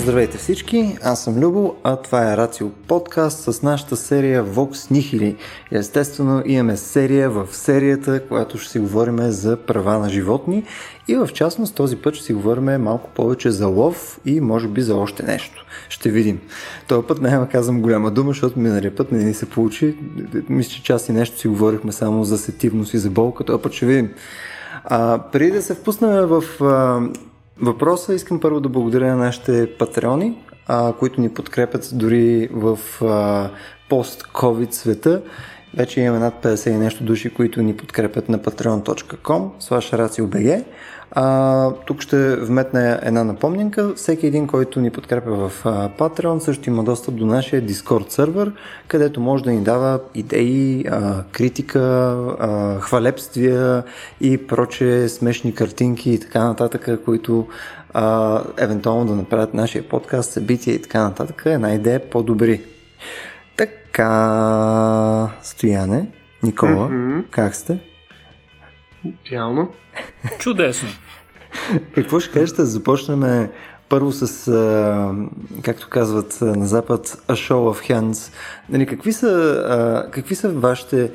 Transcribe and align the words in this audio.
Здравейте 0.00 0.38
всички, 0.38 0.98
аз 1.02 1.24
съм 1.24 1.38
Любо, 1.38 1.74
а 1.84 1.96
това 1.96 2.32
е 2.32 2.36
Рацио 2.36 2.70
подкаст 2.70 3.52
с 3.52 3.62
нашата 3.62 3.96
серия 3.96 4.44
Vox 4.44 4.72
Nihili. 4.72 5.36
Естествено 5.72 6.42
имаме 6.46 6.76
серия 6.76 7.30
в 7.30 7.48
серията, 7.52 8.26
която 8.28 8.58
ще 8.58 8.72
си 8.72 8.78
говорим 8.78 9.18
за 9.18 9.56
права 9.56 9.98
на 9.98 10.08
животни 10.08 10.64
и 11.08 11.16
в 11.16 11.28
частност 11.34 11.74
този 11.74 11.96
път 11.96 12.14
ще 12.14 12.24
си 12.24 12.32
говорим 12.32 12.82
малко 12.82 13.10
повече 13.14 13.50
за 13.50 13.66
лов 13.66 14.20
и 14.24 14.40
може 14.40 14.68
би 14.68 14.82
за 14.82 14.96
още 14.96 15.22
нещо. 15.22 15.66
Ще 15.88 16.10
видим. 16.10 16.40
Този 16.88 17.06
път 17.06 17.20
няма 17.20 17.48
казвам 17.48 17.82
голяма 17.82 18.10
дума, 18.10 18.30
защото 18.30 18.58
миналия 18.58 18.96
път 18.96 19.12
не 19.12 19.24
ни 19.24 19.34
се 19.34 19.46
получи. 19.46 19.96
Мисля, 20.48 20.70
че 20.70 20.82
част 20.82 21.08
и 21.08 21.12
нещо 21.12 21.38
си 21.38 21.48
говорихме 21.48 21.92
само 21.92 22.24
за 22.24 22.38
сетивност 22.38 22.94
и 22.94 22.98
за 22.98 23.10
болка, 23.10 23.44
този 23.44 23.62
път 23.62 23.72
ще 23.72 23.86
видим. 23.86 24.10
А, 24.84 25.18
преди 25.32 25.50
да 25.50 25.62
се 25.62 25.74
впуснем 25.74 26.26
в 26.26 26.44
а, 26.60 27.00
въпроса, 27.62 28.14
искам 28.14 28.40
първо 28.40 28.60
да 28.60 28.68
благодаря 28.68 29.06
на 29.06 29.16
нашите 29.16 29.76
патреони, 29.78 30.38
а, 30.66 30.92
които 30.92 31.20
ни 31.20 31.34
подкрепят 31.34 31.90
дори 31.92 32.48
в 32.52 32.78
а, 33.02 33.50
пост-ковид 33.88 34.74
света. 34.74 35.22
Вече 35.74 36.00
имаме 36.00 36.18
над 36.18 36.34
50 36.44 36.70
и 36.70 36.76
нещо 36.76 37.04
души, 37.04 37.34
които 37.34 37.62
ни 37.62 37.76
подкрепят 37.76 38.28
на 38.28 38.38
patreon.com, 38.38 39.50
слаша 39.58 39.98
RACIOBG. 39.98 40.64
А, 41.12 41.70
тук 41.86 42.00
ще 42.00 42.36
вметна 42.36 43.00
една 43.02 43.24
напомненка. 43.24 43.94
Всеки 43.94 44.26
един, 44.26 44.46
който 44.46 44.80
ни 44.80 44.90
подкрепя 44.90 45.30
в 45.30 45.66
а, 45.66 45.88
Patreon, 45.88 46.38
също 46.38 46.70
има 46.70 46.84
достъп 46.84 47.14
до 47.14 47.26
нашия 47.26 47.62
Discord 47.62 48.10
сервер, 48.10 48.52
където 48.88 49.20
може 49.20 49.44
да 49.44 49.50
ни 49.50 49.60
дава 49.60 50.00
идеи, 50.14 50.84
а, 50.90 51.24
критика, 51.32 51.80
а, 52.40 52.80
хвалепствия 52.80 53.82
и 54.20 54.46
проче 54.46 55.08
смешни 55.08 55.54
картинки 55.54 56.10
и 56.10 56.20
така 56.20 56.44
нататък, 56.44 57.00
които 57.04 57.46
а, 57.94 58.42
евентуално 58.56 59.06
да 59.06 59.14
направят 59.14 59.54
нашия 59.54 59.88
подкаст, 59.88 60.32
събития 60.32 60.74
и 60.74 60.82
така 60.82 61.02
нататък. 61.02 61.42
Една 61.46 61.74
идея 61.74 62.10
по-добри. 62.10 62.62
Така, 63.56 65.30
Стояне, 65.42 66.06
Никола, 66.42 66.88
mm-hmm. 66.88 67.24
как 67.30 67.54
сте? 67.54 67.89
Идеално. 69.04 69.68
Чудесно. 70.38 70.88
Какво 71.94 72.20
ще 72.20 72.32
кажете 72.32 72.62
да 72.62 72.66
започнем 72.66 73.48
първо 73.88 74.12
с, 74.12 74.52
както 75.62 75.88
казват 75.88 76.38
на 76.40 76.66
Запад, 76.66 77.06
a 77.08 77.32
show 77.32 77.52
of 77.52 77.90
hands. 77.90 78.32
Нали, 78.68 78.86
какви, 78.86 79.12
са, 79.12 80.08
какви 80.12 80.34
са 80.34 80.50
вашите 80.50 81.10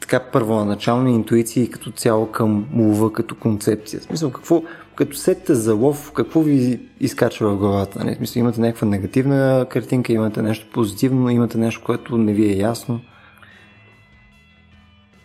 така 0.00 0.20
първоначални 0.20 1.14
интуиции 1.14 1.70
като 1.70 1.90
цяло 1.90 2.26
към 2.30 2.66
лова 2.76 3.12
като 3.12 3.34
концепция? 3.34 4.00
В 4.00 4.02
смисъл, 4.02 4.30
какво, 4.30 4.62
като 4.96 5.16
сетите 5.16 5.54
за 5.54 5.74
лов, 5.74 6.12
какво 6.12 6.42
ви 6.42 6.80
изкачва 7.00 7.50
в 7.50 7.58
главата? 7.58 8.04
Нали? 8.04 8.14
Смисъл, 8.14 8.40
имате 8.40 8.60
някаква 8.60 8.88
негативна 8.88 9.66
картинка, 9.70 10.12
имате 10.12 10.42
нещо 10.42 10.66
позитивно, 10.72 11.30
имате 11.30 11.58
нещо, 11.58 11.82
което 11.84 12.18
не 12.18 12.32
ви 12.32 12.52
е 12.52 12.56
ясно? 12.56 13.00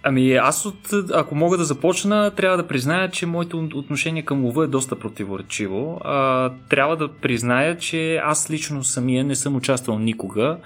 Ами 0.10 0.34
аз, 0.34 0.66
от, 0.66 0.94
ако 1.14 1.36
мога 1.36 1.58
да 1.58 1.64
започна, 1.64 2.32
трябва 2.32 2.58
да 2.58 2.68
призная, 2.68 3.10
че 3.10 3.26
моето 3.26 3.70
отношение 3.76 4.22
към 4.22 4.46
лова 4.46 4.64
е 4.64 4.68
доста 4.68 5.00
противоречиво. 5.00 6.02
А, 6.04 6.52
трябва 6.70 6.98
да 6.98 7.08
призная, 7.08 7.78
че 7.78 8.16
аз 8.16 8.52
лично 8.52 8.84
самия 8.84 9.24
не 9.24 9.36
съм 9.36 9.56
участвал 9.56 10.00
никога 10.00 10.58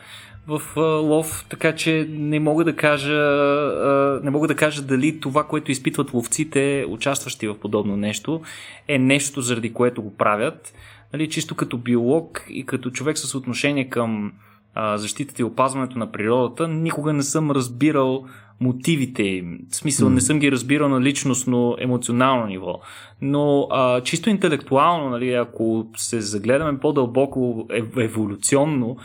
в 0.47 0.61
а, 0.77 0.81
лов, 0.81 1.45
така 1.50 1.75
че 1.75 2.08
не 2.09 2.39
мога 2.39 2.63
да 2.63 2.75
кажа 2.75 3.16
а, 3.16 4.19
не 4.23 4.31
мога 4.31 4.47
да 4.47 4.56
кажа 4.56 4.81
дали 4.81 5.19
това, 5.19 5.44
което 5.44 5.72
изпитват 5.72 6.13
ловците, 6.13 6.85
участващи 6.90 7.47
в 7.47 7.59
подобно 7.59 7.97
нещо, 7.97 8.41
е 8.88 8.97
нещо 8.97 9.41
заради 9.41 9.73
което 9.73 10.01
го 10.01 10.17
правят. 10.17 10.73
Нали, 11.13 11.29
чисто 11.29 11.56
като 11.56 11.78
биолог 11.78 12.46
и 12.50 12.66
като 12.66 12.91
човек 12.91 13.17
с 13.17 13.35
отношение 13.35 13.90
към 13.90 14.31
а, 14.75 14.97
защитата 14.97 15.41
и 15.41 15.46
опазването 15.46 16.00
на 16.00 16.12
природата, 16.12 16.67
никога 16.67 17.13
не 17.13 17.23
съм 17.23 17.51
разбирал 17.51 18.25
мотивите 18.62 19.24
им. 19.24 19.59
В 19.69 19.75
смисъл, 19.75 20.09
mm. 20.09 20.14
не 20.14 20.22
съм 20.22 20.40
ги 20.40 20.52
разбирал 20.52 20.90
на 20.90 21.02
личностно, 21.02 21.75
емоционално 21.80 22.46
ниво. 22.46 22.80
Но 23.22 23.68
а, 23.72 24.02
чисто 24.02 24.30
интелектуално, 24.30 25.09
нали, 25.09 25.34
ако 25.34 25.88
се 25.97 26.22
загледаме 26.22 26.80
по-дълбоко 26.80 27.68
еволюционно, 27.97 28.97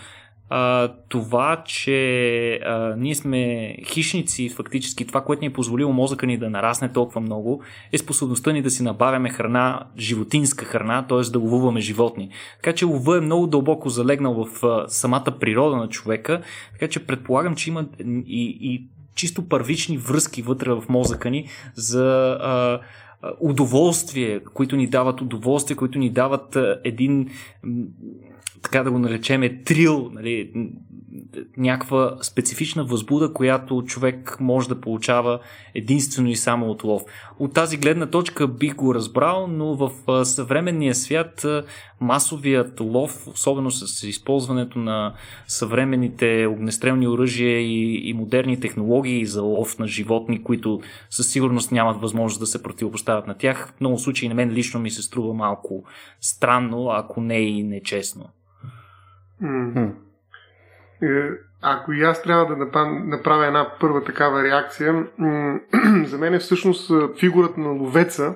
а, 0.50 0.92
това, 1.08 1.62
че 1.66 2.60
а, 2.64 2.94
ние 2.96 3.14
сме 3.14 3.74
хищници, 3.84 4.48
фактически 4.48 5.06
това, 5.06 5.24
което 5.24 5.40
ни 5.40 5.46
е 5.46 5.52
позволило 5.52 5.92
мозъка 5.92 6.26
ни 6.26 6.38
да 6.38 6.50
нарасне 6.50 6.92
толкова 6.92 7.20
много, 7.20 7.62
е 7.92 7.98
способността 7.98 8.52
ни 8.52 8.62
да 8.62 8.70
си 8.70 8.82
набавяме 8.82 9.28
храна, 9.28 9.86
животинска 9.98 10.64
храна, 10.64 11.06
т.е. 11.06 11.30
да 11.30 11.38
ловуваме 11.38 11.80
животни. 11.80 12.30
Така 12.62 12.74
че 12.74 12.84
лова 12.84 13.16
е 13.16 13.20
много 13.20 13.46
дълбоко 13.46 13.88
залегнал 13.88 14.44
в 14.44 14.64
а, 14.64 14.88
самата 14.88 15.36
природа 15.40 15.76
на 15.76 15.88
човека, 15.88 16.42
така 16.72 16.88
че 16.88 17.06
предполагам, 17.06 17.54
че 17.54 17.70
има 17.70 17.86
и, 18.26 18.58
и 18.60 18.88
чисто 19.18 19.48
първични 19.48 19.98
връзки 19.98 20.42
вътре 20.42 20.72
в 20.72 20.84
мозъка 20.88 21.30
ни 21.30 21.48
за 21.74 22.38
а, 22.40 22.80
удоволствие, 23.40 24.40
които 24.40 24.76
ни 24.76 24.86
дават 24.86 25.20
удоволствие, 25.20 25.76
които 25.76 25.98
ни 25.98 26.10
дават 26.10 26.56
един 26.84 27.28
така 28.62 28.82
да 28.82 28.90
го 28.90 28.98
наречеме, 28.98 29.62
трил, 29.62 30.10
нали, 30.12 30.52
някаква 31.56 32.16
специфична 32.22 32.84
възбуда, 32.84 33.32
която 33.32 33.84
човек 33.86 34.36
може 34.40 34.68
да 34.68 34.80
получава 34.80 35.40
единствено 35.74 36.28
и 36.28 36.36
само 36.36 36.66
от 36.66 36.84
лов. 36.84 37.02
От 37.38 37.54
тази 37.54 37.76
гледна 37.76 38.06
точка 38.06 38.48
бих 38.48 38.74
го 38.74 38.94
разбрал, 38.94 39.46
но 39.46 39.74
в 39.76 39.90
съвременния 40.24 40.94
свят 40.94 41.46
масовият 42.00 42.80
лов, 42.80 43.28
особено 43.28 43.70
с 43.70 44.02
използването 44.02 44.78
на 44.78 45.14
съвременните 45.46 46.46
огнестрелни 46.46 47.08
оръжия 47.08 47.60
и, 47.60 48.08
и 48.08 48.14
модерни 48.14 48.60
технологии 48.60 49.26
за 49.26 49.42
лов 49.42 49.78
на 49.78 49.86
животни, 49.86 50.44
които 50.44 50.80
със 51.10 51.32
сигурност 51.32 51.72
нямат 51.72 52.00
възможност 52.00 52.40
да 52.40 52.46
се 52.46 52.62
противопоставят 52.62 53.26
на 53.26 53.38
тях, 53.38 53.72
в 53.76 53.80
много 53.80 53.98
случаи 53.98 54.28
на 54.28 54.34
мен 54.34 54.50
лично 54.50 54.80
ми 54.80 54.90
се 54.90 55.02
струва 55.02 55.34
малко 55.34 55.84
странно, 56.20 56.88
ако 56.90 57.20
не 57.20 57.38
и 57.38 57.62
нечестно. 57.62 58.28
Mm. 59.42 59.92
Ако 61.62 61.92
и 61.92 62.02
аз 62.02 62.22
трябва 62.22 62.46
да 62.46 62.56
направя 62.86 63.46
една 63.46 63.70
първа 63.80 64.04
такава 64.04 64.42
реакция, 64.42 65.06
за 66.04 66.18
мен 66.18 66.34
е 66.34 66.38
всъщност 66.38 66.92
фигурата 67.20 67.60
на 67.60 67.68
ловеца 67.68 68.34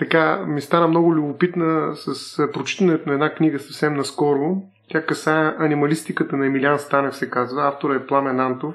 така 0.00 0.44
ми 0.46 0.60
стана 0.60 0.88
много 0.88 1.14
любопитна 1.14 1.96
с 1.96 2.36
прочитането 2.52 3.08
на 3.08 3.14
една 3.14 3.34
книга 3.34 3.58
съвсем 3.58 3.94
наскоро. 3.94 4.62
Тя 4.88 5.06
касае 5.06 5.54
анималистиката 5.58 6.36
на 6.36 6.46
Емилиан 6.46 6.78
Станев, 6.78 7.16
се 7.16 7.30
казва. 7.30 7.68
Автора 7.68 7.94
е 7.94 8.06
Пламен 8.06 8.40
Антов. 8.40 8.74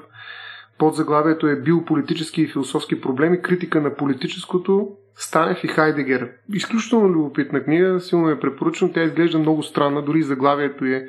Под 0.78 0.94
заглавието 0.94 1.46
е 1.46 1.60
биополитически 1.60 2.42
и 2.42 2.46
философски 2.46 3.00
проблеми, 3.00 3.42
критика 3.42 3.80
на 3.80 3.94
политическото, 3.94 4.88
Станев 5.16 5.64
и 5.64 5.68
Хайдегер. 5.68 6.30
Изключително 6.52 7.08
любопитна 7.08 7.64
книга, 7.64 8.00
силно 8.00 8.30
я 8.30 8.40
препоръчвам. 8.40 8.92
Тя 8.92 9.02
изглежда 9.02 9.38
много 9.38 9.62
странна, 9.62 10.02
дори 10.02 10.22
заглавието 10.22 10.84
е 10.84 11.06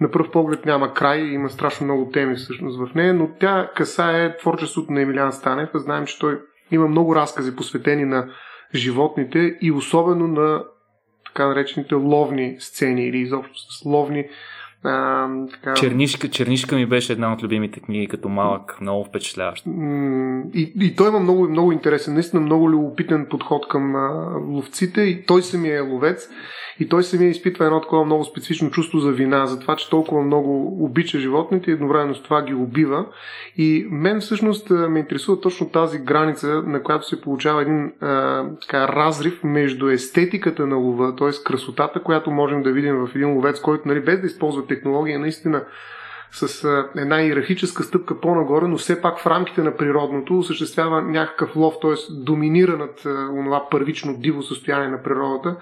на 0.00 0.10
пръв 0.10 0.30
поглед 0.30 0.66
няма 0.66 0.94
край, 0.94 1.20
има 1.20 1.50
страшно 1.50 1.84
много 1.84 2.10
теми 2.10 2.34
всъщност 2.34 2.78
в 2.78 2.94
нея, 2.94 3.14
но 3.14 3.30
тя 3.40 3.70
касае 3.76 4.36
творчеството 4.36 4.92
на 4.92 5.00
Емилиан 5.00 5.32
Станев. 5.32 5.70
Знаем, 5.74 6.06
че 6.06 6.18
той 6.18 6.40
има 6.70 6.88
много 6.88 7.16
разкази 7.16 7.56
посветени 7.56 8.04
на 8.04 8.28
животните 8.74 9.58
и 9.60 9.72
особено 9.72 10.28
на 10.28 10.64
така 11.26 11.46
наречените 11.46 11.94
ловни 11.94 12.56
сцени 12.58 13.06
или 13.06 13.18
изобщо 13.18 13.54
с 13.58 13.84
ловни 13.84 14.24
а, 14.84 15.28
така... 15.50 15.74
Чернишка, 15.74 16.28
Чернишка 16.28 16.76
ми 16.76 16.86
беше 16.86 17.12
една 17.12 17.32
от 17.32 17.42
любимите 17.42 17.80
книги 17.80 18.08
като 18.08 18.28
малък, 18.28 18.80
много 18.80 19.04
впечатляващ. 19.04 19.66
И, 20.54 20.72
и 20.80 20.96
той 20.96 21.08
има 21.08 21.20
много, 21.20 21.48
много 21.48 21.72
интересен, 21.72 22.14
наистина 22.14 22.42
много 22.42 22.70
любопитен 22.70 23.26
подход 23.30 23.68
към 23.68 23.96
а, 23.96 24.38
ловците 24.48 25.00
и 25.00 25.26
той 25.26 25.42
самия 25.42 25.76
е 25.76 25.80
ловец 25.80 26.28
и 26.82 26.88
той 26.88 27.02
самия 27.02 27.30
изпитва 27.30 27.64
едно 27.64 27.80
такова 27.80 28.04
много 28.04 28.24
специфично 28.24 28.70
чувство 28.70 28.98
за 28.98 29.12
вина, 29.12 29.46
за 29.46 29.60
това, 29.60 29.76
че 29.76 29.90
толкова 29.90 30.22
много 30.22 30.84
обича 30.84 31.18
животните 31.18 31.70
и 31.70 31.74
едновременно 31.74 32.14
с 32.14 32.22
това 32.22 32.42
ги 32.42 32.54
убива. 32.54 33.06
И 33.56 33.86
мен 33.90 34.20
всъщност 34.20 34.70
ме 34.70 34.98
интересува 34.98 35.40
точно 35.40 35.68
тази 35.68 35.98
граница, 35.98 36.62
на 36.66 36.82
която 36.82 37.08
се 37.08 37.20
получава 37.20 37.62
един 37.62 37.92
а, 38.00 38.44
така, 38.60 38.88
разрив 38.88 39.44
между 39.44 39.88
естетиката 39.88 40.66
на 40.66 40.76
лова, 40.76 41.16
т.е. 41.16 41.30
красотата, 41.44 42.02
която 42.02 42.30
можем 42.30 42.62
да 42.62 42.72
видим 42.72 42.96
в 42.96 43.08
един 43.14 43.34
ловец, 43.34 43.60
който 43.60 43.88
нали, 43.88 44.00
без 44.00 44.20
да 44.20 44.26
използва 44.26 44.66
технология, 44.66 45.18
наистина 45.18 45.64
с 46.30 46.64
една 46.96 47.22
иерархическа 47.22 47.82
стъпка 47.82 48.20
по-нагоре, 48.20 48.66
но 48.66 48.76
все 48.76 49.00
пак 49.02 49.18
в 49.18 49.26
рамките 49.26 49.62
на 49.62 49.76
природното 49.76 50.38
осъществява 50.38 51.02
някакъв 51.02 51.56
лов, 51.56 51.74
т.е. 51.82 51.94
доминира 52.10 52.76
над 52.76 52.96
това 53.44 53.68
първично 53.70 54.16
диво 54.18 54.42
състояние 54.42 54.88
на 54.88 55.02
природата 55.02 55.56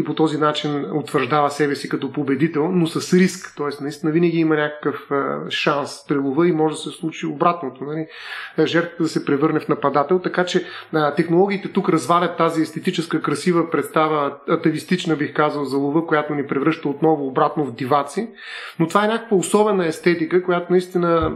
и 0.00 0.04
по 0.04 0.14
този 0.14 0.38
начин 0.38 0.84
утвърждава 0.92 1.50
себе 1.50 1.74
си 1.74 1.88
като 1.88 2.12
победител, 2.12 2.68
но 2.72 2.86
с 2.86 3.18
риск. 3.18 3.54
Т.е. 3.56 3.82
наистина 3.82 4.12
винаги 4.12 4.38
има 4.38 4.54
някакъв 4.54 5.10
шанс 5.50 6.04
при 6.08 6.18
лова 6.18 6.48
и 6.48 6.52
може 6.52 6.74
да 6.74 6.80
се 6.80 6.90
случи 6.90 7.26
обратното. 7.26 7.84
Нали? 7.84 8.06
Жертвата 8.66 9.02
да 9.02 9.08
се 9.08 9.24
превърне 9.24 9.60
в 9.60 9.68
нападател. 9.68 10.18
Така 10.18 10.44
че 10.44 10.64
технологиите 11.16 11.72
тук 11.72 11.88
развалят 11.88 12.36
тази 12.36 12.62
естетическа, 12.62 13.22
красива 13.22 13.70
представа, 13.70 14.36
атавистична 14.48 15.16
бих 15.16 15.34
казал, 15.34 15.64
за 15.64 15.76
лова, 15.76 16.06
която 16.06 16.34
ни 16.34 16.46
превръща 16.46 16.88
отново 16.88 17.26
обратно 17.26 17.64
в 17.64 17.74
диваци. 17.74 18.28
Но 18.78 18.88
това 18.88 19.04
е 19.04 19.08
някаква 19.08 19.36
особена 19.36 19.86
естетика, 19.86 20.42
която 20.42 20.72
наистина 20.72 21.32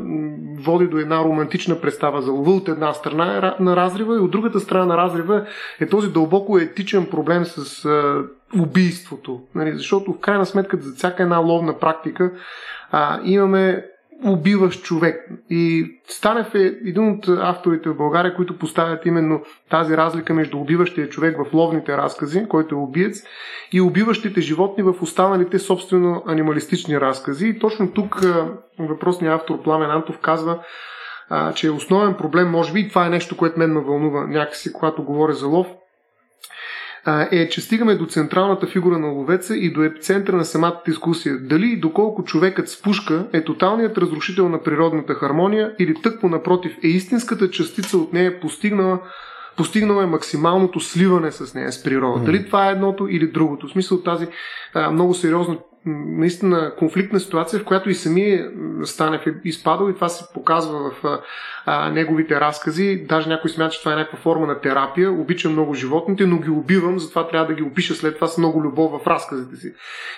води 0.59 0.87
до 0.87 0.99
една 0.99 1.25
романтична 1.25 1.81
представа 1.81 2.23
за 2.23 2.33
лова 2.33 2.53
от 2.53 2.69
една 2.69 2.93
страна 2.93 3.57
на 3.61 3.77
разрива 3.77 4.17
и 4.17 4.19
от 4.19 4.31
другата 4.31 4.61
страна 4.61 4.87
на 4.87 4.97
разрива 4.97 5.47
е 5.81 5.89
този 5.89 6.13
дълбоко 6.13 6.59
етичен 6.59 7.07
проблем 7.07 7.45
с 7.45 7.89
убийството. 8.61 9.41
Нали? 9.55 9.73
Защото 9.77 10.13
в 10.13 10.21
крайна 10.21 10.47
сметка 10.47 10.77
за 10.77 10.95
всяка 10.95 11.23
една 11.23 11.39
ловна 11.39 11.79
практика 11.79 12.33
а, 12.91 13.21
имаме 13.25 13.85
убиващ 14.25 14.85
човек. 14.85 15.31
И 15.51 15.91
Станев 16.09 16.55
е 16.55 16.59
един 16.59 17.09
от 17.09 17.29
авторите 17.29 17.89
в 17.89 17.97
България, 17.97 18.35
които 18.35 18.59
поставят 18.59 19.07
именно 19.07 19.43
тази 19.71 19.97
разлика 19.97 20.35
между 20.35 20.59
убиващия 20.59 21.09
човек 21.09 21.37
в 21.37 21.55
ловните 21.55 21.97
разкази, 21.97 22.49
който 22.49 22.75
е 22.75 22.79
убиец, 22.79 23.23
и 23.73 23.81
убиващите 23.81 24.41
животни 24.41 24.83
в 24.83 24.95
останалите 25.03 25.59
собствено 25.59 26.23
анималистични 26.27 27.01
разкази. 27.01 27.49
И 27.49 27.59
точно 27.59 27.93
тук 27.93 28.21
въпросният 28.79 29.41
автор 29.41 29.63
Пламен 29.63 29.91
Антов 29.91 30.19
казва, 30.19 30.59
а, 31.31 31.53
че 31.53 31.71
основен 31.71 32.15
проблем, 32.15 32.51
може 32.51 32.73
би, 32.73 32.81
и 32.81 32.89
това 32.89 33.07
е 33.07 33.11
нещо, 33.11 33.37
което 33.37 33.59
мен 33.59 33.73
ме 33.73 33.81
вълнува 33.81 34.27
някакси, 34.27 34.73
когато 34.73 35.03
говоря 35.03 35.33
за 35.33 35.47
лов, 35.47 35.67
е, 37.07 37.49
че 37.49 37.61
стигаме 37.61 37.95
до 37.95 38.07
централната 38.07 38.67
фигура 38.67 38.99
на 38.99 39.07
ловеца 39.07 39.57
и 39.57 39.73
до 39.73 39.83
епицентъра 39.83 40.37
на 40.37 40.45
самата 40.45 40.81
дискусия. 40.87 41.39
Дали 41.39 41.67
и 41.67 41.81
доколко 41.81 42.25
човекът 42.25 42.69
с 42.69 42.83
пушка 42.83 43.27
е 43.33 43.45
тоталният 43.45 43.99
разрушител 43.99 44.49
на 44.49 44.63
природната 44.63 45.15
хармония 45.15 45.73
или 45.79 45.95
тъкмо 46.03 46.29
напротив 46.29 46.73
е 46.85 46.87
истинската 46.89 47.51
частица 47.51 47.99
от 47.99 48.13
нея 48.13 48.41
постигнала 48.41 49.01
постигнала 49.57 50.03
е 50.03 50.07
максималното 50.07 50.81
сливане 50.81 51.33
с 51.33 51.55
нея, 51.55 51.73
с 51.73 51.83
природа. 51.83 52.21
Mm. 52.21 52.25
Дали 52.25 52.47
това 52.47 52.69
е 52.69 52.73
едното 52.73 53.09
или 53.09 53.27
другото. 53.27 53.67
В 53.67 53.71
смисъл 53.71 54.03
тази 54.03 54.29
а, 54.75 54.91
много 54.91 55.15
сериозна 55.15 55.59
наистина 55.87 56.73
конфликтна 56.79 57.21
ситуация, 57.21 57.61
в 57.61 57.65
която 57.65 57.91
и 57.91 57.95
самия 57.95 58.51
Станев 58.85 59.27
е 59.27 59.35
изпадал 59.45 59.91
и 59.91 59.95
това 59.95 60.09
се 60.09 60.25
показва 60.35 60.91
в 60.91 61.21
а, 61.67 61.91
неговите 61.91 62.41
разкази. 62.41 63.05
Даже 63.09 63.29
някой 63.29 63.51
смята, 63.51 63.75
че 63.75 63.81
това 63.81 63.93
е 63.93 63.97
някаква 63.97 64.19
форма 64.19 64.47
на 64.47 64.61
терапия. 64.61 65.13
Обичам 65.13 65.53
много 65.53 65.75
животните, 65.75 66.27
но 66.27 66.39
ги 66.39 66.51
убивам, 66.51 66.99
затова 66.99 67.29
трябва 67.29 67.47
да 67.47 67.55
ги 67.55 67.63
опиша 67.63 67.95
след 67.95 68.15
това 68.15 68.27
с 68.27 68.39
много 68.39 68.63
любов 68.63 69.03
в 69.03 69.07
разказите 69.07 69.57
си. 69.57 69.75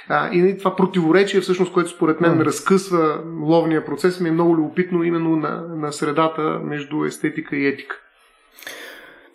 А, 0.09 0.31
и 0.33 0.41
нали, 0.41 0.59
това 0.59 0.77
противоречие, 0.77 1.41
всъщност, 1.41 1.73
което 1.73 1.91
според 1.91 2.21
мен 2.21 2.41
разкъсва 2.41 3.21
ловния 3.41 3.85
процес, 3.85 4.21
ми 4.21 4.29
е 4.29 4.33
много 4.33 4.56
любопитно 4.56 5.05
именно 5.05 5.37
на, 5.37 5.62
на 5.77 5.93
средата 5.93 6.61
между 6.65 7.05
естетика 7.05 7.56
и 7.56 7.67
етика. 7.67 7.97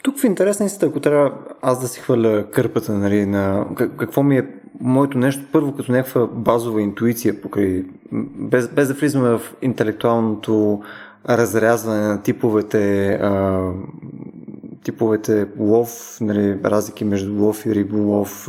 Тук 0.03 0.19
в 0.19 0.23
интересна 0.23 0.65
истина, 0.65 0.89
ако 0.89 0.99
трябва 0.99 1.31
аз 1.61 1.81
да 1.81 1.87
си 1.87 1.99
хвърля 1.99 2.45
кърпата, 2.51 2.93
нали, 2.93 3.25
на 3.25 3.65
какво 3.75 4.23
ми 4.23 4.37
е 4.37 4.47
моето 4.79 5.17
нещо, 5.17 5.43
първо 5.51 5.75
като 5.75 5.91
някаква 5.91 6.27
базова 6.27 6.81
интуиция, 6.81 7.41
покрай, 7.41 7.85
без, 8.11 8.67
без 8.67 8.87
да 8.87 8.93
влизаме 8.93 9.29
в 9.29 9.41
интелектуалното 9.61 10.81
разрязване 11.29 12.07
на 12.07 12.21
типовете, 12.21 13.13
а, 13.13 13.61
типовете 14.83 15.47
лов, 15.59 16.17
нали, 16.21 16.59
разлики 16.65 17.05
между 17.05 17.43
лов 17.43 17.65
и 17.65 17.75
риболов, 17.75 18.47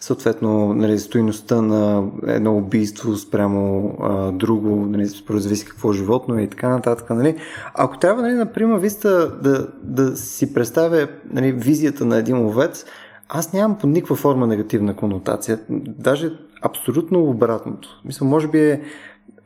съответно 0.00 0.74
нали, 0.74 0.98
стоиността 0.98 1.62
на 1.62 2.08
едно 2.26 2.56
убийство 2.56 3.16
спрямо 3.16 3.94
а, 4.00 4.32
друго, 4.32 4.86
нали, 4.86 5.06
зависи 5.30 5.64
какво 5.64 5.92
животно 5.92 6.38
е 6.38 6.42
и 6.42 6.48
така 6.48 6.68
нататък. 6.68 7.10
Нали. 7.10 7.36
Ако 7.74 7.98
трябва, 7.98 8.22
нали, 8.22 8.34
например, 8.34 8.78
виста 8.78 9.38
да, 9.42 9.68
да 9.82 10.16
си 10.16 10.54
представя 10.54 11.08
нали, 11.32 11.52
визията 11.52 12.04
на 12.04 12.16
един 12.16 12.38
ловец, 12.38 12.84
аз 13.28 13.52
нямам 13.52 13.78
по 13.78 13.86
никаква 13.86 14.16
форма 14.16 14.46
негативна 14.46 14.96
конотация. 14.96 15.58
Даже 15.98 16.32
абсолютно 16.62 17.24
обратното. 17.24 17.88
Мисля, 18.04 18.26
може 18.26 18.48
би 18.48 18.60
е 18.60 18.82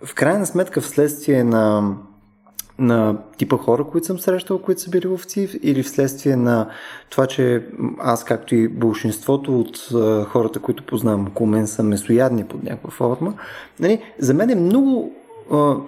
в 0.04 0.14
крайна 0.14 0.46
сметка 0.46 0.80
вследствие 0.80 1.44
на, 1.44 1.94
на 2.80 3.16
типа 3.36 3.56
хора, 3.56 3.84
които 3.84 4.06
съм 4.06 4.18
срещал, 4.18 4.58
които 4.58 4.80
са 4.80 4.90
били 4.90 5.06
ловци, 5.06 5.58
или 5.62 5.82
вследствие 5.82 6.36
на 6.36 6.68
това, 7.10 7.26
че 7.26 7.66
аз, 7.98 8.24
както 8.24 8.54
и 8.54 8.68
большинството 8.68 9.60
от 9.60 9.88
хората, 10.28 10.58
които 10.58 10.86
познавам 10.86 11.26
около 11.26 11.46
мен, 11.46 11.66
са 11.66 11.82
месоядни 11.82 12.44
под 12.44 12.62
някаква 12.62 12.90
форма. 12.90 13.34
Нали, 13.80 14.02
за 14.18 14.34
мен 14.34 14.50
е 14.50 14.54
много, 14.54 15.12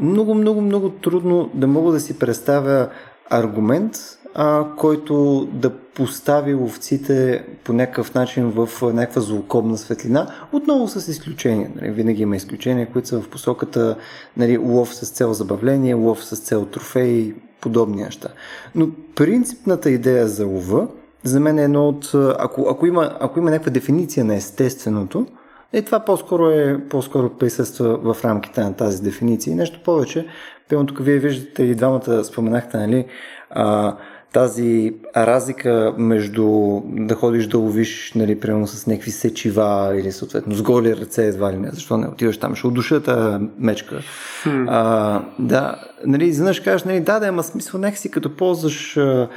много, 0.01 0.35
много, 0.35 0.61
много 0.61 0.91
трудно 0.91 1.51
да 1.55 1.67
мога 1.67 1.93
да 1.93 2.01
си 2.01 2.19
представя 2.19 2.89
аргумент, 3.31 3.97
а, 4.35 4.65
който 4.77 5.49
да 5.53 5.71
постави 5.71 6.55
ловците 6.55 7.45
по 7.65 7.73
някакъв 7.73 8.15
начин 8.15 8.51
в 8.51 8.69
някаква 8.83 9.21
злокобна 9.21 9.79
светлина, 9.79 10.27
отново 10.53 10.89
с 10.89 11.09
изключения. 11.09 11.71
Нали, 11.77 11.91
винаги 11.91 12.23
има 12.23 12.37
изключения, 12.37 12.93
които 12.93 13.09
са 13.09 13.21
в 13.21 13.29
посоката 13.29 13.97
нали, 14.37 14.59
лов 14.59 14.95
с 14.95 15.11
цел 15.11 15.33
забавление, 15.33 15.95
лов 15.95 16.25
с 16.25 16.37
цел 16.37 16.65
трофеи, 16.65 17.35
подобни 17.61 18.03
неща. 18.03 18.29
Но 18.75 18.89
принципната 19.15 19.91
идея 19.91 20.29
за 20.29 20.47
лова, 20.47 20.89
за 21.25 21.41
мен 21.41 21.59
е 21.59 21.65
едно 21.65 21.89
от... 21.89 22.11
Ако, 22.39 22.67
ако, 22.71 22.87
има, 22.87 23.17
ако 23.21 23.39
има 23.39 23.51
някаква 23.51 23.73
дефиниция 23.73 24.25
на 24.25 24.35
естественото, 24.35 25.27
е, 25.73 25.83
това 25.83 26.01
по-скоро, 26.01 26.51
е, 26.51 26.81
по-скоро 26.89 27.31
присъства 27.31 28.15
в 28.15 28.25
рамките 28.25 28.61
на 28.61 28.75
тази 28.75 29.03
дефиниция. 29.03 29.53
И 29.53 29.55
нещо 29.55 29.81
повече, 29.85 30.27
пълно 30.69 30.87
тук 30.87 31.05
вие 31.05 31.19
виждате 31.19 31.63
и 31.63 31.75
двамата 31.75 32.25
споменахте, 32.25 32.77
нали, 32.77 33.07
а, 33.51 33.97
тази 34.33 34.95
разлика 35.17 35.95
между 35.99 36.81
да 36.85 37.15
ходиш 37.15 37.47
да 37.47 37.59
ловиш, 37.59 38.13
нали, 38.15 38.41
примерно 38.41 38.67
с 38.67 38.87
някакви 38.87 39.11
сечива 39.11 39.95
или 39.99 40.13
съответно 40.13 40.55
с 40.55 40.63
голи 40.63 40.97
ръце 40.97 41.27
едва 41.27 41.53
ли 41.53 41.57
не, 41.57 41.71
защо 41.71 41.97
не 41.97 42.07
отиваш 42.07 42.39
там, 42.39 42.55
ще 42.55 42.67
удушата 42.67 43.41
мечка. 43.59 44.01
Hmm. 44.45 44.67
А, 44.69 45.23
да, 45.39 45.77
нали, 46.07 46.25
изведнъж 46.25 46.61
кажеш, 46.61 46.85
нали, 46.85 47.01
да, 47.01 47.21
да, 47.21 47.27
има 47.27 47.43
смисъл 47.43 47.81
някакси 47.81 48.11
като 48.11 48.37
ползваш 48.37 48.97
а, 48.97 49.29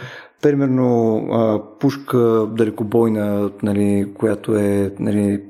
примерно 0.42 1.18
а, 1.32 1.62
пушка 1.80 2.48
далекобойна, 2.52 3.50
нали, 3.64 4.08
която 4.18 4.56
е 4.56 4.92
нали, 5.00 5.42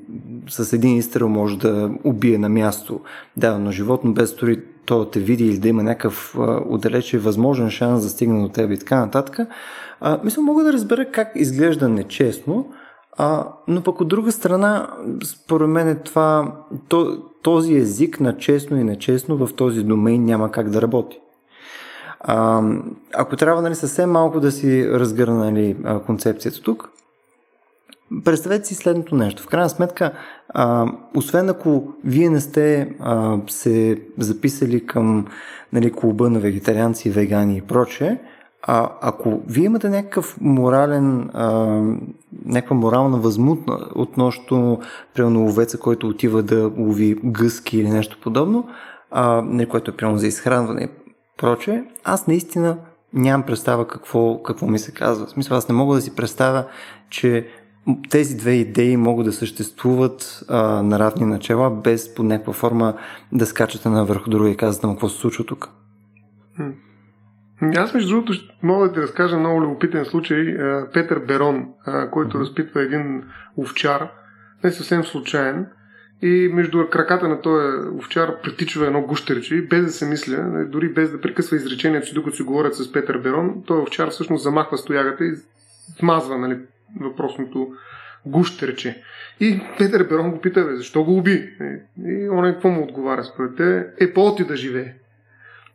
с 0.49 0.73
един 0.73 0.97
изстрел 0.97 1.29
може 1.29 1.57
да 1.57 1.91
убие 2.03 2.37
на 2.37 2.49
място 2.49 2.99
дадено 3.37 3.71
животно, 3.71 4.13
без 4.13 4.35
дори 4.35 4.61
то 4.85 4.99
да 4.99 5.11
те 5.11 5.19
види 5.19 5.45
или 5.45 5.57
да 5.57 5.67
има 5.67 5.83
някакъв 5.83 6.35
отдалече 6.69 7.19
възможен 7.19 7.69
шанс 7.69 8.03
да 8.03 8.09
стигне 8.09 8.41
до 8.41 8.49
теб 8.49 8.71
и 8.71 8.77
така 8.77 8.99
нататък. 8.99 9.39
А, 10.01 10.19
мисля, 10.23 10.41
мога 10.41 10.63
да 10.63 10.73
разбера 10.73 11.11
как 11.11 11.31
изглежда 11.35 11.89
нечестно, 11.89 12.69
а, 13.17 13.47
но 13.67 13.81
пък 13.81 14.01
от 14.01 14.07
друга 14.07 14.31
страна, 14.31 14.89
според 15.23 15.69
мен 15.69 15.87
е 15.87 15.95
това, 15.95 16.55
то, 16.87 17.17
този 17.41 17.75
език 17.75 18.19
на 18.19 18.37
честно 18.37 18.77
и 18.77 18.83
нечестно 18.83 19.47
в 19.47 19.53
този 19.53 19.83
домейн 19.83 20.25
няма 20.25 20.51
как 20.51 20.69
да 20.69 20.81
работи. 20.81 21.19
А, 22.19 22.63
ако 23.13 23.35
трябва 23.35 23.61
нали, 23.61 23.75
съвсем 23.75 24.11
малко 24.11 24.39
да 24.39 24.51
си 24.51 24.89
разгърна 24.89 25.51
нали, 25.51 25.77
концепцията 26.05 26.61
тук, 26.61 26.89
Представете 28.25 28.67
си 28.67 28.75
следното 28.75 29.15
нещо. 29.15 29.43
В 29.43 29.47
крайна 29.47 29.69
сметка, 29.69 30.11
а, 30.49 30.85
освен 31.15 31.49
ако 31.49 31.93
вие 32.03 32.29
не 32.29 32.39
сте 32.39 32.95
а, 32.99 33.37
се 33.47 34.01
записали 34.17 34.85
към 34.85 35.27
нали, 35.73 35.91
клуба 35.91 36.29
на 36.29 36.39
вегетарианци, 36.39 37.09
вегани 37.09 37.57
и 37.57 37.61
прочее, 37.61 38.17
а 38.61 38.89
ако 39.01 39.41
вие 39.47 39.65
имате 39.65 39.89
някакъв 39.89 40.37
морален, 40.41 41.29
а, 41.33 41.49
някаква 42.45 42.75
морална 42.75 43.17
възмутна 43.17 43.79
относно 43.95 44.79
примерно 45.13 45.39
ловеца, 45.39 45.77
който 45.77 46.07
отива 46.07 46.43
да 46.43 46.71
лови 46.77 47.19
гъски 47.23 47.77
или 47.77 47.89
нещо 47.89 48.17
подобно, 48.23 48.67
а, 49.11 49.41
не, 49.41 49.65
което 49.65 49.91
е 49.91 49.95
примерно 49.95 50.17
за 50.17 50.27
изхранване 50.27 50.83
и 50.83 50.89
прочее, 51.37 51.83
аз 52.03 52.27
наистина 52.27 52.77
нямам 53.13 53.43
представа 53.45 53.87
какво, 53.87 54.43
какво 54.43 54.67
ми 54.67 54.79
се 54.79 54.91
казва. 54.91 55.25
В 55.25 55.29
смисъл, 55.29 55.57
аз 55.57 55.69
не 55.69 55.75
мога 55.75 55.95
да 55.95 56.01
си 56.01 56.15
представя, 56.15 56.65
че 57.09 57.47
тези 58.09 58.37
две 58.37 58.51
идеи 58.51 58.97
могат 58.97 59.25
да 59.25 59.33
съществуват 59.33 60.43
а, 60.49 60.83
на 60.83 60.99
равни 60.99 61.25
начала, 61.25 61.69
без 61.69 62.15
по 62.15 62.23
някаква 62.23 62.53
форма 62.53 62.93
да 63.31 63.45
скачате 63.45 63.89
на 63.89 64.05
върху 64.05 64.29
друга 64.29 64.49
и 64.49 64.57
казвате 64.57 64.87
какво 64.87 65.09
се 65.09 65.19
случва 65.19 65.43
тук. 65.43 65.69
Аз, 67.75 67.93
между 67.93 68.09
другото, 68.09 68.33
мога 68.63 68.87
да 68.87 68.93
ти 68.93 68.99
разкажа 68.99 69.37
много 69.37 69.61
любопитен 69.61 70.05
случай. 70.05 70.57
Петър 70.93 71.19
Берон, 71.19 71.65
който 72.11 72.39
разпитва 72.39 72.81
един 72.81 73.23
овчар, 73.57 74.11
не 74.63 74.71
съвсем 74.71 75.03
случайен, 75.03 75.67
и 76.21 76.49
между 76.53 76.89
краката 76.89 77.27
на 77.27 77.41
този 77.41 77.89
овчар 77.97 78.41
притичва 78.43 78.85
едно 78.85 79.01
гущерче, 79.01 79.67
без 79.69 79.85
да 79.85 79.91
се 79.91 80.05
мисля, 80.05 80.65
дори 80.71 80.93
без 80.93 81.11
да 81.11 81.21
прекъсва 81.21 81.57
изречението 81.57 82.07
си, 82.07 82.13
докато 82.13 82.35
си 82.35 82.43
говорят 82.43 82.75
с 82.75 82.91
Петър 82.91 83.17
Берон, 83.17 83.63
този 83.67 83.81
овчар 83.81 84.09
всъщност 84.09 84.43
замахва 84.43 84.77
стоягата 84.77 85.25
и 85.25 85.31
смазва 85.99 86.37
нали, 86.37 86.57
въпросното 87.01 87.67
гущ 88.25 88.63
рече. 88.63 89.01
И 89.39 89.61
Петър 89.77 90.09
Перон 90.09 90.31
го 90.31 90.41
пита, 90.41 90.75
защо 90.75 91.03
го 91.03 91.17
уби? 91.17 91.49
И 92.05 92.29
он 92.29 92.43
какво 92.43 92.69
му 92.69 92.83
отговаря 92.83 93.23
според 93.23 93.55
те? 93.55 93.87
Е, 93.99 94.13
по-ти 94.13 94.43
да 94.43 94.55
живее. 94.55 94.93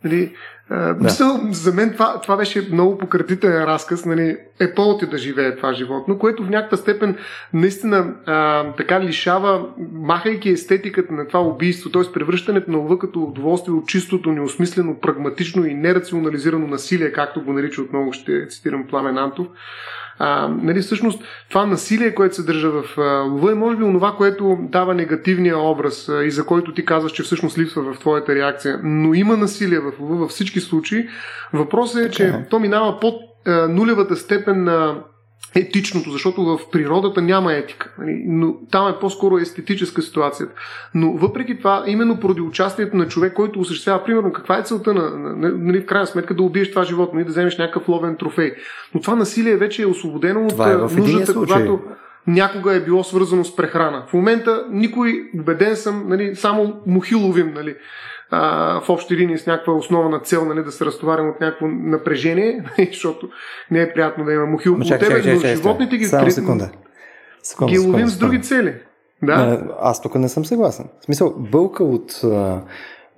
Нали, 0.04 0.34
да. 0.70 0.96
Мисъл, 1.00 1.40
за 1.50 1.72
мен 1.72 1.92
това, 1.92 2.20
това 2.20 2.36
беше 2.36 2.68
много 2.72 2.98
пократителен 2.98 3.64
разказ. 3.64 4.04
Нали, 4.04 4.36
е 4.60 4.74
по 4.74 4.98
да 5.10 5.18
живее 5.18 5.56
това 5.56 5.72
животно, 5.72 6.18
което 6.18 6.44
в 6.44 6.50
някаква 6.50 6.76
степен 6.76 7.16
наистина 7.52 8.14
а, 8.26 8.72
така 8.72 9.00
лишава, 9.00 9.66
махайки 9.92 10.50
естетиката 10.50 11.12
на 11.12 11.28
това 11.28 11.40
убийство, 11.40 11.90
т.е. 11.90 12.12
превръщането 12.12 12.70
на 12.70 12.78
лъва 12.78 12.98
като 12.98 13.22
удоволствие 13.22 13.74
от 13.74 13.88
чистото, 13.88 14.32
неосмислено, 14.32 15.00
прагматично 15.00 15.66
и 15.66 15.74
нерационализирано 15.74 16.66
насилие, 16.66 17.12
както 17.12 17.44
го 17.44 17.52
нарича 17.52 17.82
отново, 17.82 18.12
ще 18.12 18.46
цитирам 18.48 18.86
Пламен 18.86 19.18
Антов, 19.18 19.46
а, 20.22 20.48
нали, 20.62 20.80
всъщност 20.80 21.22
това 21.48 21.66
насилие, 21.66 22.14
което 22.14 22.34
се 22.34 22.42
държа 22.42 22.70
в 22.70 22.98
лова 23.30 23.52
е 23.52 23.54
може 23.54 23.76
би 23.76 23.84
онова, 23.84 24.14
което 24.16 24.58
дава 24.60 24.94
негативния 24.94 25.58
образ 25.58 26.08
а, 26.08 26.24
и 26.24 26.30
за 26.30 26.46
който 26.46 26.74
ти 26.74 26.84
казваш, 26.84 27.12
че 27.12 27.22
всъщност 27.22 27.58
липсва 27.58 27.82
в 27.82 27.98
твоята 27.98 28.34
реакция. 28.34 28.80
Но 28.82 29.14
има 29.14 29.36
насилие 29.36 29.78
в 29.78 29.92
лова 30.00 30.16
във 30.16 30.30
всички 30.30 30.60
случаи. 30.60 31.08
Въпросът 31.52 32.06
е, 32.06 32.10
че 32.10 32.22
okay. 32.22 32.50
то 32.50 32.58
минава 32.58 33.00
под 33.00 33.14
а, 33.46 33.68
нулевата 33.68 34.16
степен 34.16 34.64
на 34.64 35.02
етичното, 35.54 36.10
защото 36.10 36.44
в 36.44 36.70
природата 36.72 37.22
няма 37.22 37.52
етика. 37.52 37.94
Нали? 37.98 38.22
Но 38.26 38.54
там 38.70 38.88
е 38.88 38.98
по-скоро 38.98 39.38
естетическа 39.38 40.02
ситуацията. 40.02 40.54
Но 40.94 41.12
въпреки 41.12 41.58
това, 41.58 41.84
именно 41.86 42.20
поради 42.20 42.40
участието 42.40 42.96
на 42.96 43.08
човек, 43.08 43.32
който 43.32 43.60
осъществява, 43.60 44.04
примерно, 44.04 44.32
каква 44.32 44.58
е 44.58 44.62
целта 44.62 44.94
на, 44.94 45.10
на, 45.10 45.48
нали, 45.58 45.80
в 45.80 45.86
крайна 45.86 46.06
сметка 46.06 46.34
да 46.34 46.42
убиеш 46.42 46.70
това 46.70 46.84
животно 46.84 47.20
и 47.20 47.22
нали, 47.22 47.24
да 47.24 47.30
вземеш 47.30 47.58
някакъв 47.58 47.88
ловен 47.88 48.16
трофей. 48.16 48.52
Но 48.94 49.00
това 49.00 49.14
насилие 49.14 49.56
вече 49.56 49.82
е 49.82 49.86
освободено 49.86 50.48
това 50.48 50.70
от 50.70 50.92
е 50.92 50.96
нуждата, 50.96 51.34
когато 51.34 51.80
някога 52.26 52.74
е 52.74 52.80
било 52.80 53.04
свързано 53.04 53.44
с 53.44 53.56
прехрана. 53.56 54.04
В 54.08 54.12
момента 54.12 54.66
никой, 54.70 55.30
убеден 55.34 55.76
съм, 55.76 56.04
нали, 56.08 56.36
само 56.36 56.80
мухи 56.86 57.14
ловим. 57.14 57.52
Нали 57.54 57.74
а, 58.30 58.80
в 58.80 58.90
общи 58.90 59.16
линии 59.16 59.38
с 59.38 59.46
някаква 59.46 59.72
основна 59.72 60.20
цел, 60.20 60.44
нали, 60.44 60.64
да 60.64 60.72
се 60.72 60.84
разтоварим 60.84 61.28
от 61.28 61.40
някакво 61.40 61.66
напрежение, 61.66 62.64
защото 62.92 63.28
не 63.70 63.82
е 63.82 63.92
приятно 63.92 64.24
да 64.24 64.32
има 64.32 64.46
мухи 64.46 64.68
около 64.68 64.88
тебе, 64.88 65.06
чай, 65.06 65.22
чай, 65.22 65.34
но 65.34 65.40
чай, 65.40 65.56
животните 65.56 65.96
ги, 65.96 66.04
Само 66.04 66.30
секунда. 66.30 66.70
Секунда, 67.42 67.72
ги 67.72 67.78
ловим 67.78 67.92
секунда, 67.92 68.10
с 68.10 68.18
други 68.18 68.42
цели. 68.42 68.74
Да? 69.22 69.62
Аз 69.80 70.02
тук 70.02 70.14
не 70.14 70.28
съм 70.28 70.44
съгласен. 70.44 70.88
В 71.00 71.04
смисъл, 71.04 71.34
бълка 71.38 71.84
от 71.84 72.20
а, 72.24 72.60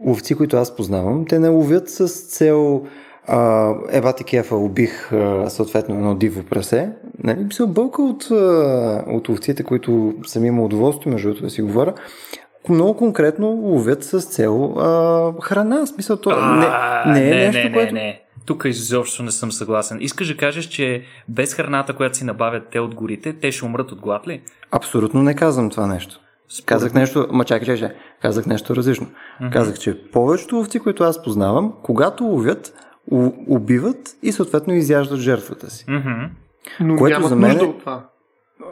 ловци, 0.06 0.34
които 0.34 0.56
аз 0.56 0.76
познавам, 0.76 1.24
те 1.28 1.38
не 1.38 1.48
ловят 1.48 1.90
с 1.90 2.08
цел 2.08 2.86
а, 3.26 3.74
еба 3.90 4.12
ти 4.12 4.24
кефа, 4.24 4.56
убих 4.56 5.12
а, 5.12 5.50
съответно 5.50 5.94
едно 5.94 6.14
диво 6.14 6.42
прасе. 6.42 6.90
Нали? 7.24 7.46
Бълка 7.66 8.02
от, 8.02 8.30
а, 8.30 9.04
от 9.06 9.28
ловците, 9.28 9.62
които 9.62 10.14
съм 10.26 10.44
имал 10.44 10.64
удоволствие, 10.64 11.12
между 11.12 11.28
другото 11.28 11.44
да 11.44 11.50
си 11.50 11.62
говоря, 11.62 11.94
много 12.68 12.96
конкретно 12.96 13.46
ловят 13.46 14.04
с 14.04 14.20
цел 14.20 14.74
а, 14.78 15.32
храна. 15.42 15.86
Смисъл, 15.86 16.16
то 16.16 16.30
а, 16.30 17.04
не, 17.06 17.20
не 17.20 17.30
е 17.30 17.34
не, 17.34 17.46
нещо, 17.46 17.68
не, 17.68 17.72
което... 17.72 17.94
Не, 17.94 18.00
не. 18.00 18.20
Тук 18.46 18.62
изобщо 18.66 19.22
не 19.22 19.30
съм 19.30 19.52
съгласен. 19.52 19.98
Искаш 20.00 20.28
да 20.28 20.36
кажеш, 20.36 20.64
че 20.64 21.02
без 21.28 21.54
храната, 21.54 21.96
която 21.96 22.16
си 22.16 22.24
набавят 22.24 22.62
те 22.72 22.80
от 22.80 22.94
горите, 22.94 23.32
те 23.32 23.52
ще 23.52 23.64
умрат 23.64 23.92
от 23.92 24.00
глад 24.00 24.28
ли? 24.28 24.42
Абсолютно 24.70 25.22
не 25.22 25.34
казвам 25.34 25.70
това 25.70 25.86
нещо. 25.86 26.20
Според... 26.48 26.66
Казах 26.66 26.94
нещо, 26.94 27.28
ма 27.32 27.44
чакай, 27.44 27.66
чакай, 27.66 27.80
чакай. 27.80 27.96
казах 28.22 28.46
нещо 28.46 28.76
различно. 28.76 29.06
Mm-hmm. 29.06 29.52
Казах, 29.52 29.78
че 29.78 30.10
повечето 30.10 30.56
ловци, 30.56 30.78
които 30.78 31.04
аз 31.04 31.22
познавам, 31.22 31.72
когато 31.82 32.24
ловят, 32.24 32.72
убиват 33.48 34.16
и 34.22 34.32
съответно 34.32 34.74
изяждат 34.74 35.18
жертвата 35.18 35.70
си. 35.70 35.86
Mm-hmm. 35.86 36.28
Но 36.80 36.96
което 36.96 37.28
за 37.28 37.36
мен 37.36 37.50
нужда 37.50 37.66
от 37.66 37.80
това. 37.80 38.06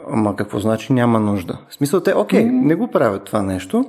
Ама 0.09 0.35
какво 0.35 0.59
значи 0.59 0.93
няма 0.93 1.19
нужда? 1.19 1.57
В 1.69 1.73
смисъл 1.73 1.99
те, 1.99 2.13
окей, 2.15 2.43
mm-hmm. 2.43 2.65
не 2.65 2.75
го 2.75 2.87
правят 2.87 3.23
това 3.23 3.41
нещо. 3.41 3.85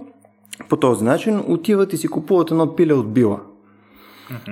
По 0.69 0.77
този 0.77 1.05
начин 1.05 1.43
отиват 1.47 1.93
и 1.93 1.97
си 1.97 2.09
купуват 2.09 2.51
едно 2.51 2.75
пиле 2.75 2.95
от 2.95 3.13
била. 3.13 3.41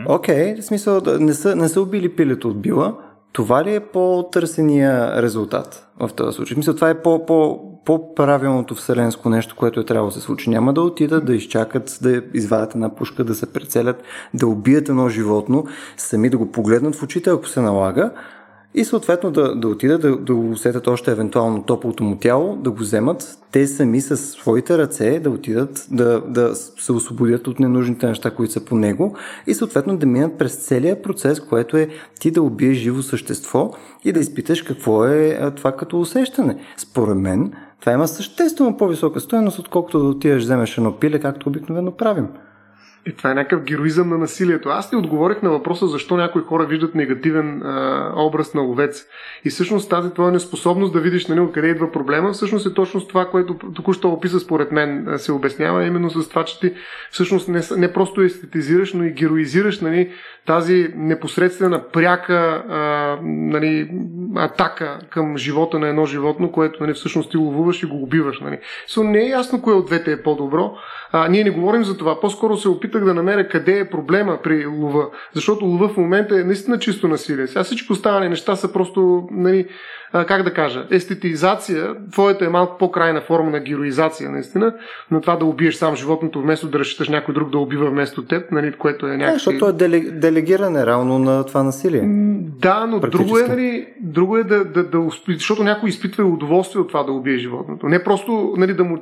Окей, 0.07 0.35
mm-hmm. 0.35 0.57
okay, 0.57 0.61
в 0.61 0.65
смисъл 0.65 1.01
не 1.21 1.35
са, 1.35 1.57
не 1.57 1.69
са 1.69 1.81
убили 1.81 2.09
пилето 2.09 2.49
от 2.49 2.61
била. 2.61 2.95
Това 3.33 3.65
ли 3.65 3.75
е 3.75 3.81
по-търсения 3.81 5.23
резултат 5.23 5.89
в 6.01 6.11
този 6.17 6.37
случай? 6.37 6.57
Мисля, 6.57 6.75
това 6.75 6.91
е 6.91 7.03
по, 7.03 7.27
по, 7.27 7.61
по-правилното 7.85 8.75
вселенско 8.75 9.29
нещо, 9.29 9.57
което 9.57 9.81
е 9.81 9.85
трябвало 9.85 10.09
да 10.09 10.15
се 10.15 10.21
случи. 10.21 10.51
Няма 10.51 10.73
да 10.73 10.83
отидат 10.83 11.27
да 11.27 11.35
изчакат, 11.35 11.99
да 12.03 12.23
извадят 12.35 12.75
една 12.75 12.95
пушка, 12.95 13.25
да 13.25 13.35
се 13.35 13.53
прецелят, 13.53 14.03
да 14.35 14.47
убият 14.47 14.89
едно 14.89 15.09
животно, 15.09 15.65
сами 15.97 16.31
да 16.31 16.39
го 16.39 16.53
погледнат 16.53 16.95
в 16.95 17.03
очите, 17.03 17.31
ако 17.31 17.49
се 17.49 17.61
налага, 17.61 18.11
и 18.75 18.85
съответно 18.85 19.31
да, 19.31 19.55
да 19.55 19.69
отидат 19.69 20.03
да, 20.03 20.17
да 20.17 20.35
усетят 20.35 20.87
още 20.87 21.11
евентуално 21.11 21.63
топлото 21.63 22.05
му 22.05 22.17
тяло, 22.17 22.57
да 22.57 22.71
го 22.71 22.79
вземат, 22.79 23.39
те 23.53 23.67
сами 23.67 24.01
с 24.01 24.17
своите 24.17 24.79
ръце 24.79 25.21
да 25.21 25.31
отидат 25.31 25.87
да, 25.91 26.21
да 26.21 26.55
се 26.55 26.93
освободят 26.93 27.47
от 27.47 27.61
ненужните 27.61 28.07
неща, 28.07 28.31
които 28.31 28.53
са 28.53 28.65
по 28.65 28.75
него 28.75 29.17
и 29.47 29.55
съответно 29.55 29.97
да 29.97 30.07
минат 30.07 30.39
през 30.39 30.57
целия 30.57 31.03
процес, 31.03 31.41
което 31.41 31.77
е 31.77 31.89
ти 32.21 32.31
да 32.31 32.43
убиеш 32.43 32.79
живо 32.79 33.03
същество 33.03 33.71
и 34.05 34.13
да 34.13 34.21
изпиташ 34.21 34.63
какво 34.63 35.07
е 35.07 35.51
това 35.57 35.73
като 35.73 36.01
усещане. 36.01 36.57
Според 36.77 37.17
мен, 37.17 37.53
това 37.81 37.93
има 37.93 38.09
съществено 38.09 38.77
по-висока 38.77 39.21
стоеност, 39.21 39.59
отколкото 39.59 39.99
да 39.99 40.05
отидеш 40.05 40.43
вземеш 40.43 40.79
едно 40.79 40.97
пиле, 40.97 41.19
както 41.19 41.49
обикновено 41.49 41.93
правим. 41.93 42.29
И 43.07 43.13
това 43.13 43.31
е 43.31 43.35
някакъв 43.35 43.63
героизъм 43.65 44.09
на 44.09 44.19
насилието. 44.19 44.69
Аз 44.69 44.91
ти 44.91 44.97
отговорих 44.97 45.43
на 45.43 45.51
въпроса 45.51 45.87
защо 45.87 46.17
някои 46.17 46.43
хора 46.43 46.67
виждат 46.67 46.95
негативен 46.95 47.63
а, 47.63 48.13
образ 48.17 48.55
на 48.55 48.61
ловец. 48.61 49.07
И 49.45 49.51
всъщност 49.51 49.91
тази 49.91 50.11
твоя 50.11 50.33
неспособност 50.33 50.93
да 50.93 51.01
видиш 51.01 51.27
нали, 51.27 51.41
откъде 51.41 51.69
идва 51.69 51.93
проблема, 51.93 52.33
всъщност 52.33 52.67
е 52.67 52.75
точно 52.75 53.01
това, 53.01 53.27
което 53.27 53.55
току-що 53.75 54.09
описа 54.09 54.41
според 54.41 54.73
мен 54.73 55.15
се 55.17 55.33
обяснява, 55.33 55.87
именно 55.87 56.11
с 56.11 56.29
това, 56.29 56.45
че 56.45 56.61
ти 56.61 56.73
всъщност 57.11 57.49
не, 57.49 57.61
не 57.77 57.93
просто 57.93 58.23
естетизираш, 58.23 58.93
но 58.93 59.05
и 59.05 59.11
героизираш 59.11 59.81
нали, 59.81 60.11
тази 60.47 60.89
непосредствена 60.97 61.89
пряка 61.93 62.65
а, 62.69 63.19
нали, 63.23 63.91
атака 64.37 64.99
към 65.11 65.37
живота 65.37 65.79
на 65.79 65.89
едно 65.89 66.07
животно, 66.07 66.53
което 66.53 66.83
нали, 66.83 66.95
всъщност 66.95 67.31
ти 67.31 67.37
ловуваш 67.37 67.83
и 67.83 67.87
го 67.87 68.03
убиваш. 68.03 68.41
Нали. 68.41 68.59
So, 68.89 69.03
не 69.03 69.19
е 69.19 69.29
ясно 69.29 69.63
кое 69.63 69.75
от 69.75 69.87
двете 69.87 70.13
е 70.13 70.23
по-добро. 70.23 70.75
А, 71.13 71.29
ние 71.29 71.45
не 71.45 71.51
говорим 71.51 71.85
за 71.85 71.97
това. 71.97 72.21
По-скоро 72.21 72.57
се 72.57 72.69
опитах 72.91 73.05
да 73.05 73.15
намеря 73.15 73.49
къде 73.49 73.79
е 73.79 73.91
проблема 73.91 74.39
при 74.43 74.67
лова. 74.67 75.07
Защото 75.35 75.65
лова 75.65 75.89
в 75.89 75.97
момента 75.97 76.41
е 76.41 76.45
наистина 76.45 76.79
чисто 76.79 77.09
насилие. 77.09 77.47
Сега 77.47 77.65
всички 77.65 77.93
останали 77.93 78.29
неща 78.29 78.57
са 78.57 78.73
просто 78.73 79.29
нали, 79.31 79.69
как 80.13 80.43
да 80.43 80.55
кажа, 80.55 80.87
естетизация, 80.91 81.95
твоята 82.13 82.45
е 82.45 82.49
малко 82.49 82.79
по-крайна 82.79 83.21
форма 83.21 83.51
на 83.51 83.61
героизация, 83.61 84.31
наистина, 84.31 84.75
но 85.11 85.21
това 85.21 85.37
да 85.37 85.45
убиеш 85.45 85.75
сам 85.75 85.97
животното, 85.97 86.41
вместо 86.41 86.69
да 86.69 86.79
разчиташ 86.79 87.09
някой 87.09 87.35
друг 87.35 87.51
да 87.51 87.59
убива 87.59 87.91
вместо 87.91 88.25
теб, 88.25 88.53
нали, 88.53 88.73
което 88.73 89.07
е 89.07 89.17
някакво. 89.17 89.35
защото 89.35 89.67
е 89.67 89.73
делегиране 90.01 90.87
реално 90.87 91.19
на 91.19 91.47
това 91.47 91.63
насилие. 91.63 92.03
Да, 92.61 92.87
но 92.87 93.01
друго 93.01 93.39
е, 93.39 93.43
нали, 93.43 93.87
друго 94.01 94.37
е 94.37 94.45
да, 94.45 94.65
да, 94.65 94.85
да, 94.85 95.09
защото 95.29 95.65
някой 95.65 95.89
изпитва 95.89 96.25
удоволствие 96.25 96.81
от 96.81 96.89
това 96.89 97.03
да 97.03 97.13
убие 97.13 97.39
животното. 97.39 97.87
Не 97.87 98.05
просто 98.05 98.55
нали, 98.57 98.75
да 98.75 98.85
му 98.85 98.99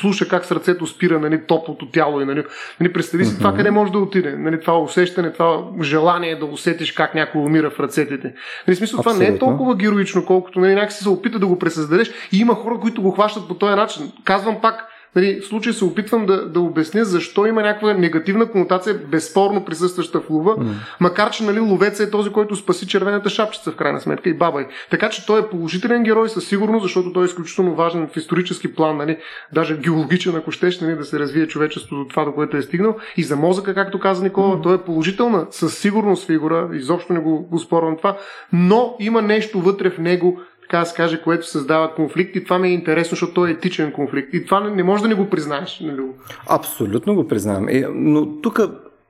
слуша 0.00 0.28
как 0.28 0.44
сърцето 0.44 0.86
спира 0.86 1.20
нали, 1.20 1.40
топлото 1.46 1.90
тяло 1.90 2.20
и 2.20 2.24
нали, 2.24 2.44
нали, 2.80 2.92
представи 2.92 3.24
си 3.24 3.34
mm-hmm. 3.34 3.38
това 3.38 3.54
къде 3.54 3.70
може 3.70 3.92
да 3.92 3.98
отиде. 3.98 4.36
Нали, 4.38 4.60
това 4.60 4.78
усещане, 4.80 5.32
това 5.32 5.64
желание 5.82 6.36
да 6.36 6.46
усетиш 6.46 6.92
как 6.92 7.14
някой 7.14 7.40
умира 7.40 7.70
в 7.70 7.80
ръцете 7.80 8.20
ти. 8.20 8.26
Нали, 8.68 8.76
смисъл, 8.76 8.98
това 9.00 9.14
не 9.14 9.26
е 9.26 9.38
толкова 9.38 9.76
героично, 9.76 10.26
колкото 10.26 10.47
колкото 10.48 10.60
нали, 10.60 10.74
някакси 10.74 11.02
се 11.02 11.08
опита 11.08 11.38
да 11.38 11.46
го 11.46 11.58
пресъздадеш 11.58 12.10
и 12.32 12.38
има 12.38 12.54
хора, 12.54 12.78
които 12.80 13.02
го 13.02 13.10
хващат 13.10 13.48
по 13.48 13.54
този 13.54 13.74
начин. 13.74 14.12
Казвам 14.24 14.60
пак, 14.60 14.88
Нали, 15.16 15.40
в 15.40 15.46
случай 15.46 15.72
се 15.72 15.84
опитвам 15.84 16.26
да, 16.26 16.48
да 16.48 16.60
обясня 16.60 17.04
защо 17.04 17.46
има 17.46 17.62
някаква 17.62 17.94
негативна 17.94 18.50
конотация, 18.50 18.94
безспорно 18.94 19.64
присъстваща 19.64 20.20
в 20.20 20.30
лова, 20.30 20.56
mm. 20.56 20.72
макар 21.00 21.30
че 21.30 21.44
нали, 21.44 21.60
ловеца 21.60 22.02
е 22.02 22.10
този, 22.10 22.30
който 22.30 22.56
спаси 22.56 22.86
червената 22.86 23.30
шапчица 23.30 23.70
в 23.72 23.76
крайна 23.76 24.00
сметка 24.00 24.28
и 24.28 24.34
бабай. 24.34 24.66
Така 24.90 25.08
че 25.08 25.26
той 25.26 25.40
е 25.40 25.48
положителен 25.48 26.02
герой 26.02 26.28
със 26.28 26.48
сигурност, 26.48 26.82
защото 26.82 27.12
той 27.12 27.24
е 27.24 27.26
изключително 27.26 27.74
важен 27.74 28.08
в 28.08 28.16
исторически 28.16 28.74
план, 28.74 28.96
нали, 28.96 29.18
даже 29.52 29.76
геологичен, 29.76 30.36
ако 30.36 30.50
щеш, 30.50 30.80
нали, 30.80 30.96
да 30.96 31.04
се 31.04 31.18
развие 31.18 31.46
човечеството 31.46 31.96
до 31.96 32.08
това, 32.08 32.24
до 32.24 32.32
което 32.32 32.56
е 32.56 32.62
стигнал. 32.62 32.96
И 33.16 33.22
за 33.22 33.36
мозъка, 33.36 33.74
както 33.74 34.00
каза 34.00 34.24
Никола, 34.24 34.56
mm. 34.56 34.62
той 34.62 34.74
е 34.74 34.78
положителна, 34.78 35.46
със 35.50 35.78
сигурност 35.78 36.26
фигура, 36.26 36.70
изобщо 36.72 37.12
не 37.12 37.20
го, 37.20 37.42
го 37.42 37.58
спорвам 37.58 37.96
това, 37.96 38.16
но 38.52 38.96
има 39.00 39.22
нещо 39.22 39.60
вътре 39.60 39.90
в 39.90 39.98
него, 39.98 40.40
така 40.68 40.78
да 40.80 40.86
се 40.86 40.96
каже, 40.96 41.22
което 41.22 41.46
създава 41.46 41.94
конфликт 41.94 42.36
и 42.36 42.44
това 42.44 42.58
ми 42.58 42.68
е 42.68 42.72
интересно, 42.72 43.10
защото 43.10 43.34
той 43.34 43.48
е 43.48 43.52
етичен 43.52 43.92
конфликт. 43.92 44.34
И 44.34 44.44
това 44.44 44.60
не, 44.60 44.70
не 44.70 44.82
може 44.82 45.02
да 45.02 45.08
не 45.08 45.14
го 45.14 45.30
признаеш. 45.30 45.80
Нали? 45.80 46.02
Абсолютно 46.48 47.14
го 47.14 47.28
признавам. 47.28 47.68
Е, 47.68 47.84
но 47.94 48.26
тук 48.26 48.60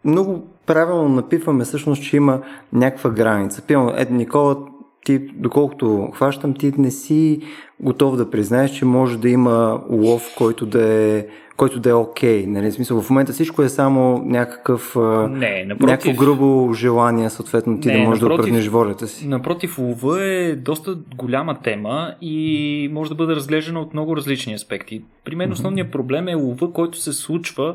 много 0.05 0.47
правилно 0.67 1.09
напиваме 1.09 1.65
всъщност, 1.65 2.03
че 2.03 2.17
има 2.17 2.41
някаква 2.73 3.11
граница. 3.11 3.63
Пилно, 3.63 3.93
ето 3.97 4.13
Никола 4.13 4.57
ти, 5.05 5.19
доколкото 5.19 6.09
хващам, 6.15 6.55
ти 6.55 6.73
не 6.79 6.91
си 6.91 7.41
готов 7.81 8.17
да 8.17 8.31
признаеш, 8.31 8.71
че 8.71 8.85
може 8.85 9.19
да 9.19 9.29
има 9.29 9.81
лов, 9.91 10.35
който 10.39 10.67
да 10.67 10.93
е 10.93 11.27
който 11.59 11.81
да 11.81 11.91
е 11.91 11.95
окей. 11.95 12.45
Okay, 12.45 12.47
нали? 12.47 12.73
Смисъл, 12.73 13.03
в 13.03 13.11
момента 13.11 13.33
всичко 13.33 13.63
е 13.63 13.69
само 13.69 14.23
някакъв, 14.25 14.97
не, 15.31 15.65
напротив, 15.65 15.91
някакво 15.91 16.25
грубо 16.25 16.73
желание, 16.73 17.31
съответно 17.31 17.81
ти 17.81 17.89
не, 17.89 17.95
да 17.95 18.01
можеш 18.01 18.23
напротив, 18.23 18.37
да 18.37 18.43
упражниш 18.43 18.69
волята 18.69 19.09
си. 19.09 19.29
Напротив, 19.29 19.79
лова 19.79 20.25
е 20.25 20.57
доста 20.57 20.99
голяма 21.17 21.61
тема 21.63 22.15
и 22.21 22.91
може 22.93 23.11
да 23.11 23.15
бъде 23.15 23.35
разглеждана 23.35 23.81
от 23.81 23.93
много 23.93 24.17
различни 24.17 24.55
аспекти. 24.55 25.03
При 25.25 25.37
мен 25.37 25.53
основният 25.53 25.91
проблем 25.91 26.29
е 26.29 26.35
лова, 26.35 26.73
който 26.73 26.99
се 26.99 27.13
случва 27.13 27.75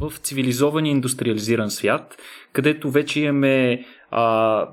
в 0.00 0.12
цивилизован 0.22 0.86
и 0.86 0.90
индустриализиран 0.90 1.70
свят, 1.70 2.16
където 2.52 2.90
вече 2.90 3.20
имаме 3.20 3.84
а, 4.10 4.66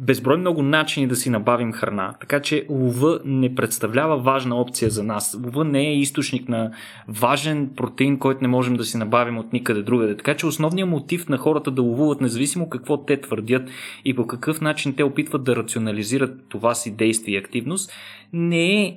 безброй 0.00 0.36
много 0.36 0.62
начини 0.62 1.06
да 1.06 1.16
си 1.16 1.30
набавим 1.30 1.72
храна. 1.72 2.14
Така 2.20 2.40
че 2.40 2.66
лова 2.68 3.20
не 3.24 3.54
представлява 3.54 4.16
важна 4.16 4.60
опция 4.60 4.90
за 4.90 5.02
нас. 5.02 5.38
Лова 5.44 5.64
не 5.64 5.88
е 5.88 5.98
източник 5.98 6.48
на 6.48 6.70
важен 7.08 7.70
протеин, 7.76 8.18
който 8.18 8.42
не 8.42 8.48
можем 8.48 8.76
да 8.76 8.84
си 8.84 8.96
набавим 8.96 9.38
от 9.38 9.52
никъде 9.52 9.82
другаде. 9.82 10.16
Така 10.16 10.36
че 10.36 10.46
основният 10.46 10.88
мотив 10.88 11.28
на 11.28 11.38
хората 11.38 11.70
да 11.70 11.82
ловуват, 11.82 12.20
независимо 12.20 12.68
какво 12.68 13.04
те 13.04 13.20
твърдят 13.20 13.68
и 14.04 14.16
по 14.16 14.26
какъв 14.26 14.60
начин 14.60 14.94
те 14.94 15.04
опитват 15.04 15.44
да 15.44 15.56
рационализират 15.56 16.48
това 16.48 16.74
си 16.74 16.96
действие 16.96 17.34
и 17.34 17.38
активност, 17.38 17.92
не 18.32 18.82
е 18.82 18.96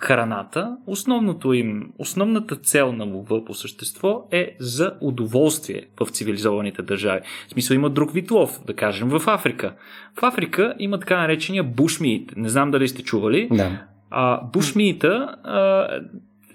храната, 0.00 0.76
основното 0.86 1.52
им, 1.52 1.92
основната 1.98 2.56
цел 2.56 2.92
на 2.92 3.04
лова 3.04 3.44
по 3.44 3.54
същество 3.54 4.28
е 4.30 4.56
за 4.60 4.94
удоволствие 5.00 5.86
в 6.00 6.10
цивилизованите 6.10 6.82
държави. 6.82 7.20
В 7.48 7.50
смисъл 7.50 7.74
има 7.74 7.90
друг 7.90 8.12
вид 8.12 8.30
лов, 8.30 8.60
да 8.66 8.74
кажем 8.74 9.08
в 9.08 9.22
Африка. 9.26 9.74
В 10.20 10.22
Африка 10.22 10.74
има 10.78 11.00
така 11.00 11.20
наречения 11.20 11.64
бушмиит. 11.64 12.32
Не 12.36 12.48
знам 12.48 12.70
дали 12.70 12.88
сте 12.88 13.02
чували. 13.02 13.48
Да. 13.52 13.70
А, 14.10 14.40
бушмиита 14.44 15.36
а, 15.44 15.88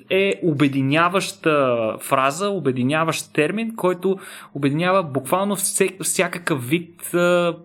е 0.09 0.39
обединяваща 0.43 1.77
фраза, 1.99 2.49
обединяващ 2.49 3.33
термин, 3.33 3.75
който 3.75 4.17
обединява 4.53 5.03
буквално 5.03 5.55
всякакъв 6.01 6.69
вид 6.69 7.13
а, 7.13 7.55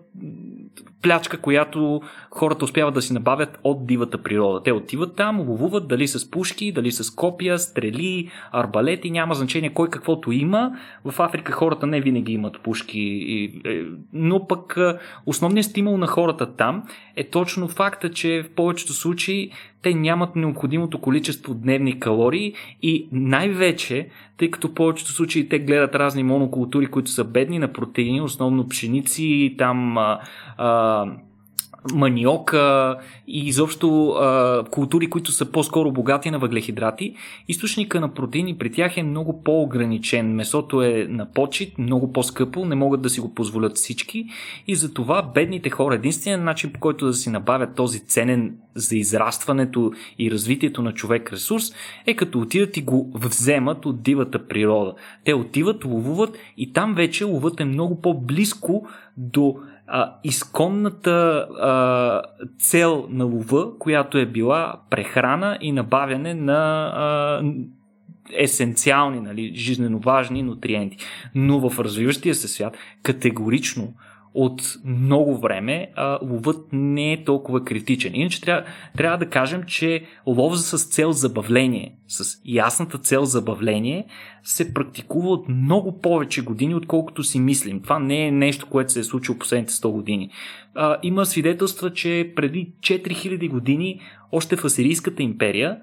плячка, 1.01 1.37
която 1.37 2.01
хората 2.31 2.65
успяват 2.65 2.93
да 2.93 3.01
си 3.01 3.13
набавят 3.13 3.59
от 3.63 3.87
дивата 3.87 4.17
природа. 4.17 4.63
Те 4.63 4.71
отиват 4.71 5.15
там, 5.15 5.39
ловуват 5.39 5.87
дали 5.87 6.07
с 6.07 6.31
пушки, 6.31 6.71
дали 6.71 6.91
с 6.91 7.15
копия, 7.15 7.59
стрели, 7.59 8.29
арбалети, 8.51 9.11
няма 9.11 9.33
значение 9.33 9.73
кой 9.73 9.89
каквото 9.89 10.31
има. 10.31 10.71
В 11.05 11.19
Африка 11.19 11.51
хората 11.51 11.87
не 11.87 12.01
винаги 12.01 12.33
имат 12.33 12.61
пушки, 12.61 13.01
е, 13.65 13.83
но 14.13 14.47
пък 14.47 14.77
е, 14.77 14.93
основният 15.25 15.65
стимул 15.65 15.97
на 15.97 16.07
хората 16.07 16.55
там 16.55 16.83
е 17.15 17.29
точно 17.29 17.67
факта, 17.67 18.11
че 18.11 18.43
в 18.43 18.55
повечето 18.55 18.93
случаи 18.93 19.51
те 19.81 19.93
нямат 19.93 20.35
необходимото 20.35 21.01
количество 21.01 21.53
дневни 21.53 21.99
калории 21.99 22.53
и 22.81 23.07
най-вече, 23.11 24.09
тъй 24.37 24.51
като 24.51 24.67
в 24.67 24.73
повечето 24.73 25.11
случаи 25.11 25.49
те 25.49 25.59
гледат 25.59 25.95
разни 25.95 26.23
монокултури, 26.23 26.85
които 26.85 27.11
са 27.11 27.23
бедни 27.23 27.59
на 27.59 27.73
протеини, 27.73 28.21
основно 28.21 28.67
пшеници, 28.67 29.55
там 29.57 29.97
а, 29.97 30.19
а, 30.57 31.05
маниока 31.93 32.95
и 33.27 33.47
изобщо 33.47 34.09
а, 34.09 34.63
култури, 34.71 35.09
които 35.09 35.31
са 35.31 35.51
по-скоро 35.51 35.91
богати 35.91 36.31
на 36.31 36.39
въглехидрати, 36.39 37.15
източника 37.47 37.99
на 37.99 38.13
протеини 38.13 38.57
при 38.57 38.71
тях 38.71 38.97
е 38.97 39.03
много 39.03 39.43
по-ограничен. 39.43 40.35
Месото 40.35 40.81
е 40.81 41.07
на 41.09 41.31
почет, 41.31 41.77
много 41.77 42.13
по-скъпо, 42.13 42.65
не 42.65 42.75
могат 42.75 43.01
да 43.01 43.09
си 43.09 43.21
го 43.21 43.33
позволят 43.33 43.75
всички 43.75 44.25
и 44.67 44.75
затова 44.75 45.31
бедните 45.33 45.69
хора, 45.69 45.95
единственият 45.95 46.43
начин 46.43 46.73
по 46.73 46.79
който 46.79 47.05
да 47.05 47.13
си 47.13 47.29
набавят 47.29 47.75
този 47.75 47.99
ценен 47.99 48.55
за 48.75 48.95
израстването 48.95 49.91
и 50.19 50.31
развитието 50.31 50.81
на 50.81 50.93
човек 50.93 51.33
ресурс 51.33 51.63
е 52.05 52.15
като 52.15 52.39
отидат 52.39 52.77
и 52.77 52.81
го 52.81 53.11
вземат 53.15 53.85
от 53.85 54.01
дивата 54.01 54.47
природа. 54.47 54.93
Те 55.25 55.33
отиват, 55.33 55.85
ловуват 55.85 56.37
и 56.57 56.73
там 56.73 56.95
вече 56.95 57.23
ловът 57.23 57.59
е 57.59 57.65
много 57.65 58.01
по-близко 58.01 58.87
до 59.17 59.55
а, 59.93 60.15
изконната 60.23 61.47
а, 61.59 62.21
цел 62.59 63.05
на 63.09 63.25
лова, 63.25 63.77
която 63.79 64.17
е 64.17 64.25
била 64.25 64.81
прехрана 64.89 65.57
и 65.61 65.71
набавяне 65.71 66.33
на 66.33 66.91
а, 66.95 67.41
есенциални, 68.37 69.19
нали, 69.19 69.55
жизненно 69.55 69.99
важни 69.99 70.43
нутриенти. 70.43 70.97
Но 71.35 71.69
в 71.69 71.79
развиващия 71.79 72.35
се 72.35 72.47
свят 72.47 72.77
категорично 73.03 73.93
от 74.33 74.61
много 74.85 75.37
време 75.37 75.91
а, 75.95 76.19
ловът 76.21 76.67
не 76.71 77.13
е 77.13 77.23
толкова 77.23 77.65
критичен. 77.65 78.15
Иначе 78.15 78.41
трябва, 78.41 78.63
трябва 78.97 79.17
да 79.17 79.29
кажем, 79.29 79.63
че 79.63 80.05
лов 80.27 80.59
с 80.59 80.85
цел 80.85 81.11
забавление, 81.11 81.95
с 82.07 82.41
ясната 82.45 82.97
цел 82.97 83.23
забавление, 83.23 84.05
се 84.43 84.73
практикува 84.73 85.29
от 85.29 85.49
много 85.49 86.01
повече 86.01 86.41
години, 86.41 86.75
отколкото 86.75 87.23
си 87.23 87.39
мислим. 87.39 87.81
Това 87.81 87.99
не 87.99 88.27
е 88.27 88.31
нещо, 88.31 88.67
което 88.69 88.91
се 88.91 88.99
е 88.99 89.03
случило 89.03 89.37
последните 89.37 89.73
100 89.73 89.91
години. 89.91 90.29
А, 90.75 90.97
има 91.03 91.25
свидетелства, 91.25 91.93
че 91.93 92.33
преди 92.35 92.73
4000 92.79 93.49
години, 93.49 93.99
още 94.31 94.55
в 94.55 94.65
Асирийската 94.65 95.23
империя, 95.23 95.77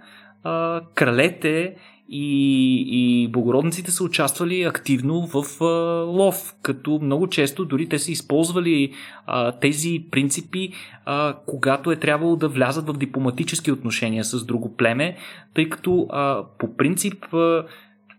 а, 0.45 0.81
кралете 0.95 1.75
и, 2.09 2.85
и 2.91 3.29
благородниците 3.29 3.91
са 3.91 4.05
участвали 4.05 4.63
активно 4.63 5.27
в 5.27 5.65
а, 5.65 5.65
лов, 6.05 6.55
като 6.63 6.99
много 7.03 7.27
често 7.27 7.65
дори 7.65 7.89
те 7.89 7.99
са 7.99 8.13
използвали 8.13 8.93
а, 9.27 9.53
тези 9.53 10.05
принципи, 10.11 10.73
а, 11.05 11.37
когато 11.47 11.93
е 11.93 11.97
трябвало 11.97 12.37
да 12.37 12.49
влязат 12.49 12.87
в 12.87 12.99
дипломатически 12.99 13.73
отношения 13.73 14.25
с 14.25 14.45
друго 14.45 14.77
племе, 14.77 15.17
тъй 15.55 15.69
като 15.69 16.07
а, 16.11 16.45
по 16.59 16.77
принцип 16.77 17.35
а, 17.35 17.65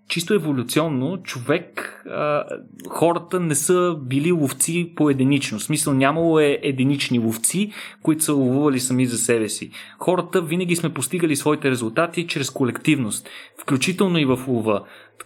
чисто 0.09 0.33
еволюционно, 0.33 1.17
човек, 1.23 1.95
а, 2.09 2.43
хората 2.87 3.39
не 3.39 3.55
са 3.55 3.95
били 4.01 4.31
ловци 4.31 4.91
по 4.95 5.09
единично. 5.09 5.59
В 5.59 5.63
смисъл 5.63 5.93
нямало 5.93 6.39
е 6.39 6.59
единични 6.61 7.19
ловци, 7.19 7.71
които 8.03 8.23
са 8.23 8.33
ловували 8.33 8.79
сами 8.79 9.05
за 9.05 9.17
себе 9.17 9.49
си. 9.49 9.71
Хората 9.99 10.41
винаги 10.41 10.75
сме 10.75 10.93
постигали 10.93 11.35
своите 11.35 11.71
резултати 11.71 12.27
чрез 12.27 12.49
колективност, 12.49 13.29
включително 13.57 14.17
и 14.17 14.25
в 14.25 14.39
лова. 14.47 14.83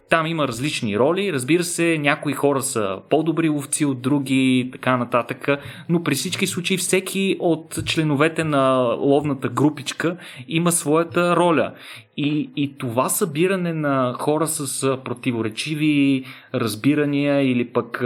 Там 0.10 0.28
има 0.28 0.48
различни 0.48 1.00
роли. 1.00 1.34
Разбира 1.34 1.64
се, 1.64 1.98
някои 1.98 2.34
хора 2.34 2.62
са 2.62 3.00
по-добри 3.10 3.50
ловци 3.50 3.86
от 3.86 4.02
други, 4.02 4.70
така 4.72 4.98
нататък. 4.98 5.48
Но 5.90 6.04
при 6.04 6.16
всички 6.16 6.48
случаи 6.48 6.78
всеки 6.78 7.38
от 7.40 7.80
членовете 7.86 8.44
на 8.44 8.96
ловната 9.00 9.50
групичка 9.50 10.18
има 10.48 10.72
своята 10.72 11.36
роля. 11.36 11.74
И, 12.18 12.50
и 12.56 12.78
това 12.78 13.10
събиране 13.10 13.74
на 13.74 14.14
хора 14.20 14.48
с 14.48 14.98
противоречиви 15.06 16.26
разбирания 16.54 17.52
или 17.52 17.66
пък 17.66 18.04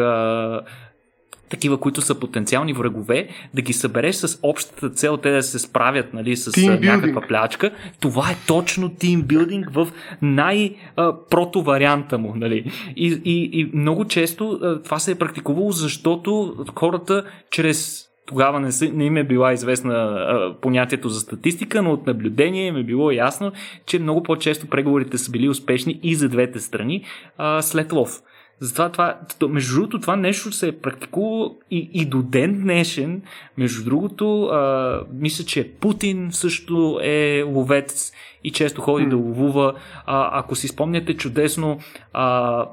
такива, 1.49 1.77
които 1.79 2.01
са 2.01 2.15
потенциални 2.15 2.73
врагове, 2.73 3.27
да 3.53 3.61
ги 3.61 3.73
събереш 3.73 4.15
с 4.15 4.39
общата 4.43 4.89
цел, 4.89 5.17
те 5.17 5.31
да 5.31 5.43
се 5.43 5.59
справят 5.59 6.13
нали, 6.13 6.37
с 6.37 6.51
team 6.51 6.85
някаква 6.85 7.21
building. 7.21 7.27
плячка. 7.27 7.71
Това 7.99 8.31
е 8.31 8.37
точно 8.47 8.89
тимбилдинг 8.89 9.69
в 9.73 9.87
най-прото 10.21 11.61
варианта 11.61 12.17
му. 12.17 12.33
Нали. 12.35 12.71
И, 12.95 13.21
и, 13.25 13.49
и 13.53 13.71
много 13.73 14.05
често 14.05 14.59
това 14.83 14.99
се 14.99 15.11
е 15.11 15.15
практикувало, 15.15 15.71
защото 15.71 16.55
хората 16.75 17.23
чрез 17.51 18.07
тогава 18.27 18.59
не, 18.59 18.69
не 18.93 19.05
им 19.05 19.17
е 19.17 19.23
била 19.23 19.53
известна 19.53 19.93
а, 19.93 20.55
понятието 20.61 21.09
за 21.09 21.19
статистика, 21.19 21.81
но 21.81 21.93
от 21.93 22.07
наблюдение 22.07 22.67
им 22.67 22.77
е 22.77 22.83
било 22.83 23.11
ясно, 23.11 23.51
че 23.85 23.99
много 23.99 24.23
по-често 24.23 24.67
преговорите 24.67 25.17
са 25.17 25.31
били 25.31 25.49
успешни 25.49 25.99
и 26.03 26.15
за 26.15 26.29
двете 26.29 26.59
страни 26.59 27.03
а, 27.37 27.61
след 27.61 27.91
лов. 27.91 28.21
Затова 28.59 28.89
това, 28.89 29.17
между 29.49 29.75
другото, 29.75 29.99
това 29.99 30.15
нещо 30.15 30.51
се 30.51 30.67
е 30.67 30.77
практикувало 30.77 31.55
и, 31.71 31.89
и 31.93 32.05
до 32.05 32.21
ден 32.21 32.61
днешен. 32.61 33.21
Между 33.57 33.83
другото, 33.83 34.43
а, 34.43 35.01
мисля, 35.13 35.45
че 35.45 35.71
Путин 35.71 36.29
също 36.31 36.99
е 37.03 37.43
ловец 37.47 38.11
и 38.43 38.51
често 38.51 38.81
ходи 38.81 39.05
mm. 39.05 39.09
да 39.09 39.15
ловува. 39.15 39.73
А, 40.05 40.39
ако 40.39 40.55
си 40.55 40.67
спомняте 40.67 41.17
чудесно, 41.17 41.79
а, 42.13 42.65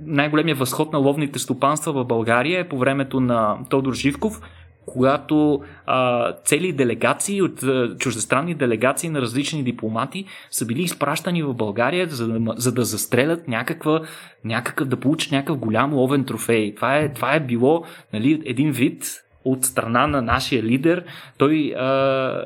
най-големият 0.00 0.58
възход 0.58 0.92
на 0.92 0.98
ловните 0.98 1.38
стопанства 1.38 1.92
в 1.92 2.04
България 2.04 2.60
е 2.60 2.68
по 2.68 2.78
времето 2.78 3.20
на 3.20 3.58
Тодор 3.68 3.94
Живков, 3.94 4.40
когато 4.86 5.62
а, 5.86 6.32
цели 6.32 6.72
делегации 6.72 7.42
от 7.42 7.62
а, 7.62 7.96
чуждестранни 7.98 8.54
делегации 8.54 9.08
на 9.10 9.20
различни 9.20 9.62
дипломати 9.62 10.24
са 10.50 10.66
били 10.66 10.82
изпращани 10.82 11.42
в 11.42 11.54
България, 11.54 12.06
за 12.08 12.28
да, 12.28 12.54
за 12.56 12.72
да 12.72 12.84
застрелят 12.84 13.48
някаква, 13.48 14.00
някакъв, 14.44 14.88
да 14.88 14.96
получат 14.96 15.32
някакъв 15.32 15.58
голям 15.58 15.94
ловен 15.94 16.24
трофей. 16.24 16.74
Това 16.74 16.96
е, 16.96 17.12
това 17.12 17.34
е 17.34 17.40
било 17.40 17.84
нали, 18.12 18.42
един 18.44 18.72
вид 18.72 19.04
от 19.44 19.64
страна 19.64 20.06
на 20.06 20.22
нашия 20.22 20.62
лидер. 20.62 21.04
Той 21.38 21.74
а, 21.76 22.44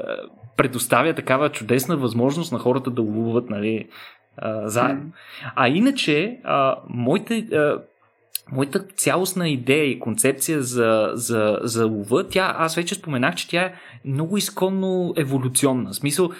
предоставя 0.56 1.14
такава 1.14 1.48
чудесна 1.48 1.96
възможност 1.96 2.52
на 2.52 2.58
хората 2.58 2.90
да 2.90 3.02
ловуват 3.02 3.50
нали, 3.50 3.88
а, 4.36 4.68
заедно. 4.68 5.12
А 5.56 5.68
иначе, 5.68 6.38
а, 6.44 6.76
моите. 6.88 7.38
А, 7.38 7.78
моята 8.52 8.84
цялостна 8.96 9.48
идея 9.48 9.84
и 9.84 10.00
концепция 10.00 10.62
за, 10.62 11.10
за, 11.14 11.58
за 11.62 11.86
лова, 11.86 12.28
тя, 12.28 12.54
аз 12.58 12.74
вече 12.74 12.94
споменах, 12.94 13.34
че 13.34 13.48
тя 13.48 13.62
е 13.62 13.74
много 14.04 14.36
изконно 14.36 15.14
еволюционна. 15.16 15.90
В 15.90 15.96
смисъл, 15.96 16.30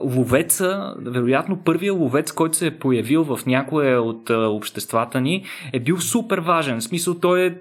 ловеца, 0.00 0.94
вероятно 0.98 1.56
първия 1.64 1.92
ловец, 1.92 2.32
който 2.32 2.56
се 2.56 2.66
е 2.66 2.78
появил 2.78 3.24
в 3.24 3.46
някое 3.46 3.96
от 3.96 4.30
обществата 4.30 5.20
ни, 5.20 5.44
е 5.72 5.80
бил 5.80 6.00
супер 6.00 6.38
важен. 6.38 6.80
В 6.80 6.84
смисъл, 6.84 7.14
той 7.14 7.46
е 7.46 7.54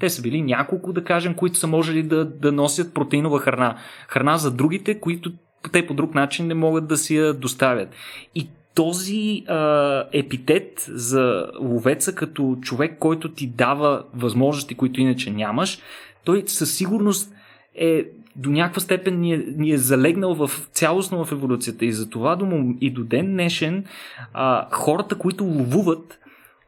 те 0.00 0.10
са 0.10 0.22
били 0.22 0.42
няколко, 0.42 0.92
да 0.92 1.04
кажем, 1.04 1.34
които 1.34 1.58
са 1.58 1.66
можели 1.66 2.02
да, 2.02 2.24
да 2.24 2.52
носят 2.52 2.94
протеинова 2.94 3.40
храна. 3.40 3.76
Храна 4.08 4.36
за 4.36 4.50
другите, 4.50 5.00
които 5.00 5.32
те 5.72 5.86
по 5.86 5.94
друг 5.94 6.14
начин 6.14 6.46
не 6.46 6.54
могат 6.54 6.86
да 6.86 6.96
си 6.96 7.16
я 7.16 7.34
доставят. 7.34 7.88
И 8.34 8.48
този 8.76 9.44
а, 9.48 10.04
епитет 10.12 10.86
за 10.88 11.50
ловеца 11.60 12.14
като 12.14 12.58
човек, 12.62 12.98
който 12.98 13.32
ти 13.32 13.46
дава 13.46 14.04
възможности, 14.14 14.74
които 14.74 15.00
иначе 15.00 15.30
нямаш, 15.30 15.78
той 16.24 16.42
със 16.46 16.74
сигурност 16.74 17.32
е 17.74 18.04
до 18.36 18.50
някаква 18.50 18.80
степен 18.80 19.20
ни 19.20 19.32
е, 19.32 19.44
ни 19.56 19.70
е 19.70 19.78
залегнал 19.78 20.34
в 20.34 20.50
цялостно 20.72 21.24
в 21.24 21.32
еволюцията 21.32 21.84
и 21.84 21.92
за 21.92 22.10
това 22.10 22.36
до, 22.36 22.74
и 22.80 22.90
до 22.90 23.04
ден 23.04 23.32
днешен 23.32 23.84
а, 24.32 24.66
хората, 24.70 25.14
които 25.14 25.44
ловуват, 25.44 26.18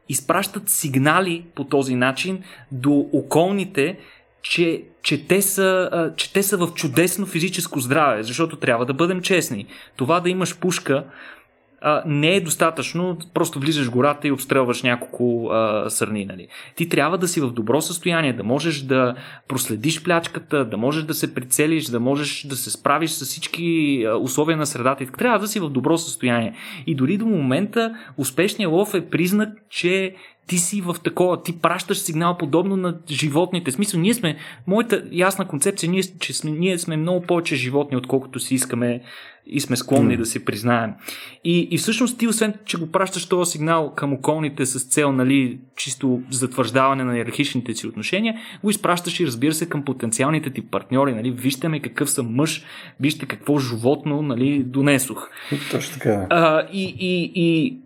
изпращат 0.09 0.69
сигнали 0.69 1.45
по 1.55 1.63
този 1.63 1.95
начин 1.95 2.43
до 2.71 3.09
околните, 3.13 3.97
че, 4.41 4.83
че, 5.01 5.27
те 5.27 5.41
са, 5.41 5.89
че 6.15 6.33
те 6.33 6.43
са 6.43 6.57
в 6.57 6.73
чудесно 6.75 7.25
физическо 7.25 7.79
здраве, 7.79 8.23
защото 8.23 8.55
трябва 8.55 8.85
да 8.85 8.93
бъдем 8.93 9.21
честни. 9.21 9.65
Това 9.95 10.19
да 10.19 10.29
имаш 10.29 10.59
пушка 10.59 11.03
не 12.05 12.35
е 12.35 12.41
достатъчно, 12.41 13.17
просто 13.33 13.59
влизаш 13.59 13.87
в 13.87 13.91
гората 13.91 14.27
и 14.27 14.31
обстрелваш 14.31 14.83
няколко 14.83 15.49
а, 15.51 15.89
сърни. 15.89 16.25
Нали. 16.25 16.47
Ти 16.75 16.89
трябва 16.89 17.17
да 17.17 17.27
си 17.27 17.41
в 17.41 17.51
добро 17.51 17.81
състояние, 17.81 18.33
да 18.33 18.43
можеш 18.43 18.81
да 18.81 19.15
проследиш 19.47 20.03
плячката, 20.03 20.65
да 20.65 20.77
можеш 20.77 21.03
да 21.03 21.13
се 21.13 21.33
прицелиш, 21.33 21.85
да 21.85 21.99
можеш 21.99 22.43
да 22.43 22.55
се 22.55 22.71
справиш 22.71 23.11
с 23.11 23.25
всички 23.25 24.05
условия 24.19 24.57
на 24.57 24.65
средата. 24.65 25.05
Трябва 25.05 25.39
да 25.39 25.47
си 25.47 25.59
в 25.59 25.69
добро 25.69 25.97
състояние. 25.97 26.53
И 26.87 26.95
дори 26.95 27.17
до 27.17 27.25
момента 27.25 27.95
успешният 28.17 28.71
лов 28.71 28.93
е 28.93 29.09
признак, 29.09 29.49
че 29.69 30.15
ти 30.49 30.57
си 30.57 30.81
в 30.81 30.95
такова, 31.03 31.43
ти 31.43 31.59
пращаш 31.59 31.97
сигнал 31.97 32.37
подобно 32.37 32.77
на 32.77 32.97
животните. 33.09 33.71
В 33.71 33.73
смисъл, 33.73 33.99
ние 33.99 34.13
сме, 34.13 34.37
моята 34.67 35.03
ясна 35.11 35.47
концепция, 35.47 35.89
ние, 35.89 36.03
че 36.03 36.33
сме, 36.33 36.51
ние 36.51 36.77
сме 36.77 36.97
много 36.97 37.21
повече 37.21 37.55
животни, 37.55 37.97
отколкото 37.97 38.39
си 38.39 38.55
искаме 38.55 39.01
и 39.47 39.59
сме 39.59 39.75
склонни 39.75 40.13
mm. 40.13 40.17
да 40.17 40.25
си 40.25 40.45
признаем. 40.45 40.93
И, 41.43 41.67
и 41.71 41.77
всъщност 41.77 42.19
ти, 42.19 42.27
освен, 42.27 42.53
че 42.65 42.77
го 42.77 42.91
пращаш 42.91 43.25
този 43.25 43.51
сигнал 43.51 43.93
към 43.95 44.13
околните 44.13 44.65
с 44.65 44.83
цел, 44.83 45.11
нали, 45.11 45.59
чисто 45.75 46.21
затвърждаване 46.29 47.03
на 47.03 47.17
иерархичните 47.17 47.73
си 47.73 47.87
отношения, 47.87 48.35
го 48.63 48.69
изпращаш 48.69 49.19
и 49.19 49.27
разбира 49.27 49.53
се 49.53 49.69
към 49.69 49.85
потенциалните 49.85 50.49
ти 50.49 50.61
партньори, 50.61 51.13
нали, 51.15 51.31
вижте 51.31 51.67
ме 51.67 51.79
какъв 51.79 52.09
съм 52.09 52.35
мъж, 52.35 52.63
вижте 52.99 53.25
какво 53.25 53.59
животно, 53.59 54.21
нали, 54.21 54.63
донесох. 54.63 55.29
Точно 55.71 55.93
така. 55.93 56.27
А, 56.29 56.67
и, 56.73 56.95
и, 56.99 57.31
и 57.35 57.77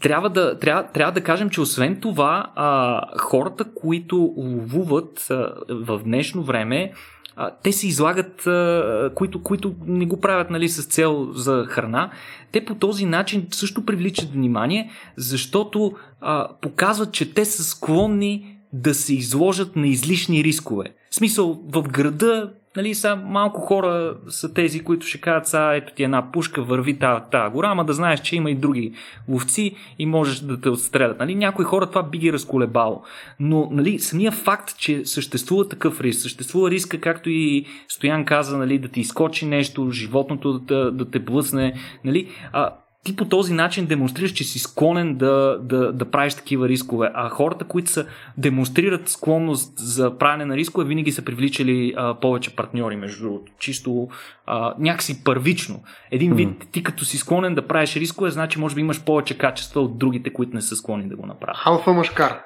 трябва 0.00 0.30
да, 0.30 0.58
трябва, 0.58 0.82
трябва 0.82 1.12
да 1.12 1.20
кажем, 1.20 1.50
че 1.50 1.60
освен 1.60 2.00
това, 2.00 2.52
а, 2.54 3.00
хората, 3.18 3.64
които 3.74 4.16
ловуват 4.36 5.26
в 5.68 6.00
днешно 6.04 6.42
време, 6.42 6.92
а, 7.36 7.50
те 7.62 7.72
се 7.72 7.88
излагат, 7.88 8.46
а, 8.46 9.10
които, 9.14 9.42
които 9.42 9.74
не 9.86 10.06
го 10.06 10.20
правят 10.20 10.50
нали, 10.50 10.68
с 10.68 10.86
цел 10.86 11.32
за 11.32 11.64
храна, 11.68 12.10
те 12.52 12.64
по 12.64 12.74
този 12.74 13.06
начин 13.06 13.46
също 13.50 13.84
привличат 13.84 14.32
внимание, 14.32 14.90
защото 15.16 15.92
а, 16.20 16.48
показват, 16.60 17.12
че 17.12 17.34
те 17.34 17.44
са 17.44 17.64
склонни 17.64 18.58
да 18.72 18.94
се 18.94 19.14
изложат 19.14 19.76
на 19.76 19.88
излишни 19.88 20.44
рискове. 20.44 20.84
В 21.10 21.14
смисъл, 21.14 21.62
в 21.68 21.82
града 21.82 22.52
нали, 22.76 22.94
са 22.94 23.16
малко 23.16 23.60
хора 23.60 24.16
са 24.28 24.54
тези, 24.54 24.84
които 24.84 25.06
ще 25.06 25.20
кажат, 25.20 25.46
са, 25.46 25.72
ето 25.74 25.94
ти 25.94 26.02
една 26.02 26.32
пушка, 26.32 26.62
върви 26.62 26.98
тази 26.98 27.22
та 27.30 27.50
гора, 27.50 27.70
ама 27.70 27.84
да 27.84 27.92
знаеш, 27.92 28.20
че 28.20 28.36
има 28.36 28.50
и 28.50 28.54
други 28.54 28.92
ловци 29.28 29.76
и 29.98 30.06
можеш 30.06 30.40
да 30.40 30.60
те 30.60 30.68
отстрелят. 30.68 31.18
Нали, 31.18 31.34
някои 31.34 31.64
хора 31.64 31.86
това 31.86 32.02
би 32.02 32.18
ги 32.18 32.32
разколебало. 32.32 33.02
Но 33.40 33.68
нали, 33.70 33.98
самия 33.98 34.32
факт, 34.32 34.78
че 34.78 35.04
съществува 35.04 35.68
такъв 35.68 36.00
риск, 36.00 36.20
съществува 36.20 36.70
риска, 36.70 37.00
както 37.00 37.30
и 37.30 37.66
Стоян 37.88 38.24
каза, 38.24 38.58
нали, 38.58 38.78
да 38.78 38.88
ти 38.88 39.00
изкочи 39.00 39.46
нещо, 39.46 39.90
животното 39.90 40.58
да, 40.58 40.90
да 40.92 41.10
те 41.10 41.18
блъсне, 41.18 41.74
нали, 42.04 42.28
а, 42.52 42.70
ти 43.04 43.16
по 43.16 43.24
този 43.24 43.52
начин 43.52 43.86
демонстрираш, 43.86 44.32
че 44.32 44.44
си 44.44 44.58
склонен 44.58 45.14
да, 45.14 45.58
да, 45.62 45.92
да 45.92 46.10
правиш 46.10 46.34
такива 46.34 46.68
рискове. 46.68 47.10
А 47.14 47.28
хората, 47.28 47.64
които 47.64 47.90
са, 47.90 48.06
демонстрират 48.38 49.08
склонност 49.08 49.72
за 49.78 50.18
правене 50.18 50.44
на 50.44 50.56
рискове, 50.56 50.84
винаги 50.84 51.12
са 51.12 51.22
привличали 51.22 51.94
а, 51.96 52.14
повече 52.14 52.56
партньори, 52.56 52.96
между 52.96 53.22
другото. 53.24 53.52
Чисто 53.58 54.08
а, 54.46 54.74
някакси 54.78 55.24
първично. 55.24 55.82
Един 56.10 56.34
вид, 56.34 56.48
mm. 56.48 56.70
ти 56.72 56.82
като 56.82 57.04
си 57.04 57.18
склонен 57.18 57.54
да 57.54 57.66
правиш 57.66 57.96
рискове, 57.96 58.30
значи 58.30 58.58
може 58.58 58.74
би 58.74 58.80
имаш 58.80 59.04
повече 59.04 59.38
качества 59.38 59.80
от 59.80 59.98
другите, 59.98 60.32
които 60.32 60.54
не 60.54 60.62
са 60.62 60.76
склонни 60.76 61.08
да 61.08 61.16
го 61.16 61.26
направят. 61.26 61.56
Алфа 61.64 61.92
машкар. 61.92 62.40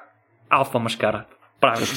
Алфа 0.49 0.79
машкара. 0.79 1.25
Правилно. 1.61 1.87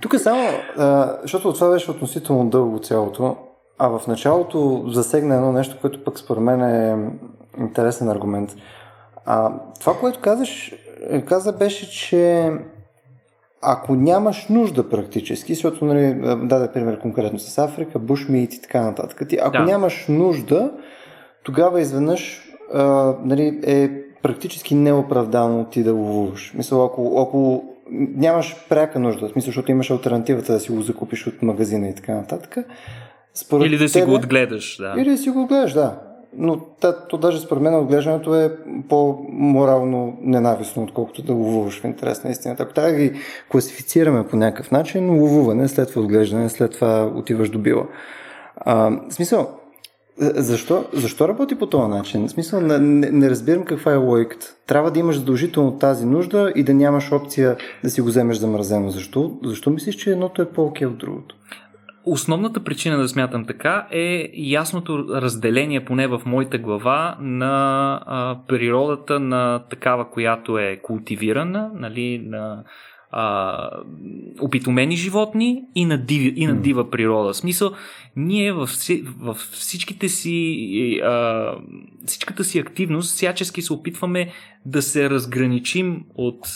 Тук 0.00 0.14
е 0.14 0.18
само, 0.18 0.48
а, 0.78 1.16
защото 1.22 1.52
това 1.52 1.70
беше 1.70 1.90
относително 1.90 2.50
дълго 2.50 2.78
цялото, 2.78 3.36
а 3.78 3.88
в 3.88 4.06
началото 4.06 4.84
засегна 4.88 5.34
едно 5.34 5.52
нещо, 5.52 5.76
което 5.80 6.04
пък 6.04 6.18
според 6.18 6.42
мен 6.42 6.62
е 6.62 7.10
интересен 7.58 8.08
аргумент. 8.08 8.56
А, 9.24 9.52
това, 9.80 9.98
което 9.98 10.20
казаш, 10.20 10.74
каза 11.26 11.52
беше, 11.52 11.90
че 11.90 12.52
ако 13.62 13.94
нямаш 13.94 14.46
нужда 14.48 14.88
практически, 14.88 15.54
защото 15.54 15.84
нали, 15.84 16.14
даде 16.46 16.72
пример 16.72 16.98
конкретно 16.98 17.38
с 17.38 17.58
Африка, 17.58 17.98
бушмиит 17.98 18.54
и 18.54 18.62
така 18.62 18.80
нататък, 18.80 19.28
ти, 19.28 19.38
ако 19.42 19.56
да. 19.56 19.64
нямаш 19.64 20.06
нужда, 20.08 20.70
тогава 21.44 21.80
изведнъж 21.80 22.42
а, 22.74 23.14
нали, 23.24 23.60
е 23.66 23.90
практически 24.22 24.74
неоправдано 24.74 25.64
ти 25.64 25.82
да 25.82 25.92
ловуваш. 25.92 26.52
Мисля, 26.54 26.84
ако, 26.84 27.24
ако 27.26 27.64
нямаш 28.16 28.56
пряка 28.68 28.98
нужда, 28.98 29.28
в 29.28 29.32
смисъл, 29.32 29.48
защото 29.48 29.70
имаш 29.70 29.90
альтернативата 29.90 30.52
да 30.52 30.60
си 30.60 30.72
го 30.72 30.82
закупиш 30.82 31.26
от 31.26 31.42
магазина 31.42 31.88
и 31.88 31.94
така 31.94 32.14
нататък. 32.14 32.56
Според 33.34 33.66
Или 33.66 33.78
да 33.78 33.88
си 33.88 33.92
тебе, 33.92 34.06
го 34.06 34.14
отгледаш, 34.14 34.76
да. 34.76 34.94
Или 34.98 35.10
да 35.10 35.18
си 35.18 35.30
го 35.30 35.42
отгледаш, 35.42 35.72
да 35.72 36.07
но 36.36 36.60
то 37.08 37.16
даже 37.16 37.40
според 37.40 37.62
мен 37.62 37.74
отглеждането 37.74 38.34
е 38.34 38.56
по-морално 38.88 40.18
ненавистно, 40.20 40.82
отколкото 40.82 41.22
да 41.22 41.32
ловуваш 41.32 41.80
в 41.80 41.84
интерес 41.84 42.24
на 42.24 42.30
истината. 42.30 42.62
Ако 42.62 42.72
трябва 42.72 42.90
да 42.90 42.98
ги 42.98 43.12
класифицираме 43.50 44.26
по 44.26 44.36
някакъв 44.36 44.70
начин, 44.70 45.10
ловуване, 45.10 45.68
след 45.68 45.88
това 45.88 46.02
отглеждане, 46.02 46.48
след 46.48 46.72
това 46.72 47.06
отиваш 47.06 47.50
до 47.50 47.58
била. 47.58 47.86
А, 48.56 48.90
в 49.10 49.14
смисъл, 49.14 49.48
защо, 50.18 50.84
защо 50.92 51.28
работи 51.28 51.54
по 51.54 51.66
този 51.66 51.88
начин? 51.88 52.28
В 52.28 52.30
смисъл, 52.30 52.60
не, 52.60 52.78
не 53.10 53.30
разбирам 53.30 53.64
каква 53.64 53.92
е 53.92 53.96
логиката. 53.96 54.54
Трябва 54.66 54.90
да 54.90 54.98
имаш 54.98 55.18
задължително 55.18 55.78
тази 55.78 56.06
нужда 56.06 56.52
и 56.56 56.62
да 56.62 56.74
нямаш 56.74 57.12
опция 57.12 57.56
да 57.84 57.90
си 57.90 58.00
го 58.00 58.06
вземеш 58.06 58.36
замразено. 58.36 58.90
Защо, 58.90 59.38
защо 59.44 59.70
мислиш, 59.70 59.94
че 59.94 60.10
едното 60.10 60.42
е 60.42 60.48
по-окей 60.48 60.86
от 60.86 60.98
другото? 60.98 61.36
Основната 62.10 62.64
причина 62.64 62.98
да 62.98 63.08
смятам 63.08 63.44
така 63.44 63.86
е 63.90 64.30
ясното 64.34 64.98
разделение, 65.08 65.84
поне 65.84 66.06
в 66.06 66.22
моята 66.26 66.58
глава, 66.58 67.16
на 67.20 67.92
а, 68.06 68.38
природата 68.48 69.20
на 69.20 69.64
такава, 69.70 70.10
която 70.10 70.58
е 70.58 70.80
култивирана, 70.82 71.70
нали, 71.74 72.18
на 72.18 72.64
а, 73.10 73.70
опитомени 74.40 74.96
животни 74.96 75.62
и 75.74 75.84
на, 75.84 75.98
див, 75.98 76.32
и 76.36 76.46
на 76.46 76.56
дива 76.56 76.90
природа. 76.90 77.32
В 77.32 77.36
смисъл, 77.36 77.72
ние 78.16 78.52
във, 78.52 78.70
във 79.20 79.36
всичките 79.36 80.08
си 80.08 81.00
а, 81.04 81.52
всичката 82.06 82.44
си 82.44 82.58
активност 82.58 83.14
всячески 83.14 83.62
се 83.62 83.72
опитваме 83.72 84.32
да 84.66 84.82
се 84.82 85.10
разграничим 85.10 86.04
от 86.14 86.46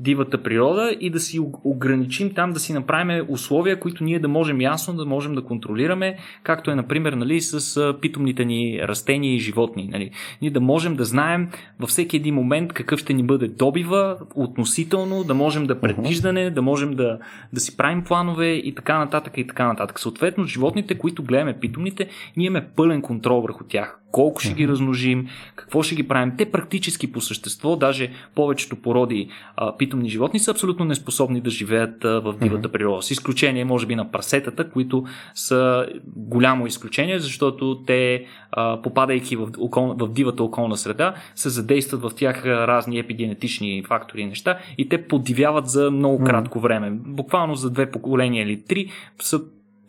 дивата 0.00 0.42
природа 0.42 0.96
и 1.00 1.10
да 1.10 1.20
си 1.20 1.40
ограничим 1.64 2.34
там, 2.34 2.52
да 2.52 2.60
си 2.60 2.72
направим 2.72 3.26
условия, 3.28 3.80
които 3.80 4.04
ние 4.04 4.18
да 4.18 4.28
можем 4.28 4.60
ясно 4.60 4.94
да 4.94 5.04
можем 5.04 5.34
да 5.34 5.44
контролираме, 5.44 6.16
както 6.42 6.70
е, 6.70 6.74
например, 6.74 7.12
нали, 7.12 7.40
с 7.40 7.94
питомните 8.00 8.44
ни 8.44 8.80
растения 8.82 9.34
и 9.34 9.38
животни. 9.38 9.88
Нали. 9.92 10.10
Ние 10.42 10.50
да 10.50 10.60
можем 10.60 10.96
да 10.96 11.04
знаем 11.04 11.48
във 11.80 11.88
всеки 11.88 12.16
един 12.16 12.34
момент 12.34 12.72
какъв 12.72 13.00
ще 13.00 13.12
ни 13.12 13.22
бъде 13.22 13.48
добива, 13.48 14.18
относително, 14.34 15.24
да 15.24 15.34
можем 15.34 15.66
да 15.66 15.80
предвиждане, 15.80 16.50
да 16.50 16.62
можем 16.62 16.94
да, 16.94 17.18
да 17.52 17.60
си 17.60 17.76
правим 17.76 18.04
планове 18.04 18.52
и 18.52 18.74
така 18.74 18.98
нататък 18.98 19.38
и 19.38 19.46
така 19.46 19.66
нататък. 19.66 20.00
Съответно, 20.00 20.44
животните, 20.44 20.98
които 20.98 21.22
гледаме 21.22 21.58
питомните, 21.60 22.08
ние 22.36 22.46
имаме 22.46 22.68
пълен 22.76 23.02
контрол 23.02 23.40
върху 23.40 23.64
тях 23.64 24.00
колко 24.14 24.40
ще 24.40 24.54
ги 24.54 24.68
размножим, 24.68 25.28
какво 25.56 25.82
ще 25.82 25.94
ги 25.94 26.08
правим. 26.08 26.32
Те 26.38 26.50
практически 26.50 27.12
по 27.12 27.20
същество, 27.20 27.76
даже 27.76 28.10
повечето 28.34 28.76
породи 28.76 29.28
а, 29.56 29.76
питомни 29.76 30.08
животни 30.08 30.40
са 30.40 30.50
абсолютно 30.50 30.84
неспособни 30.84 31.40
да 31.40 31.50
живеят 31.50 32.04
а, 32.04 32.20
в 32.20 32.34
дивата 32.40 32.72
природа. 32.72 33.02
С 33.02 33.10
изключение, 33.10 33.64
може 33.64 33.86
би, 33.86 33.94
на 33.94 34.10
прасетата, 34.10 34.70
които 34.70 35.04
са 35.34 35.86
голямо 36.16 36.66
изключение, 36.66 37.18
защото 37.18 37.82
те, 37.86 38.24
а, 38.52 38.82
попадайки 38.82 39.36
в, 39.36 39.48
окол, 39.58 39.94
в 39.98 40.12
дивата 40.12 40.44
околна 40.44 40.76
среда, 40.76 41.14
се 41.34 41.48
задействат 41.48 42.00
в 42.00 42.10
тях 42.16 42.46
разни 42.46 42.98
епигенетични 42.98 43.82
фактори 43.88 44.20
и 44.20 44.26
неща 44.26 44.58
и 44.78 44.88
те 44.88 45.08
подивяват 45.08 45.66
за 45.66 45.90
много 45.90 46.24
кратко 46.24 46.60
време. 46.60 46.90
Буквално 46.90 47.54
за 47.54 47.70
две 47.70 47.90
поколения 47.90 48.44
или 48.44 48.62
три 48.62 48.90
са 49.20 49.40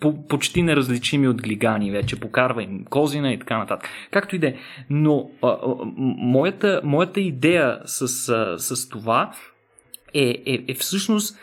по- 0.05 0.27
почти 0.27 0.61
неразличими 0.61 1.27
от 1.27 1.41
глигани 1.41 1.91
вече, 1.91 2.19
покарва 2.19 2.63
им 2.63 2.85
козина 2.89 3.33
и 3.33 3.39
така 3.39 3.57
нататък. 3.57 3.89
Както 4.11 4.35
и 4.35 4.39
да 4.39 4.47
е. 4.47 4.55
Но 4.89 5.29
а, 5.41 5.47
а, 5.47 5.57
моята, 6.17 6.81
моята 6.83 7.21
идея 7.21 7.79
с, 7.85 8.29
а, 8.29 8.59
с 8.59 8.89
това 8.89 9.31
е, 10.13 10.43
е, 10.45 10.63
е 10.67 10.73
всъщност, 10.73 11.37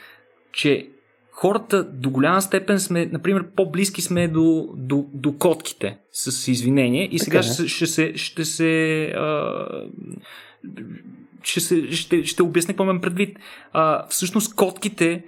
че 0.53 0.88
хората 1.33 1.85
до 1.85 2.11
голяма 2.11 2.42
степен 2.42 2.81
сме, 2.81 3.07
например, 3.07 3.44
по-близки 3.57 4.03
сме 4.03 4.29
до, 4.29 4.68
до, 4.77 5.07
до 5.12 5.38
котките, 5.38 5.98
с 6.12 6.48
извинение. 6.48 7.09
И 7.12 7.18
сега 7.18 7.42
ще, 7.42 7.68
ще 7.68 7.87
се. 7.87 8.12
Ще 8.16 8.44
се 8.44 9.03
а, 9.05 9.66
ще, 11.42 11.61
се, 11.61 11.92
ще, 11.92 12.25
ще 12.25 12.42
обясня 12.42 12.75
какво 12.75 12.85
имам 12.85 13.01
предвид. 13.01 13.38
А, 13.72 14.07
всъщност 14.09 14.55
котките 14.55 15.25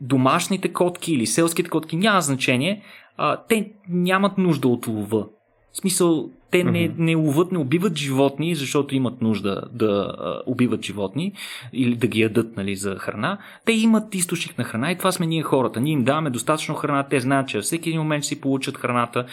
домашните 0.00 0.72
котки 0.72 1.12
или 1.12 1.26
селските 1.26 1.70
котки, 1.70 1.96
няма 1.96 2.20
значение, 2.20 2.82
а, 3.16 3.36
те 3.48 3.70
нямат 3.88 4.38
нужда 4.38 4.68
от 4.68 4.86
лова. 4.86 5.26
В 5.72 5.76
смисъл, 5.76 6.30
те 6.50 6.64
не, 6.64 6.94
не 6.98 7.14
ловат, 7.14 7.52
не 7.52 7.58
убиват 7.58 7.96
животни, 7.96 8.54
защото 8.54 8.94
имат 8.94 9.22
нужда 9.22 9.62
да 9.72 10.14
а, 10.18 10.40
убиват 10.46 10.84
животни 10.84 11.32
или 11.72 11.94
да 11.94 12.06
ги 12.06 12.20
ядат 12.20 12.56
нали, 12.56 12.76
за 12.76 12.96
храна. 12.96 13.38
Те 13.64 13.72
имат 13.72 14.14
източник 14.14 14.58
на 14.58 14.64
храна 14.64 14.92
и 14.92 14.98
това 14.98 15.12
сме 15.12 15.26
ние 15.26 15.42
хората. 15.42 15.80
Ние 15.80 15.92
им 15.92 16.04
даваме 16.04 16.30
достатъчно 16.30 16.74
храна, 16.74 17.02
те 17.02 17.20
знаят, 17.20 17.48
че 17.48 17.60
всеки 17.60 17.88
един 17.88 18.00
момент 18.00 18.24
си 18.24 18.40
получат 18.40 18.76
храната. 18.76 19.26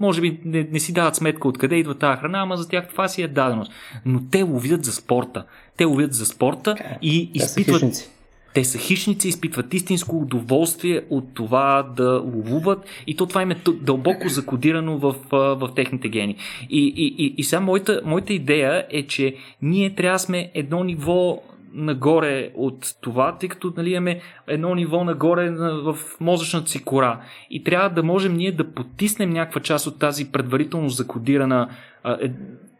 Може 0.00 0.20
би 0.20 0.40
не, 0.44 0.68
не 0.72 0.80
си 0.80 0.92
дават 0.92 1.16
сметка 1.16 1.48
откъде 1.48 1.76
идва 1.76 1.94
тази 1.94 2.20
храна, 2.20 2.38
ама 2.38 2.56
за 2.56 2.68
тях 2.68 2.88
това 2.88 3.08
си 3.08 3.22
е 3.22 3.28
даденост. 3.28 3.72
Но 4.06 4.20
те 4.30 4.42
ловят 4.42 4.84
за 4.84 4.92
спорта. 4.92 5.44
Те 5.76 5.84
ловят 5.84 6.12
за 6.12 6.26
спорта 6.26 6.76
и 7.02 7.30
изпитват 7.34 8.10
те 8.54 8.64
са 8.64 8.78
хищници, 8.78 9.28
изпитват 9.28 9.74
истинско 9.74 10.16
удоволствие 10.16 11.02
от 11.10 11.34
това 11.34 11.82
да 11.96 12.22
ловуват 12.34 12.86
и 13.06 13.16
то 13.16 13.26
това 13.26 13.42
им 13.42 13.50
е 13.50 13.60
дълбоко 13.80 14.28
закодирано 14.28 14.98
в, 14.98 15.14
в 15.32 15.70
техните 15.76 16.08
гени. 16.08 16.36
И, 16.70 16.94
и, 16.96 17.14
и, 17.24 17.34
и 17.36 17.44
сега 17.44 17.60
моята, 17.60 18.00
моята 18.04 18.32
идея 18.32 18.86
е, 18.90 19.06
че 19.06 19.36
ние 19.62 19.94
трябва 19.94 20.18
сме 20.18 20.50
едно 20.54 20.84
ниво 20.84 21.42
нагоре 21.74 22.50
от 22.54 22.94
това, 23.00 23.36
тъй 23.38 23.48
като 23.48 23.72
нали, 23.76 23.90
имаме 23.90 24.20
едно 24.46 24.74
ниво 24.74 25.04
нагоре 25.04 25.50
в 25.50 25.96
мозъчната 26.20 26.70
си 26.70 26.84
кора. 26.84 27.20
И 27.50 27.64
трябва 27.64 27.88
да 27.88 28.02
можем 28.02 28.34
ние 28.34 28.52
да 28.52 28.72
потиснем 28.72 29.30
някаква 29.30 29.60
част 29.60 29.86
от 29.86 29.98
тази 29.98 30.32
предварително 30.32 30.88
закодирана 30.88 31.68
е, 32.04 32.30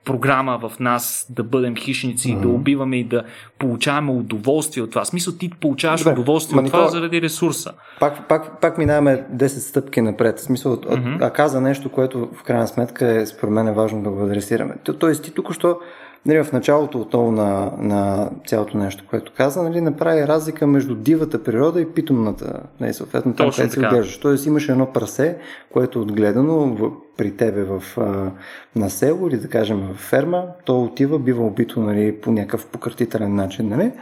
програма 0.05 0.59
в 0.59 0.81
нас 0.81 1.27
да 1.31 1.45
бъдем 1.45 1.77
хищници, 1.77 2.29
mm-hmm. 2.29 2.41
да 2.41 2.49
убиваме 2.49 2.97
и 2.97 3.05
да 3.05 3.23
получаваме 3.59 4.13
удоволствие 4.13 4.83
от 4.83 4.91
това. 4.91 5.05
В 5.05 5.07
смисъл 5.07 5.35
ти 5.35 5.51
получаваш 5.61 6.01
Добре, 6.01 6.13
удоволствие 6.13 6.61
от 6.61 6.67
това 6.67 6.89
заради 6.89 7.23
ресурса. 7.23 7.73
Пак, 8.01 8.29
пак, 8.29 8.61
пак 8.61 8.79
минаваме 8.79 9.27
10 9.35 9.47
стъпки 9.47 10.01
напред. 10.01 10.39
В 10.39 10.43
смисъл, 10.43 10.77
mm-hmm. 10.77 11.27
а, 11.27 11.31
каза 11.31 11.61
нещо, 11.61 11.89
което 11.89 12.29
в 12.35 12.43
крайна 12.43 12.69
сметка 12.69 13.21
е 13.21 13.27
според 13.27 13.55
мен 13.55 13.69
е 13.69 13.73
важно 13.73 14.03
да 14.03 14.11
го 14.11 14.25
адресираме. 14.25 14.75
То, 14.85 14.95
тоест 14.95 15.25
ти 15.25 15.31
тук 15.31 15.53
що 15.53 15.79
нали, 16.27 16.45
в 16.45 16.53
началото 16.53 17.01
отново 17.01 17.33
на, 17.33 17.73
на 17.79 18.31
цялото 18.47 18.79
нещо, 18.79 19.05
което 19.11 19.33
каза, 19.37 19.63
нали, 19.63 19.81
направи 19.81 20.27
разлика 20.27 20.67
между 20.67 20.95
дивата 20.95 21.43
природа 21.43 21.81
и 21.81 21.93
питомната, 21.93 22.61
нали, 22.81 22.95
съответно 22.95 23.35
там, 23.35 23.51
където 23.51 23.73
се 23.73 23.81
отглеждаш. 23.81 24.19
Тоест 24.19 24.47
имаше 24.47 24.73
едно 24.73 24.93
прасе, 24.93 25.37
което 25.73 25.99
е 25.99 26.03
отгледано 26.03 26.53
в, 26.53 26.91
при 27.17 27.37
тебе 27.37 27.65
в, 27.65 27.83
а, 27.99 28.31
на 28.77 28.91
село 28.91 29.29
или 29.29 29.37
да 29.37 29.49
кажем 29.49 29.89
в 29.93 29.95
ферма, 29.95 30.45
то 30.65 30.83
отива, 30.83 31.19
бива 31.19 31.47
убито 31.47 31.81
нали, 31.81 32.21
по 32.21 32.33
някакъв 32.33 32.67
пократителен 32.67 33.35
начин. 33.35 33.69
Нали? 33.69 33.93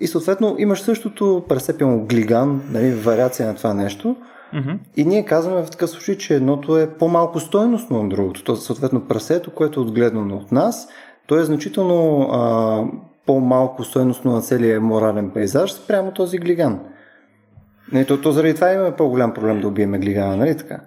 И 0.00 0.06
съответно 0.06 0.56
имаш 0.58 0.80
същото 0.80 1.44
пресепено 1.48 1.98
глиган, 2.00 2.62
нали, 2.72 2.90
вариация 2.90 3.48
на 3.48 3.54
това 3.54 3.74
нещо. 3.74 4.16
Mm-hmm. 4.54 4.78
И 4.96 5.04
ние 5.04 5.24
казваме 5.24 5.62
в 5.62 5.70
такъв 5.70 5.90
случай, 5.90 6.16
че 6.16 6.34
едното 6.34 6.78
е 6.78 6.90
по-малко 6.90 7.40
стойностно 7.40 8.00
от 8.00 8.08
другото. 8.08 8.44
То 8.44 8.56
съответно 8.56 9.00
прасето, 9.00 9.50
което 9.50 9.80
е 9.80 9.82
отгледано 9.82 10.36
от 10.36 10.52
нас, 10.52 10.88
то 11.26 11.38
е 11.38 11.44
значително 11.44 12.20
а, 12.20 12.84
по-малко 13.26 13.84
стойностно 13.84 14.32
на 14.32 14.40
целия 14.40 14.80
морален 14.80 15.30
пейзаж 15.30 15.72
спрямо 15.72 16.12
този 16.12 16.38
глиган. 16.38 16.80
Не, 17.92 18.04
то, 18.04 18.20
то 18.20 18.32
заради 18.32 18.54
това 18.54 18.72
имаме 18.72 18.96
по-голям 18.96 19.34
проблем 19.34 19.60
да 19.60 19.68
убиеме 19.68 19.98
глигана, 19.98 20.36
нали 20.36 20.56
така? 20.56 20.80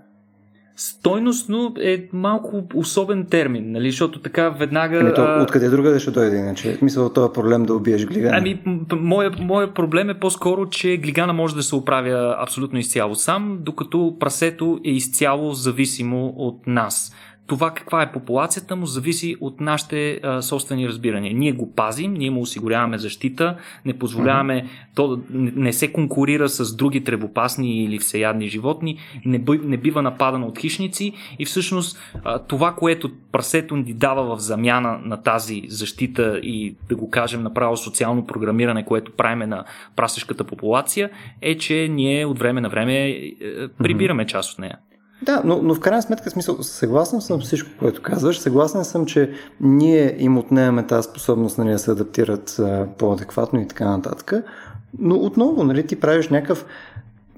Стойностно 0.78 1.76
е 1.82 2.10
малко 2.14 2.64
особен 2.76 3.26
термин, 3.26 3.72
нали? 3.72 3.90
защото 3.92 4.22
така 4.22 4.50
веднага... 4.50 5.00
Ами 5.00 5.14
то, 5.14 5.40
откъде 5.42 5.70
друга 5.70 6.00
ще 6.00 6.12
дойде 6.12 6.38
иначе? 6.38 6.78
Мисля, 6.82 7.14
това 7.14 7.28
е 7.28 7.34
проблем 7.34 7.64
да 7.64 7.76
убиеш 7.76 8.06
глигана. 8.06 8.38
Ами, 8.38 8.62
моят 8.92 9.40
моя 9.40 9.74
проблем 9.74 10.10
е 10.10 10.20
по-скоро, 10.20 10.70
че 10.70 10.98
глигана 10.98 11.34
може 11.34 11.56
да 11.56 11.64
се 11.64 11.76
оправя 11.76 12.36
абсолютно 12.40 12.80
изцяло 12.80 13.16
сам, 13.16 13.60
докато 13.62 14.16
прасето 14.20 14.80
е 14.86 14.90
изцяло 14.90 15.52
зависимо 15.52 16.34
от 16.38 16.68
нас 16.68 17.14
това 17.48 17.72
каква 17.72 18.02
е 18.02 18.12
популацията 18.12 18.76
му 18.76 18.86
зависи 18.86 19.36
от 19.42 19.62
нашите 19.62 20.20
а, 20.24 20.42
собствени 20.42 20.88
разбирания. 20.88 21.34
Ние 21.34 21.52
го 21.52 21.72
пазим, 21.72 22.14
ние 22.14 22.32
му 22.32 22.42
осигуряваме 22.42 22.98
защита, 22.98 23.58
не 23.86 24.00
позволяваме 24.00 24.70
то 24.96 25.20
не 25.30 25.74
се 25.74 25.92
конкурира 25.92 26.50
с 26.50 26.76
други 26.76 27.04
тревопасни 27.04 27.84
или 27.84 28.00
всеядни 28.00 28.48
животни, 28.48 28.98
не, 29.26 29.40
бъ, 29.40 29.58
не 29.64 29.78
бива 29.78 30.02
нападано 30.02 30.48
от 30.48 30.60
хищници 30.60 31.14
и 31.40 31.46
всъщност 31.46 32.00
а, 32.24 32.40
това, 32.40 32.74
което 32.74 33.12
прасето 33.32 33.76
ни 33.76 33.94
дава 33.94 34.36
в 34.36 34.40
замяна 34.40 35.00
на 35.06 35.24
тази 35.24 35.64
защита 35.68 36.40
и 36.44 36.76
да 36.90 36.96
го 36.96 37.10
кажем 37.10 37.44
направо 37.44 37.78
социално 37.78 38.28
програмиране, 38.28 38.86
което 38.86 39.12
правиме 39.12 39.48
на 39.48 39.66
прасешката 39.96 40.44
популация, 40.44 41.10
е, 41.42 41.58
че 41.58 41.88
ние 41.92 42.26
от 42.26 42.40
време 42.40 42.62
на 42.62 42.70
време 42.70 42.94
е, 42.94 43.10
е, 43.10 43.34
прибираме 43.68 44.26
част 44.26 44.54
от 44.54 44.60
нея. 44.60 44.78
Да, 45.26 45.42
но, 45.46 45.60
но 45.62 45.76
в 45.76 45.80
крайна 45.80 46.02
сметка, 46.02 46.30
смисъл, 46.30 46.64
съгласен 46.64 47.22
съм 47.22 47.42
с 47.42 47.46
всичко, 47.46 47.70
което 47.80 48.02
казваш. 48.02 48.40
Съгласен 48.40 48.86
съм, 48.86 49.06
че 49.06 49.32
ние 49.62 50.16
им 50.20 50.38
отнемаме 50.38 50.88
тази 50.88 51.08
способност 51.10 51.58
нали, 51.58 51.72
да 51.72 51.80
се 51.80 51.92
адаптират 51.92 52.60
а, 52.60 52.88
по-адекватно 52.98 53.62
и 53.62 53.68
така 53.68 53.90
нататък. 53.90 54.34
Но 55.00 55.16
отново, 55.16 55.64
нали, 55.64 55.88
ти 55.88 56.00
правиш 56.00 56.30
някакъв, 56.30 56.66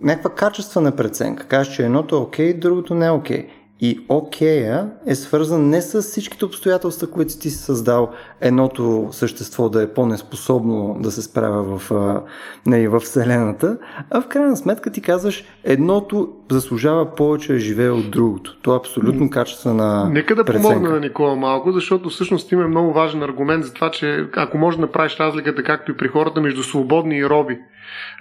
някаква 0.02 0.30
качествена 0.30 0.96
преценка. 0.96 1.48
Кажеш, 1.48 1.76
че 1.76 1.86
едното 1.86 2.16
е 2.16 2.20
окей, 2.20 2.54
другото 2.54 2.96
не 2.96 3.06
е 3.06 3.12
окей. 3.12 3.48
И 3.80 4.06
окея 4.10 4.90
е 5.06 5.16
свързан 5.16 5.70
не 5.70 5.82
с 5.82 6.02
всичките 6.02 6.46
обстоятелства, 6.46 7.12
които 7.12 7.38
ти 7.38 7.50
си 7.50 7.58
създал 7.58 8.10
едното 8.42 9.08
същество 9.12 9.70
да 9.70 9.84
е 9.84 9.94
по-неспособно 9.94 10.98
да 11.00 11.12
се 11.12 11.22
справя 11.22 11.78
в, 11.78 11.92
не, 12.66 12.88
в 12.88 13.00
Вселената, 13.00 13.78
а 14.12 14.22
в 14.22 14.28
крайна 14.28 14.58
сметка 14.58 14.92
ти 14.92 15.02
казваш 15.02 15.44
едното 15.64 16.30
заслужава 16.52 17.16
повече 17.16 17.54
да 17.54 17.60
живее 17.60 17.90
от 17.90 18.12
другото. 18.12 18.58
Това 18.62 18.76
е 18.76 18.80
абсолютно 18.80 19.30
качествена 19.30 20.10
Нека 20.10 20.36
да 20.36 20.46
преценка. 20.46 20.68
помогна 20.68 20.90
на 20.90 21.00
Никола 21.00 21.36
малко, 21.36 21.72
защото 21.72 22.10
всъщност 22.10 22.52
има 22.52 22.68
много 22.68 22.94
важен 22.94 23.24
аргумент 23.24 23.66
за 23.66 23.74
това, 23.74 23.92
че 23.92 24.28
ако 24.36 24.58
може 24.58 24.78
да 24.78 24.82
направиш 24.82 25.20
разликата, 25.20 25.64
както 25.64 25.92
и 25.92 25.98
при 25.98 26.08
хората, 26.08 26.42
между 26.42 26.64
свободни 26.64 27.18
и 27.18 27.30
роби. 27.30 27.58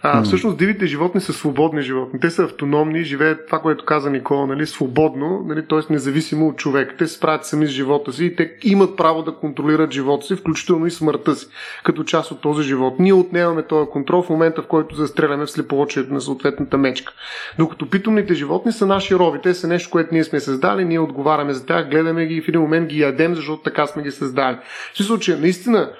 А, 0.02 0.22
всъщност 0.22 0.59
дивите 0.59 0.87
животни 0.87 1.20
са 1.20 1.33
свободни 1.33 1.83
животни. 1.83 2.20
Те 2.20 2.31
са 2.31 2.44
автономни, 2.44 3.05
живеят 3.05 3.46
това, 3.46 3.59
което 3.59 3.85
каза 3.85 4.11
Никола, 4.11 4.46
нали, 4.46 4.66
свободно, 4.66 5.44
нали, 5.46 5.66
т.е. 5.68 5.92
независимо 5.92 6.48
от 6.48 6.57
човек. 6.57 6.94
Те 6.98 7.07
се 7.07 7.14
справят 7.14 7.44
сами 7.44 7.66
с 7.66 7.70
живота 7.70 8.12
си 8.12 8.24
и 8.24 8.37
те 8.37 8.52
имат 8.62 8.96
право 8.96 9.22
да 9.22 9.35
контролират 9.35 9.92
живота 9.92 10.06
си, 10.25 10.37
включително 10.37 10.87
и 10.87 10.90
смъртта 10.90 11.35
си, 11.35 11.47
като 11.85 12.05
част 12.05 12.31
от 12.31 12.40
този 12.40 12.62
живот. 12.62 12.95
Ние 12.99 13.12
отнемаме 13.12 13.62
този 13.62 13.90
контрол 13.90 14.23
в 14.23 14.31
момента, 14.31 14.62
в 14.62 14.66
който 14.66 14.95
застреляме 14.95 15.47
в 15.47 15.51
слепоочието 15.51 16.14
на 16.14 16.21
съответната 16.21 16.79
мечка. 16.79 17.12
Докато 17.59 17.90
питомните 17.90 18.35
животни 18.35 18.73
са 18.73 18.87
наши 18.87 19.14
роби. 19.14 19.38
Те 19.42 19.55
са 19.55 19.69
нещо, 19.69 19.90
което 19.90 20.14
ние 20.14 20.25
сме 20.25 20.40
създали, 20.40 20.85
ние 20.85 20.99
отговаряме 20.99 21.53
за 21.53 21.66
тях, 21.66 21.90
гледаме 21.90 22.27
ги 22.27 22.35
и 22.35 22.42
в 22.42 22.49
един 22.49 22.61
момент 22.61 22.88
ги 22.88 23.01
ядем, 23.01 23.35
защото 23.35 23.62
така 23.62 23.87
сме 23.87 24.03
ги 24.03 24.11
създали. 24.11 24.57
В 24.95 25.05
случай, 25.05 25.37
наистина, 25.37 25.90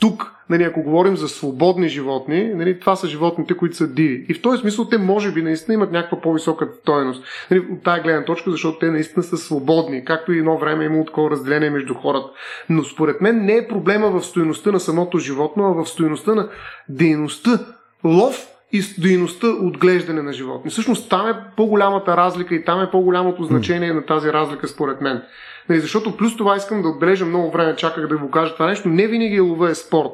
тук, 0.00 0.32
нали, 0.50 0.62
ако 0.62 0.82
говорим 0.82 1.16
за 1.16 1.28
свободни 1.28 1.88
животни, 1.88 2.54
нали, 2.54 2.80
това 2.80 2.96
са 2.96 3.08
животните, 3.08 3.56
които 3.56 3.76
са 3.76 3.88
диви. 3.88 4.26
И 4.28 4.34
в 4.34 4.42
този 4.42 4.60
смисъл 4.60 4.88
те 4.88 4.98
може 4.98 5.32
би 5.32 5.42
наистина 5.42 5.74
имат 5.74 5.92
някаква 5.92 6.20
по-висока 6.20 6.68
стоеност. 6.80 7.24
Нали, 7.50 7.60
от 7.60 7.82
тази 7.82 8.00
гледна 8.00 8.24
точка, 8.24 8.50
защото 8.50 8.78
те 8.78 8.90
наистина 8.90 9.22
са 9.22 9.36
свободни, 9.36 10.04
както 10.04 10.32
и 10.32 10.38
едно 10.38 10.58
време 10.58 10.84
има 10.84 11.04
такова 11.04 11.30
разделение 11.30 11.70
между 11.70 11.94
хората. 11.94 12.28
Но 12.68 12.84
според 12.84 13.20
мен 13.20 13.44
не 13.44 13.56
е 13.56 13.68
проблема 13.68 14.10
в 14.10 14.22
стоеността 14.22 14.72
на 14.72 14.80
самото 14.80 15.18
животно, 15.18 15.64
а 15.64 15.82
в 15.82 15.88
стоеността 15.88 16.34
на 16.34 16.48
дейността. 16.88 17.58
Лов 18.04 18.48
и 18.72 18.82
дейността 18.98 19.46
отглеждане 19.46 20.22
на 20.22 20.32
животни. 20.32 20.70
Всъщност 20.70 21.10
там 21.10 21.28
е 21.28 21.34
по-голямата 21.56 22.16
разлика 22.16 22.54
и 22.54 22.64
там 22.64 22.80
е 22.80 22.90
по-голямото 22.90 23.44
значение 23.44 23.92
на 23.92 24.06
тази 24.06 24.32
разлика 24.32 24.68
според 24.68 25.00
мен. 25.00 25.22
Нали, 25.68 25.80
защото 25.80 26.16
плюс 26.16 26.36
това 26.36 26.56
искам 26.56 26.82
да 26.82 26.88
отбележа 26.88 27.24
много 27.26 27.50
време, 27.50 27.76
чаках 27.76 28.06
да 28.06 28.18
го 28.18 28.30
кажа 28.30 28.54
това 28.54 28.66
нещо. 28.66 28.88
Не 28.88 29.06
винаги 29.06 29.40
лова 29.40 29.70
е 29.70 29.74
спорт. 29.74 30.10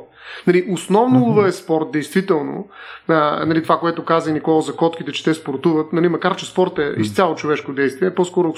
Нали, 0.46 0.68
основно 0.70 1.24
лова 1.24 1.48
е 1.48 1.52
спорт, 1.52 1.90
действително. 1.92 2.68
А, 3.08 3.46
нали, 3.46 3.62
това, 3.62 3.78
което 3.78 4.04
каза 4.04 4.32
Никола 4.32 4.60
за 4.60 4.76
котките, 4.76 5.12
че 5.12 5.24
те 5.24 5.34
спортуват, 5.34 5.92
нали, 5.92 6.08
макар 6.08 6.36
че 6.36 6.46
спорт 6.46 6.78
е 6.78 6.94
изцяло 6.98 7.34
човешко 7.34 7.72
действие, 7.72 8.14
по-скоро 8.14 8.54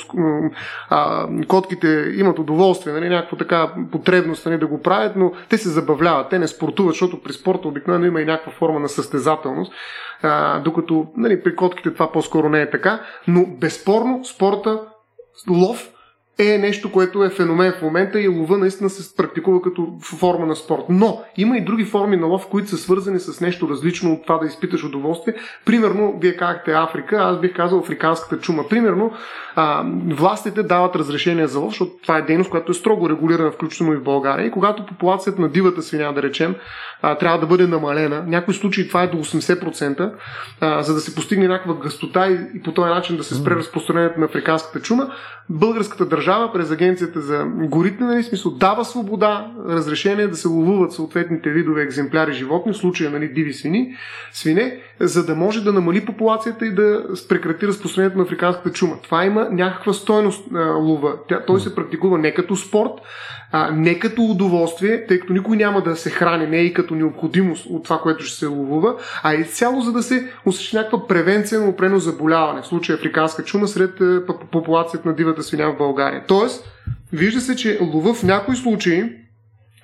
а, 0.90 1.28
котките 1.48 2.12
имат 2.16 2.38
удоволствие, 2.38 2.92
нали, 2.92 3.08
някаква 3.08 3.38
така 3.38 3.72
потребност 3.92 4.46
нали, 4.46 4.58
да 4.58 4.66
го 4.66 4.82
правят, 4.82 5.16
но 5.16 5.32
те 5.48 5.58
се 5.58 5.68
забавляват, 5.68 6.30
те 6.30 6.38
не 6.38 6.48
спортуват, 6.48 6.92
защото 6.92 7.22
при 7.22 7.32
спорта 7.32 7.68
обикновено 7.68 8.06
има 8.06 8.20
и 8.20 8.24
някаква 8.24 8.52
форма 8.52 8.80
на 8.80 8.88
състезателност, 8.88 9.72
а, 10.22 10.60
докато 10.60 11.06
нали, 11.16 11.42
при 11.42 11.56
котките 11.56 11.92
това 11.92 12.12
по-скоро 12.12 12.48
не 12.48 12.62
е 12.62 12.70
така, 12.70 13.00
но 13.28 13.46
безспорно 13.46 14.24
спорта, 14.24 14.80
лов, 15.50 15.90
е 16.40 16.58
нещо, 16.58 16.92
което 16.92 17.24
е 17.24 17.30
феномен 17.30 17.72
в 17.72 17.82
момента 17.82 18.20
и 18.20 18.28
лова 18.28 18.58
наистина 18.58 18.90
се 18.90 19.16
практикува 19.16 19.62
като 19.62 19.88
форма 20.18 20.46
на 20.46 20.56
спорт. 20.56 20.82
Но 20.88 21.22
има 21.36 21.56
и 21.56 21.64
други 21.64 21.84
форми 21.84 22.16
на 22.16 22.26
лов, 22.26 22.46
които 22.50 22.68
са 22.68 22.76
свързани 22.76 23.20
с 23.20 23.40
нещо 23.40 23.68
различно 23.68 24.12
от 24.12 24.22
това 24.22 24.38
да 24.38 24.46
изпиташ 24.46 24.84
удоволствие. 24.84 25.34
Примерно, 25.64 26.18
вие 26.20 26.36
казахте 26.36 26.72
Африка, 26.72 27.16
аз 27.20 27.40
бих 27.40 27.56
казал 27.56 27.78
африканската 27.78 28.38
чума. 28.38 28.68
Примерно, 28.68 29.12
а, 29.56 29.84
властите 30.08 30.62
дават 30.62 30.96
разрешение 30.96 31.46
за 31.46 31.58
лов, 31.58 31.70
защото 31.70 31.90
това 32.02 32.18
е 32.18 32.22
дейност, 32.22 32.50
която 32.50 32.70
е 32.70 32.74
строго 32.74 33.08
регулирана, 33.08 33.50
включително 33.50 33.92
и 33.92 33.96
в 33.96 34.02
България. 34.02 34.46
И 34.46 34.50
когато 34.50 34.86
популацията 34.86 35.40
на 35.40 35.48
дивата 35.48 35.82
свиня, 35.82 36.12
да 36.12 36.22
речем, 36.22 36.54
а, 37.02 37.14
трябва 37.14 37.38
да 37.38 37.46
бъде 37.46 37.66
намалена, 37.66 38.22
в 38.22 38.26
някои 38.26 38.54
случаи 38.54 38.88
това 38.88 39.02
е 39.02 39.06
до 39.06 39.18
80%, 39.18 40.12
а, 40.60 40.82
за 40.82 40.94
да 40.94 41.00
се 41.00 41.14
постигне 41.14 41.48
някаква 41.48 41.74
гъстота 41.74 42.28
и, 42.28 42.38
и 42.54 42.62
по 42.62 42.72
този 42.72 42.88
начин 42.88 43.16
да 43.16 43.24
се 43.24 43.34
спре 43.34 43.54
разпространението 43.54 44.20
на 44.20 44.26
африканската 44.26 44.80
чума, 44.80 45.10
българската 45.50 46.06
държава 46.06 46.29
през 46.52 46.70
агенцията 46.70 47.20
за 47.20 47.44
горите, 47.44 48.04
нали, 48.04 48.22
смисъл, 48.22 48.52
дава 48.52 48.84
свобода, 48.84 49.52
разрешение 49.68 50.28
да 50.28 50.36
се 50.36 50.48
ловуват 50.48 50.92
съответните 50.92 51.50
видове 51.50 51.82
екземпляри 51.82 52.32
животни, 52.32 52.72
в 52.72 52.76
случая 52.76 53.10
нали, 53.10 53.28
диви 53.28 53.52
свини, 53.52 53.94
свине, 54.32 54.80
за 55.00 55.26
да 55.26 55.34
може 55.34 55.64
да 55.64 55.72
намали 55.72 56.04
популацията 56.04 56.66
и 56.66 56.74
да 56.74 57.04
прекрати 57.28 57.66
разпространението 57.66 58.18
на 58.18 58.24
африканската 58.24 58.72
чума. 58.72 58.96
Това 59.02 59.24
има 59.24 59.48
някаква 59.50 59.92
стойност 59.92 60.44
а, 60.54 60.58
лова. 60.58 61.14
Тя, 61.28 61.44
той 61.46 61.60
се 61.60 61.74
практикува 61.74 62.18
не 62.18 62.34
като 62.34 62.56
спорт, 62.56 62.92
а, 63.52 63.70
не 63.70 63.98
като 63.98 64.22
удоволствие, 64.22 65.06
тъй 65.06 65.20
като 65.20 65.32
никой 65.32 65.56
няма 65.56 65.82
да 65.82 65.96
се 65.96 66.10
храни, 66.10 66.46
не 66.46 66.56
и 66.56 66.74
като 66.74 66.94
необходимост 66.94 67.66
от 67.66 67.84
това, 67.84 67.98
което 67.98 68.24
ще 68.24 68.38
се 68.38 68.46
ловува, 68.46 68.94
а 69.22 69.34
и 69.34 69.44
цяло 69.44 69.80
за 69.80 69.92
да 69.92 70.02
се 70.02 70.26
осъществи 70.46 70.76
някаква 70.76 71.06
превенция 71.06 71.60
на 71.60 71.68
опрено 71.68 71.98
заболяване, 71.98 72.62
в 72.62 72.66
случая 72.66 72.96
африканска 72.96 73.44
чума 73.44 73.68
сред 73.68 74.00
е, 74.00 74.26
популацията 74.50 75.08
на 75.08 75.14
дивата 75.14 75.42
свиня 75.42 75.72
в 75.72 75.78
България. 75.78 76.24
Тоест, 76.28 76.64
вижда 77.12 77.40
се, 77.40 77.56
че 77.56 77.78
лова 77.80 78.14
в 78.14 78.22
някои 78.22 78.56
случаи 78.56 79.04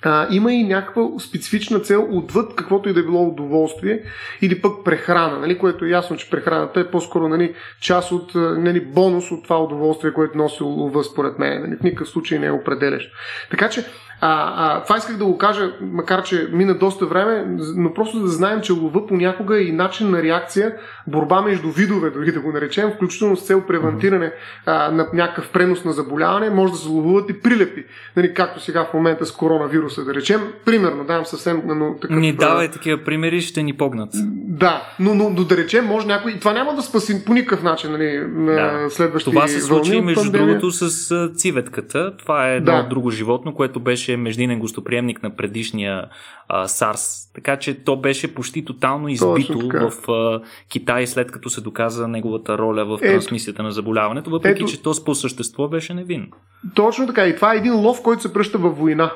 а, 0.06 0.26
има 0.30 0.52
и 0.52 0.64
някаква 0.64 1.02
специфична 1.18 1.80
цел 1.80 2.08
отвъд 2.10 2.54
каквото 2.56 2.88
и 2.88 2.92
да 2.92 3.00
е 3.00 3.02
било 3.02 3.28
удоволствие 3.28 4.02
или 4.42 4.62
пък 4.62 4.84
прехрана, 4.84 5.38
нали, 5.38 5.58
което 5.58 5.84
е 5.84 5.88
ясно, 5.88 6.16
че 6.16 6.30
прехраната 6.30 6.80
е 6.80 6.90
по-скоро 6.90 7.28
нали, 7.28 7.54
част 7.80 8.12
от 8.12 8.34
нали, 8.34 8.80
бонус 8.80 9.30
от 9.30 9.44
това 9.44 9.62
удоволствие, 9.62 10.12
което 10.12 10.38
носи 10.38 10.62
лова 10.62 11.04
според 11.04 11.38
мен. 11.38 11.62
Нали, 11.62 11.76
в 11.76 11.82
никакъв 11.82 12.08
случай 12.08 12.38
не 12.38 12.46
е 12.46 12.52
определящ. 12.52 13.10
Така 13.50 13.68
че 13.68 13.84
а, 14.20 14.52
а, 14.56 14.82
това 14.82 14.96
исках 14.96 15.16
да 15.16 15.24
го 15.24 15.38
кажа, 15.38 15.72
макар 15.80 16.22
че 16.22 16.48
мина 16.52 16.74
доста 16.74 17.06
време, 17.06 17.44
но 17.76 17.94
просто 17.94 18.20
да 18.20 18.28
знаем, 18.28 18.60
че 18.60 18.72
лова 18.72 19.06
понякога 19.06 19.58
е 19.58 19.62
и 19.62 19.72
начин 19.72 20.10
на 20.10 20.22
реакция, 20.22 20.74
борба 21.06 21.42
между 21.42 21.70
видове, 21.70 22.10
дори 22.10 22.32
да 22.32 22.40
го 22.40 22.52
наречем, 22.52 22.90
включително 22.90 23.36
с 23.36 23.46
цел 23.46 23.62
превентиране 23.66 24.32
а, 24.66 24.90
на 24.90 25.08
някакъв 25.12 25.50
пренос 25.50 25.84
на 25.84 25.92
заболяване, 25.92 26.50
може 26.50 26.72
да 26.72 26.78
се 26.78 26.88
ловуват 26.88 27.30
и 27.30 27.40
прилепи. 27.40 27.84
Нали, 28.16 28.34
както 28.34 28.60
сега 28.60 28.84
в 28.84 28.94
момента 28.94 29.26
с 29.26 29.32
коронавируса, 29.32 30.04
да 30.04 30.14
речем. 30.14 30.40
Примерно, 30.64 31.04
давам 31.04 31.26
съвсем 31.26 31.62
но, 31.66 31.96
такъв... 32.00 32.16
Ни 32.16 32.32
давай 32.32 32.70
такива 32.70 33.04
примери, 33.04 33.40
ще 33.40 33.62
ни 33.62 33.72
погнат. 33.72 34.10
Да, 34.34 34.82
но, 35.00 35.14
но, 35.14 35.30
но 35.30 35.44
да 35.44 35.56
речем, 35.56 35.86
може 35.86 36.06
някой. 36.06 36.32
И 36.32 36.38
това 36.38 36.52
няма 36.52 36.74
да 36.74 36.82
спаси 36.82 37.24
по 37.24 37.34
никакъв 37.34 37.62
начин 37.62 37.92
нали, 37.92 38.18
на 38.34 38.54
да. 38.54 38.90
следващите 38.90 39.34
Това 39.34 39.48
се 39.48 39.60
случи, 39.60 40.00
между 40.00 40.22
пандемия. 40.22 40.46
другото, 40.46 40.70
с 40.70 41.30
циветката. 41.34 42.16
Това 42.16 42.50
е 42.50 42.56
едно 42.56 42.72
да. 42.72 42.82
друго 42.82 43.10
животно, 43.10 43.54
което 43.54 43.80
беше 43.80 44.05
беше 44.06 44.16
междинен 44.16 44.58
гостоприемник 44.58 45.22
на 45.22 45.36
предишния 45.36 46.04
а, 46.48 46.66
SARS. 46.66 47.34
Така 47.34 47.56
че 47.56 47.84
то 47.84 47.96
беше 47.96 48.34
почти 48.34 48.64
тотално 48.64 49.08
избито 49.08 49.68
в 49.68 50.10
а, 50.10 50.40
Китай, 50.68 51.06
след 51.06 51.30
като 51.30 51.50
се 51.50 51.60
доказа 51.60 52.08
неговата 52.08 52.58
роля 52.58 52.84
в 52.84 52.98
трансмисията 52.98 53.62
на 53.62 53.72
заболяването, 53.72 54.30
въпреки 54.30 54.62
ето, 54.62 54.72
че 54.72 54.82
то 54.82 54.92
по 55.04 55.14
същество 55.14 55.68
беше 55.68 55.94
невинно. 55.94 56.28
Точно 56.74 57.06
така. 57.06 57.26
И 57.26 57.36
това 57.36 57.54
е 57.54 57.56
един 57.56 57.74
лов, 57.74 58.02
който 58.02 58.22
се 58.22 58.32
пръща 58.32 58.58
във 58.58 58.78
война. 58.78 59.12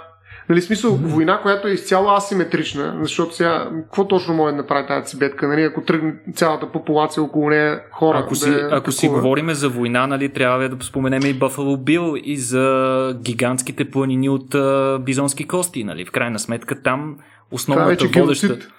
Нали, 0.48 0.62
смисъл, 0.62 0.90
mm-hmm. 0.90 1.07
война, 1.07 1.40
която 1.40 1.68
е 1.68 1.70
изцяло 1.70 2.11
асиметрична, 2.11 2.98
защото 3.03 3.35
сега, 3.35 3.70
какво 3.74 4.09
точно 4.09 4.35
може 4.35 4.53
да 4.53 4.57
направи 4.57 4.87
тази 4.87 5.07
цибетка, 5.07 5.48
нали, 5.48 5.62
ако 5.62 5.83
тръгне 5.83 6.14
цялата 6.35 6.72
популация 6.72 7.22
около 7.22 7.50
нея 7.50 7.81
хора? 7.92 8.18
Ако 8.18 8.35
си, 8.35 8.50
да 8.50 8.57
е 8.57 8.68
ако 8.70 8.92
си 8.92 9.09
говориме 9.09 9.55
за 9.55 9.68
война, 9.68 10.07
нали, 10.07 10.29
трябва 10.29 10.68
да 10.68 10.85
споменем 10.85 11.22
и 11.26 11.35
Бъфало 11.35 11.76
Бил 11.76 12.14
и 12.24 12.37
за 12.37 13.16
гигантските 13.22 13.90
планини 13.90 14.29
от 14.29 14.55
а, 14.55 14.98
бизонски 15.03 15.46
кости, 15.46 15.85
нали, 15.85 16.05
в 16.05 16.11
крайна 16.11 16.38
сметка 16.38 16.83
там 16.83 17.16
основната 17.50 18.05
е 18.05 18.20
водеща... 18.20 18.46
Геноцид. 18.46 18.70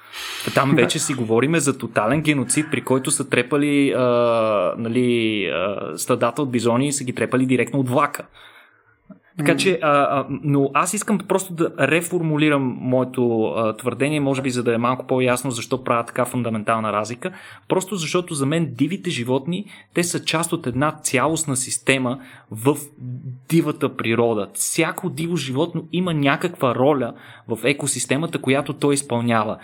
Там 0.54 0.71
вече 0.76 1.00
си 1.00 1.13
говориме 1.13 1.60
за 1.60 1.78
тотален 1.78 2.21
геноцид, 2.21 2.65
при 2.71 2.82
който 2.82 3.12
са 3.12 3.30
трепали 3.30 3.91
а, 3.91 4.04
нали, 4.78 5.45
а, 5.45 5.97
стадата 5.97 6.41
от 6.41 6.52
бизони 6.52 6.88
и 6.88 6.91
са 6.91 7.04
ги 7.04 7.13
трепали 7.13 7.45
директно 7.45 7.80
от 7.80 7.89
влака. 7.89 8.24
Така 9.45 9.58
че, 9.58 9.80
а, 9.82 9.89
а, 9.89 10.25
но 10.30 10.71
аз 10.73 10.93
искам 10.93 11.17
просто 11.17 11.54
да 11.54 11.71
реформулирам 11.80 12.77
моето 12.82 13.43
а, 13.43 13.77
твърдение, 13.77 14.19
може 14.19 14.41
би 14.41 14.49
за 14.49 14.63
да 14.63 14.75
е 14.75 14.77
малко 14.77 15.08
по-ясно 15.08 15.51
защо 15.51 15.84
правя 15.84 16.06
така 16.06 16.25
фундаментална 16.25 16.93
разлика. 16.93 17.32
Просто 17.67 17.95
защото 17.95 18.34
за 18.34 18.45
мен 18.45 18.73
дивите 18.73 19.10
животни, 19.10 19.65
те 19.93 20.04
са 20.04 20.25
част 20.25 20.54
от 20.54 20.67
една 20.67 20.91
цялостна 20.91 21.56
система 21.56 22.19
в 22.51 22.77
дивата 23.49 23.95
природа. 23.95 24.47
Всяко 24.54 25.10
диво 25.10 25.36
животно 25.36 25.88
има 25.91 26.13
някаква 26.13 26.75
роля 26.75 27.13
в 27.47 27.60
екосистемата, 27.63 28.41
която 28.41 28.73
той 28.73 28.93
изпълнява 28.93 29.58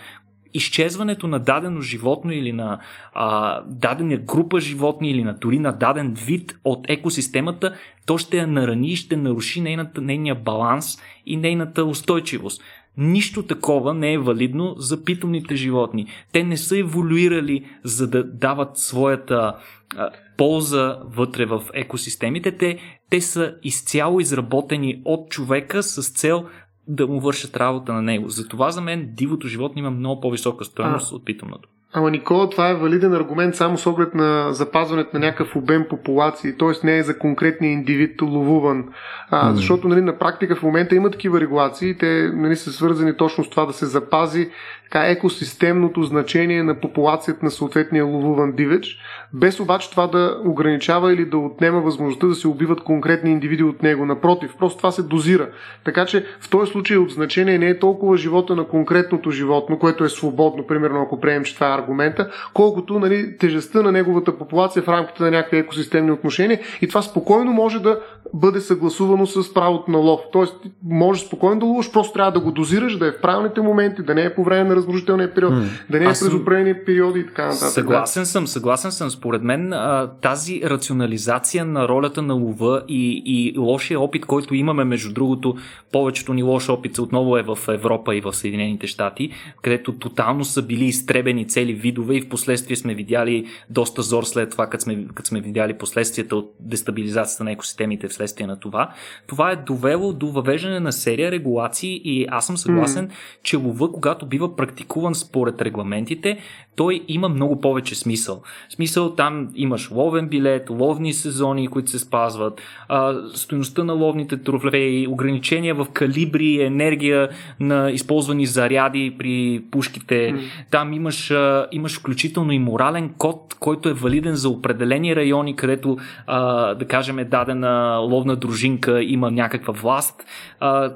изчезването 0.54 1.26
на 1.26 1.38
дадено 1.38 1.80
животно 1.80 2.32
или 2.32 2.52
на 2.52 2.78
а, 3.14 3.60
дадена 3.66 4.16
група 4.16 4.60
животни 4.60 5.10
или 5.10 5.24
на 5.24 5.34
дори 5.34 5.58
на 5.58 5.72
даден 5.72 6.14
вид 6.26 6.58
от 6.64 6.90
екосистемата, 6.90 7.74
то 8.06 8.18
ще 8.18 8.36
я 8.36 8.46
нарани 8.46 8.88
и 8.88 8.96
ще 8.96 9.16
наруши 9.16 9.60
нейната, 9.60 10.00
нейния 10.00 10.34
баланс 10.34 10.98
и 11.26 11.36
нейната 11.36 11.84
устойчивост. 11.84 12.62
Нищо 12.96 13.42
такова 13.42 13.94
не 13.94 14.12
е 14.12 14.18
валидно 14.18 14.74
за 14.78 15.04
питомните 15.04 15.56
животни. 15.56 16.06
Те 16.32 16.44
не 16.44 16.56
са 16.56 16.78
еволюирали 16.78 17.64
за 17.84 18.08
да 18.10 18.24
дават 18.24 18.78
своята 18.78 19.54
а, 19.96 20.10
полза 20.36 20.98
вътре 21.04 21.46
в 21.46 21.62
екосистемите. 21.74 22.52
Те, 22.52 22.78
те 23.10 23.20
са 23.20 23.54
изцяло 23.62 24.20
изработени 24.20 25.02
от 25.04 25.30
човека 25.30 25.82
с 25.82 26.12
цел 26.12 26.46
да 26.88 27.06
му 27.06 27.20
вършат 27.20 27.56
работа 27.56 27.92
на 27.92 28.02
него. 28.02 28.28
Затова 28.28 28.70
за 28.70 28.80
мен 28.80 29.10
дивото 29.14 29.48
животно 29.48 29.78
има 29.78 29.90
много 29.90 30.20
по-висока 30.20 30.64
стоеност 30.64 31.12
от 31.12 31.24
питомното. 31.24 31.68
Ама 31.92 32.10
Никола, 32.10 32.50
това 32.50 32.70
е 32.70 32.74
валиден 32.74 33.14
аргумент 33.14 33.56
само 33.56 33.78
с 33.78 33.86
оглед 33.86 34.14
на 34.14 34.52
запазването 34.52 35.10
на 35.12 35.26
някакъв 35.26 35.56
обем 35.56 35.86
популации, 35.90 36.56
т.е. 36.58 36.86
не 36.86 36.98
е 36.98 37.02
за 37.02 37.18
конкретния 37.18 37.72
индивид 37.72 38.22
ловуван. 38.22 38.84
А, 39.30 39.50
mm. 39.50 39.54
Защото 39.54 39.88
нали, 39.88 40.00
на 40.00 40.18
практика 40.18 40.56
в 40.56 40.62
момента 40.62 40.94
има 40.94 41.10
такива 41.10 41.40
регулации, 41.40 41.98
те 41.98 42.30
нали, 42.34 42.56
са 42.56 42.72
свързани 42.72 43.16
точно 43.16 43.44
с 43.44 43.50
това 43.50 43.66
да 43.66 43.72
се 43.72 43.86
запази 43.86 44.50
така, 44.90 45.06
екосистемното 45.06 46.02
значение 46.02 46.62
на 46.62 46.80
популацията 46.80 47.44
на 47.44 47.50
съответния 47.50 48.04
ловуван 48.04 48.52
дивеч, 48.52 48.98
без 49.32 49.60
обаче 49.60 49.90
това 49.90 50.06
да 50.06 50.40
ограничава 50.44 51.12
или 51.12 51.24
да 51.24 51.38
отнема 51.38 51.80
възможността 51.80 52.26
да 52.26 52.34
се 52.34 52.48
убиват 52.48 52.82
конкретни 52.82 53.30
индивиди 53.30 53.62
от 53.62 53.82
него. 53.82 54.06
Напротив, 54.06 54.54
просто 54.58 54.78
това 54.78 54.90
се 54.90 55.02
дозира. 55.02 55.48
Така 55.84 56.06
че 56.06 56.24
в 56.40 56.50
този 56.50 56.72
случай 56.72 56.96
от 56.96 57.10
значение 57.10 57.58
не 57.58 57.68
е 57.68 57.78
толкова 57.78 58.16
живота 58.16 58.56
на 58.56 58.64
конкретното 58.64 59.30
животно, 59.30 59.78
което 59.78 60.04
е 60.04 60.08
свободно, 60.08 60.66
примерно 60.66 61.02
ако 61.02 61.20
приемем, 61.20 61.44
че 61.44 61.54
това 61.54 61.66
е 61.74 61.76
аргумента, 61.88 62.30
колкото 62.54 62.98
нали, 62.98 63.36
тежестта 63.36 63.82
на 63.82 63.92
неговата 63.92 64.38
популация 64.38 64.82
в 64.82 64.88
рамките 64.88 65.22
на 65.22 65.30
някакви 65.30 65.58
екосистемни 65.58 66.10
отношения. 66.10 66.60
И 66.82 66.88
това 66.88 67.02
спокойно 67.02 67.52
може 67.52 67.82
да 67.82 68.00
бъде 68.34 68.60
съгласувано 68.60 69.26
с 69.26 69.54
правото 69.54 69.90
на 69.90 69.98
лов. 69.98 70.20
Тоест, 70.32 70.56
може 70.84 71.20
спокойно 71.20 71.60
да 71.60 71.66
ловиш, 71.66 71.92
просто 71.92 72.12
трябва 72.12 72.32
да 72.32 72.40
го 72.40 72.52
дозираш, 72.52 72.98
да 72.98 73.06
е 73.06 73.12
в 73.12 73.20
правилните 73.20 73.60
моменти, 73.60 74.02
да 74.02 74.14
не 74.14 74.22
е 74.22 74.34
по 74.34 74.44
време 74.44 74.68
на 74.68 74.76
разрушителния 74.76 75.34
период, 75.34 75.52
mm. 75.52 75.68
да 75.90 75.98
не 75.98 76.04
е 76.04 76.08
през 76.08 76.34
определени 76.34 76.74
периоди 76.86 77.20
и 77.20 77.26
така 77.26 77.46
нататък. 77.46 77.68
Съгласен 77.68 78.26
съм, 78.26 78.46
съгласен 78.46 78.92
съм. 78.92 79.10
Според 79.10 79.42
мен 79.42 79.74
тази 80.20 80.62
рационализация 80.64 81.64
на 81.64 81.88
ролята 81.88 82.22
на 82.22 82.34
лова 82.34 82.82
и, 82.88 83.22
и 83.26 83.58
лошия 83.58 84.00
опит, 84.00 84.26
който 84.26 84.54
имаме, 84.54 84.84
между 84.84 85.12
другото, 85.12 85.56
повечето 85.92 86.34
ни 86.34 86.42
лош 86.42 86.68
опит 86.68 86.98
отново 86.98 87.36
е 87.36 87.42
в 87.42 87.58
Европа 87.68 88.16
и 88.16 88.20
в 88.20 88.32
Съединените 88.32 88.86
щати, 88.86 89.30
където 89.62 89.92
тотално 89.92 90.44
са 90.44 90.62
били 90.62 90.84
изтребени 90.84 91.48
цели 91.48 91.72
видове 91.72 92.14
и 92.16 92.20
в 92.20 92.28
последствие 92.28 92.76
сме 92.76 92.94
видяли 92.94 93.46
доста 93.70 94.02
зор 94.02 94.24
след 94.24 94.50
това, 94.50 94.66
като 94.66 94.84
сме, 94.84 95.06
като 95.14 95.28
сме 95.28 95.40
видяли 95.40 95.78
последствията 95.78 96.36
от 96.36 96.54
дестабилизацията 96.60 97.44
на 97.44 97.52
екосистемите 97.52 98.08
в 98.08 98.12
следствие 98.18 98.46
на 98.46 98.60
това. 98.60 98.92
Това 99.26 99.50
е 99.50 99.56
довело 99.56 100.12
до 100.12 100.26
въвеждане 100.26 100.80
на 100.80 100.92
серия 100.92 101.30
регулации 101.30 102.00
и 102.04 102.26
аз 102.30 102.46
съм 102.46 102.56
съгласен, 102.56 103.08
mm. 103.08 103.12
че 103.42 103.56
лова, 103.56 103.92
когато 103.92 104.26
бива 104.26 104.56
практикуван 104.56 105.14
според 105.14 105.62
регламентите, 105.62 106.38
той 106.78 107.00
има 107.08 107.28
много 107.28 107.60
повече 107.60 107.94
смисъл. 107.94 108.42
Смисъл 108.68 109.14
там 109.14 109.48
имаш 109.54 109.90
ловен 109.90 110.28
билет, 110.28 110.70
ловни 110.70 111.12
сезони, 111.12 111.68
които 111.68 111.90
се 111.90 111.98
спазват, 111.98 112.60
а, 112.88 113.14
стоеността 113.34 113.84
на 113.84 113.92
ловните 113.92 114.36
трофеи, 114.36 115.06
ограничения 115.08 115.74
в 115.74 115.86
калибри, 115.92 116.62
енергия 116.62 117.28
на 117.60 117.90
използвани 117.90 118.46
заряди 118.46 119.14
при 119.18 119.62
пушките. 119.70 120.14
Mm. 120.14 120.40
Там 120.70 120.92
имаш, 120.92 121.30
а, 121.30 121.66
имаш 121.72 121.98
включително 121.98 122.52
и 122.52 122.58
морален 122.58 123.14
код, 123.18 123.56
който 123.60 123.88
е 123.88 123.92
валиден 123.92 124.34
за 124.34 124.48
определени 124.48 125.16
райони, 125.16 125.56
където, 125.56 125.96
а, 126.26 126.74
да 126.74 126.84
кажем, 126.84 127.16
дадена 127.30 127.98
ловна 128.02 128.36
дружинка 128.36 129.02
има 129.02 129.30
някаква 129.30 129.74
власт. 129.74 130.24
А, 130.60 130.92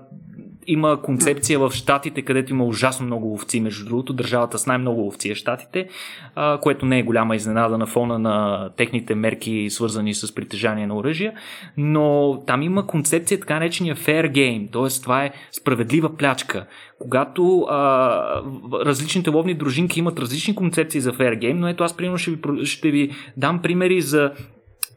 има 0.66 1.02
концепция 1.02 1.58
в 1.58 1.70
Штатите, 1.72 2.22
където 2.22 2.52
има 2.52 2.64
ужасно 2.64 3.06
много 3.06 3.26
ловци, 3.26 3.60
между 3.60 3.84
другото, 3.84 4.12
държавата 4.12 4.58
с 4.58 4.66
най-много 4.66 5.00
ловци 5.00 5.30
е 5.30 5.34
Штатите, 5.34 5.88
което 6.60 6.86
не 6.86 6.98
е 6.98 7.02
голяма 7.02 7.36
изненада 7.36 7.78
на 7.78 7.86
фона 7.86 8.18
на 8.18 8.68
техните 8.76 9.14
мерки, 9.14 9.70
свързани 9.70 10.14
с 10.14 10.34
притежание 10.34 10.86
на 10.86 10.96
оръжия, 10.96 11.32
но 11.76 12.38
там 12.46 12.62
има 12.62 12.86
концепция 12.86 13.40
така 13.40 13.54
наречения 13.54 13.96
fair 13.96 14.30
game, 14.30 14.72
т.е. 14.72 15.02
това 15.02 15.24
е 15.24 15.32
справедлива 15.52 16.16
плячка. 16.16 16.66
Когато 16.98 17.60
а, 17.60 18.42
различните 18.84 19.30
ловни 19.30 19.54
дружинки 19.54 19.98
имат 19.98 20.18
различни 20.18 20.54
концепции 20.54 21.00
за 21.00 21.12
fair 21.12 21.38
game, 21.38 21.52
но 21.52 21.68
ето 21.68 21.84
аз 21.84 21.96
примерно 21.96 22.18
ще 22.18 22.30
ви, 22.30 22.66
ще 22.66 22.90
ви 22.90 23.10
дам 23.36 23.62
примери 23.62 24.00
за 24.00 24.32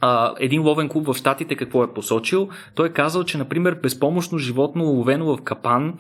а, 0.02 0.34
един 0.40 0.62
ловен 0.62 0.90
клуб 0.90 1.06
в 1.06 1.16
Штатите 1.16 1.56
какво 1.56 1.84
е 1.84 1.94
посочил. 1.94 2.50
Той 2.76 2.88
е 2.88 2.92
казал, 2.94 3.24
че, 3.24 3.38
например, 3.38 3.80
безпомощно 3.84 4.38
животно, 4.38 4.84
ловено 4.84 5.26
в 5.26 5.42
капан, 5.42 5.94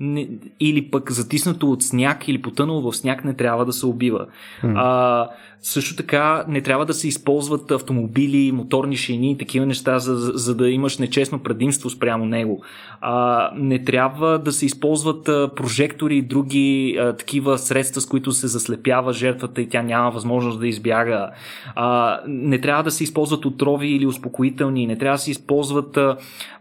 не, 0.00 0.28
или 0.60 0.90
пък 0.90 1.12
затиснато 1.12 1.70
от 1.70 1.82
сняг 1.82 2.28
или 2.28 2.42
потънало 2.42 2.90
в 2.90 2.96
сняг 2.96 3.24
не 3.24 3.34
трябва 3.34 3.64
да 3.64 3.72
се 3.72 3.86
убива. 3.86 4.26
Mm. 4.62 4.74
А, 4.76 5.28
също 5.62 5.96
така 5.96 6.44
не 6.48 6.60
трябва 6.60 6.86
да 6.86 6.94
се 6.94 7.08
използват 7.08 7.70
автомобили, 7.70 8.52
моторни 8.52 8.96
шини 8.96 9.30
и 9.30 9.38
такива 9.38 9.66
неща, 9.66 9.98
за, 9.98 10.14
за 10.16 10.54
да 10.54 10.70
имаш 10.70 10.98
нечестно 10.98 11.38
предимство 11.38 11.90
спрямо 11.90 12.24
него. 12.24 12.62
А, 13.00 13.50
не 13.56 13.84
трябва 13.84 14.38
да 14.38 14.52
се 14.52 14.66
използват 14.66 15.24
прожектори 15.56 16.16
и 16.16 16.22
други 16.22 16.96
а, 17.00 17.12
такива 17.12 17.58
средства, 17.58 18.00
с 18.00 18.06
които 18.06 18.32
се 18.32 18.46
заслепява 18.46 19.12
жертвата 19.12 19.62
и 19.62 19.68
тя 19.68 19.82
няма 19.82 20.10
възможност 20.10 20.60
да 20.60 20.68
избяга. 20.68 21.30
А, 21.74 22.20
не 22.26 22.60
трябва 22.60 22.82
да 22.82 22.90
се 22.90 23.04
използват 23.04 23.44
отрови 23.44 23.88
или 23.88 24.06
успокоителни, 24.06 24.86
не 24.86 24.98
трябва 24.98 25.16
да 25.16 25.22
се 25.22 25.30
използват 25.30 25.98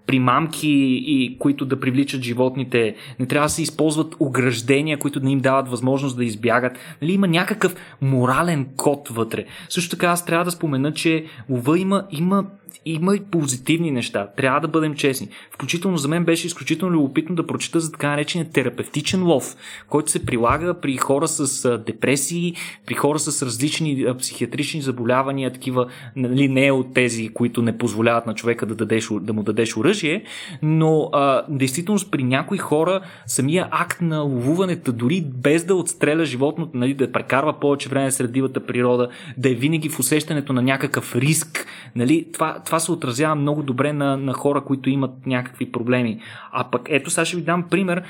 примамки, 0.06 0.70
и, 1.06 1.38
които 1.40 1.66
да 1.66 1.80
привличат 1.80 2.22
животните, 2.22 2.96
не 3.20 3.26
трябва 3.26 3.46
да 3.46 3.54
се 3.54 3.62
използват 3.62 4.16
ограждения, 4.20 5.00
които 5.00 5.20
да 5.20 5.30
им 5.30 5.40
дават 5.40 5.70
възможност 5.70 6.18
да 6.18 6.26
избягат. 6.26 6.78
Нали, 7.02 7.14
има 7.14 7.28
някакъв 7.28 7.76
морален 8.02 8.68
код 8.78 8.91
вътре. 9.10 9.46
Също 9.70 9.90
така 9.90 10.08
аз 10.08 10.26
трябва 10.26 10.46
да 10.46 10.52
спомена, 10.52 10.94
че 10.94 11.26
лова 11.50 11.80
има, 11.80 12.08
има 12.12 12.46
има 12.86 13.16
и 13.16 13.20
позитивни 13.20 13.92
неща. 13.92 14.28
Трябва 14.38 14.60
да 14.60 14.68
бъдем 14.68 14.96
честни. 14.96 15.30
Включително 15.52 15.98
за 15.98 16.08
мен 16.08 16.26
беше 16.26 16.48
изключително 16.48 16.94
любопитно 16.96 17.36
да 17.36 17.48
прочета 17.48 17.80
за 17.80 17.92
така 17.92 18.10
наречения 18.10 18.50
терапевтичен 18.50 19.24
лов, 19.24 19.56
който 19.90 20.12
се 20.12 20.26
прилага 20.26 20.74
при 20.74 20.98
хора 20.98 21.28
с 21.28 21.78
депресии, 21.78 22.56
при 22.86 22.94
хора 22.94 23.20
с 23.20 23.46
различни 23.46 24.06
психиатрични 24.20 24.82
заболявания, 24.82 25.54
такива, 25.54 25.88
нали, 26.16 26.48
не 26.48 26.72
от 26.72 26.94
тези, 26.94 27.30
които 27.30 27.62
не 27.62 27.78
позволяват 27.78 28.26
на 28.26 28.36
човека 28.36 28.66
да, 28.66 28.76
дадеш, 28.76 29.10
да 29.22 29.34
му 29.34 29.44
дадеш 29.44 29.78
оръжие, 29.78 30.24
но 30.62 31.10
а, 31.14 31.44
действително 31.50 32.00
при 32.12 32.24
някои 32.24 32.58
хора 32.58 33.02
самия 33.26 33.68
акт 33.72 34.02
на 34.02 34.20
ловуването, 34.20 34.92
дори 34.92 35.24
без 35.26 35.66
да 35.66 35.76
отстреля 35.76 36.26
животното, 36.26 36.78
нали, 36.78 36.94
да 36.94 37.12
прекарва 37.12 37.60
повече 37.60 37.90
време 37.90 38.12
сред 38.12 38.32
дивата 38.32 38.66
природа, 38.66 39.10
да 39.38 39.50
е 39.50 39.54
винаги 39.54 39.90
в 39.90 40.00
усещането 40.00 40.54
на 40.54 40.62
някакъв 40.62 41.16
риск, 41.16 41.68
нали, 41.96 42.28
това, 42.34 42.61
това 42.66 42.80
се 42.80 42.92
отразява 42.92 43.36
много 43.36 43.64
добре 43.64 43.94
на, 43.94 44.18
на 44.18 44.34
хора, 44.34 44.62
които 44.62 44.90
имат 44.90 45.12
някакви 45.26 45.72
проблеми. 45.72 46.20
А 46.52 46.64
пък 46.72 46.82
ето 46.90 47.10
сега 47.10 47.26
ще 47.26 47.38
ви 47.38 47.44
дам 47.44 47.64
пример 47.70 48.04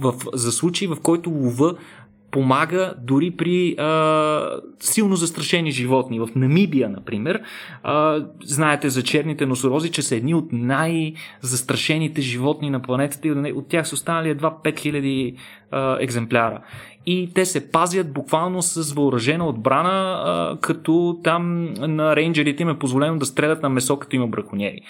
в, 0.00 0.14
за 0.34 0.52
случай, 0.52 0.88
в 0.88 0.96
който 1.02 1.30
лова 1.30 1.74
помага 2.30 2.94
дори 3.02 3.30
при 3.30 3.74
а, 3.78 4.60
силно 4.80 5.16
застрашени 5.16 5.70
животни. 5.70 6.20
В 6.20 6.28
Намибия, 6.36 6.88
например, 6.88 7.42
а, 7.82 8.24
знаете 8.44 8.88
за 8.88 9.02
черните 9.02 9.46
носорози, 9.46 9.90
че 9.90 10.02
са 10.02 10.16
едни 10.16 10.34
от 10.34 10.52
най-застрашените 10.52 12.20
животни 12.20 12.70
на 12.70 12.82
планетата 12.82 13.28
и 13.28 13.32
от 13.32 13.68
тях 13.68 13.88
са 13.88 13.94
останали 13.94 14.28
едва 14.28 14.56
5000 14.64 15.34
а, 15.70 15.96
екземпляра 16.00 16.60
и 17.06 17.30
те 17.34 17.44
се 17.44 17.70
пазят 17.70 18.12
буквално 18.12 18.62
с 18.62 18.92
въоръжена 18.92 19.46
отбрана, 19.46 20.22
а, 20.24 20.56
като 20.60 21.20
там 21.24 21.74
на 21.78 22.16
рейнджерите 22.16 22.62
им 22.62 22.68
е 22.68 22.78
позволено 22.78 23.18
да 23.18 23.26
стрелят 23.26 23.62
на 23.62 23.68
месо, 23.68 23.96
като 23.96 24.16
има 24.16 24.26
браконьери. 24.26 24.80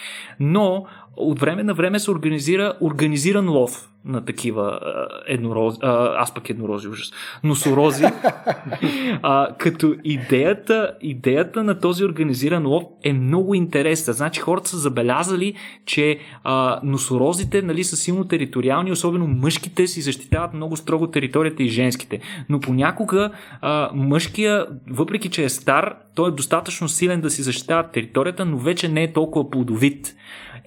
Но 0.40 0.86
от 1.16 1.40
време 1.40 1.62
на 1.62 1.74
време 1.74 1.98
се 1.98 2.10
организира 2.10 2.74
организиран 2.80 3.48
лов 3.48 3.90
на 4.04 4.24
такива 4.24 4.80
еднорози, 5.26 5.78
аз 5.82 6.34
пък 6.34 6.50
еднорози 6.50 6.88
ужас, 6.88 7.12
носорози, 7.44 8.04
а, 9.22 9.48
като 9.58 9.94
идеята, 10.04 10.92
идеята 11.00 11.64
на 11.64 11.78
този 11.78 12.04
организиран 12.04 12.66
лов 12.66 12.84
е 13.04 13.12
много 13.12 13.54
интересна. 13.54 14.12
Значи 14.12 14.40
хората 14.40 14.68
са 14.68 14.76
забелязали, 14.78 15.54
че 15.86 16.18
а, 16.44 16.80
носорозите 16.82 17.62
нали, 17.62 17.84
са 17.84 17.96
силно 17.96 18.24
териториални, 18.24 18.92
особено 18.92 19.26
мъжките 19.26 19.86
си 19.86 20.00
защитават 20.00 20.54
много 20.54 20.69
строго 20.76 21.06
територията 21.06 21.62
и 21.62 21.68
женските. 21.68 22.20
Но 22.48 22.60
понякога 22.60 23.30
а, 23.60 23.90
мъжкия, 23.94 24.66
въпреки 24.90 25.30
че 25.30 25.44
е 25.44 25.48
стар, 25.48 25.94
той 26.14 26.28
е 26.28 26.34
достатъчно 26.34 26.88
силен 26.88 27.20
да 27.20 27.30
си 27.30 27.42
защитава 27.42 27.82
територията, 27.82 28.44
но 28.44 28.58
вече 28.58 28.88
не 28.88 29.02
е 29.02 29.12
толкова 29.12 29.50
плодовит 29.50 30.14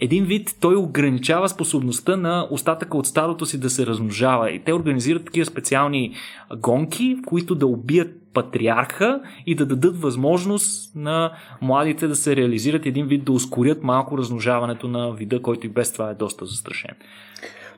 един 0.02 0.26
вид 0.26 0.56
той 0.60 0.76
ограничава 0.76 1.50
способността 1.50 2.18
на 2.18 2.48
остатъка 2.52 2.98
от 2.98 3.08
стадото 3.08 3.46
си 3.46 3.60
да 3.60 3.70
се 3.70 3.86
размножава. 3.86 4.52
И 4.52 4.60
те 4.60 4.74
организират 4.74 5.26
такива 5.26 5.46
специални 5.46 6.16
гонки, 6.58 7.16
в 7.16 7.26
които 7.26 7.56
да 7.56 7.68
убият 7.68 8.12
патриарха 8.34 9.22
и 9.46 9.56
да 9.56 9.66
дадат 9.66 10.02
възможност 10.02 10.96
на 10.96 11.32
младите 11.62 12.08
да 12.08 12.16
се 12.16 12.36
реализират 12.36 12.86
един 12.86 13.08
вид 13.08 13.24
да 13.24 13.32
ускорят 13.32 13.84
малко 13.84 14.18
размножаването 14.18 14.88
на 14.88 15.12
вида, 15.12 15.42
който 15.42 15.66
и 15.66 15.70
без 15.70 15.94
това 15.94 16.10
е 16.10 16.14
доста 16.14 16.46
застрашен. 16.46 16.96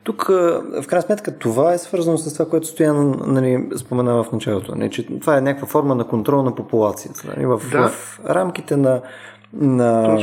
Тук, 0.06 0.28
в 0.28 0.88
крайна 0.88 1.01
сметка, 1.01 1.38
това 1.38 1.74
е 1.74 1.78
свързано 1.78 2.18
с 2.18 2.34
това, 2.34 2.49
което 2.49 2.68
Стоян 2.68 3.22
нали, 3.26 3.70
спомена 3.78 4.24
в 4.24 4.32
началото. 4.32 4.76
Не, 4.76 4.89
че 4.89 5.08
това 5.20 5.38
е 5.38 5.41
някаква 5.41 5.68
форма 5.68 5.95
на 5.95 6.08
контрол 6.08 6.43
на 6.43 6.56
популацията. 6.56 7.22
Нали, 7.28 7.45
в, 7.45 7.62
да. 7.72 7.88
в 7.88 8.20
рамките 8.30 8.78
на 8.78 9.01
на, 9.53 10.18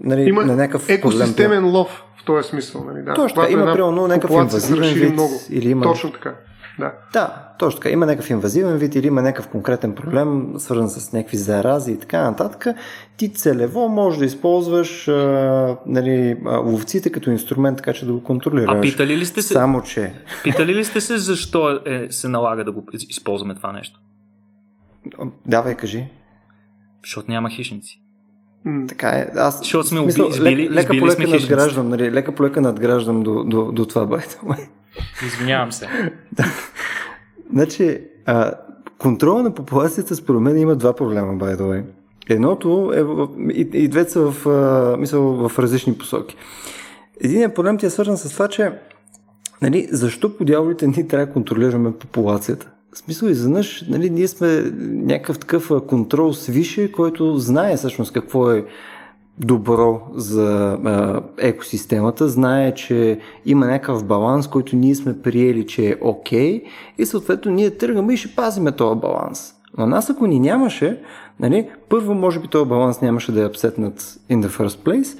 нали, 0.00 0.22
има 0.22 0.44
на 0.44 0.56
някакъв 0.56 0.88
екосистемен 0.88 1.58
проблем. 1.58 1.74
лов 1.74 2.04
в 2.22 2.24
този 2.24 2.48
смисъл. 2.48 2.84
Нали, 2.84 3.02
да. 3.02 3.14
Точно 3.14 3.48
има 3.48 3.72
примерно 3.72 4.06
някакъв 4.06 4.30
инвазивен 4.30 4.94
вид. 4.94 5.12
Много. 5.12 5.34
Или 5.50 5.70
има... 5.70 5.82
Точно 5.82 6.12
така. 6.12 6.34
Да. 6.80 6.92
да, 7.12 7.48
точно 7.58 7.80
така. 7.80 7.90
Има 7.90 8.06
някакъв 8.06 8.30
инвазивен 8.30 8.76
вид 8.76 8.94
или 8.94 9.06
има 9.06 9.22
някакъв 9.22 9.48
конкретен 9.48 9.94
проблем, 9.94 10.54
свързан 10.58 10.90
с 10.90 11.12
някакви 11.12 11.36
зарази 11.36 11.92
и 11.92 11.98
така 11.98 12.22
нататък. 12.22 12.76
Ти 13.16 13.32
целево 13.32 13.88
можеш 13.88 14.18
да 14.18 14.24
използваш 14.24 15.08
а, 15.08 15.76
нали, 15.86 16.36
ловците 16.64 17.10
като 17.10 17.30
инструмент, 17.30 17.76
така 17.76 17.92
че 17.92 18.06
да 18.06 18.12
го 18.12 18.22
контролираш. 18.22 18.76
А 18.78 18.80
питали 18.80 19.16
ли 19.16 19.26
сте 19.26 19.42
се? 19.42 19.54
Само, 19.54 19.82
че... 19.82 20.12
Питали 20.42 20.74
ли 20.74 20.84
сте 20.84 21.00
се 21.00 21.18
защо 21.18 21.80
е, 21.86 22.06
се 22.10 22.28
налага 22.28 22.64
да 22.64 22.72
го 22.72 22.84
използваме 22.92 23.54
това 23.54 23.72
нещо? 23.72 24.00
Давай, 25.46 25.74
кажи. 25.74 26.08
Защото 27.04 27.30
няма 27.30 27.50
хищници. 27.50 28.02
Така 28.88 29.08
е. 29.08 29.30
Аз, 29.36 29.58
Защото 29.58 29.86
сме 29.86 30.00
смисъл, 30.00 30.28
избили, 30.28 30.70
лека, 30.70 30.94
лека 30.94 31.00
по 31.00 31.06
лека 31.06 31.28
надграждам, 31.28 31.88
нали, 31.88 32.12
лека 32.12 32.34
по 32.34 32.42
лека 32.42 32.60
надграждам 32.60 33.22
до, 33.22 33.44
до, 33.44 33.72
до 33.72 33.86
това 33.86 34.06
байта. 34.06 34.40
Извинявам 35.26 35.72
се. 35.72 35.88
да. 36.32 36.44
Значи, 37.52 38.00
а, 38.26 38.52
контрола 38.98 39.42
на 39.42 39.54
популацията 39.54 40.16
според 40.16 40.40
мен 40.40 40.58
има 40.58 40.76
два 40.76 40.92
проблема, 40.92 41.32
by 41.32 41.56
the 41.56 41.62
way. 41.62 41.84
Едното 42.28 42.92
е, 42.94 43.02
в, 43.02 43.28
и, 43.52 43.60
и 43.72 43.88
двете 43.88 44.10
са 44.10 44.30
в, 44.30 44.46
а, 44.46 44.96
мисъл, 44.96 45.48
в 45.48 45.58
различни 45.58 45.98
посоки. 45.98 46.36
Единият 47.20 47.54
проблем 47.54 47.78
ти 47.78 47.86
е 47.86 47.90
свързан 47.90 48.16
с 48.16 48.32
това, 48.32 48.48
че 48.48 48.72
нали, 49.62 49.88
защо 49.90 50.36
по 50.36 50.44
дяволите 50.44 50.86
ние 50.86 51.06
трябва 51.06 51.26
да 51.26 51.32
контролираме 51.32 51.92
популацията? 51.92 52.70
В 52.92 52.98
смисъл, 52.98 53.28
изведнъж, 53.28 53.84
нали, 53.88 54.10
ние 54.10 54.28
сме 54.28 54.62
някакъв 54.80 55.38
такъв 55.38 55.70
контрол 55.88 56.32
свише, 56.32 56.92
който 56.92 57.38
знае 57.38 57.76
всъщност 57.76 58.12
какво 58.12 58.50
е 58.50 58.64
добро 59.40 60.00
за 60.14 60.78
а, 60.84 61.22
екосистемата, 61.38 62.28
знае, 62.28 62.74
че 62.74 63.20
има 63.46 63.66
някакъв 63.66 64.04
баланс, 64.04 64.48
който 64.48 64.76
ние 64.76 64.94
сме 64.94 65.22
приели, 65.22 65.66
че 65.66 65.88
е 65.88 65.96
окей 66.00 66.60
okay, 66.60 66.64
и 66.98 67.06
съответно 67.06 67.52
ние 67.52 67.70
тръгваме 67.70 68.12
и 68.12 68.16
ще 68.16 68.34
пазиме 68.36 68.72
този 68.72 69.00
баланс. 69.00 69.54
Но 69.78 69.86
нас 69.86 70.10
ако 70.10 70.26
ни 70.26 70.40
нямаше, 70.40 71.02
нали, 71.40 71.68
първо 71.88 72.14
може 72.14 72.40
би 72.40 72.48
този 72.48 72.68
баланс 72.68 73.00
нямаше 73.00 73.32
да 73.32 73.42
е 73.42 73.46
апсетнат 73.46 74.00
in 74.30 74.46
the 74.46 74.48
first 74.48 74.78
place, 74.84 75.18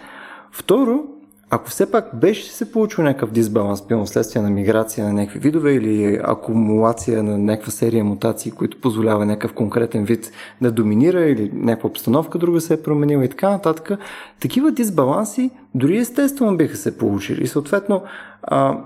Второ, 0.51 1.05
ако 1.53 1.71
все 1.71 1.91
пак 1.91 2.17
беше 2.21 2.53
се 2.53 2.73
получил 2.73 3.05
някакъв 3.05 3.31
дисбаланс, 3.31 3.89
пълно 3.89 4.07
следствие 4.07 4.43
на 4.43 4.51
миграция 4.51 5.07
на 5.07 5.13
някакви 5.13 5.39
видове 5.39 5.73
или 5.75 6.21
акумулация 6.25 7.23
на 7.23 7.39
някаква 7.39 7.73
серия 7.73 8.05
мутации, 8.05 8.53
които 8.53 8.81
позволява 8.81 9.27
някакъв 9.27 9.53
конкретен 9.53 10.05
вид 10.05 10.33
да 10.61 10.73
доминира 10.73 11.21
или 11.21 11.51
някаква 11.55 11.89
обстановка 11.89 12.39
друга 12.39 12.61
се 12.61 12.75
е 12.75 12.83
променила 12.83 13.25
и 13.25 13.29
така 13.29 13.51
нататък, 13.51 13.99
такива 14.41 14.73
дисбаланси 14.73 15.51
дори 15.75 15.99
естествено 15.99 16.57
биха 16.57 16.77
се 16.77 16.99
получили. 16.99 17.43
И 17.43 17.47
съответно, 17.47 18.03
а, 18.43 18.79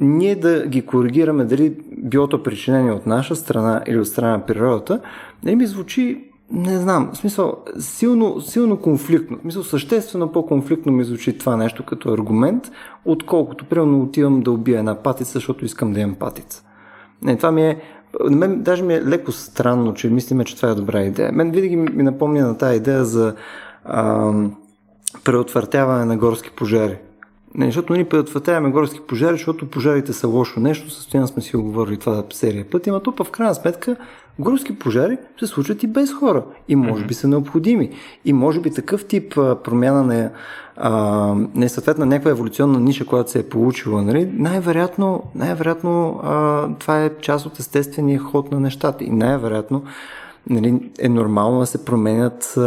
ние 0.00 0.34
да 0.34 0.66
ги 0.66 0.86
коригираме 0.86 1.44
дали 1.44 1.76
било 1.92 2.28
то 2.28 2.42
причинение 2.42 2.92
от 2.92 3.06
наша 3.06 3.36
страна 3.36 3.82
или 3.86 3.98
от 3.98 4.08
страна 4.08 4.32
на 4.32 4.46
природата, 4.46 5.00
не 5.44 5.56
ми 5.56 5.66
звучи 5.66 6.29
не 6.52 6.78
знам, 6.78 7.10
в 7.12 7.16
смисъл, 7.16 7.56
силно, 7.78 8.40
силно 8.40 8.76
конфликтно. 8.76 9.36
В 9.36 9.40
смисъл, 9.40 9.62
съществено 9.62 10.32
по-конфликтно 10.32 10.92
ми 10.92 11.04
звучи 11.04 11.38
това 11.38 11.56
нещо 11.56 11.84
като 11.84 12.12
аргумент, 12.12 12.70
отколкото, 13.04 13.64
примерно, 13.64 14.02
отивам 14.02 14.40
да 14.40 14.50
убия 14.50 14.78
една 14.78 14.94
патица, 14.94 15.32
защото 15.32 15.64
искам 15.64 15.92
да 15.92 16.00
имам 16.00 16.14
патица. 16.14 16.62
Не, 17.22 17.36
това 17.36 17.50
ми 17.50 17.62
е, 17.62 17.80
на 18.24 18.36
мен 18.36 18.62
даже 18.62 18.82
ми 18.82 18.94
е 18.94 19.04
леко 19.04 19.32
странно, 19.32 19.94
че 19.94 20.10
мислиме, 20.10 20.44
че 20.44 20.56
това 20.56 20.68
е 20.68 20.74
добра 20.74 21.02
идея. 21.02 21.32
Мен 21.32 21.50
винаги 21.50 21.76
ми 21.76 22.02
напомня 22.02 22.46
на 22.46 22.58
тази 22.58 22.76
идея 22.76 23.04
за 23.04 23.34
а, 23.84 24.32
преотвъртяване 25.24 26.04
на 26.04 26.16
горски 26.16 26.50
пожари. 26.50 26.98
Не, 27.54 27.66
защото 27.66 27.92
ние 27.92 28.08
предотвратяваме 28.08 28.70
горски 28.70 29.00
пожари, 29.08 29.32
защото 29.32 29.70
пожарите 29.70 30.12
са 30.12 30.28
лошо 30.28 30.60
нещо, 30.60 30.90
състояние 30.90 31.28
сме 31.28 31.42
си 31.42 31.56
оговорили 31.56 31.96
това 31.96 32.24
серия 32.32 32.70
пъти, 32.70 32.90
но 32.90 33.00
то 33.00 33.24
в 33.24 33.30
крайна 33.30 33.54
сметка 33.54 33.96
горски 34.40 34.78
пожари 34.78 35.18
се 35.40 35.46
случват 35.46 35.82
и 35.82 35.86
без 35.86 36.12
хора. 36.12 36.42
И 36.68 36.76
може 36.76 37.04
би 37.04 37.14
са 37.14 37.28
необходими. 37.28 37.90
И 38.24 38.32
може 38.32 38.60
би 38.60 38.70
такъв 38.70 39.06
тип 39.06 39.34
промяна 39.34 40.02
на 40.02 40.30
а, 40.76 41.34
не 41.54 41.68
съответно 41.68 42.06
някаква 42.06 42.30
еволюционна 42.30 42.80
ниша, 42.80 43.06
която 43.06 43.30
се 43.30 43.38
е 43.38 43.48
получила, 43.48 44.02
нали, 44.02 44.30
най-вероятно, 44.32 45.22
най-вероятно 45.34 46.20
а, 46.24 46.68
това 46.78 47.04
е 47.04 47.10
част 47.20 47.46
от 47.46 47.58
естествения 47.58 48.18
ход 48.18 48.52
на 48.52 48.60
нещата. 48.60 49.04
И 49.04 49.10
най-вероятно 49.10 49.82
нали, 50.50 50.90
е 50.98 51.08
нормално 51.08 51.60
да 51.60 51.66
се 51.66 51.84
променят 51.84 52.54
а, 52.56 52.60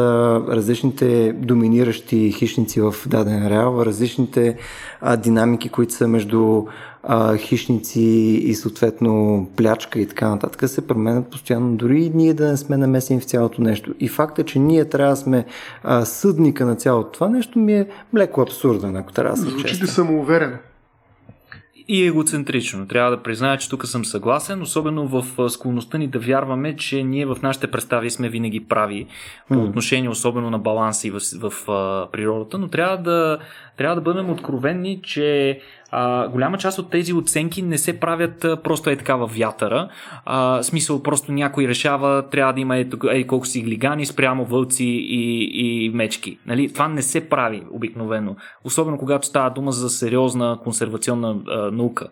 различните 0.47 1.33
доминиращи 1.33 2.31
хищници 2.31 2.81
в 2.81 2.95
даден 3.07 3.47
реал, 3.47 3.81
различните 3.85 4.57
а, 5.01 5.17
динамики, 5.17 5.69
които 5.69 5.93
са 5.93 6.07
между 6.07 6.63
а, 7.03 7.37
хищници 7.37 8.01
и 8.43 8.55
съответно 8.55 9.47
плячка 9.55 9.99
и 9.99 10.07
така 10.07 10.29
нататък 10.29 10.69
се 10.69 10.87
променят 10.87 11.27
постоянно, 11.27 11.75
дори 11.75 12.03
и 12.03 12.09
ние 12.09 12.33
да 12.33 12.47
не 12.47 12.57
сме 12.57 12.77
намесени 12.77 13.19
в 13.21 13.25
цялото 13.25 13.61
нещо. 13.61 13.93
И 13.99 14.07
факта, 14.07 14.43
че 14.43 14.59
ние 14.59 14.85
трябва 14.85 15.13
да 15.13 15.21
сме 15.21 15.45
а, 15.83 16.05
съдника 16.05 16.65
на 16.65 16.75
цялото 16.75 17.11
това 17.11 17.29
нещо 17.29 17.59
ми 17.59 17.73
е 17.73 17.87
леко 18.15 18.41
абсурден, 18.41 18.95
ако 18.95 19.13
трябва 19.13 19.35
да 19.35 19.41
се 19.41 19.49
Звучи 19.49 19.83
ли 19.83 19.87
самоуверено? 19.87 20.57
И 21.87 22.05
егоцентрично. 22.05 22.87
Трябва 22.87 23.11
да 23.11 23.23
призная, 23.23 23.57
че 23.57 23.69
тук 23.69 23.87
съм 23.87 24.05
съгласен, 24.05 24.61
особено 24.61 25.07
в 25.07 25.49
склонността 25.49 25.97
ни 25.97 26.07
да 26.07 26.19
вярваме, 26.19 26.75
че 26.75 27.03
ние 27.03 27.25
в 27.25 27.37
нашите 27.43 27.71
представи 27.71 28.09
сме 28.09 28.29
винаги 28.29 28.65
прави 28.65 29.07
по 29.47 29.63
отношение 29.63 30.09
особено 30.09 30.49
на 30.49 30.59
баланси 30.59 31.11
в, 31.11 31.19
в, 31.39 31.49
в 31.67 32.07
природата, 32.11 32.57
но 32.57 32.67
трябва 32.67 32.97
да, 32.97 33.39
трябва 33.77 33.95
да 33.95 34.01
бъдем 34.01 34.29
откровенни, 34.29 35.01
че 35.03 35.59
а, 35.95 36.27
голяма 36.27 36.57
част 36.57 36.79
от 36.79 36.89
тези 36.89 37.13
оценки 37.13 37.61
не 37.61 37.77
се 37.77 37.99
правят 37.99 38.45
а, 38.45 38.57
просто 38.61 38.89
е 38.89 38.95
така 38.95 39.15
във 39.15 39.37
вятъра. 39.37 39.89
А, 40.25 40.63
смисъл, 40.63 41.03
просто 41.03 41.31
някой 41.31 41.67
решава, 41.67 42.29
трябва 42.29 42.53
да 42.53 42.59
има 42.59 42.77
е, 42.77 42.85
е 43.11 43.27
колко 43.27 43.45
си 43.45 43.61
глигани 43.61 44.05
спрямо 44.05 44.45
вълци 44.45 44.85
и, 44.85 45.51
и 45.53 45.89
мечки. 45.89 46.39
Нали? 46.45 46.73
Това 46.73 46.87
не 46.87 47.01
се 47.01 47.29
прави 47.29 47.63
обикновено. 47.71 48.35
Особено 48.63 48.97
когато 48.97 49.27
става 49.27 49.49
дума 49.49 49.71
за 49.71 49.89
сериозна 49.89 50.59
консервационна 50.63 51.35
а, 51.47 51.71
наука. 51.71 52.07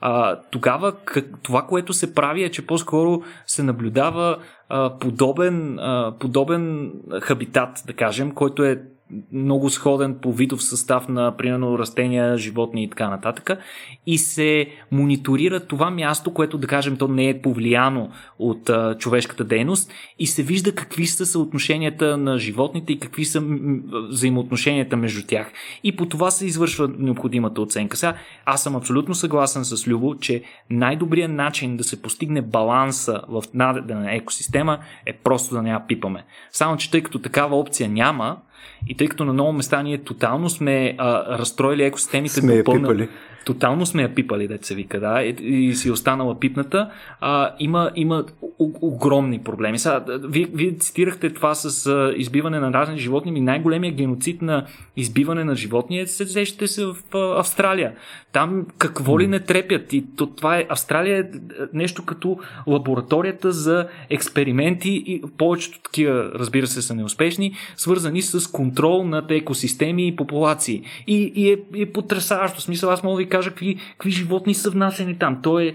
А, 0.00 0.40
тогава 0.50 0.92
как, 1.04 1.24
това, 1.42 1.62
което 1.62 1.92
се 1.92 2.14
прави 2.14 2.44
е, 2.44 2.50
че 2.50 2.66
по-скоро 2.66 3.22
се 3.46 3.62
наблюдава 3.62 4.36
а, 4.68 4.98
подобен, 4.98 5.78
а, 5.78 6.14
подобен 6.20 6.92
хабитат, 7.20 7.82
да 7.86 7.92
кажем, 7.92 8.30
който 8.30 8.64
е 8.64 8.82
много 9.32 9.70
сходен 9.70 10.18
по 10.22 10.32
видов 10.32 10.64
състав 10.64 11.08
на, 11.08 11.36
примерно, 11.36 11.78
растения, 11.78 12.36
животни 12.36 12.84
и 12.84 12.90
така 12.90 13.08
нататък. 13.08 13.50
И 14.06 14.18
се 14.18 14.66
мониторира 14.92 15.60
това 15.60 15.90
място, 15.90 16.34
което, 16.34 16.58
да 16.58 16.66
кажем, 16.66 16.96
то 16.96 17.08
не 17.08 17.28
е 17.28 17.42
повлияно 17.42 18.10
от 18.38 18.70
а, 18.70 18.98
човешката 18.98 19.44
дейност 19.44 19.92
и 20.18 20.26
се 20.26 20.42
вижда 20.42 20.74
какви 20.74 21.06
са 21.06 21.26
съотношенията 21.26 22.16
на 22.16 22.38
животните 22.38 22.92
и 22.92 22.98
какви 22.98 23.24
са 23.24 23.42
взаимоотношенията 24.08 24.96
между 24.96 25.26
тях. 25.26 25.52
И 25.84 25.96
по 25.96 26.06
това 26.06 26.30
се 26.30 26.46
извършва 26.46 26.90
необходимата 26.98 27.60
оценка. 27.60 27.96
Сега, 27.96 28.14
аз 28.44 28.62
съм 28.62 28.76
абсолютно 28.76 29.14
съгласен 29.14 29.64
с 29.64 29.88
Любо, 29.88 30.14
че 30.14 30.42
най-добрият 30.70 31.30
начин 31.30 31.76
да 31.76 31.84
се 31.84 32.02
постигне 32.02 32.42
баланса 32.42 33.20
в 33.28 33.42
дадена 33.54 34.14
екосистема 34.14 34.78
е 35.06 35.12
просто 35.12 35.54
да 35.54 35.62
не 35.62 35.70
я 35.70 35.86
пипаме. 35.86 36.24
Само, 36.50 36.76
че 36.76 36.90
тъй 36.90 37.02
като 37.02 37.18
такава 37.18 37.56
опция 37.56 37.88
няма, 37.88 38.36
и 38.86 38.96
тъй 38.96 39.08
като 39.08 39.24
на 39.24 39.32
много 39.32 39.52
места 39.52 39.82
ние 39.82 39.98
тотално 39.98 40.50
сме 40.50 40.94
а, 40.98 41.38
разстроили 41.38 41.84
екосистемите 41.84 42.34
сме 42.34 42.56
до 42.56 42.64
пълна... 42.64 43.08
Тотално 43.44 43.86
сме 43.86 44.02
я 44.02 44.14
пипали, 44.14 44.48
деца 44.48 44.64
се 44.64 44.74
вика, 44.74 45.00
да, 45.00 45.22
и, 45.22 45.28
и 45.68 45.74
си 45.74 45.90
останала 45.90 46.40
пипната. 46.40 46.90
А, 47.20 47.54
има, 47.58 47.90
има 47.94 48.24
огромни 48.58 49.38
проблеми. 49.38 49.78
Сега, 49.78 50.04
вие, 50.08 50.48
вие 50.54 50.72
цитирахте 50.72 51.30
това 51.30 51.54
с 51.54 51.86
а, 51.86 52.12
избиване 52.16 52.60
на 52.60 52.72
разни 52.72 52.98
животни. 52.98 53.32
Ми 53.32 53.40
най-големия 53.40 53.92
геноцид 53.92 54.42
на 54.42 54.66
избиване 54.96 55.44
на 55.44 55.54
животни 55.54 56.00
е, 56.00 56.06
сещате 56.06 56.66
се 56.66 56.86
в 56.86 56.96
а, 57.14 57.38
Австралия. 57.38 57.92
Там 58.32 58.66
какво 58.78 59.20
ли 59.20 59.26
не 59.26 59.40
трепят. 59.40 59.92
И 59.92 60.04
то, 60.16 60.26
това 60.26 60.58
е, 60.58 60.66
Австралия 60.68 61.18
е 61.18 61.24
нещо 61.72 62.04
като 62.04 62.38
лабораторията 62.66 63.52
за 63.52 63.88
експерименти 64.10 65.04
и 65.06 65.22
повечето 65.38 65.82
такива, 65.82 66.30
разбира 66.34 66.66
се, 66.66 66.82
са 66.82 66.94
неуспешни, 66.94 67.54
свързани 67.76 68.22
с 68.22 68.50
контрол 68.50 69.04
над 69.04 69.30
екосистеми 69.30 70.08
и 70.08 70.16
популации. 70.16 70.82
И, 71.06 71.32
и 71.34 71.50
е, 71.50 71.82
е 71.82 71.92
потрясаващо. 71.92 72.60
Смисъл, 72.60 72.90
аз 72.90 73.02
мога 73.02 73.16
да 73.16 73.24
ви 73.24 73.28
кажа 73.36 73.50
какви, 73.50 73.80
какви 73.92 74.10
животни 74.10 74.54
са 74.54 74.70
внасени 74.70 75.18
там. 75.18 75.38
То 75.42 75.58
е 75.58 75.74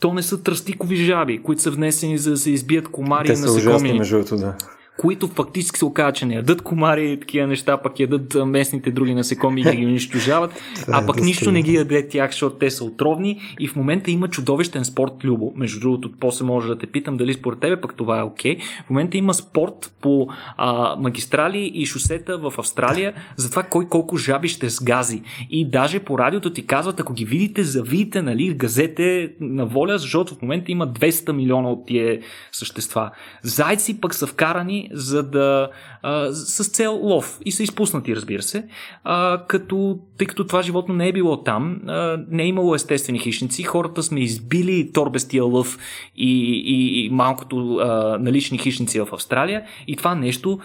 то 0.00 0.14
не 0.14 0.22
са 0.22 0.42
тръстикови 0.42 0.96
жаби, 0.96 1.42
които 1.42 1.62
са 1.62 1.70
внесени 1.70 2.18
за 2.18 2.30
да 2.30 2.36
се 2.36 2.50
избият 2.50 2.88
комари 2.88 3.26
Те 3.26 3.32
и 3.32 3.36
насекоми. 3.36 3.56
Те 3.56 3.62
са 3.62 3.68
ужасни, 3.68 3.92
между 3.92 4.36
да 4.36 4.54
които 4.98 5.28
фактически 5.28 5.78
се 5.78 5.84
оказа, 5.84 6.12
че 6.12 6.26
не 6.26 6.34
ядат 6.34 6.62
комари 6.62 7.12
и 7.12 7.20
такива 7.20 7.46
неща, 7.46 7.76
пък 7.76 8.00
ядат 8.00 8.36
местните 8.46 8.90
други 8.90 9.14
насекоми 9.14 9.60
и 9.60 9.76
ги 9.76 9.86
унищожават, 9.86 10.50
а 10.92 11.06
пък 11.06 11.20
нищо 11.20 11.52
не 11.52 11.62
ги 11.62 11.74
яде 11.74 12.08
тях, 12.08 12.30
защото 12.30 12.56
те 12.56 12.70
са 12.70 12.84
отровни 12.84 13.40
и 13.60 13.68
в 13.68 13.76
момента 13.76 14.10
има 14.10 14.28
чудовищен 14.28 14.84
спорт, 14.84 15.12
Любо. 15.24 15.52
Между 15.56 15.80
другото, 15.80 16.10
после 16.20 16.44
може 16.44 16.68
да 16.68 16.78
те 16.78 16.86
питам 16.86 17.16
дали 17.16 17.34
според 17.34 17.60
тебе 17.60 17.80
пък 17.80 17.94
това 17.94 18.18
е 18.18 18.22
окей. 18.22 18.56
Okay. 18.56 18.62
В 18.86 18.90
момента 18.90 19.16
има 19.16 19.34
спорт 19.34 19.94
по 20.00 20.28
а, 20.56 20.96
магистрали 20.96 21.70
и 21.74 21.86
шосета 21.86 22.38
в 22.38 22.54
Австралия 22.58 23.14
за 23.36 23.50
това 23.50 23.62
кой 23.62 23.88
колко 23.88 24.16
жаби 24.16 24.48
ще 24.48 24.68
сгази. 24.68 25.22
И 25.50 25.70
даже 25.70 26.00
по 26.00 26.18
радиото 26.18 26.52
ти 26.52 26.66
казват, 26.66 27.00
ако 27.00 27.12
ги 27.12 27.24
видите, 27.24 27.64
завидите, 27.64 28.22
нали, 28.22 28.54
газете 28.54 29.32
на 29.40 29.66
воля, 29.66 29.98
защото 29.98 30.34
в 30.34 30.42
момента 30.42 30.72
има 30.72 30.88
200 30.88 31.32
милиона 31.32 31.70
от 31.70 31.86
тия 31.86 32.20
същества. 32.52 33.10
Зайци 33.42 34.00
пък 34.00 34.14
са 34.14 34.26
вкарани 34.26 34.85
за 34.92 35.22
да 35.22 35.68
а, 36.02 36.32
с 36.32 36.68
цел 36.68 36.98
лов 37.02 37.38
и 37.44 37.52
са 37.52 37.62
изпуснати, 37.62 38.16
разбира 38.16 38.42
се, 38.42 38.66
а, 39.04 39.42
като, 39.48 39.98
тъй 40.18 40.26
като 40.26 40.46
това 40.46 40.62
животно 40.62 40.94
не 40.94 41.08
е 41.08 41.12
било 41.12 41.42
там, 41.42 41.80
а, 41.86 42.24
не 42.28 42.42
е 42.42 42.46
имало 42.46 42.74
естествени 42.74 43.18
хищници, 43.18 43.62
хората 43.62 44.02
сме 44.02 44.20
избили 44.20 44.92
торбестия 44.92 45.44
лъв 45.44 45.78
и, 46.16 46.62
и, 46.66 47.04
и 47.04 47.10
малкото 47.10 47.76
а, 47.76 48.18
налични 48.20 48.58
хищници 48.58 49.00
в 49.00 49.08
Австралия 49.12 49.62
и 49.86 49.96
това 49.96 50.14
нещо 50.14 50.58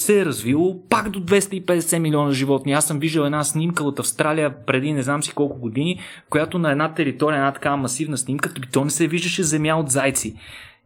се 0.00 0.20
е 0.20 0.24
развило 0.24 0.88
пак 0.88 1.10
до 1.10 1.20
250 1.20 1.98
милиона 1.98 2.32
животни. 2.32 2.72
Аз 2.72 2.86
съм 2.86 2.98
виждал 2.98 3.24
една 3.24 3.44
снимка 3.44 3.84
от 3.84 3.98
Австралия 3.98 4.64
преди 4.66 4.92
не 4.92 5.02
знам 5.02 5.22
си 5.22 5.32
колко 5.32 5.58
години, 5.58 6.00
която 6.30 6.58
на 6.58 6.72
една 6.72 6.94
територия, 6.94 7.36
една 7.36 7.52
такава 7.52 7.76
масивна 7.76 8.18
снимка, 8.18 8.54
то 8.72 8.84
не 8.84 8.90
се 8.90 9.06
виждаше 9.06 9.42
земя 9.42 9.74
от 9.74 9.90
зайци. 9.90 10.36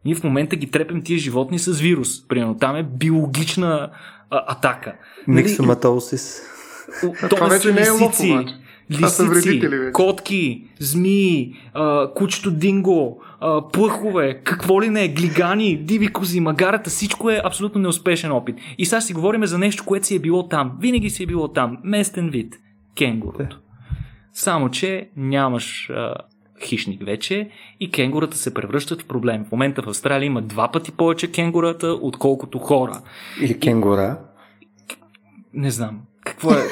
Ние 0.04 0.14
в 0.14 0.24
момента 0.24 0.56
ги 0.56 0.70
трепем 0.70 1.02
тия 1.02 1.18
животни 1.18 1.58
с 1.58 1.80
вирус. 1.80 2.28
Примерно 2.28 2.56
там 2.56 2.76
е 2.76 2.82
биологична 2.82 3.90
а, 4.30 4.44
атака. 4.52 4.94
Миксоматолсис. 5.28 6.42
Нали, 7.02 7.14
това 7.30 7.46
вече 7.46 7.72
не 7.72 7.80
е 7.80 7.84
лисици, 7.84 8.46
лисици, 8.90 9.68
котки, 9.92 10.64
змии, 10.78 11.54
а, 11.74 12.12
кучето 12.14 12.50
динго, 12.50 13.22
а, 13.40 13.68
плъхове, 13.68 14.40
какво 14.44 14.82
ли 14.82 14.88
не, 14.88 15.08
глигани, 15.08 15.76
диви 15.76 16.08
кози, 16.08 16.40
магарата, 16.40 16.90
всичко 16.90 17.30
е 17.30 17.40
абсолютно 17.44 17.80
неуспешен 17.80 18.32
опит. 18.32 18.56
И 18.78 18.86
сега 18.86 19.00
си 19.00 19.12
говорим 19.12 19.46
за 19.46 19.58
нещо, 19.58 19.84
което 19.84 20.06
си 20.06 20.16
е 20.16 20.18
било 20.18 20.48
там. 20.48 20.72
Винаги 20.80 21.10
си 21.10 21.22
е 21.22 21.26
било 21.26 21.48
там. 21.48 21.78
Местен 21.84 22.30
вид. 22.30 22.54
Кенгурото. 22.96 23.58
Само, 24.32 24.70
че 24.70 25.08
нямаш 25.16 25.90
а, 25.90 26.14
хищник 26.64 27.04
вече 27.04 27.50
и 27.80 27.90
кенгурата 27.90 28.36
се 28.36 28.54
превръщат 28.54 29.02
в 29.02 29.06
проблем. 29.06 29.44
В 29.44 29.52
момента 29.52 29.82
в 29.82 29.88
Австралия 29.88 30.26
има 30.26 30.42
два 30.42 30.70
пъти 30.72 30.92
повече 30.92 31.32
кенгурата, 31.32 31.86
отколкото 31.86 32.58
хора. 32.58 33.02
Или 33.40 33.60
кенгура. 33.60 34.18
Не 35.54 35.70
знам. 35.70 36.00
Какво 36.24 36.52
е? 36.52 36.62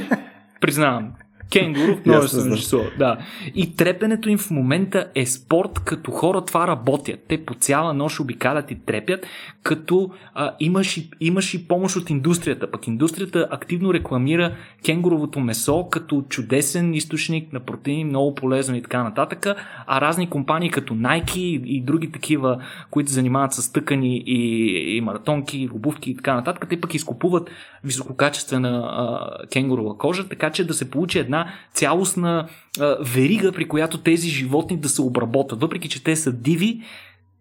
Признавам. 0.60 1.12
Кенгуру 1.52 1.96
в 1.96 2.00
множествено 2.06 2.56
число. 2.56 2.80
Да. 2.98 3.18
И 3.54 3.76
трепенето 3.76 4.28
им 4.28 4.38
в 4.38 4.50
момента 4.50 5.06
е 5.14 5.26
спорт, 5.26 5.78
като 5.84 6.10
хора 6.10 6.44
това 6.44 6.66
работят. 6.68 7.20
Те 7.28 7.44
по 7.44 7.54
цяла 7.54 7.94
нощ 7.94 8.20
обикалят 8.20 8.70
и 8.70 8.74
трепят, 8.74 9.26
като 9.62 10.10
а, 10.34 10.52
имаш, 10.60 10.96
и, 10.96 11.10
имаш 11.20 11.54
и 11.54 11.68
помощ 11.68 11.96
от 11.96 12.10
индустрията. 12.10 12.70
Пък 12.70 12.86
индустрията 12.86 13.48
активно 13.50 13.94
рекламира 13.94 14.56
кенгуровото 14.84 15.40
месо 15.40 15.88
като 15.90 16.24
чудесен 16.28 16.94
източник 16.94 17.52
на 17.52 17.60
протеини, 17.60 18.04
много 18.04 18.34
полезно 18.34 18.76
и 18.76 18.82
така 18.82 19.02
нататък. 19.02 19.46
А 19.86 20.00
разни 20.00 20.30
компании 20.30 20.70
като 20.70 20.94
Nike 20.94 21.38
и, 21.38 21.62
и 21.66 21.80
други 21.80 22.12
такива, 22.12 22.62
които 22.90 23.10
занимават 23.10 23.52
с 23.52 23.72
тъкани 23.72 24.22
и, 24.26 24.96
и 24.96 25.00
маратонки, 25.00 25.68
обувки 25.72 26.10
и 26.10 26.16
така 26.16 26.34
нататък, 26.34 26.66
те 26.68 26.80
пък 26.80 26.94
изкупуват 26.94 27.50
висококачествена 27.84 28.82
а, 28.84 29.46
кенгурова 29.52 29.98
кожа, 29.98 30.28
така 30.28 30.50
че 30.50 30.66
да 30.66 30.74
се 30.74 30.90
получи 30.90 31.18
една 31.18 31.33
цялостна 31.74 32.48
а, 32.80 32.96
верига, 33.00 33.52
при 33.52 33.68
която 33.68 33.98
тези 33.98 34.28
животни 34.28 34.76
да 34.76 34.88
се 34.88 35.02
обработват. 35.02 35.60
Въпреки, 35.60 35.88
че 35.88 36.04
те 36.04 36.16
са 36.16 36.32
диви, 36.32 36.80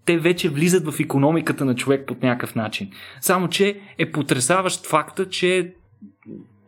те 0.06 0.18
вече 0.18 0.50
влизат 0.50 0.88
в 0.88 1.00
економиката 1.00 1.66
на 1.66 1.76
човек 1.76 2.08
под 2.08 2.24
някакъв 2.24 2.56
начин. 2.56 2.90
Само, 3.22 3.48
че 3.48 3.80
е 3.98 4.12
потрясаващ 4.12 4.86
факта, 4.86 5.30
че 5.30 5.74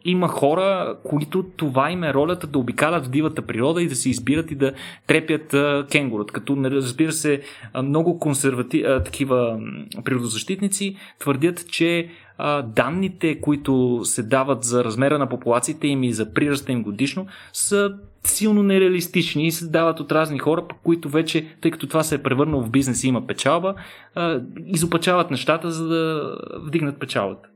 има 0.05 0.27
хора, 0.27 0.97
които 1.03 1.43
това 1.43 1.91
им 1.91 2.03
е 2.03 2.13
ролята 2.13 2.47
да 2.47 2.59
обикалят 2.59 3.05
в 3.05 3.09
дивата 3.09 3.41
природа 3.41 3.83
и 3.83 3.87
да 3.87 3.95
се 3.95 4.09
избират 4.09 4.51
и 4.51 4.55
да 4.55 4.73
трепят 5.07 5.55
кенгурът. 5.91 6.31
Като, 6.31 6.57
разбира 6.57 7.11
се, 7.11 7.41
много 7.83 8.19
консервати... 8.19 8.81
а, 8.81 9.03
такива 9.03 9.59
природозащитници 10.03 10.97
твърдят, 11.19 11.67
че 11.69 12.09
а, 12.37 12.61
данните, 12.61 13.41
които 13.41 14.01
се 14.03 14.23
дават 14.23 14.63
за 14.63 14.83
размера 14.83 15.19
на 15.19 15.29
популациите 15.29 15.87
им 15.87 16.03
и 16.03 16.13
за 16.13 16.33
прираста 16.33 16.71
им 16.71 16.83
годишно, 16.83 17.27
са 17.53 17.95
силно 18.23 18.63
нереалистични 18.63 19.47
и 19.47 19.51
се 19.51 19.67
дават 19.67 19.99
от 19.99 20.11
разни 20.11 20.39
хора, 20.39 20.65
които 20.83 21.09
вече, 21.09 21.47
тъй 21.61 21.71
като 21.71 21.87
това 21.87 22.03
се 22.03 22.15
е 22.15 22.23
превърнало 22.23 22.63
в 22.63 22.69
бизнес 22.69 23.03
и 23.03 23.07
има 23.07 23.27
печалба, 23.27 23.75
а, 24.15 24.41
изопачават 24.65 25.31
нещата, 25.31 25.71
за 25.71 25.87
да 25.87 26.35
вдигнат 26.55 26.99
печалбата. 26.99 27.49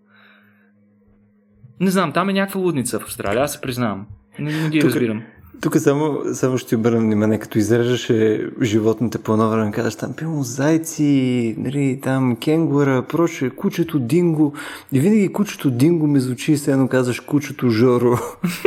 Не 1.79 1.91
знам, 1.91 2.11
там 2.11 2.29
е 2.29 2.33
някаква 2.33 2.61
лудница 2.61 2.99
в 2.99 3.03
Австралия, 3.03 3.43
аз 3.43 3.53
се 3.53 3.61
признавам. 3.61 4.07
Не, 4.39 4.61
не 4.63 4.69
ги 4.69 4.81
разбирам. 4.81 5.23
Тук 5.61 5.77
само, 5.77 6.21
само 6.33 6.57
ще 6.57 6.75
обърна 6.75 6.99
внимание, 6.99 7.39
като 7.39 7.57
изреждаше 7.57 8.49
животните 8.61 9.17
по 9.17 9.33
едно 9.33 9.49
време, 9.49 9.71
казваш 9.71 9.95
там, 9.95 10.13
пилно 10.13 10.43
зайци, 10.43 11.55
нали, 11.57 11.99
там 12.03 12.35
кенгура, 12.35 13.03
проче, 13.09 13.49
кучето 13.49 13.99
Динго. 13.99 14.53
И 14.91 14.99
винаги 14.99 15.33
кучето 15.33 15.71
Динго 15.71 16.07
ми 16.07 16.19
звучи, 16.19 16.57
се 16.57 16.71
едно 16.71 16.87
казваш 16.87 17.19
кучето 17.19 17.69
Жоро. 17.69 18.17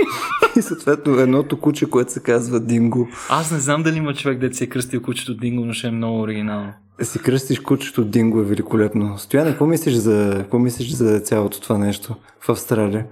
и 0.56 0.62
съответно 0.62 1.18
едното 1.18 1.60
куче, 1.60 1.90
което 1.90 2.12
се 2.12 2.20
казва 2.20 2.60
Динго. 2.60 3.08
Аз 3.30 3.50
не 3.50 3.58
знам 3.58 3.82
дали 3.82 3.96
има 3.96 4.14
човек, 4.14 4.38
да 4.38 4.54
си 4.54 4.64
е 4.64 4.66
кръстил 4.66 5.02
кучето 5.02 5.34
Динго, 5.34 5.64
но 5.64 5.72
ще 5.72 5.86
е 5.86 5.90
много 5.90 6.20
оригинално. 6.20 6.72
Да 6.98 7.04
си 7.04 7.18
кръстиш 7.18 7.60
кучето 7.60 8.04
Динго 8.04 8.40
е 8.40 8.44
великолепно. 8.44 9.18
Стояне, 9.18 9.50
какво 9.50 9.66
мислиш 9.66 9.94
за, 9.94 10.34
какво 10.38 10.58
мислиш 10.58 10.90
за 10.90 11.20
цялото 11.20 11.60
това 11.60 11.78
нещо 11.78 12.14
в 12.40 12.48
Австралия? 12.48 13.06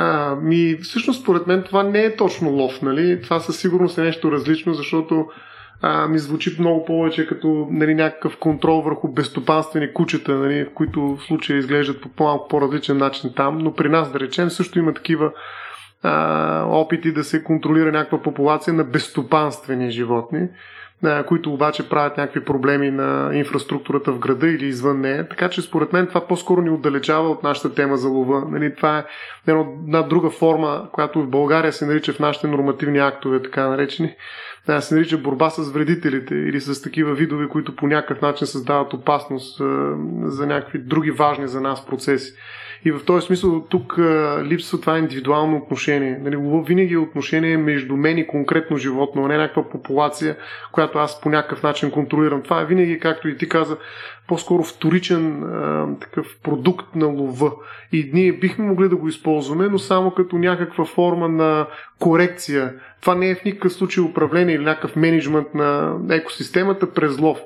А, 0.00 0.36
ми, 0.42 0.76
всъщност, 0.82 1.22
според 1.22 1.46
мен 1.46 1.62
това 1.62 1.82
не 1.82 2.04
е 2.04 2.16
точно 2.16 2.50
лов, 2.50 2.82
нали? 2.82 3.22
Това 3.22 3.40
със 3.40 3.60
сигурност 3.60 3.98
е 3.98 4.02
нещо 4.02 4.32
различно, 4.32 4.74
защото 4.74 5.26
а, 5.82 6.08
ми 6.08 6.18
звучи 6.18 6.56
много 6.58 6.84
повече 6.84 7.26
като 7.26 7.68
нали, 7.70 7.94
някакъв 7.94 8.36
контрол 8.36 8.80
върху 8.80 9.08
безстопанствени 9.08 9.92
кучета, 9.92 10.34
нали, 10.34 10.68
които 10.74 11.16
в 11.16 11.22
случая 11.22 11.58
изглеждат 11.58 12.00
по 12.00 12.08
по-малко 12.08 12.48
по-различен 12.48 12.96
начин 12.96 13.32
там, 13.36 13.58
но 13.58 13.74
при 13.74 13.88
нас, 13.88 14.12
да 14.12 14.20
речем, 14.20 14.50
също 14.50 14.78
има 14.78 14.94
такива 14.94 15.32
а, 16.02 16.64
опити 16.68 17.12
да 17.12 17.24
се 17.24 17.44
контролира 17.44 17.92
някаква 17.92 18.22
популация 18.22 18.74
на 18.74 18.84
безстопанствени 18.84 19.90
животни 19.90 20.48
които 21.26 21.52
обаче 21.52 21.88
правят 21.88 22.16
някакви 22.16 22.44
проблеми 22.44 22.90
на 22.90 23.30
инфраструктурата 23.34 24.12
в 24.12 24.18
града 24.18 24.48
или 24.48 24.66
извън 24.66 25.00
нея. 25.00 25.28
Така 25.28 25.48
че 25.48 25.62
според 25.62 25.92
мен 25.92 26.06
това 26.06 26.26
по-скоро 26.26 26.62
ни 26.62 26.70
отдалечава 26.70 27.30
от 27.30 27.42
нашата 27.42 27.74
тема 27.74 27.96
за 27.96 28.08
лова. 28.08 28.44
Нали, 28.50 28.74
това 28.74 28.98
е 28.98 29.04
една 29.48 30.02
друга 30.02 30.30
форма, 30.30 30.88
която 30.92 31.22
в 31.22 31.28
България 31.28 31.72
се 31.72 31.86
нарича 31.86 32.12
в 32.12 32.18
нашите 32.18 32.46
нормативни 32.46 32.98
актове, 32.98 33.42
така 33.42 33.68
наречени, 33.68 34.14
се 34.80 34.94
нарича 34.94 35.18
борба 35.18 35.50
с 35.50 35.72
вредителите 35.72 36.34
или 36.34 36.60
с 36.60 36.82
такива 36.82 37.14
видове, 37.14 37.48
които 37.48 37.76
по 37.76 37.86
някакъв 37.86 38.22
начин 38.22 38.46
създават 38.46 38.92
опасност 38.92 39.58
за 40.22 40.46
някакви 40.46 40.78
други 40.78 41.10
важни 41.10 41.48
за 41.48 41.60
нас 41.60 41.86
процеси. 41.86 42.34
И 42.84 42.92
в 42.92 43.04
този 43.04 43.26
смисъл 43.26 43.66
тук 43.68 43.98
липсва 44.44 44.80
това 44.80 44.98
индивидуално 44.98 45.56
отношение. 45.56 46.18
Нали, 46.22 46.36
винаги 46.66 46.94
е 46.94 46.98
отношение 46.98 47.56
между 47.56 47.96
мен 47.96 48.18
и 48.18 48.26
конкретно 48.26 48.76
животно, 48.76 49.24
а 49.24 49.28
не 49.28 49.36
някаква 49.36 49.68
популация, 49.68 50.36
която 50.72 50.98
аз 50.98 51.20
по 51.20 51.28
някакъв 51.28 51.62
начин 51.62 51.90
контролирам. 51.90 52.42
Това 52.42 52.60
е 52.60 52.66
винаги, 52.66 53.00
както 53.00 53.28
и 53.28 53.36
ти 53.36 53.48
каза, 53.48 53.76
по-скоро 54.28 54.62
вторичен 54.62 55.42
а, 55.42 55.86
такъв 56.00 56.26
продукт 56.42 56.94
на 56.94 57.06
лова. 57.06 57.52
И 57.92 58.10
ние 58.12 58.32
бихме 58.32 58.64
могли 58.64 58.88
да 58.88 58.96
го 58.96 59.08
използваме, 59.08 59.68
но 59.68 59.78
само 59.78 60.10
като 60.10 60.38
някаква 60.38 60.84
форма 60.84 61.28
на 61.28 61.66
корекция. 61.98 62.74
Това 63.00 63.14
не 63.14 63.30
е 63.30 63.34
в 63.34 63.44
никакъв 63.44 63.72
случай 63.72 64.04
управление 64.04 64.54
или 64.54 64.64
някакъв 64.64 64.96
менеджмент 64.96 65.54
на 65.54 65.98
екосистемата 66.10 66.92
през 66.92 67.18
лов 67.18 67.38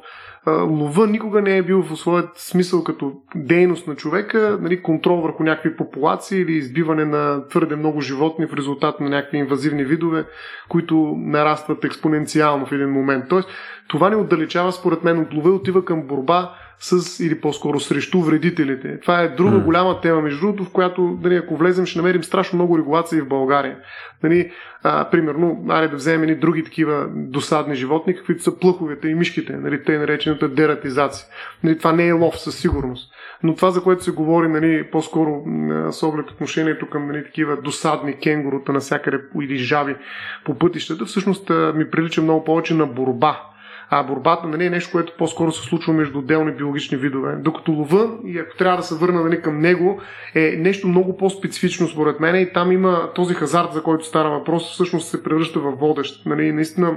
лова 0.46 1.06
никога 1.06 1.42
не 1.42 1.56
е 1.56 1.62
бил 1.62 1.82
в 1.82 1.96
своят 1.96 2.30
смисъл 2.34 2.84
като 2.84 3.12
дейност 3.34 3.86
на 3.86 3.94
човека, 3.96 4.58
нали, 4.60 4.82
контрол 4.82 5.20
върху 5.20 5.42
някакви 5.42 5.76
популации 5.76 6.40
или 6.40 6.52
избиване 6.52 7.04
на 7.04 7.48
твърде 7.48 7.76
много 7.76 8.00
животни 8.00 8.46
в 8.46 8.54
резултат 8.54 9.00
на 9.00 9.08
някакви 9.08 9.38
инвазивни 9.38 9.84
видове, 9.84 10.24
които 10.68 11.14
нарастват 11.18 11.84
експоненциално 11.84 12.66
в 12.66 12.72
един 12.72 12.90
момент. 12.90 13.24
Тоест, 13.28 13.48
това 13.88 14.10
ни 14.10 14.16
отдалечава 14.16 14.72
според 14.72 15.04
мен 15.04 15.18
от 15.18 15.34
лова 15.34 15.48
и 15.48 15.52
отива 15.52 15.84
към 15.84 16.02
борба 16.02 16.54
с, 16.82 17.20
или 17.24 17.40
по-скоро 17.40 17.80
срещу 17.80 18.20
вредителите. 18.20 19.00
Това 19.00 19.20
е 19.20 19.28
друга 19.28 19.56
mm. 19.56 19.64
голяма 19.64 20.00
тема, 20.00 20.20
между 20.20 20.40
другото, 20.40 20.64
в 20.64 20.72
която, 20.72 21.18
дали, 21.22 21.36
ако 21.36 21.56
влезем, 21.56 21.86
ще 21.86 21.98
намерим 21.98 22.24
страшно 22.24 22.56
много 22.56 22.78
регулации 22.78 23.20
в 23.20 23.28
България. 23.28 23.76
Дали, 24.22 24.52
а, 24.82 25.10
примерно, 25.10 25.64
аре 25.68 25.88
да 25.88 25.96
вземем 25.96 26.28
и 26.28 26.34
други 26.34 26.64
такива 26.64 27.06
досадни 27.14 27.74
животни, 27.74 28.16
каквито 28.16 28.42
са 28.42 28.58
плъховете 28.58 29.08
и 29.08 29.14
мишките, 29.14 29.56
нали, 29.56 29.84
тъй 29.84 29.98
наречената 29.98 30.48
дератизация. 30.48 31.26
Нали, 31.64 31.78
това 31.78 31.92
не 31.92 32.08
е 32.08 32.12
лов 32.12 32.40
със 32.40 32.58
сигурност. 32.58 33.12
Но 33.42 33.54
това, 33.54 33.70
за 33.70 33.82
което 33.82 34.04
се 34.04 34.10
говори, 34.10 34.48
нали, 34.48 34.90
по-скоро 34.90 35.44
с 35.90 36.02
оглед 36.02 36.30
отношението 36.30 36.90
към 36.90 37.06
нали, 37.06 37.24
такива 37.24 37.56
досадни 37.56 38.18
кенгурута 38.18 38.72
навсякъде 38.72 39.20
или 39.42 39.56
жаби 39.56 39.96
по 40.44 40.58
пътищата, 40.58 41.04
всъщност 41.04 41.50
ми 41.74 41.90
прилича 41.90 42.22
много 42.22 42.44
повече 42.44 42.74
на 42.74 42.86
борба 42.86 43.51
а 43.94 44.02
борбата 44.02 44.48
нали, 44.48 44.66
е 44.66 44.70
нещо, 44.70 44.92
което 44.92 45.12
по-скоро 45.18 45.52
се 45.52 45.62
случва 45.62 45.92
между 45.92 46.18
отделни 46.18 46.52
биологични 46.52 46.98
видове. 46.98 47.36
Докато 47.36 47.72
лова, 47.72 48.10
и 48.26 48.38
ако 48.38 48.56
трябва 48.56 48.76
да 48.76 48.82
се 48.82 48.94
върна 48.94 49.24
нали, 49.24 49.42
към 49.42 49.60
него, 49.60 50.00
е 50.34 50.56
нещо 50.58 50.88
много 50.88 51.16
по-специфично 51.16 51.88
според 51.88 52.20
мен 52.20 52.42
и 52.42 52.52
там 52.52 52.72
има 52.72 53.12
този 53.14 53.34
хазарт, 53.34 53.72
за 53.72 53.82
който 53.82 54.06
стара 54.06 54.30
въпрос, 54.30 54.72
всъщност 54.72 55.08
се 55.08 55.22
превръща 55.22 55.60
в 55.60 55.72
водещ. 55.72 56.26
Нали, 56.26 56.52
наистина 56.52 56.96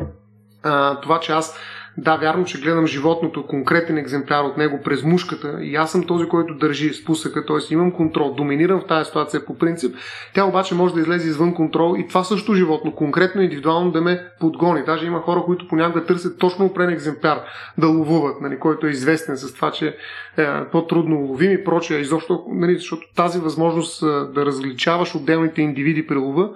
а, 0.63 0.99
това, 0.99 1.19
че 1.19 1.31
аз 1.31 1.59
да, 1.97 2.17
вярно, 2.17 2.45
че 2.45 2.61
гледам 2.61 2.87
животното, 2.87 3.47
конкретен 3.47 3.97
екземпляр 3.97 4.43
от 4.43 4.57
него 4.57 4.79
през 4.83 5.03
мушката 5.03 5.57
и 5.61 5.75
аз 5.75 5.91
съм 5.91 6.03
този, 6.03 6.27
който 6.27 6.53
държи 6.53 6.93
спусъка, 6.93 7.45
т.е. 7.45 7.73
имам 7.73 7.91
контрол, 7.91 8.33
доминирам 8.33 8.79
в 8.79 8.87
тази 8.87 9.05
ситуация 9.05 9.45
по 9.45 9.57
принцип. 9.57 9.95
Тя 10.33 10.45
обаче 10.45 10.75
може 10.75 10.93
да 10.93 10.99
излезе 10.99 11.29
извън 11.29 11.53
контрол 11.53 11.95
и 11.97 12.07
това 12.07 12.23
също 12.23 12.53
животно, 12.53 12.95
конкретно 12.95 13.41
индивидуално 13.41 13.91
да 13.91 14.01
ме 14.01 14.27
подгони. 14.39 14.83
Даже 14.85 15.05
има 15.05 15.21
хора, 15.21 15.43
които 15.45 15.67
понякога 15.67 16.05
търсят 16.05 16.39
точно 16.39 16.65
опрен 16.65 16.89
екземпляр 16.89 17.41
да 17.77 17.87
ловуват, 17.87 18.41
нали, 18.41 18.59
който 18.59 18.87
е 18.87 18.89
известен 18.89 19.37
с 19.37 19.53
това, 19.53 19.71
че 19.71 19.97
е 20.37 20.47
по-трудно 20.71 21.15
ловим 21.15 21.51
и 21.51 21.63
прочее. 21.63 21.99
Изобщо, 21.99 22.43
нали, 22.47 22.75
защото 22.75 23.07
тази 23.15 23.39
възможност 23.39 24.01
да 24.33 24.45
различаваш 24.45 25.15
отделните 25.15 25.61
индивиди 25.61 26.07
при 26.07 26.15
лова 26.15 26.49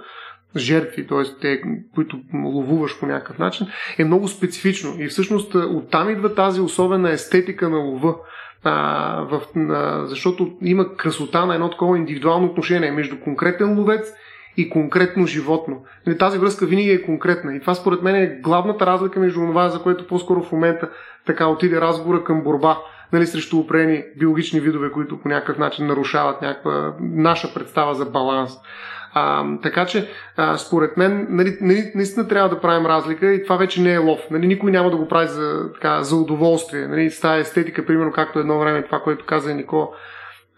жертви, 0.56 1.08
т.е. 1.08 1.24
те, 1.42 1.62
които 1.96 2.20
ловуваш 2.34 3.00
по 3.00 3.06
някакъв 3.06 3.40
начин, 3.40 3.68
е 3.98 4.04
много 4.04 4.28
специфично. 4.28 4.96
И 5.00 5.08
всъщност 5.08 5.56
оттам 5.56 6.10
идва 6.10 6.36
тази 6.36 6.62
особена 6.62 7.12
естетика 7.12 7.70
на 7.70 7.78
лова. 7.78 8.16
А, 8.64 9.22
в, 9.22 9.42
а, 9.56 10.06
защото 10.08 10.58
има 10.62 10.96
красота 10.96 11.46
на 11.46 11.54
едно 11.54 11.70
такова 11.70 11.98
индивидуално 11.98 12.48
отношение 12.48 12.92
между 12.92 13.20
конкретен 13.20 13.80
ловец 13.80 14.14
и 14.62 14.70
конкретно 14.70 15.26
животно. 15.26 15.84
Нали, 16.08 16.18
тази 16.18 16.38
връзка 16.38 16.66
винаги 16.66 16.92
е 16.92 17.02
конкретна. 17.02 17.56
И 17.56 17.60
това 17.60 17.76
според 17.76 18.02
мен 18.02 18.16
е 18.16 18.40
главната 18.44 18.86
разлика 18.86 19.20
между 19.20 19.40
това, 19.40 19.70
за 19.70 19.80
което 19.80 20.08
по-скоро 20.08 20.44
в 20.44 20.52
момента 20.52 20.90
така 21.26 21.48
отиде 21.48 21.82
разговора 21.82 22.24
към 22.24 22.44
борба 22.44 22.78
нали, 23.14 23.28
срещу 23.28 23.58
опрени 23.58 24.04
биологични 24.18 24.60
видове, 24.60 24.92
които 24.92 25.20
по 25.20 25.30
някакъв 25.30 25.58
начин 25.58 25.88
нарушават 25.88 26.42
някаква 26.42 26.94
наша 27.00 27.54
представа 27.54 27.94
за 27.94 28.06
баланс. 28.06 28.52
А, 29.14 29.46
така 29.64 29.86
че, 29.86 30.10
а, 30.38 30.58
според 30.58 30.98
мен, 30.98 31.28
нали, 31.30 31.58
нали, 31.62 31.92
наистина 31.96 32.28
трябва 32.28 32.50
да 32.50 32.62
правим 32.62 32.86
разлика 32.86 33.34
и 33.34 33.44
това 33.44 33.58
вече 33.58 33.82
не 33.82 33.94
е 33.94 33.98
лов. 33.98 34.20
Нали, 34.32 34.48
никой 34.48 34.72
няма 34.72 34.92
да 34.92 34.98
го 34.98 35.08
прави 35.08 35.28
за, 35.28 35.74
така, 35.74 36.04
за 36.04 36.16
удоволствие. 36.16 36.88
Нали, 36.88 37.10
с 37.10 37.38
естетика, 37.38 37.86
примерно, 37.86 38.12
както 38.12 38.40
едно 38.40 38.60
време 38.60 38.84
това, 38.84 39.00
което 39.00 39.26
каза 39.26 39.54
Нико, 39.54 39.94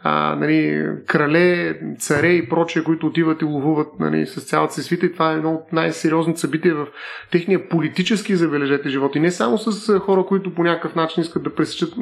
а, 0.04 0.36
нали, 0.36 0.88
крале, 1.08 1.80
царе 2.00 2.28
и 2.28 2.50
прочие, 2.50 2.84
които 2.84 3.08
отиват 3.08 3.42
и 3.42 3.46
ловуват 3.46 3.88
нали, 4.00 4.26
с 4.26 4.42
цялата 4.42 4.74
си 4.74 4.84
свита 4.84 5.06
и 5.06 5.14
това 5.14 5.32
е 5.32 5.36
едно 5.36 5.54
от 5.54 5.74
най-сериозните 5.74 6.40
събития 6.40 6.76
в 6.76 6.88
техния 7.32 7.70
политически 7.70 8.36
забележете 8.36 8.90
живот. 8.90 9.16
И 9.16 9.20
не 9.20 9.32
само 9.32 9.58
с 9.58 10.00
хора, 10.00 10.26
които 10.26 10.54
по 10.54 10.64
някакъв 10.64 10.96
начин 10.96 11.22
искат 11.22 11.44
да 11.44 11.56
пресечат, 11.56 11.94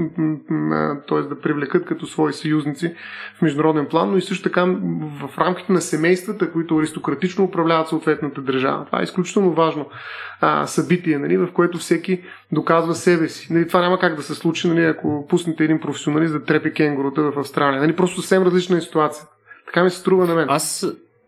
т.е. 1.08 1.22
да 1.22 1.39
привлекат 1.41 1.86
като 1.86 2.08
свои 2.08 2.34
съюзници 2.34 2.93
в 3.38 3.41
международен 3.41 3.86
план, 3.86 4.12
но 4.12 4.18
и 4.18 4.22
също 4.22 4.43
така 4.43 4.66
в 5.22 5.38
рамките 5.38 5.74
на 5.74 5.82
семействата, 5.82 6.52
които 6.52 6.78
аристократично 6.78 7.43
управляват 7.43 7.88
съответната 7.88 8.41
държава. 8.41 8.86
Това 8.86 9.00
е 9.00 9.04
изключително 9.04 9.54
важно 9.54 9.86
а, 10.41 10.68
събитие, 10.68 11.20
нали, 11.20 11.38
в 11.38 11.47
което 11.54 11.78
всеки 11.78 12.22
доказва 12.52 12.95
себе 12.95 13.30
си. 13.30 13.54
Нали, 13.54 13.68
това 13.68 13.82
няма 13.82 14.00
как 14.00 14.16
да 14.16 14.24
се 14.24 14.36
случи, 14.36 14.68
нали, 14.68 14.86
ако 14.86 15.28
пуснете 15.30 15.64
един 15.64 15.80
професионалист 15.80 16.34
да 16.34 16.43
трепи 16.43 16.74
кенгурута 16.74 17.22
в 17.22 17.39
Австралия. 17.39 17.82
Нали, 17.82 17.95
просто 17.95 18.22
съвсем 18.22 18.43
различна 18.43 18.78
е 18.78 18.82
ситуация. 18.82 19.26
Така 19.66 19.84
ми 19.84 19.89
се 19.89 19.97
струва 19.97 20.26
на 20.26 20.36
мен. 20.36 20.45
Аз 20.50 20.86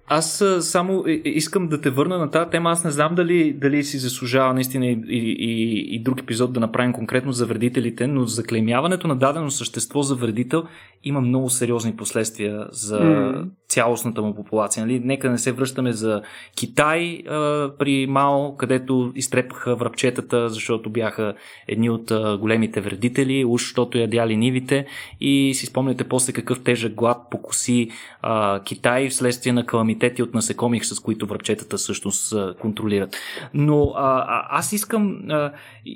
аз 0.08 0.43
само 0.60 1.04
искам 1.26 1.68
да 1.68 1.82
те 1.82 1.89
върна 1.89 2.18
на 2.18 2.32
тази 2.32 2.49
тема. 2.49 2.72
Аз 2.72 2.84
не 2.84 2.91
знам 2.91 3.16
дали, 3.16 3.54
дали 3.54 3.84
си 3.84 3.97
заслужава 3.97 4.54
наистина 4.54 4.86
и, 4.86 4.99
и, 5.10 5.95
и, 5.95 6.04
друг 6.04 6.20
епизод 6.20 6.54
да 6.54 6.60
направим 6.60 6.93
конкретно 6.93 7.32
за 7.32 7.45
вредителите, 7.45 8.08
но 8.08 8.26
заклеймяването 8.26 9.08
на 9.08 9.16
дадено 9.16 9.52
същество 9.52 10.02
за 10.02 10.16
вредител 10.16 10.64
има 11.04 11.22
много 11.22 11.49
сериозни 11.49 11.95
последствия 11.95 12.68
за 12.72 12.99
mm. 12.99 13.45
цялостната 13.68 14.22
му 14.22 14.36
популация. 14.36 14.86
Нали? 14.86 14.99
Нека 14.99 15.30
не 15.30 15.38
се 15.38 15.52
връщаме 15.52 15.93
за 15.93 16.22
Китай 16.56 17.24
а, 17.28 17.70
при 17.80 18.08
Мао, 18.08 18.58
където 18.58 19.12
изтрепаха 19.16 19.76
връбчетата, 19.76 20.49
защото 20.49 20.89
бяха 20.89 21.34
едни 21.68 21.89
от 21.89 22.12
а, 22.12 22.38
големите 22.38 22.82
вредители, 22.82 23.45
уж 23.45 23.62
защото 23.62 23.97
ядяли 23.97 24.38
нивите 24.38 24.86
и 25.22 25.54
си 25.56 25.66
спомняте 25.66 26.04
после 26.04 26.34
какъв 26.34 26.64
тежък 26.64 26.93
глад 26.93 27.18
покоси 27.32 27.89
а, 28.22 28.64
Китай 28.64 29.10
вследствие 29.10 29.54
на 29.54 29.66
каламитети 29.91 30.23
от 30.23 30.33
насекомих, 30.33 30.85
с 30.85 30.99
които 30.99 31.27
връбчетата 31.27 31.77
всъщност 31.77 32.33
контролират. 32.59 33.15
Но 33.53 33.93
а, 33.95 34.47
аз 34.49 34.73
искам, 34.73 35.21
а, 35.29 35.51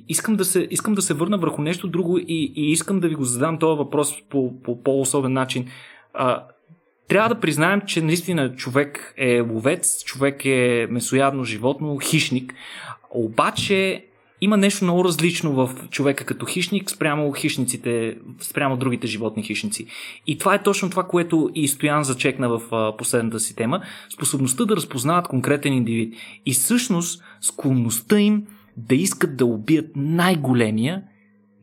искам, 0.10 0.36
да 0.36 0.46
се, 0.46 0.68
искам 0.72 0.94
да 0.94 1.02
се 1.02 1.14
върна 1.14 1.38
върху 1.38 1.62
нещо 1.62 1.88
друго 1.88 2.18
и, 2.18 2.54
и 2.56 2.72
искам 2.72 3.00
да 3.00 3.08
ви 3.08 3.16
го 3.16 3.24
задам 3.24 3.60
този 3.60 3.78
въпрос 3.78 4.14
по, 4.30 4.62
по 4.64 4.84
по-особен 4.84 5.34
начин. 5.34 5.68
А, 6.14 6.44
трябва 7.08 7.36
да 7.36 7.42
признаем, 7.42 7.82
че 7.88 8.02
наистина 8.02 8.56
човек 8.56 9.14
е 9.18 9.40
ловец, 9.40 10.04
човек 10.04 10.46
е 10.46 10.88
месоядно 10.90 11.44
животно, 11.44 12.00
хищник. 12.00 12.54
Обаче 13.10 14.06
има 14.46 14.58
нещо 14.58 14.84
много 14.86 15.04
различно 15.04 15.54
в 15.54 15.70
човека 15.90 16.26
като 16.26 16.46
хищник 16.46 16.92
спрямо 16.92 17.34
хищниците, 17.34 18.18
спрямо 18.42 18.78
другите 18.78 19.08
животни 19.08 19.44
хищници. 19.44 19.86
И 20.28 20.38
това 20.38 20.56
е 20.56 20.64
точно 20.64 20.90
това, 20.90 21.04
което 21.04 21.50
и 21.56 21.68
Стоян 21.68 22.04
зачекна 22.04 22.50
в 22.50 22.62
последната 22.98 23.40
си 23.40 23.56
тема. 23.56 23.82
Способността 24.14 24.66
да 24.66 24.76
разпознават 24.76 25.28
конкретен 25.28 25.74
индивид. 25.74 26.14
И 26.46 26.54
всъщност 26.54 27.24
склонността 27.42 28.20
им 28.20 28.44
да 28.78 28.96
искат 28.96 29.38
да 29.38 29.46
убият 29.46 29.86
най-големия, 29.96 31.04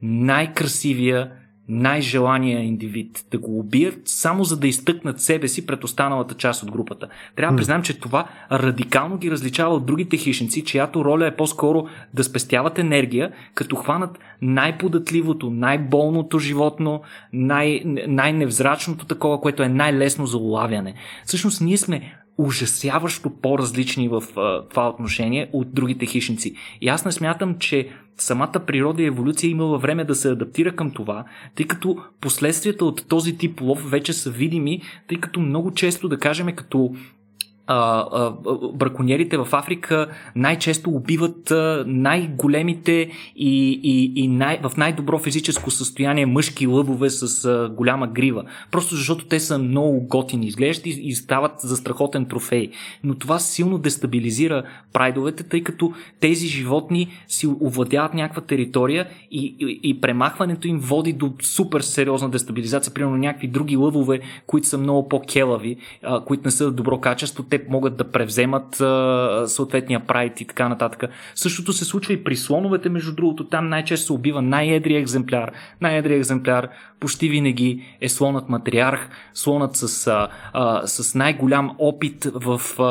най-красивия, 0.02 1.32
най-желания 1.72 2.60
индивид, 2.60 3.24
да 3.30 3.38
го 3.38 3.58
убият 3.58 4.00
само 4.04 4.44
за 4.44 4.60
да 4.60 4.68
изтъкнат 4.68 5.20
себе 5.20 5.48
си 5.48 5.66
пред 5.66 5.84
останалата 5.84 6.34
част 6.34 6.62
от 6.62 6.70
групата. 6.70 7.08
Трябва 7.36 7.52
да 7.52 7.56
признам, 7.56 7.82
че 7.82 8.00
това 8.00 8.26
радикално 8.52 9.18
ги 9.18 9.30
различава 9.30 9.74
от 9.74 9.86
другите 9.86 10.16
хищници, 10.16 10.64
чиято 10.64 11.04
роля 11.04 11.26
е 11.26 11.36
по-скоро 11.36 11.86
да 12.14 12.24
спестяват 12.24 12.78
енергия, 12.78 13.32
като 13.54 13.76
хванат 13.76 14.18
най-податливото, 14.42 15.50
най-болното 15.50 16.38
животно, 16.38 17.00
най- 17.32 17.82
най-невзрачното 18.08 19.06
такова, 19.06 19.40
което 19.40 19.62
е 19.62 19.68
най-лесно 19.68 20.26
за 20.26 20.38
улавяне. 20.38 20.94
Всъщност 21.24 21.60
ние 21.60 21.76
сме 21.76 22.21
ужасяващо 22.38 23.30
по-различни 23.30 24.08
в 24.08 24.22
а, 24.36 24.68
това 24.68 24.88
отношение 24.88 25.50
от 25.52 25.74
другите 25.74 26.06
хищници. 26.06 26.54
И 26.80 26.88
аз 26.88 27.04
не 27.04 27.12
смятам, 27.12 27.58
че 27.58 27.88
самата 28.16 28.62
природа 28.66 29.02
и 29.02 29.06
еволюция 29.06 29.50
имала 29.50 29.78
време 29.78 30.04
да 30.04 30.14
се 30.14 30.30
адаптира 30.30 30.76
към 30.76 30.90
това, 30.90 31.24
тъй 31.54 31.66
като 31.66 31.96
последствията 32.20 32.84
от 32.84 33.08
този 33.08 33.38
тип 33.38 33.60
лов 33.60 33.90
вече 33.90 34.12
са 34.12 34.30
видими, 34.30 34.82
тъй 35.08 35.20
като 35.20 35.40
много 35.40 35.74
често, 35.74 36.08
да 36.08 36.18
кажем, 36.18 36.56
като 36.56 36.94
а, 37.66 38.06
а, 38.12 38.32
браконьерите 38.74 39.36
в 39.36 39.48
Африка 39.52 40.06
най-често 40.36 40.90
убиват 40.90 41.52
най-големите 41.86 43.10
и, 43.36 43.80
и, 43.82 44.12
и 44.16 44.28
най, 44.28 44.60
в 44.62 44.76
най-добро 44.76 45.18
физическо 45.18 45.70
състояние 45.70 46.26
мъжки 46.26 46.66
лъвове 46.66 47.10
с 47.10 47.44
а, 47.44 47.68
голяма 47.68 48.06
грива. 48.06 48.44
Просто 48.70 48.94
защото 48.94 49.24
те 49.24 49.40
са 49.40 49.58
много 49.58 50.00
готини 50.00 50.46
изглеждат 50.46 50.86
и, 50.86 50.90
и 50.90 51.14
стават 51.14 51.52
за 51.58 51.76
страхотен 51.76 52.26
трофей. 52.26 52.70
Но 53.04 53.14
това 53.14 53.38
силно 53.38 53.78
дестабилизира 53.78 54.62
прайдовете, 54.92 55.42
тъй 55.42 55.62
като 55.62 55.92
тези 56.20 56.46
животни 56.46 57.08
си 57.28 57.46
овладяват 57.46 58.14
някаква 58.14 58.42
територия 58.42 59.06
и, 59.30 59.56
и, 59.60 59.80
и 59.82 60.00
премахването 60.00 60.68
им 60.68 60.78
води 60.78 61.12
до 61.12 61.32
супер 61.42 61.80
сериозна 61.80 62.30
дестабилизация. 62.30 62.94
Примерно 62.94 63.16
някакви 63.16 63.48
други 63.48 63.76
лъвове, 63.76 64.20
които 64.46 64.66
са 64.66 64.78
много 64.78 65.08
по-келави, 65.08 65.76
а, 66.02 66.24
които 66.24 66.42
не 66.44 66.50
са 66.50 66.70
добро 66.70 67.00
качество, 67.00 67.42
те 67.52 67.64
могат 67.68 67.96
да 67.96 68.04
превземат 68.04 68.80
а, 68.80 69.44
съответния 69.46 70.00
прайд 70.06 70.40
и 70.40 70.44
така 70.44 70.68
нататък. 70.68 71.10
Същото 71.34 71.72
се 71.72 71.84
случва 71.84 72.12
и 72.12 72.24
при 72.24 72.36
слоновете, 72.36 72.88
между 72.88 73.14
другото, 73.14 73.46
там 73.46 73.68
най-често 73.68 74.06
се 74.06 74.12
убива 74.12 74.42
най-едри 74.42 74.96
екземпляр. 74.96 75.52
Най-едри 75.80 76.14
екземпляр 76.14 76.68
почти 77.00 77.28
винаги 77.28 77.84
е 78.00 78.08
слонът 78.08 78.48
матриарх, 78.48 79.08
слонът 79.34 79.76
с, 79.76 80.06
а, 80.06 80.28
а, 80.52 80.86
с 80.86 81.14
най-голям 81.14 81.70
опит 81.78 82.24
в, 82.34 82.60
а, 82.78 82.84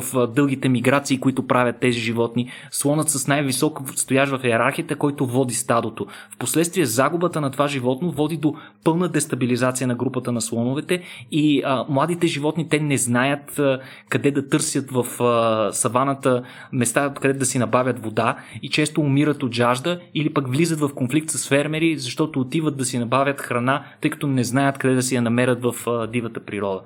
в 0.00 0.26
дългите 0.26 0.68
миграции, 0.68 1.20
които 1.20 1.46
правят 1.46 1.76
тези 1.80 1.98
животни, 1.98 2.50
слонът 2.70 3.08
с 3.08 3.28
най-висок 3.28 3.80
стоящ 3.96 4.32
в 4.32 4.40
иерархията, 4.44 4.96
който 4.96 5.26
води 5.26 5.54
стадото. 5.54 6.06
Впоследствие 6.30 6.84
загубата 6.84 7.40
на 7.40 7.50
това 7.50 7.68
животно 7.68 8.10
води 8.10 8.36
до 8.36 8.54
пълна 8.84 9.08
дестабилизация 9.08 9.86
на 9.86 9.94
групата 9.94 10.32
на 10.32 10.40
слоновете 10.40 11.02
и 11.30 11.62
а, 11.64 11.84
младите 11.88 12.26
животни 12.26 12.68
те 12.68 12.80
не 12.80 12.96
знаят 12.96 13.58
а, 13.58 13.80
къде 14.08 14.30
да 14.30 14.48
търсят 14.48 14.90
в 14.90 15.22
а, 15.22 15.72
саваната 15.72 16.42
места, 16.72 17.14
къде 17.20 17.38
да 17.38 17.46
си 17.46 17.58
набавят 17.58 18.04
вода 18.04 18.36
и 18.62 18.68
често 18.68 19.00
умират 19.00 19.42
от 19.42 19.54
жажда 19.54 20.00
или 20.14 20.34
пък 20.34 20.48
влизат 20.48 20.80
в 20.80 20.94
конфликт 20.94 21.30
с 21.30 21.48
фермери, 21.48 21.98
защото 21.98 22.40
отиват 22.40 22.76
да 22.76 22.84
си 22.84 22.98
набавят 22.98 23.40
храна, 23.40 23.84
тъй 24.00 24.10
като 24.10 24.26
не 24.26 24.44
знаят 24.44 24.78
къде 24.78 24.94
да 24.94 25.02
си 25.02 25.14
я 25.14 25.22
намерят 25.22 25.62
в 25.62 25.74
а, 25.86 26.06
дивата 26.06 26.40
природа. 26.40 26.80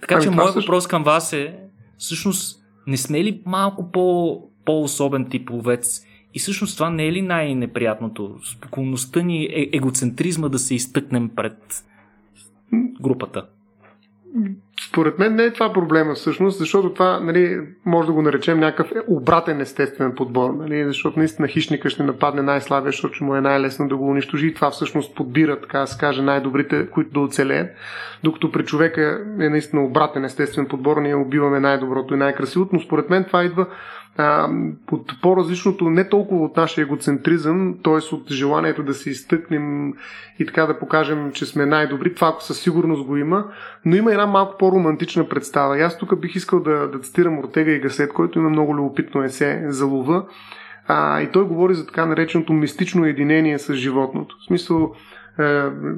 Така 0.00 0.14
ами 0.14 0.24
че 0.24 0.30
моят 0.30 0.52
също... 0.52 0.66
въпрос 0.66 0.86
към 0.86 1.04
вас 1.04 1.32
е, 1.32 1.54
всъщност, 1.98 2.62
не 2.86 2.96
сме 2.96 3.24
ли 3.24 3.42
малко 3.46 3.90
по, 3.92 4.40
по-особен 4.64 5.28
тип 5.30 5.50
ловец 5.50 6.06
и 6.34 6.38
всъщност 6.38 6.76
това 6.76 6.90
не 6.90 7.06
е 7.06 7.12
ли 7.12 7.22
най-неприятното? 7.22 8.36
Спокойността 8.44 9.22
ни, 9.22 9.44
е, 9.44 9.70
егоцентризма 9.72 10.48
да 10.48 10.58
се 10.58 10.74
изтъкнем 10.74 11.28
пред 11.28 11.84
групата? 13.00 13.46
Според 14.88 15.18
мен 15.18 15.34
не 15.34 15.44
е 15.44 15.52
това 15.52 15.72
проблема 15.72 16.14
всъщност, 16.14 16.58
защото 16.58 16.92
това 16.94 17.20
нали, 17.20 17.60
може 17.84 18.06
да 18.06 18.12
го 18.12 18.22
наречем 18.22 18.60
някакъв 18.60 18.92
обратен 19.08 19.60
естествен 19.60 20.12
подбор, 20.14 20.50
нали, 20.50 20.84
защото 20.84 21.18
наистина 21.18 21.48
хищника 21.48 21.90
ще 21.90 22.02
нападне 22.02 22.42
най-слабия, 22.42 22.92
защото 22.92 23.24
му 23.24 23.34
е 23.34 23.40
най-лесно 23.40 23.88
да 23.88 23.96
го 23.96 24.08
унищожи. 24.08 24.46
И 24.46 24.54
това 24.54 24.70
всъщност 24.70 25.14
подбира, 25.14 25.60
така 25.60 25.78
да 25.78 25.86
се 25.86 25.98
каже, 25.98 26.22
най-добрите, 26.22 26.90
които 26.90 27.10
да 27.10 27.20
оцелеят, 27.20 27.70
докато 28.24 28.52
при 28.52 28.64
човека 28.64 29.24
е 29.40 29.48
наистина 29.48 29.84
обратен 29.84 30.24
естествен 30.24 30.66
подбор, 30.66 30.96
ние 30.96 31.14
убиваме 31.14 31.60
най-доброто 31.60 32.14
и 32.14 32.18
най-красивото, 32.18 32.70
но 32.72 32.80
според 32.80 33.10
мен 33.10 33.24
това 33.24 33.44
идва 33.44 33.66
а, 34.16 34.48
от 34.92 35.20
по-различното, 35.22 35.90
не 35.90 36.08
толкова 36.08 36.44
от 36.44 36.56
нашия 36.56 36.82
егоцентризъм, 36.82 37.74
т.е. 37.84 38.14
от 38.14 38.30
желанието 38.30 38.82
да 38.82 38.94
се 38.94 39.10
изтъкнем 39.10 39.92
и 40.38 40.46
така 40.46 40.66
да 40.66 40.78
покажем, 40.78 41.32
че 41.32 41.46
сме 41.46 41.66
най-добри. 41.66 42.14
Това 42.14 42.36
със 42.40 42.60
сигурност 42.60 43.06
го 43.06 43.16
има, 43.16 43.44
но 43.84 43.96
има 43.96 44.12
една 44.12 44.26
малко 44.26 44.58
по-романтична 44.58 45.28
представа. 45.28 45.78
И 45.78 45.82
аз 45.82 45.98
тук 45.98 46.20
бих 46.20 46.34
искал 46.34 46.60
да, 46.60 46.88
да 46.88 47.00
цитирам 47.00 47.38
Ортега 47.38 47.70
и 47.70 47.80
Гасет, 47.80 48.12
който 48.12 48.38
има 48.38 48.48
много 48.48 48.74
любопитно 48.76 49.22
есе 49.22 49.64
за 49.68 49.86
лова. 49.86 50.24
А, 50.88 51.20
и 51.20 51.30
той 51.32 51.44
говори 51.44 51.74
за 51.74 51.86
така 51.86 52.06
нареченото 52.06 52.52
мистично 52.52 53.06
единение 53.06 53.58
с 53.58 53.74
животното. 53.74 54.36
В 54.40 54.46
смисъл, 54.46 54.92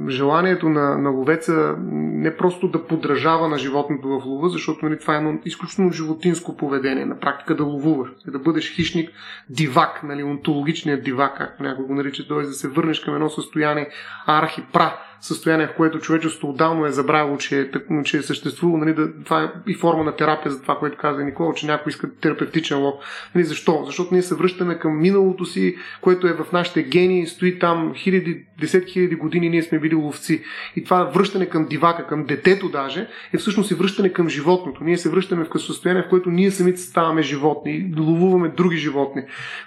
желанието 0.09 0.68
на, 0.68 0.99
на 0.99 1.11
ловеца 1.11 1.74
не 1.82 2.36
просто 2.36 2.68
да 2.68 2.86
подражава 2.86 3.49
на 3.49 3.59
животното 3.59 4.09
в 4.09 4.26
лова, 4.26 4.49
защото 4.49 4.84
нали, 4.84 4.99
това 4.99 5.14
е 5.14 5.16
едно 5.16 5.39
изключително 5.45 5.93
животинско 5.93 6.57
поведение, 6.57 7.07
на 7.07 7.20
практика 7.20 7.57
да 7.57 7.64
ловуваш, 7.64 8.11
да 8.26 8.39
бъдеш 8.39 8.74
хищник, 8.74 9.11
дивак, 9.51 10.03
нали, 10.03 10.22
онтологичният 10.22 11.05
дивак, 11.05 11.39
както 11.39 11.62
някой 11.62 11.84
го 11.84 11.95
нарича, 11.95 12.28
т.е. 12.28 12.43
да 12.43 12.53
се 12.53 12.68
върнеш 12.68 13.01
към 13.01 13.14
едно 13.14 13.28
състояние 13.28 13.89
архи, 14.26 14.62
пра, 14.72 14.97
състояние, 15.20 15.66
в 15.66 15.74
което 15.76 15.98
човечеството 15.98 16.48
отдавно 16.48 16.86
е 16.86 16.90
забравило, 16.90 17.36
че, 17.36 17.60
е 17.60 17.68
че 18.04 18.16
е 18.16 18.22
съществувало. 18.22 18.78
Нали, 18.78 18.94
да, 18.94 19.22
това 19.24 19.42
е 19.42 19.50
и 19.66 19.74
форма 19.74 20.04
на 20.04 20.16
терапия 20.16 20.52
за 20.52 20.62
това, 20.62 20.78
което 20.78 20.98
каза 20.98 21.24
Никола, 21.24 21.54
че 21.54 21.66
някой 21.66 21.90
иска 21.90 22.14
терапевтичен 22.14 22.78
лов. 22.78 22.94
Нали, 23.34 23.44
защо? 23.44 23.82
Защото 23.86 24.14
ние 24.14 24.22
се 24.22 24.34
връщаме 24.34 24.78
към 24.78 25.00
миналото 25.00 25.44
си, 25.44 25.76
което 26.00 26.26
е 26.26 26.32
в 26.32 26.46
нашите 26.52 26.82
гени, 26.82 27.26
стои 27.26 27.58
там 27.58 27.92
хиляди, 27.94 28.44
десетки 28.60 28.92
хиляди 28.92 29.14
години, 29.14 29.48
ние 29.48 29.62
сме 29.62 29.78
били 29.78 29.94
ловци. 29.94 30.42
И 30.76 30.84
това 30.84 31.04
връщане 31.04 31.46
към 31.46 31.66
дивака, 31.66 32.06
към 32.06 32.24
детето 32.24 32.68
даже, 32.68 33.08
е 33.32 33.38
всъщност 33.38 33.70
и 33.70 33.74
връщане 33.74 34.12
към 34.12 34.28
животното. 34.28 34.84
Ние 34.84 34.98
се 34.98 35.10
връщаме 35.10 35.44
в 35.44 35.58
състояние, 35.58 36.02
в 36.02 36.08
което 36.08 36.30
ние 36.30 36.50
самите 36.50 36.80
ставаме 36.80 37.22
животни, 37.22 37.94
ловуваме 37.98 38.48
други 38.48 38.76
животни. 38.76 39.22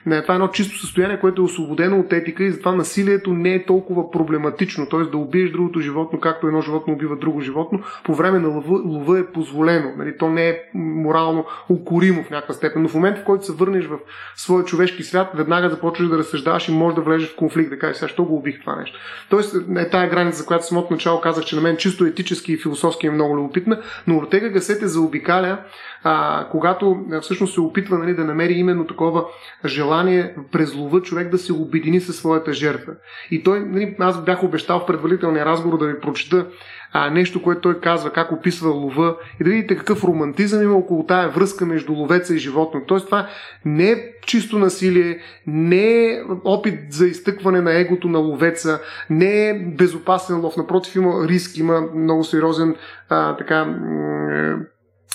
Не, 0.06 0.22
това 0.22 0.34
е 0.34 0.36
едно 0.36 0.48
чисто 0.48 0.80
състояние, 0.80 1.20
което 1.20 1.42
е 1.42 1.46
освободено 1.46 2.00
от 2.00 2.14
етика 2.14 2.44
и 2.44 2.52
затова 2.52 2.76
насилието 2.76 3.34
не 3.34 3.54
е 3.54 3.66
толкова 3.66 4.12
проблематично. 4.12 4.86
Т.е. 4.86 5.00
да 5.00 5.18
убиеш 5.42 5.52
другото 5.52 5.80
животно, 5.80 6.20
както 6.20 6.48
едно 6.48 6.62
животно 6.62 6.94
убива 6.94 7.16
друго 7.16 7.42
животно, 7.42 7.80
по 8.04 8.16
време 8.16 8.40
на 8.40 8.48
лова, 8.48 8.82
лова 8.86 9.20
е 9.20 9.26
позволено. 9.26 9.94
Нали? 9.98 10.18
То 10.18 10.30
не 10.30 10.50
е 10.50 10.60
морално 10.74 11.46
укоримо 11.70 12.24
в 12.24 12.30
някаква 12.30 12.54
степен. 12.54 12.82
Но 12.82 12.90
в 12.90 12.94
момента, 12.94 13.22
в 13.22 13.24
който 13.24 13.46
се 13.46 13.54
върнеш 13.54 13.86
в 13.86 13.98
своя 14.36 14.66
човешки 14.66 15.04
свят, 15.04 15.32
веднага 15.36 15.70
започваш 15.70 16.10
да 16.10 16.18
разсъждаваш 16.18 16.68
и 16.68 16.72
можеш 16.72 16.96
да 16.96 17.02
влезеш 17.02 17.34
в 17.34 17.36
конфликт, 17.36 17.70
да 17.70 17.80
кажеш 17.80 17.98
сега, 17.98 18.10
що 18.10 18.24
го 18.24 18.36
убих 18.36 18.62
това 18.62 18.76
нещо. 18.76 19.00
Тоест, 19.30 19.56
е 19.78 19.90
тая 19.90 20.10
граница, 20.10 20.40
за 20.40 20.46
която 20.46 20.66
самото 20.66 20.94
начало 20.94 21.22
казах, 21.22 21.46
че 21.46 21.56
на 21.56 21.62
мен 21.62 21.78
чисто 21.78 22.06
етически 22.06 22.54
и 22.54 22.58
философски 22.58 23.08
е 23.08 23.12
много 23.12 23.38
любопитна, 23.38 23.82
но 24.08 24.18
Ортега 24.18 24.50
Гасете 24.50 24.88
заобикаля 24.88 25.58
а, 26.04 26.48
когато 26.52 27.06
всъщност 27.22 27.54
се 27.54 27.62
опитва 27.62 27.98
нали, 27.98 28.14
да 28.14 28.24
намери 28.24 28.54
именно 28.54 28.88
такова 28.88 29.26
желание 29.66 30.36
през 30.52 30.76
лова 30.76 31.02
човек 31.02 31.30
да 31.30 31.38
се 31.38 31.54
обедини 31.54 32.00
със 32.00 32.18
своята 32.18 32.54
жертва. 32.54 32.94
И 33.32 33.44
той, 33.44 33.60
нали, 33.60 33.96
аз 34.00 34.24
бях 34.24 34.44
обещал 34.44 34.80
в 34.80 34.86
предварителния 34.86 35.46
разговор 35.46 35.78
да 35.78 35.88
ви 35.88 36.00
прочета 36.00 36.48
а, 36.94 37.10
нещо, 37.10 37.42
което 37.42 37.62
той 37.62 37.80
казва, 37.80 38.10
как 38.10 38.32
описва 38.32 38.70
лова 38.70 39.16
и 39.40 39.44
да 39.44 39.50
видите 39.50 39.76
какъв 39.76 40.04
романтизъм 40.04 40.64
има 40.64 40.76
около 40.76 41.06
тая 41.06 41.30
връзка 41.30 41.66
между 41.66 41.94
ловеца 41.94 42.36
и 42.36 42.38
животно. 42.38 42.82
Тоест 42.88 43.06
това 43.06 43.28
не 43.66 43.92
е 43.92 44.12
чисто 44.26 44.60
насилие, 44.60 45.20
не 45.48 46.06
е 46.06 46.24
опит 46.46 46.80
за 46.90 47.08
изтъкване 47.08 47.62
на 47.62 47.80
егото 47.80 48.08
на 48.08 48.20
ловеца, 48.20 48.80
не 49.10 49.50
е 49.50 49.60
безопасен 49.60 50.42
лов, 50.42 50.58
напротив 50.58 50.96
има 50.96 51.28
риск, 51.28 51.58
има 51.58 51.82
много 51.96 52.24
сериозен 52.24 52.76
а, 53.10 53.38
така 53.38 53.76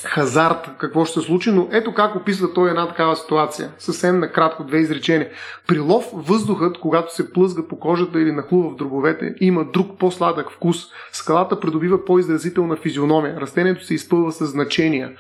хазарт, 0.05 0.71
какво 0.79 1.05
ще 1.05 1.21
се 1.21 1.27
случи, 1.27 1.51
но 1.51 1.69
ето 1.73 1.95
как 1.95 2.17
описва 2.17 2.53
той 2.55 2.71
една 2.71 2.89
такава 2.89 3.17
ситуация. 3.17 3.71
Съвсем 3.79 4.19
накратко 4.19 4.65
две 4.65 4.79
изречения. 4.79 5.29
При 5.67 5.79
лов 5.79 6.05
въздухът, 6.13 6.79
когато 6.79 7.15
се 7.15 7.33
плъзга 7.33 7.69
по 7.69 7.79
кожата 7.79 8.21
или 8.21 8.33
нахлува 8.33 8.71
в 8.71 8.77
дробовете, 8.77 9.35
има 9.41 9.65
друг 9.73 9.99
по-сладък 9.99 10.51
вкус. 10.51 10.77
Скалата 11.13 11.61
придобива 11.61 12.05
по-изразителна 12.05 12.77
физиономия. 12.77 13.41
Растението 13.41 13.85
се 13.85 13.95
изпълва 13.95 14.33
с 14.33 14.47
значения. 14.47 15.13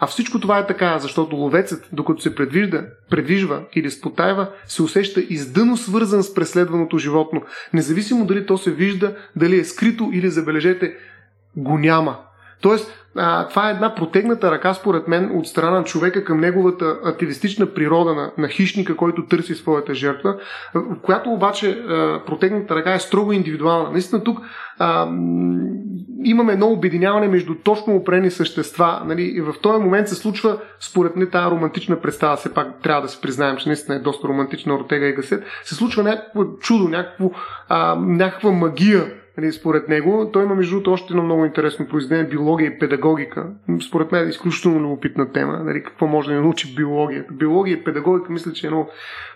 А 0.00 0.06
всичко 0.06 0.40
това 0.40 0.58
е 0.58 0.66
така, 0.66 0.98
защото 0.98 1.36
ловецът, 1.36 1.88
докато 1.92 2.22
се 2.22 2.34
предвижда, 2.34 2.84
предвижва 3.10 3.62
или 3.74 3.90
спотайва, 3.90 4.48
се 4.66 4.82
усеща 4.82 5.20
издъно 5.20 5.76
свързан 5.76 6.22
с 6.22 6.34
преследваното 6.34 6.98
животно, 6.98 7.42
независимо 7.72 8.26
дали 8.26 8.46
то 8.46 8.58
се 8.58 8.70
вижда, 8.70 9.16
дали 9.36 9.58
е 9.58 9.64
скрито 9.64 10.10
или, 10.12 10.30
забележете, 10.30 10.94
го 11.56 11.78
няма. 11.78 12.16
Тоест, 12.60 13.04
а, 13.16 13.48
това 13.48 13.68
е 13.68 13.72
една 13.72 13.94
протегната 13.94 14.50
ръка, 14.50 14.74
според 14.74 15.08
мен, 15.08 15.30
от 15.38 15.46
страна 15.46 15.70
на 15.70 15.84
човека 15.84 16.24
към 16.24 16.40
неговата 16.40 16.98
ативистична 17.04 17.66
природа 17.66 18.14
на, 18.14 18.32
на 18.38 18.48
хищника, 18.48 18.96
който 18.96 19.26
търси 19.26 19.54
своята 19.54 19.94
жертва, 19.94 20.36
която 21.02 21.30
обаче 21.30 21.70
а, 21.70 22.20
протегната 22.26 22.74
ръка 22.74 22.94
е 22.94 22.98
строго 22.98 23.32
индивидуална. 23.32 23.90
Наистина 23.90 24.24
тук 24.24 24.40
а, 24.78 25.08
имаме 26.24 26.52
едно 26.52 26.66
обединяване 26.66 27.28
между 27.28 27.54
точно 27.54 27.96
опрени 27.96 28.30
същества. 28.30 29.02
Нали? 29.04 29.22
И 29.22 29.40
в 29.40 29.54
този 29.62 29.82
момент 29.82 30.08
се 30.08 30.14
случва, 30.14 30.58
според 30.80 31.16
мен, 31.16 31.30
тази 31.30 31.50
романтична 31.50 32.00
представа, 32.00 32.36
все 32.36 32.54
пак 32.54 32.82
трябва 32.82 33.02
да 33.02 33.08
се 33.08 33.20
признаем, 33.20 33.56
че 33.56 33.68
наистина 33.68 33.96
е 33.96 34.00
доста 34.00 34.28
романтична 34.28 34.74
Ортега 34.74 35.06
и 35.06 35.12
Гасет, 35.12 35.44
се 35.64 35.74
случва 35.74 36.02
някакво 36.02 36.44
чудо, 36.44 36.88
някакво, 36.88 37.30
а, 37.68 37.94
някаква 37.94 38.50
магия 38.50 39.14
Нали, 39.38 39.52
според 39.52 39.88
него. 39.88 40.30
Той 40.32 40.44
има 40.44 40.54
между 40.54 40.74
другото 40.74 40.92
още 40.92 41.12
едно 41.12 41.22
много 41.22 41.44
интересно 41.44 41.88
произведение 41.88 42.30
биология 42.30 42.66
и 42.66 42.78
педагогика. 42.78 43.46
Според 43.88 44.12
мен 44.12 44.26
е 44.26 44.28
изключително 44.28 44.80
любопитна 44.80 45.32
тема. 45.32 45.60
Нали, 45.64 45.82
какво 45.82 46.06
може 46.06 46.28
да 46.28 46.34
ни 46.34 46.40
научи 46.40 46.74
биологията. 46.74 47.32
Биология 47.32 47.74
и 47.74 47.84
педагогика 47.84 48.32
мисля, 48.32 48.52
че 48.52 48.66
е 48.66 48.68
едно 48.68 48.88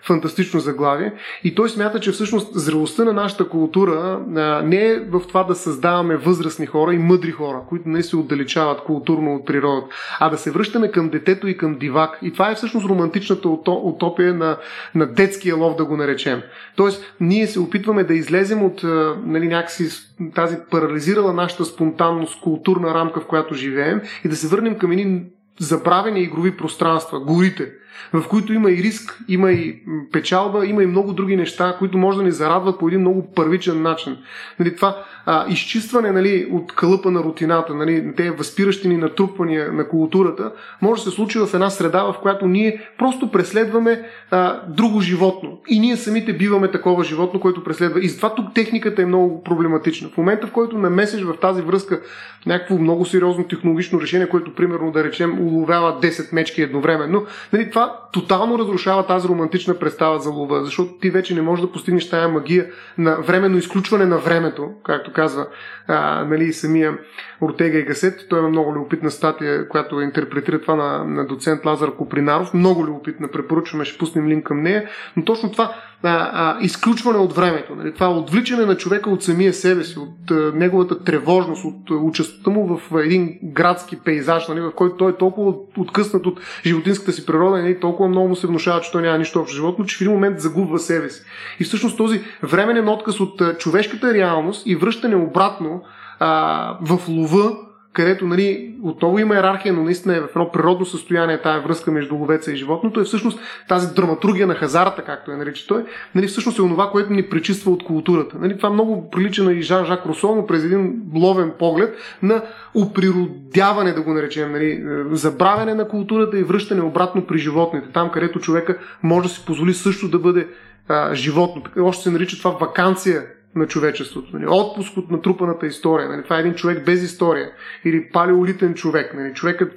фантастично 0.02 0.60
заглавие. 0.60 1.12
И 1.44 1.54
той 1.54 1.68
смята, 1.68 2.00
че 2.00 2.12
всъщност 2.12 2.54
зрелостта 2.54 3.04
на 3.04 3.12
нашата 3.12 3.48
култура 3.48 4.20
а, 4.36 4.62
не 4.62 4.86
е 4.86 5.00
в 5.00 5.20
това 5.28 5.44
да 5.44 5.54
създаваме 5.54 6.16
възрастни 6.16 6.66
хора 6.66 6.94
и 6.94 6.98
мъдри 6.98 7.30
хора, 7.30 7.60
които 7.68 7.88
не 7.88 8.02
се 8.02 8.16
отдалечават 8.16 8.80
културно 8.84 9.34
от 9.34 9.46
природата, 9.46 9.94
а 10.20 10.30
да 10.30 10.38
се 10.38 10.50
връщаме 10.50 10.90
към 10.90 11.08
детето 11.08 11.48
и 11.48 11.56
към 11.56 11.78
дивак. 11.78 12.18
И 12.22 12.32
това 12.32 12.50
е 12.50 12.54
всъщност 12.54 12.86
романтичната 12.86 13.48
утопия 13.66 14.34
на, 14.34 14.56
на 14.94 15.06
детския 15.06 15.56
лов, 15.56 15.76
да 15.76 15.84
го 15.84 15.96
наречем. 15.96 16.42
Тоест, 16.76 17.14
ние 17.20 17.46
се 17.46 17.60
опитваме 17.60 18.04
да 18.04 18.14
излезем 18.14 18.62
от 18.62 18.82
нали, 19.24 19.48
някакси 19.48 19.88
тази 20.34 20.56
парализирала 20.70 21.32
нашата 21.32 21.64
спонтанност, 21.64 22.40
културна 22.40 22.94
рамка, 22.94 23.20
в 23.20 23.26
която 23.26 23.54
живеем 23.54 24.00
и 24.24 24.28
да 24.28 24.36
се 24.36 24.48
върнем 24.48 24.78
към 24.78 24.92
едни 24.92 25.22
забравени 25.58 26.20
игрови 26.20 26.56
пространства, 26.56 27.20
горите, 27.20 27.72
в 28.12 28.28
които 28.28 28.52
има 28.52 28.70
и 28.70 28.76
риск, 28.76 29.18
има 29.28 29.52
и 29.52 29.82
печалба, 30.12 30.66
има 30.66 30.82
и 30.82 30.86
много 30.86 31.12
други 31.12 31.36
неща, 31.36 31.76
които 31.78 31.98
може 31.98 32.18
да 32.18 32.24
ни 32.24 32.30
зарадват 32.30 32.78
по 32.78 32.88
един 32.88 33.00
много 33.00 33.32
първичен 33.34 33.82
начин. 33.82 34.16
Нали, 34.58 34.76
това 34.76 35.04
а, 35.26 35.46
изчистване 35.48 36.12
нали, 36.12 36.48
от 36.52 36.74
кълъпа 36.74 37.10
на 37.10 37.20
рутината, 37.20 37.74
нали, 37.74 38.12
те 38.16 38.30
възпиращи 38.30 38.88
ни 38.88 38.96
натрупвания 38.96 39.72
на 39.72 39.88
културата, 39.88 40.52
може 40.82 41.04
да 41.04 41.10
се 41.10 41.16
случи 41.16 41.38
в 41.38 41.54
една 41.54 41.70
среда, 41.70 42.02
в 42.02 42.14
която 42.22 42.46
ние 42.46 42.90
просто 42.98 43.30
преследваме 43.30 44.02
а, 44.30 44.60
друго 44.68 45.00
животно. 45.00 45.58
И 45.68 45.80
ние 45.80 45.96
самите 45.96 46.32
биваме 46.32 46.70
такова 46.70 47.04
животно, 47.04 47.40
което 47.40 47.64
преследва. 47.64 48.00
И 48.00 48.08
затова 48.08 48.34
тук 48.34 48.54
техниката 48.54 49.02
е 49.02 49.06
много 49.06 49.42
проблематична. 49.42 50.08
В 50.08 50.16
момента, 50.16 50.46
в 50.46 50.52
който 50.52 50.78
намесиш 50.78 51.22
в 51.22 51.34
тази 51.40 51.62
връзка 51.62 52.00
някакво 52.46 52.78
много 52.78 53.04
сериозно 53.04 53.44
технологично 53.44 54.00
решение, 54.00 54.28
което, 54.28 54.54
примерно, 54.54 54.92
да 54.92 55.04
речем, 55.04 55.38
уловява 55.48 56.00
10 56.00 56.32
мечки 56.32 56.62
едновременно, 56.62 57.26
нали, 57.52 57.70
това 57.70 57.98
тотално 58.12 58.58
разрушава 58.58 59.06
тази 59.06 59.28
романтична 59.28 59.74
представа 59.74 60.18
за 60.18 60.30
лова, 60.30 60.64
защото 60.64 60.92
ти 61.00 61.10
вече 61.10 61.34
не 61.34 61.42
можеш 61.42 61.64
да 61.64 61.72
постигнеш 61.72 62.10
тая 62.10 62.28
магия 62.28 62.66
на 62.98 63.16
временно 63.16 63.58
изключване 63.58 64.04
на 64.06 64.18
времето, 64.18 64.70
както 64.84 65.12
казва 65.12 65.46
а, 65.88 66.24
нали, 66.24 66.52
самия 66.52 66.98
Ортега 67.40 67.78
и 67.78 67.82
Гасет. 67.82 68.26
Той 68.28 68.38
има 68.38 68.48
много 68.48 68.74
любопитна 68.74 69.10
статия, 69.10 69.68
която 69.68 70.00
интерпретира 70.00 70.60
това 70.60 70.74
на, 70.74 71.04
на 71.04 71.26
доцент 71.26 71.64
Лазар 71.66 71.90
Копринаров. 71.96 72.54
Много 72.54 72.86
любопитна, 72.86 73.28
препоръчваме, 73.28 73.84
ще 73.84 73.98
пуснем 73.98 74.28
линк 74.28 74.46
към 74.46 74.62
нея. 74.62 74.88
Но 75.16 75.24
точно 75.24 75.52
това 75.52 75.74
а, 76.02 76.30
а, 76.32 76.58
изключване 76.60 77.18
от 77.18 77.32
времето, 77.32 77.74
нали, 77.74 77.94
това 77.94 78.10
отвличане 78.10 78.66
на 78.66 78.76
човека 78.76 79.10
от 79.10 79.22
самия 79.22 79.54
себе 79.54 79.84
си, 79.84 79.98
от 79.98 80.30
а, 80.30 80.52
неговата 80.54 81.04
тревожност, 81.04 81.64
от 81.64 81.90
участта 81.90 82.50
му 82.50 82.78
в 82.78 83.02
един 83.02 83.38
градски 83.42 83.98
пейзаж, 84.04 84.48
нали, 84.48 84.60
в 84.60 84.72
който 84.74 84.96
той 84.96 85.10
е 85.10 85.16
толкова 85.16 85.37
откъснат 85.76 86.26
от 86.26 86.40
животинската 86.66 87.12
си 87.12 87.26
природа, 87.26 87.62
нали, 87.62 87.80
толкова 87.80 88.08
много 88.08 88.28
му 88.28 88.36
се 88.36 88.46
внушава, 88.46 88.80
че 88.80 88.92
той 88.92 89.02
няма 89.02 89.18
нищо 89.18 89.40
общо 89.40 89.56
животно, 89.56 89.84
че 89.84 89.96
в 89.96 90.00
един 90.00 90.12
момент 90.12 90.40
загубва 90.40 90.78
себе 90.78 91.10
си. 91.10 91.22
И 91.60 91.64
всъщност 91.64 91.96
този 91.96 92.22
временен 92.42 92.88
отказ 92.88 93.20
от 93.20 93.58
човешката 93.58 94.14
реалност 94.14 94.66
и 94.66 94.76
връщане 94.76 95.16
обратно 95.16 95.82
а, 96.18 96.78
в 96.80 97.08
лова, 97.08 97.56
където 97.98 98.26
нали, 98.26 98.74
отново 98.82 99.18
има 99.18 99.34
иерархия, 99.34 99.72
но 99.72 99.82
наистина 99.82 100.16
е 100.16 100.20
в 100.20 100.28
едно 100.28 100.52
природно 100.52 100.86
състояние 100.86 101.42
тая 101.42 101.60
връзка 101.60 101.90
между 101.90 102.14
ловеца 102.16 102.52
и 102.52 102.56
животното, 102.56 103.00
е 103.00 103.04
всъщност 103.04 103.40
тази 103.68 103.94
драматургия 103.94 104.46
на 104.46 104.54
хазарта, 104.54 105.02
както 105.02 105.30
е 105.30 105.36
нарича 105.36 105.66
той, 105.66 105.84
нали, 106.14 106.26
всъщност 106.26 106.58
е 106.58 106.62
онова, 106.62 106.90
което 106.90 107.12
ни 107.12 107.22
пречиства 107.22 107.72
от 107.72 107.84
културата. 107.84 108.36
Нали, 108.40 108.56
това 108.56 108.70
много 108.70 109.10
прилича 109.10 109.44
на 109.44 109.52
и 109.52 109.62
Жан-Жак 109.62 110.06
Русо, 110.06 110.34
но 110.34 110.46
през 110.46 110.64
един 110.64 111.02
ловен 111.14 111.52
поглед 111.58 111.96
на 112.22 112.42
оприродяване, 112.74 113.92
да 113.92 114.02
го 114.02 114.12
наречем, 114.12 114.52
нали, 114.52 114.70
е, 114.70 115.16
забравяне 115.16 115.74
на 115.74 115.88
културата 115.88 116.38
и 116.38 116.42
връщане 116.42 116.82
обратно 116.82 117.26
при 117.26 117.38
животните, 117.38 117.88
там 117.92 118.10
където 118.10 118.40
човека 118.40 118.78
може 119.02 119.28
да 119.28 119.34
си 119.34 119.44
позволи 119.46 119.74
също 119.74 120.08
да 120.08 120.18
бъде 120.18 120.48
а, 120.88 121.14
животно. 121.14 121.62
Още 121.78 122.02
се 122.02 122.10
нарича 122.10 122.38
това 122.38 122.50
вакансия 122.50 123.22
на 123.54 123.66
човечеството. 123.66 124.28
Нали? 124.32 124.46
Отпуск 124.48 124.96
от 124.96 125.10
натрупаната 125.10 125.66
история. 125.66 126.08
Нали? 126.08 126.24
Това 126.24 126.36
е 126.36 126.40
един 126.40 126.54
човек 126.54 126.86
без 126.86 127.02
история. 127.02 127.50
Или 127.84 128.08
палеолитен 128.12 128.74
човек. 128.74 129.14
Нали? 129.14 129.34
Човекът 129.34 129.72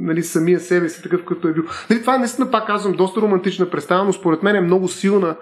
нали, 0.00 0.22
самия 0.22 0.60
себе 0.60 0.88
си, 0.88 1.02
такъв 1.02 1.24
като 1.24 1.48
е 1.48 1.52
бил. 1.52 1.64
Нали? 1.90 2.00
Това 2.00 2.14
е 2.14 2.18
наистина, 2.18 2.50
пак 2.50 2.66
казвам, 2.66 2.92
доста 2.92 3.20
романтична 3.20 3.70
представа, 3.70 4.04
но 4.04 4.12
според 4.12 4.42
мен 4.42 4.56
е 4.56 4.60
много 4.60 4.88
силна 4.88 5.36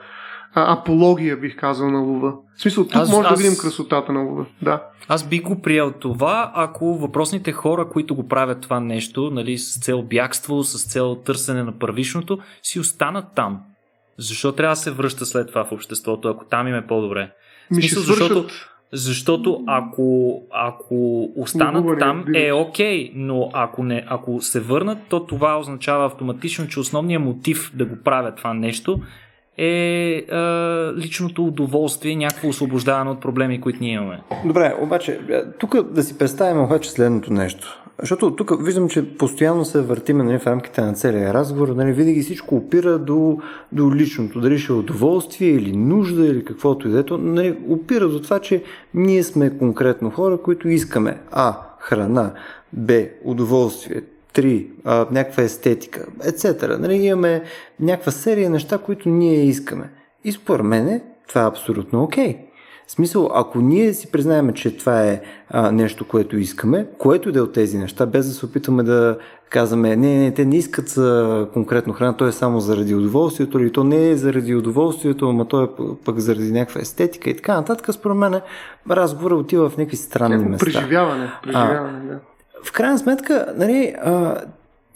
а, 0.55 0.73
апология, 0.73 1.37
бих 1.37 1.57
казал, 1.57 1.91
на 1.91 1.99
лова. 1.99 2.33
В 2.57 2.61
смисъл, 2.63 2.85
тук 2.85 2.97
аз, 2.97 3.13
може 3.13 3.29
аз, 3.29 3.39
да 3.39 3.43
видим 3.43 3.59
красотата 3.61 4.13
на 4.13 4.21
лова. 4.21 4.47
Да. 4.63 4.83
Аз 5.09 5.29
би 5.29 5.41
го 5.41 5.63
приел 5.63 5.93
това, 5.93 6.53
ако 6.55 6.99
въпросните 6.99 7.53
хора, 7.53 7.89
които 7.89 8.15
го 8.15 8.29
правят 8.29 8.61
това 8.61 8.81
нещо, 8.81 9.31
нали, 9.31 9.59
с 9.59 9.81
цел 9.81 10.03
бягство, 10.03 10.65
с 10.65 10.93
цел 10.93 11.15
търсене 11.15 11.63
на 11.63 11.79
първичното, 11.79 12.39
си 12.63 12.81
останат 12.81 13.25
там. 13.35 13.61
Защо 14.19 14.53
трябва 14.53 14.73
да 14.73 14.81
се 14.81 14.91
връща 14.91 15.27
след 15.27 15.49
това 15.49 15.65
в 15.65 15.73
обществото, 15.73 16.29
ако 16.29 16.45
там 16.45 16.69
им 16.69 16.75
е 16.75 16.87
по-добре? 16.87 17.31
Ми 17.71 17.83
смисъл, 17.83 18.03
ще 18.03 18.13
свършат, 18.13 18.29
защото... 18.29 18.55
Защото 18.93 19.65
ако, 19.67 20.41
ако 20.51 21.29
останат 21.37 21.83
Губане, 21.83 22.01
там 22.01 22.25
е 22.35 22.53
окей, 22.53 23.13
но 23.15 23.51
ако, 23.53 23.83
не, 23.85 24.05
ако 24.09 24.41
се 24.41 24.61
върнат, 24.61 24.99
то 25.09 25.27
това 25.27 25.59
означава 25.59 26.07
автоматично, 26.07 26.69
че 26.69 26.81
основният 26.81 27.23
мотив 27.23 27.73
да 27.75 27.85
го 27.85 27.97
правят 28.05 28.37
това 28.37 28.55
нещо 28.55 29.01
е, 29.59 29.67
е 29.67 30.25
личното 30.97 31.45
удоволствие, 31.45 32.17
някакво 32.17 32.49
освобождаване 32.49 33.11
от 33.11 33.21
проблеми, 33.21 33.61
които 33.61 33.79
ние 33.81 33.93
имаме. 33.93 34.21
Добре, 34.45 34.75
обаче, 34.81 35.21
тук 35.59 35.83
да 35.83 36.03
си 36.03 36.19
представим 36.19 36.63
обаче 36.63 36.91
следното 36.91 37.33
нещо. 37.33 37.85
Защото 38.01 38.37
тук 38.37 38.65
виждам, 38.65 38.89
че 38.89 39.17
постоянно 39.17 39.65
се 39.65 39.81
въртиме 39.81 40.25
нали, 40.25 40.39
в 40.39 40.47
рамките 40.47 40.81
на 40.81 40.93
целия 40.93 41.35
разговор, 41.35 41.69
нали, 41.69 41.93
винаги 41.93 42.23
всичко 42.23 42.57
опира 42.57 42.99
до, 42.99 43.39
до 43.73 43.95
личното, 43.95 44.41
дали 44.41 44.59
ще 44.59 44.73
е 44.73 44.77
удоволствие 44.77 45.49
или 45.49 45.77
нужда 45.77 46.27
или 46.27 46.45
каквото 46.45 46.89
и 46.89 46.91
да 46.91 46.99
е. 46.99 47.03
То, 47.03 47.19
Нали, 47.19 47.59
опира 47.69 48.09
до 48.09 48.23
това, 48.23 48.39
че 48.39 48.63
ние 48.95 49.23
сме 49.23 49.59
конкретно 49.59 50.11
хора, 50.11 50.39
които 50.39 50.69
искаме 50.69 51.19
А. 51.31 51.57
Храна, 51.81 52.33
Б. 52.73 53.03
Удоволствие, 53.25 54.03
3. 54.35 54.67
А, 54.85 55.07
някаква 55.11 55.43
естетика, 55.43 56.07
etc. 56.21 56.79
Нали, 56.79 56.95
имаме 56.95 57.43
някаква 57.81 58.13
серия 58.13 58.51
неща, 58.51 58.79
които 58.79 59.09
ние 59.09 59.45
искаме. 59.45 59.91
И 60.25 60.33
според 60.33 60.67
мен 60.67 61.01
това 61.29 61.43
е 61.43 61.47
абсолютно 61.47 62.03
окей. 62.03 62.35
Okay. 62.35 62.48
В 62.89 62.91
смисъл, 62.91 63.31
ако 63.35 63.61
ние 63.61 63.95
си 63.95 64.11
признаем, 64.11 64.53
че 64.53 64.77
това 64.77 65.03
е 65.03 65.21
а, 65.51 65.73
нещо, 65.73 66.09
което 66.09 66.39
искаме, 66.39 66.87
което 66.99 67.33
да 67.33 67.39
е 67.39 67.43
от 67.43 67.53
тези 67.53 67.79
неща, 67.79 68.07
без 68.07 68.27
да 68.27 68.33
се 68.33 68.47
опитваме 68.47 68.83
да 68.83 69.19
казваме, 69.51 69.97
не, 69.97 70.19
не, 70.19 70.35
те 70.35 70.45
не 70.45 70.57
искат 70.57 70.89
за 70.89 71.49
конкретно 71.53 71.93
храна, 71.93 72.17
то 72.17 72.27
е 72.27 72.33
само 72.33 72.61
заради 72.61 72.95
удоволствието, 72.95 73.59
или 73.59 73.73
то 73.73 73.85
не 73.85 74.11
е 74.11 74.17
заради 74.17 74.55
удоволствието, 74.55 75.29
ама 75.29 75.49
то 75.49 75.63
е 75.63 75.69
пък 76.05 76.19
заради 76.19 76.53
някаква 76.53 76.81
естетика 76.81 77.31
и 77.31 77.37
така 77.37 77.55
нататък, 77.55 77.95
според 77.95 78.17
мен 78.17 78.41
разговора 78.91 79.37
отива 79.37 79.71
в 79.71 79.77
някакви 79.77 79.97
странни 79.97 80.45
места. 80.45 80.65
преживяване. 80.65 81.33
преживяване 81.43 82.07
да. 82.07 82.19
В 82.65 82.73
крайна 82.73 82.99
сметка, 82.99 83.47
нали, 83.57 83.95
а, 84.03 84.37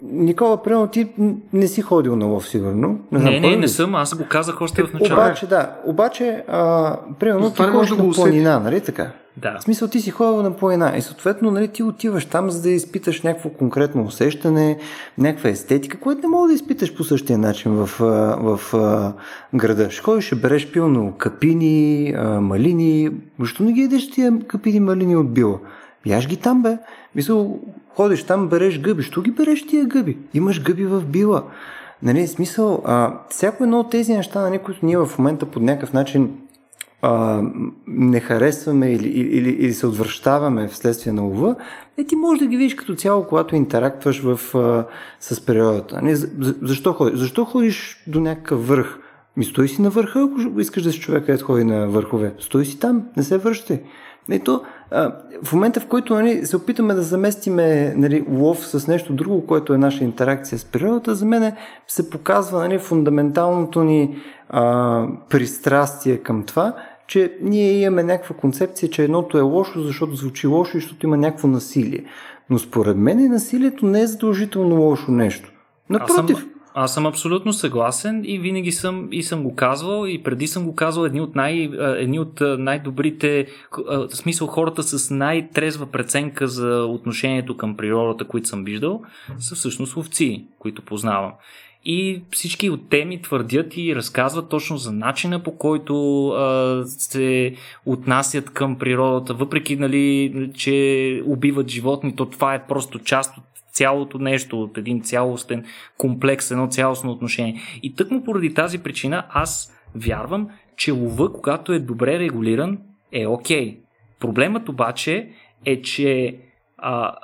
Никола, 0.03 0.63
примерно 0.63 0.87
ти 0.87 1.09
не 1.53 1.67
си 1.67 1.83
ходил 1.83 2.17
на 2.17 2.27
лов, 2.27 2.49
сигурно. 2.49 2.99
Не, 3.13 3.31
не, 3.31 3.41
не, 3.41 3.57
не 3.57 3.69
съм, 3.69 3.95
аз 3.95 4.15
го 4.15 4.25
казах 4.29 4.61
още 4.61 4.83
в 4.83 4.93
началото. 4.93 5.27
Обаче, 5.27 5.47
да, 5.47 5.71
обаче, 5.85 6.45
а, 6.49 6.97
примерно 7.19 7.51
ти 7.51 7.57
ходиш 7.57 7.75
може 7.75 7.97
да 7.97 8.03
на 8.03 8.13
планина, 8.13 8.61
нали 8.61 8.81
така? 8.81 9.11
Да. 9.37 9.59
В 9.61 9.63
смисъл 9.63 9.89
ти 9.89 10.01
си 10.01 10.11
ходил 10.11 10.43
на 10.43 10.57
планина 10.57 10.93
и 10.97 11.03
съответно 11.03 11.51
нали, 11.51 11.69
ти 11.69 11.83
отиваш 11.83 12.25
там, 12.25 12.51
за 12.51 12.63
да 12.63 12.71
изпиташ 12.71 13.23
някакво 13.23 13.51
конкретно 13.51 14.05
усещане, 14.05 14.79
някаква 15.19 15.51
естетика, 15.51 16.01
което 16.01 16.21
не 16.23 16.29
мога 16.29 16.49
да 16.49 16.55
изпиташ 16.55 16.95
по 16.95 17.05
същия 17.05 17.39
начин 17.39 17.73
в, 17.73 17.91
в 18.39 18.75
а, 18.75 19.13
града. 19.55 19.91
Ще 19.91 20.03
ходиш, 20.03 20.25
ще 20.25 20.35
береш 20.35 20.73
пилно 20.73 21.13
капини, 21.19 22.15
малини. 22.41 23.11
Защо 23.41 23.63
не 23.63 23.73
ги 23.73 23.83
едеш 23.83 24.11
тия 24.11 24.39
капини, 24.47 24.81
малини 24.81 25.17
от 25.17 25.31
била? 25.31 25.59
Яш 26.07 26.29
ги 26.29 26.37
там, 26.37 26.63
бе. 26.63 26.79
Мисъл, 27.15 27.61
ходиш 27.97 28.25
там, 28.25 28.49
береш 28.49 28.81
гъби. 28.81 29.03
Що 29.03 29.23
ги 29.23 29.31
береш 29.31 29.67
тия 29.67 29.85
гъби? 29.85 30.19
Имаш 30.35 30.63
гъби 30.63 30.87
в 30.87 31.07
била. 31.07 31.45
Нали, 32.03 32.27
смисъл, 32.27 32.83
а, 32.85 33.19
всяко 33.29 33.65
едно 33.65 33.81
от 33.81 33.91
тези 33.91 34.13
неща, 34.13 34.41
нали, 34.41 34.59
които 34.59 34.87
ние 34.87 34.99
в 34.99 35.11
момента 35.19 35.47
по 35.47 35.61
някакъв 35.61 35.93
начин 35.93 36.31
а, 37.03 37.43
не 37.87 38.21
харесваме 38.21 38.93
или, 38.93 39.09
или, 39.09 39.51
или 39.51 39.73
се 39.73 39.87
отвръщаваме 39.87 40.69
вследствие 40.69 41.13
на 41.13 41.23
лова, 41.23 41.57
е, 41.99 42.05
ти 42.05 42.17
можеш 42.17 42.39
да 42.39 42.47
ги 42.47 42.57
видиш 42.57 42.75
като 42.75 42.95
цяло, 42.95 43.25
когато 43.25 43.57
интерактваш 43.57 44.23
в, 44.23 44.55
а, 44.55 44.87
с 45.21 45.47
природата. 45.47 46.03
Не, 46.03 46.17
за, 46.17 46.29
за- 46.41 46.55
защо, 46.63 46.93
ходиш? 46.93 47.19
защо 47.19 47.45
ходиш 47.45 48.05
до 48.07 48.21
някакъв 48.21 48.69
върх? 48.69 48.99
Ми 49.37 49.45
стой 49.45 49.69
си 49.69 49.83
на 49.83 49.91
върха, 49.91 50.21
ако 50.21 50.61
искаш 50.61 50.83
да 50.83 50.93
си 50.93 51.01
човек, 51.01 51.27
където 51.27 51.45
ходи 51.45 51.65
на 51.65 51.89
върхове. 51.89 52.35
Стой 52.39 52.65
си 52.65 52.79
там, 52.79 53.03
не 53.17 53.23
се 53.23 53.39
връщай. 53.39 53.83
Не, 54.29 54.39
то, 54.39 54.63
а, 54.93 55.13
в 55.45 55.53
момента, 55.53 55.81
в 55.81 55.87
който 55.87 56.15
нали, 56.15 56.47
се 56.47 56.57
опитаме 56.57 56.95
да 56.95 57.03
заместиме 57.03 57.95
нали, 57.97 58.25
лов 58.31 58.67
с 58.67 58.87
нещо 58.87 59.13
друго, 59.13 59.47
което 59.47 59.75
е 59.75 59.79
наша 59.79 60.05
интеракция 60.05 60.59
с 60.59 60.65
природата, 60.65 61.15
за 61.15 61.27
мен 61.27 61.53
се 61.89 62.11
показва 62.11 62.59
нали, 62.59 62.79
фундаменталното 62.79 63.85
ни 63.85 64.17
а, 64.49 65.07
пристрастие 65.29 66.17
към 66.17 66.45
това, 66.45 66.75
че 67.07 67.37
ние 67.43 67.73
имаме 67.73 68.03
някаква 68.03 68.37
концепция, 68.37 68.91
че 68.91 69.05
едното 69.05 69.39
е 69.39 69.41
лошо, 69.41 69.81
защото 69.81 70.15
звучи 70.15 70.47
лошо 70.47 70.77
и 70.77 70.81
защото 70.81 71.07
има 71.07 71.17
някакво 71.17 71.49
насилие. 71.49 72.05
Но 72.51 72.59
според 72.59 72.97
мен 72.97 73.31
насилието 73.31 73.87
не 73.87 74.01
е 74.01 74.07
задължително 74.07 74.81
лошо 74.81 75.11
нещо. 75.11 75.53
Напротив, 75.91 76.37
Аз 76.37 76.43
съм, 76.43 76.51
аз 76.75 76.95
съм 76.95 77.07
абсолютно 77.07 77.53
съгласен 77.53 78.23
и 78.25 78.39
винаги 78.39 78.73
съм, 78.73 79.09
и 79.13 79.23
съм 79.23 79.43
го 79.43 79.55
казвал 79.55 80.07
и 80.07 80.23
преди 80.23 80.47
съм 80.47 80.65
го 80.65 80.75
казвал 80.75 81.05
едни 81.05 81.21
от, 81.21 81.35
най, 81.35 81.71
едни 81.81 82.19
от 82.19 82.41
най-добрите, 82.41 83.47
в 83.87 84.09
смисъл 84.13 84.47
хората 84.47 84.83
с 84.83 85.11
най-трезва 85.11 85.87
преценка 85.87 86.49
за 86.49 86.85
отношението 86.85 87.57
към 87.57 87.77
природата, 87.77 88.25
които 88.25 88.49
съм 88.49 88.65
виждал, 88.65 89.03
са 89.39 89.55
всъщност 89.55 89.97
ловци, 89.97 90.45
които 90.59 90.83
познавам. 90.83 91.33
И 91.85 92.23
всички 92.31 92.71
от 92.71 92.89
теми 92.89 93.23
твърдят 93.23 93.77
и 93.77 93.97
разказват 93.97 94.49
точно 94.49 94.77
за 94.77 94.93
начина 94.93 95.43
по 95.43 95.59
който 95.59 96.29
а, 96.29 96.83
се 96.87 97.55
отнасят 97.87 98.51
към 98.51 98.79
природата, 98.79 99.35
въпреки, 99.35 99.77
нали, 99.77 100.51
че 100.55 101.23
убиват 101.27 101.69
животни, 101.69 102.17
то 102.17 102.27
това 102.27 102.55
е 102.55 102.67
просто 102.67 102.99
част 102.99 103.39
от 103.39 103.45
цялото 103.73 104.19
нещо, 104.19 104.63
от 104.63 104.79
един 104.79 105.03
цялостен 105.03 105.65
комплекс, 105.99 106.51
едно 106.51 106.67
цялостно 106.67 107.11
отношение. 107.11 107.61
И 107.83 107.95
тъкмо 107.95 108.25
поради 108.25 108.55
тази 108.55 108.79
причина 108.79 109.27
аз 109.31 109.75
вярвам, 109.95 110.49
че 110.77 110.93
лова, 110.93 111.33
когато 111.33 111.73
е 111.73 111.79
добре 111.79 112.19
регулиран, 112.19 112.79
е 113.13 113.27
окей. 113.27 113.79
Проблемът 114.21 114.69
обаче 114.69 115.31
е, 115.65 115.83
че 115.83 116.37
а, 116.79 117.15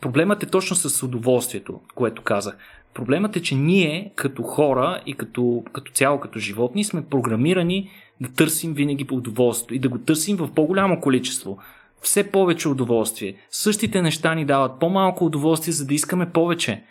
проблемът 0.00 0.42
е 0.42 0.46
точно 0.46 0.76
с 0.76 1.02
удоволствието, 1.02 1.80
което 1.94 2.22
казах. 2.22 2.58
Проблемът 2.94 3.36
е, 3.36 3.42
че 3.42 3.54
ние 3.54 4.12
като 4.16 4.42
хора 4.42 5.02
и 5.06 5.14
като, 5.14 5.64
като 5.72 5.92
цяло 5.92 6.20
като 6.20 6.38
животни 6.38 6.84
сме 6.84 7.06
програмирани 7.06 7.90
да 8.20 8.32
търсим 8.32 8.74
винаги 8.74 9.06
удоволствието 9.10 9.74
и 9.74 9.78
да 9.78 9.88
го 9.88 9.98
търсим 9.98 10.36
в 10.36 10.54
по-голямо 10.54 11.00
количество. 11.00 11.58
Все 12.02 12.30
повече 12.30 12.68
удоволствие. 12.68 13.34
Същите 13.50 14.02
неща 14.02 14.34
ни 14.34 14.44
дават 14.44 14.78
по-малко 14.80 15.24
удоволствие, 15.24 15.72
за 15.72 15.86
да 15.86 15.94
искаме 15.94 16.30
повече. 16.30 16.82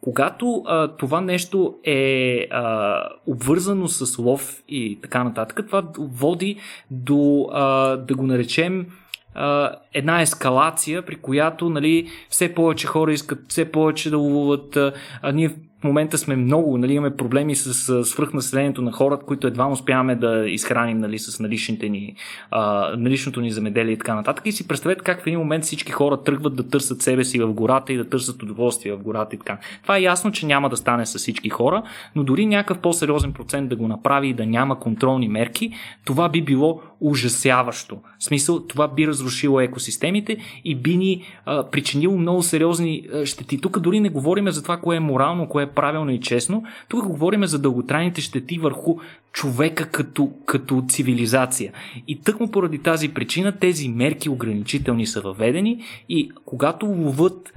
Когато 0.00 0.62
а, 0.66 0.88
това 0.88 1.20
нещо 1.20 1.74
е 1.84 2.46
а, 2.50 3.02
обвързано 3.26 3.88
с 3.88 4.18
лов 4.18 4.62
и 4.68 4.98
така 5.02 5.24
нататък, 5.24 5.66
това 5.66 5.82
води 5.98 6.56
до, 6.90 7.48
а, 7.52 7.96
да 7.96 8.14
го 8.14 8.26
наречем, 8.26 8.86
а, 9.34 9.72
една 9.94 10.22
ескалация, 10.22 11.02
при 11.02 11.16
която 11.16 11.70
нали, 11.70 12.08
все 12.28 12.54
повече 12.54 12.86
хора 12.86 13.12
искат 13.12 13.38
все 13.48 13.72
повече 13.72 14.10
да 14.10 14.18
ловуват. 14.18 14.76
А, 14.76 14.92
ние 15.32 15.50
в 15.80 15.84
момента 15.84 16.18
сме 16.18 16.36
много, 16.36 16.78
нали, 16.78 16.92
имаме 16.92 17.16
проблеми 17.16 17.54
с 17.56 17.88
а, 17.88 18.04
свръхнаселението 18.04 18.82
на 18.82 18.92
хората, 18.92 19.24
които 19.26 19.46
едва 19.46 19.66
успяваме 19.66 20.14
да 20.14 20.44
изхраним 20.48 20.98
нали, 20.98 21.18
с 21.18 21.40
наличните 21.40 21.88
ни, 21.88 22.14
а, 22.50 22.92
наличното 22.96 23.40
ни 23.40 23.50
земеделие 23.50 23.92
и 23.92 23.98
така 23.98 24.14
нататък. 24.14 24.46
И 24.46 24.52
си 24.52 24.68
представете 24.68 25.00
как 25.04 25.22
в 25.22 25.26
един 25.26 25.38
момент 25.38 25.64
всички 25.64 25.92
хора 25.92 26.22
тръгват 26.22 26.56
да 26.56 26.68
търсят 26.68 27.02
себе 27.02 27.24
си 27.24 27.38
в 27.38 27.52
гората 27.52 27.92
и 27.92 27.96
да 27.96 28.08
търсят 28.08 28.42
удоволствие 28.42 28.92
в 28.92 29.02
гората 29.02 29.36
и 29.36 29.38
така. 29.38 29.58
Това 29.82 29.96
е 29.96 30.02
ясно, 30.02 30.32
че 30.32 30.46
няма 30.46 30.68
да 30.68 30.76
стане 30.76 31.06
с 31.06 31.18
всички 31.18 31.48
хора, 31.48 31.82
но 32.16 32.24
дори 32.24 32.46
някакъв 32.46 32.78
по-сериозен 32.78 33.32
процент 33.32 33.68
да 33.68 33.76
го 33.76 33.88
направи 33.88 34.28
и 34.28 34.34
да 34.34 34.46
няма 34.46 34.80
контролни 34.80 35.28
мерки, 35.28 35.72
това 36.04 36.28
би 36.28 36.42
било 36.42 36.80
ужасяващо. 37.00 37.98
В 38.18 38.24
смисъл, 38.24 38.66
това 38.66 38.88
би 38.88 39.06
разрушило 39.06 39.60
екосистемите 39.60 40.36
и 40.64 40.74
би 40.74 40.96
ни 40.96 41.22
а, 41.46 41.70
причинило 41.70 42.16
много 42.16 42.42
сериозни 42.42 43.08
а, 43.12 43.26
щети. 43.26 43.60
Тук 43.60 43.80
дори 43.80 44.00
не 44.00 44.08
говорим 44.08 44.50
за 44.50 44.62
това, 44.62 44.76
кое 44.76 44.96
е 44.96 45.00
морално, 45.00 45.48
кое 45.48 45.62
е 45.62 45.67
правилно 45.68 46.10
и 46.10 46.20
честно. 46.20 46.64
Тук 46.88 47.06
говорим 47.06 47.46
за 47.46 47.58
дълготрайните 47.58 48.20
щети 48.20 48.58
върху 48.58 48.96
човека 49.32 49.90
като, 49.90 50.30
като 50.46 50.84
цивилизация. 50.88 51.72
И 52.08 52.20
тъкмо 52.20 52.50
поради 52.50 52.78
тази 52.78 53.14
причина 53.14 53.52
тези 53.52 53.88
мерки 53.88 54.28
ограничителни 54.28 55.06
са 55.06 55.20
въведени 55.20 55.82
и 56.08 56.30
когато 56.44 56.86
ловът 56.86 57.52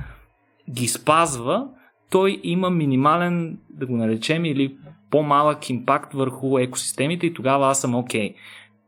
ги 0.69 0.87
спазва, 0.87 1.67
той 2.09 2.39
има 2.43 2.69
минимален, 2.69 3.57
да 3.69 3.85
го 3.85 3.97
наречем, 3.97 4.45
или 4.45 4.75
по-малък 5.11 5.69
импакт 5.69 6.13
върху 6.13 6.59
екосистемите 6.59 7.25
и 7.25 7.33
тогава 7.33 7.67
аз 7.67 7.81
съм 7.81 7.95
окей. 7.95 8.33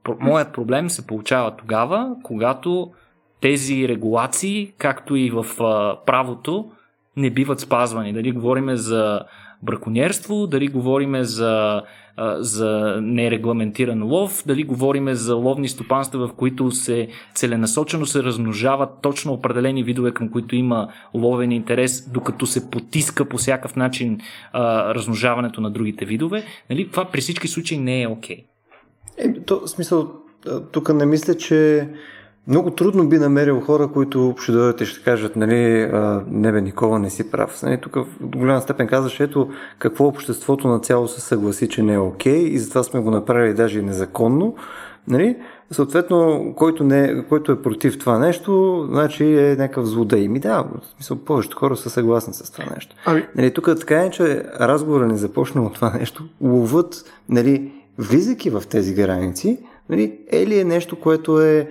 Okay. 0.05 0.19
Моят 0.19 0.53
проблем 0.53 0.89
се 0.89 1.07
получава 1.07 1.55
тогава, 1.55 2.15
когато 2.23 2.91
тези 3.41 3.87
регулации, 3.87 4.73
както 4.77 5.15
и 5.15 5.29
в 5.29 5.45
а, 5.59 5.97
правото, 6.05 6.71
не 7.17 7.29
биват 7.29 7.59
спазвани. 7.59 8.13
Дали 8.13 8.31
говориме 8.31 8.75
за 8.77 9.21
браконьерство, 9.63 10.47
дали 10.47 10.67
говориме 10.67 11.23
за, 11.23 11.81
за 12.37 12.99
нерегламентиран 13.01 14.03
лов, 14.03 14.43
дали 14.45 14.63
говориме 14.63 15.15
за 15.15 15.35
ловни 15.35 15.69
стопанства, 15.69 16.27
в 16.27 16.33
които 16.33 16.71
се 16.71 17.07
целенасочено 17.35 18.05
се 18.05 18.23
размножават 18.23 18.89
точно 19.01 19.33
определени 19.33 19.83
видове, 19.83 20.11
към 20.11 20.29
които 20.29 20.55
има 20.55 20.87
ловен 21.13 21.51
интерес, 21.51 22.09
докато 22.09 22.45
се 22.45 22.69
потиска 22.69 23.25
по 23.25 23.37
всякакъв 23.37 23.75
начин 23.75 24.19
а, 24.53 24.93
размножаването 24.95 25.61
на 25.61 25.71
другите 25.71 26.05
видове. 26.05 26.43
Нали? 26.69 26.89
Това 26.91 27.05
при 27.05 27.21
всички 27.21 27.47
случаи 27.47 27.77
не 27.77 28.01
е 28.01 28.07
окей. 28.07 28.37
Okay. 28.37 28.45
Е, 29.17 29.41
то, 29.45 29.67
смисъл, 29.67 30.11
тук 30.71 30.93
не 30.93 31.05
мисля, 31.05 31.35
че 31.35 31.89
много 32.47 32.71
трудно 32.71 33.09
би 33.09 33.17
намерил 33.17 33.59
хора, 33.59 33.87
които 33.87 34.35
ще 34.39 34.51
дойдат 34.51 34.81
и 34.81 34.85
ще 34.85 35.03
кажат, 35.03 35.35
нали, 35.35 35.91
не 36.27 36.51
бе, 36.51 36.61
Никола, 36.61 36.99
не 36.99 37.09
си 37.09 37.31
прав. 37.31 37.63
Нали, 37.63 37.81
тук 37.81 37.95
в 37.95 38.05
голяма 38.21 38.61
степен 38.61 38.87
казваш, 38.87 39.19
ето 39.19 39.49
какво 39.79 40.05
обществото 40.05 40.67
на 40.67 40.79
цяло 40.79 41.07
се 41.07 41.21
съгласи, 41.21 41.69
че 41.69 41.83
не 41.83 41.93
е 41.93 41.99
окей 41.99 42.33
okay, 42.33 42.47
и 42.47 42.59
затова 42.59 42.83
сме 42.83 42.99
го 42.99 43.11
направили 43.11 43.53
даже 43.53 43.79
и 43.79 43.83
незаконно. 43.83 44.55
Нали? 45.07 45.37
Съответно, 45.71 46.53
който, 46.57 46.83
не, 46.83 47.25
който 47.29 47.51
е 47.51 47.61
против 47.61 47.99
това 47.99 48.19
нещо, 48.19 48.83
значи 48.91 49.37
е 49.37 49.55
някакъв 49.55 49.85
злодей. 49.85 50.27
Ми 50.27 50.39
да, 50.39 50.61
в 50.61 50.85
смисъл, 50.95 51.17
повечето 51.17 51.57
хора 51.57 51.77
са 51.77 51.89
съгласни 51.89 52.33
с 52.33 52.51
това 52.51 52.65
нещо. 52.75 52.95
Ами... 53.05 53.27
Нали, 53.35 53.53
тук 53.53 53.69
така 53.79 54.01
е, 54.01 54.09
че 54.09 54.43
разговора 54.59 55.07
не 55.07 55.17
започна 55.17 55.63
от 55.63 55.73
това 55.73 55.93
нещо. 55.99 56.23
Ловът, 56.41 57.13
нали, 57.29 57.71
влизайки 57.97 58.49
в 58.49 58.63
тези 58.69 58.93
граници, 58.93 59.57
нали, 59.89 60.19
е 60.31 60.47
ли 60.47 60.59
е 60.59 60.63
нещо, 60.63 60.99
което 60.99 61.41
е 61.41 61.69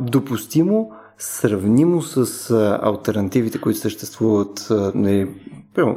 допустимо, 0.00 0.90
сравнимо 1.18 2.02
с 2.02 2.50
а, 2.50 2.80
альтернативите, 2.82 3.60
които 3.60 3.78
съществуват 3.78 4.66
а, 4.70 4.92
нали, 4.94 5.30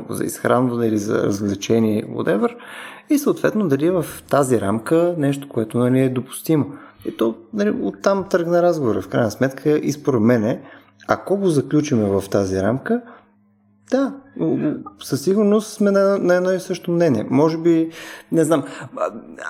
за 0.09 0.23
изхранване 0.23 0.87
или 0.87 0.97
за 0.97 1.23
развлечение, 1.23 2.05
whatever, 2.05 2.55
и 3.09 3.17
съответно 3.17 3.67
дали 3.67 3.85
е 3.85 3.91
в 3.91 4.05
тази 4.29 4.61
рамка 4.61 5.15
нещо, 5.17 5.49
което 5.49 5.77
нали, 5.77 5.99
е 5.99 6.09
допустимо. 6.09 6.65
И 7.05 7.17
то 7.17 7.35
нали, 7.53 7.69
оттам 7.81 8.25
тръгна 8.29 8.61
разговора. 8.61 9.01
В 9.01 9.07
крайна 9.07 9.31
сметка 9.31 9.77
и 9.77 9.91
според 9.91 10.21
мене, 10.21 10.61
ако 11.07 11.37
го 11.37 11.47
заключиме 11.47 12.03
в 12.03 12.23
тази 12.31 12.61
рамка, 12.61 13.01
да, 13.91 14.13
със 14.99 15.21
сигурност 15.21 15.73
сме 15.73 15.91
на, 15.91 16.17
на 16.17 16.35
едно 16.35 16.51
и 16.51 16.59
също 16.59 16.91
мнение. 16.91 17.25
Може 17.29 17.57
би, 17.57 17.89
не 18.31 18.43
знам, 18.43 18.63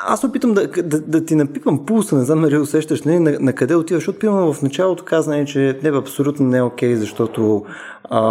аз 0.07 0.23
опитам 0.23 0.53
да, 0.53 0.67
да, 0.67 1.01
да 1.01 1.25
ти 1.25 1.35
напипам 1.35 1.85
пулса, 1.85 2.17
не 2.17 2.23
знам 2.23 2.41
дали 2.41 2.57
усещаш 2.57 3.03
не, 3.03 3.19
на, 3.19 3.37
на 3.39 3.53
къде 3.53 3.75
отиваш, 3.75 4.09
пивам 4.19 4.53
в 4.53 4.61
началото 4.61 5.05
казане, 5.05 5.45
че 5.45 5.79
не, 5.83 5.97
абсолютно 5.97 6.45
не 6.45 6.57
е 6.57 6.61
окей, 6.61 6.95
защото 6.95 7.65
а, 8.13 8.21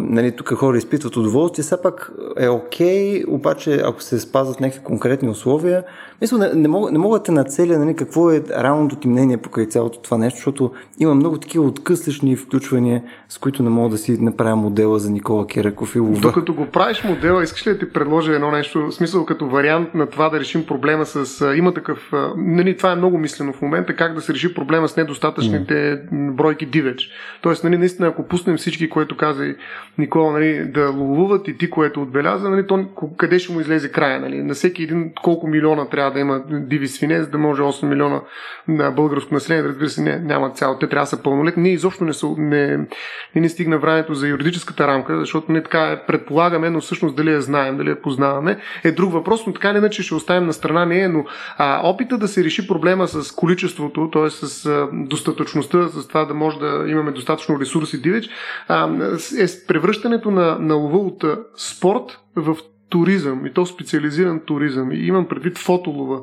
нали, 0.00 0.36
тук 0.36 0.54
хора 0.54 0.78
изпитват 0.78 1.16
удоволствие, 1.16 1.62
все 1.62 1.82
пак 1.82 2.12
е 2.36 2.48
окей, 2.48 3.24
обаче 3.28 3.82
ако 3.84 4.02
се 4.02 4.20
спазват 4.20 4.60
някакви 4.60 4.84
конкретни 4.84 5.28
условия, 5.28 5.84
мисля, 6.20 6.38
не, 6.38 6.52
не, 6.54 6.68
мога, 6.68 6.92
не 6.92 6.98
мога 6.98 7.18
да 7.18 7.22
те 7.22 7.32
нацеля 7.32 7.78
нали, 7.78 7.96
какво 7.96 8.30
е 8.30 8.42
реалното 8.50 8.96
ти 8.96 9.08
мнение 9.08 9.36
покрай 9.36 9.66
цялото 9.66 9.98
това 9.98 10.18
нещо, 10.18 10.36
защото 10.36 10.70
има 10.98 11.14
много 11.14 11.38
такива 11.38 11.64
откъслични 11.64 12.36
включвания, 12.36 13.02
с 13.28 13.38
които 13.38 13.62
не 13.62 13.70
мога 13.70 13.90
да 13.90 13.98
си 13.98 14.18
направя 14.20 14.56
модела 14.56 14.98
за 14.98 15.10
Никола 15.10 15.46
Кереков 15.46 15.91
и 15.94 15.98
Лова. 15.98 16.20
Докато 16.20 16.54
го 16.54 16.66
правиш 16.66 17.04
модела, 17.04 17.42
искаш 17.42 17.66
ли 17.66 17.70
да 17.72 17.78
ти 17.78 17.92
предложа 17.92 18.34
едно 18.34 18.50
нещо, 18.50 18.86
в 18.86 18.92
смисъл 18.92 19.26
като 19.26 19.46
вариант 19.46 19.94
на 19.94 20.06
това 20.06 20.28
да 20.28 20.40
решим 20.40 20.66
проблема 20.66 21.06
с... 21.06 21.46
Има 21.56 21.74
такъв... 21.74 22.12
Нали, 22.36 22.76
това 22.76 22.92
е 22.92 22.96
много 22.96 23.18
мислено 23.18 23.52
в 23.52 23.62
момента, 23.62 23.96
как 23.96 24.14
да 24.14 24.20
се 24.20 24.34
реши 24.34 24.54
проблема 24.54 24.88
с 24.88 24.96
недостатъчните 24.96 25.74
mm. 25.74 26.32
бройки 26.32 26.66
дивеч. 26.66 27.10
Тоест, 27.42 27.64
нали, 27.64 27.78
наистина, 27.78 28.08
ако 28.08 28.28
пуснем 28.28 28.56
всички, 28.56 28.90
което 28.90 29.16
каза 29.16 29.54
Никола, 29.98 30.32
нали, 30.32 30.64
да 30.64 30.90
ловуват 30.90 31.48
и 31.48 31.58
ти, 31.58 31.70
което 31.70 32.02
отбеляза, 32.02 32.50
нали, 32.50 32.66
то 32.66 32.84
къде 33.16 33.38
ще 33.38 33.52
му 33.52 33.60
излезе 33.60 33.92
края? 33.92 34.20
Нали? 34.20 34.42
На 34.42 34.54
всеки 34.54 34.82
един 34.82 35.12
колко 35.22 35.46
милиона 35.46 35.88
трябва 35.88 36.10
да 36.10 36.20
има 36.20 36.42
диви 36.48 36.88
свине, 36.88 37.20
за 37.20 37.30
да 37.30 37.38
може 37.38 37.62
8 37.62 37.86
милиона 37.86 38.20
на 38.68 38.90
българско 38.90 39.34
население, 39.34 39.68
разбира 39.68 39.88
се, 39.88 40.02
не, 40.02 40.18
няма 40.18 40.50
цяло. 40.50 40.78
Те 40.78 40.88
трябва 40.88 41.02
да 41.02 41.06
са 41.06 41.22
пълнолетни. 41.22 41.62
Ние 41.62 41.72
изобщо 41.72 42.04
не, 42.04 42.12
са, 42.12 42.26
не, 42.38 42.76
не, 42.76 42.86
не 43.34 43.48
стигна 43.48 43.78
времето 43.78 44.14
за 44.14 44.28
юридическата 44.28 44.86
рамка, 44.86 45.18
защото 45.18 45.52
не 45.52 45.62
така 45.62 45.81
е 45.90 46.06
предполагаме, 46.06 46.70
но 46.70 46.80
всъщност 46.80 47.16
дали 47.16 47.30
я 47.30 47.42
знаем, 47.42 47.76
дали 47.76 47.90
я 47.90 48.02
познаваме, 48.02 48.58
е 48.84 48.92
друг 48.92 49.12
въпрос, 49.12 49.46
но 49.46 49.52
така 49.52 49.70
или 49.70 49.78
иначе 49.78 50.02
ще 50.02 50.14
оставим 50.14 50.46
на 50.46 50.52
страна 50.52 50.84
нея, 50.84 51.08
но 51.08 51.24
а, 51.58 51.80
опита 51.88 52.18
да 52.18 52.28
се 52.28 52.44
реши 52.44 52.66
проблема 52.66 53.08
с 53.08 53.32
количеството, 53.32 54.10
т.е. 54.12 54.30
с 54.30 54.66
а, 54.66 54.88
достатъчността, 54.92 55.88
с 55.88 56.08
това 56.08 56.24
да 56.24 56.34
може 56.34 56.58
да 56.58 56.84
имаме 56.88 57.10
достатъчно 57.10 57.60
ресурси 57.60 58.02
дивеч, 58.02 58.28
а, 58.68 58.90
е 59.38 59.46
превръщането 59.68 60.30
на, 60.30 60.58
на 60.58 60.74
лова 60.74 60.98
от 60.98 61.24
спорт 61.56 62.18
в 62.36 62.56
туризъм, 62.92 63.46
и 63.46 63.52
то 63.52 63.66
специализиран 63.66 64.40
туризъм. 64.40 64.92
И 64.92 64.96
имам 64.96 65.28
предвид 65.28 65.58
фотолова. 65.58 66.20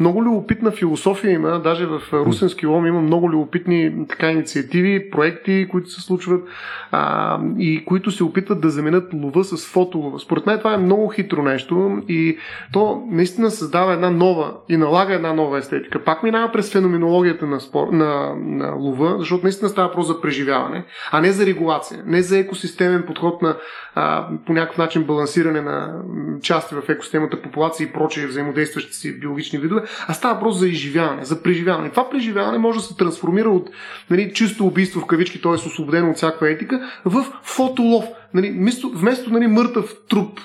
Много 0.00 0.24
любопитна 0.24 0.70
философия 0.70 1.32
има, 1.32 1.60
даже 1.60 1.86
в 1.86 2.00
Русенски 2.12 2.66
лом 2.66 2.86
има 2.86 3.00
много 3.00 3.30
любопитни 3.30 4.06
така 4.08 4.30
инициативи, 4.30 5.10
проекти, 5.10 5.68
които 5.70 5.90
се 5.90 6.00
случват 6.00 6.48
а, 6.90 7.40
и 7.58 7.84
които 7.84 8.10
се 8.10 8.24
опитват 8.24 8.60
да 8.60 8.70
заменят 8.70 9.12
лова 9.14 9.44
с 9.44 9.66
фотолова. 9.66 10.18
Според 10.18 10.46
мен 10.46 10.58
това 10.58 10.74
е 10.74 10.78
много 10.78 11.08
хитро 11.08 11.42
нещо 11.42 12.02
и 12.08 12.38
то 12.72 13.02
наистина 13.10 13.50
създава 13.50 13.92
една 13.92 14.10
нова 14.10 14.52
и 14.68 14.76
налага 14.76 15.14
една 15.14 15.32
нова 15.32 15.58
естетика. 15.58 16.04
Пак 16.04 16.22
минава 16.22 16.52
през 16.52 16.72
феноменологията 16.72 17.46
на, 17.46 17.60
спор, 17.60 17.88
на, 17.92 18.34
на 18.36 18.72
лова, 18.74 19.16
защото 19.18 19.42
наистина 19.42 19.68
става 19.68 19.92
просто 19.92 20.12
за 20.12 20.20
преживяване, 20.20 20.84
а 21.12 21.20
не 21.20 21.32
за 21.32 21.46
регулация, 21.46 22.02
не 22.06 22.22
за 22.22 22.38
екосистемен 22.38 23.04
подход 23.06 23.42
на 23.42 23.56
а, 23.94 24.28
по 24.46 24.52
някакъв 24.52 24.78
начин 24.78 25.04
балансиране 25.04 25.60
на 25.60 26.02
части 26.42 26.74
в 26.74 26.82
екосистемата, 26.88 27.42
популации 27.42 27.84
и 27.86 27.92
прочие 27.92 28.26
взаимодействащи 28.26 28.92
си 28.92 29.20
биологични 29.20 29.58
видове, 29.68 29.82
а 30.08 30.14
става 30.14 30.34
въпрос 30.34 30.58
за 30.58 30.68
изживяване, 30.68 31.24
за 31.24 31.42
преживяване. 31.42 31.90
Това 31.90 32.10
преживяване 32.10 32.58
може 32.58 32.78
да 32.78 32.84
се 32.84 32.96
трансформира 32.96 33.50
от 33.50 33.70
нали, 34.10 34.32
чисто 34.34 34.66
убийство 34.66 35.00
в 35.00 35.06
кавички, 35.06 35.42
т.е. 35.42 35.52
освободено 35.52 36.10
от 36.10 36.16
всякаква 36.16 36.50
етика, 36.50 36.90
в 37.04 37.24
фотолов. 37.42 38.04
Нали, 38.34 38.50
вместо, 38.50 38.90
вместо 38.90 39.30
нали, 39.30 39.46
мъртъв 39.46 39.94
труп 40.08 40.40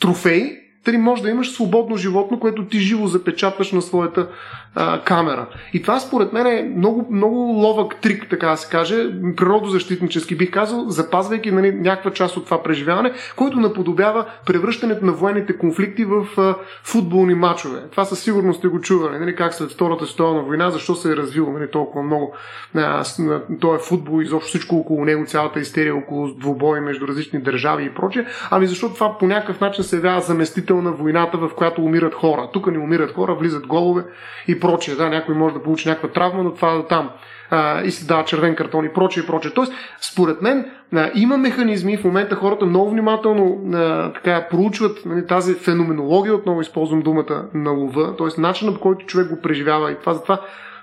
трофей, 0.00 0.66
Тъй 0.86 0.98
може 0.98 1.22
да 1.22 1.30
имаш 1.30 1.50
свободно 1.50 1.96
животно, 1.96 2.40
което 2.40 2.64
ти 2.64 2.78
живо 2.78 3.06
запечатваш 3.06 3.72
на 3.72 3.82
своята 3.82 4.28
камера. 5.04 5.46
И 5.72 5.82
това 5.82 6.00
според 6.00 6.32
мен 6.32 6.46
е 6.46 6.72
много, 6.76 7.06
много 7.10 7.36
ловък 7.36 7.96
трик, 7.96 8.26
така 8.30 8.48
да 8.48 8.56
се 8.56 8.70
каже, 8.70 9.10
природозащитнически 9.36 10.36
бих 10.36 10.50
казал, 10.50 10.84
запазвайки 10.88 11.50
нали, 11.50 11.72
някаква 11.72 12.10
част 12.10 12.36
от 12.36 12.44
това 12.44 12.62
преживяване, 12.62 13.12
който 13.36 13.60
наподобява 13.60 14.26
превръщането 14.46 15.04
на 15.04 15.12
военните 15.12 15.58
конфликти 15.58 16.04
в 16.04 16.26
а, 16.38 16.54
футболни 16.84 17.34
матчове. 17.34 17.80
Това 17.90 18.04
със 18.04 18.20
сигурност 18.20 18.58
сте 18.58 18.68
го 18.68 18.80
чували, 18.80 19.18
нали, 19.18 19.36
как 19.36 19.54
след 19.54 19.70
Втората 19.70 20.06
световна 20.06 20.42
война, 20.42 20.70
защо 20.70 20.94
се 20.94 21.12
е 21.12 21.16
развил 21.16 21.52
нали, 21.52 21.70
толкова 21.70 22.04
много 22.04 22.34
а, 22.74 23.04
този 23.60 23.88
футбол, 23.88 24.22
изобщо 24.22 24.48
всичко 24.48 24.76
около 24.76 25.04
него, 25.04 25.26
цялата 25.26 25.60
истерия 25.60 25.96
около 25.96 26.34
двубои 26.34 26.80
между 26.80 27.08
различни 27.08 27.40
държави 27.40 27.84
и 27.84 27.94
прочее. 27.94 28.24
Ами 28.50 28.66
защото 28.66 28.94
това 28.94 29.18
по 29.18 29.26
някакъв 29.26 29.60
начин 29.60 29.84
се 29.84 29.96
явява 29.96 30.20
заместител 30.20 30.82
на 30.82 30.92
войната, 30.92 31.38
в 31.38 31.50
която 31.56 31.82
умират 31.82 32.14
хора. 32.14 32.48
Тук 32.52 32.66
не 32.66 32.78
умират 32.78 33.14
хора, 33.14 33.34
влизат 33.34 33.66
голове 33.66 34.04
и 34.48 34.60
прочее. 34.66 34.94
Да, 34.94 35.08
някой 35.08 35.34
може 35.34 35.54
да 35.54 35.62
получи 35.62 35.88
някаква 35.88 36.08
травма, 36.08 36.42
но 36.42 36.54
това 36.54 36.74
е 36.74 36.86
там. 36.88 37.10
А, 37.50 37.82
и 37.82 37.90
се 37.90 38.06
дава 38.06 38.24
червен 38.24 38.56
картон 38.56 38.84
и 38.84 38.92
прочее, 38.92 39.22
и 39.22 39.26
прочее. 39.26 39.52
Тоест, 39.54 39.72
според 40.00 40.42
мен, 40.42 40.70
а, 40.94 41.10
има 41.14 41.36
механизми. 41.36 41.96
В 41.96 42.04
момента 42.04 42.34
хората 42.34 42.66
много 42.66 42.90
внимателно 42.90 43.76
а, 43.76 44.12
така, 44.12 44.46
проучват 44.50 45.06
нали, 45.06 45.26
тази 45.26 45.54
феноменология, 45.54 46.34
отново 46.34 46.60
използвам 46.60 47.02
думата 47.02 47.44
на 47.54 47.70
лова, 47.70 48.16
т.е. 48.16 48.40
начинът 48.40 48.74
по 48.74 48.80
който 48.80 49.06
човек 49.06 49.28
го 49.28 49.40
преживява. 49.40 49.92
И 49.92 49.96
това 50.00 50.14
затова 50.14 50.40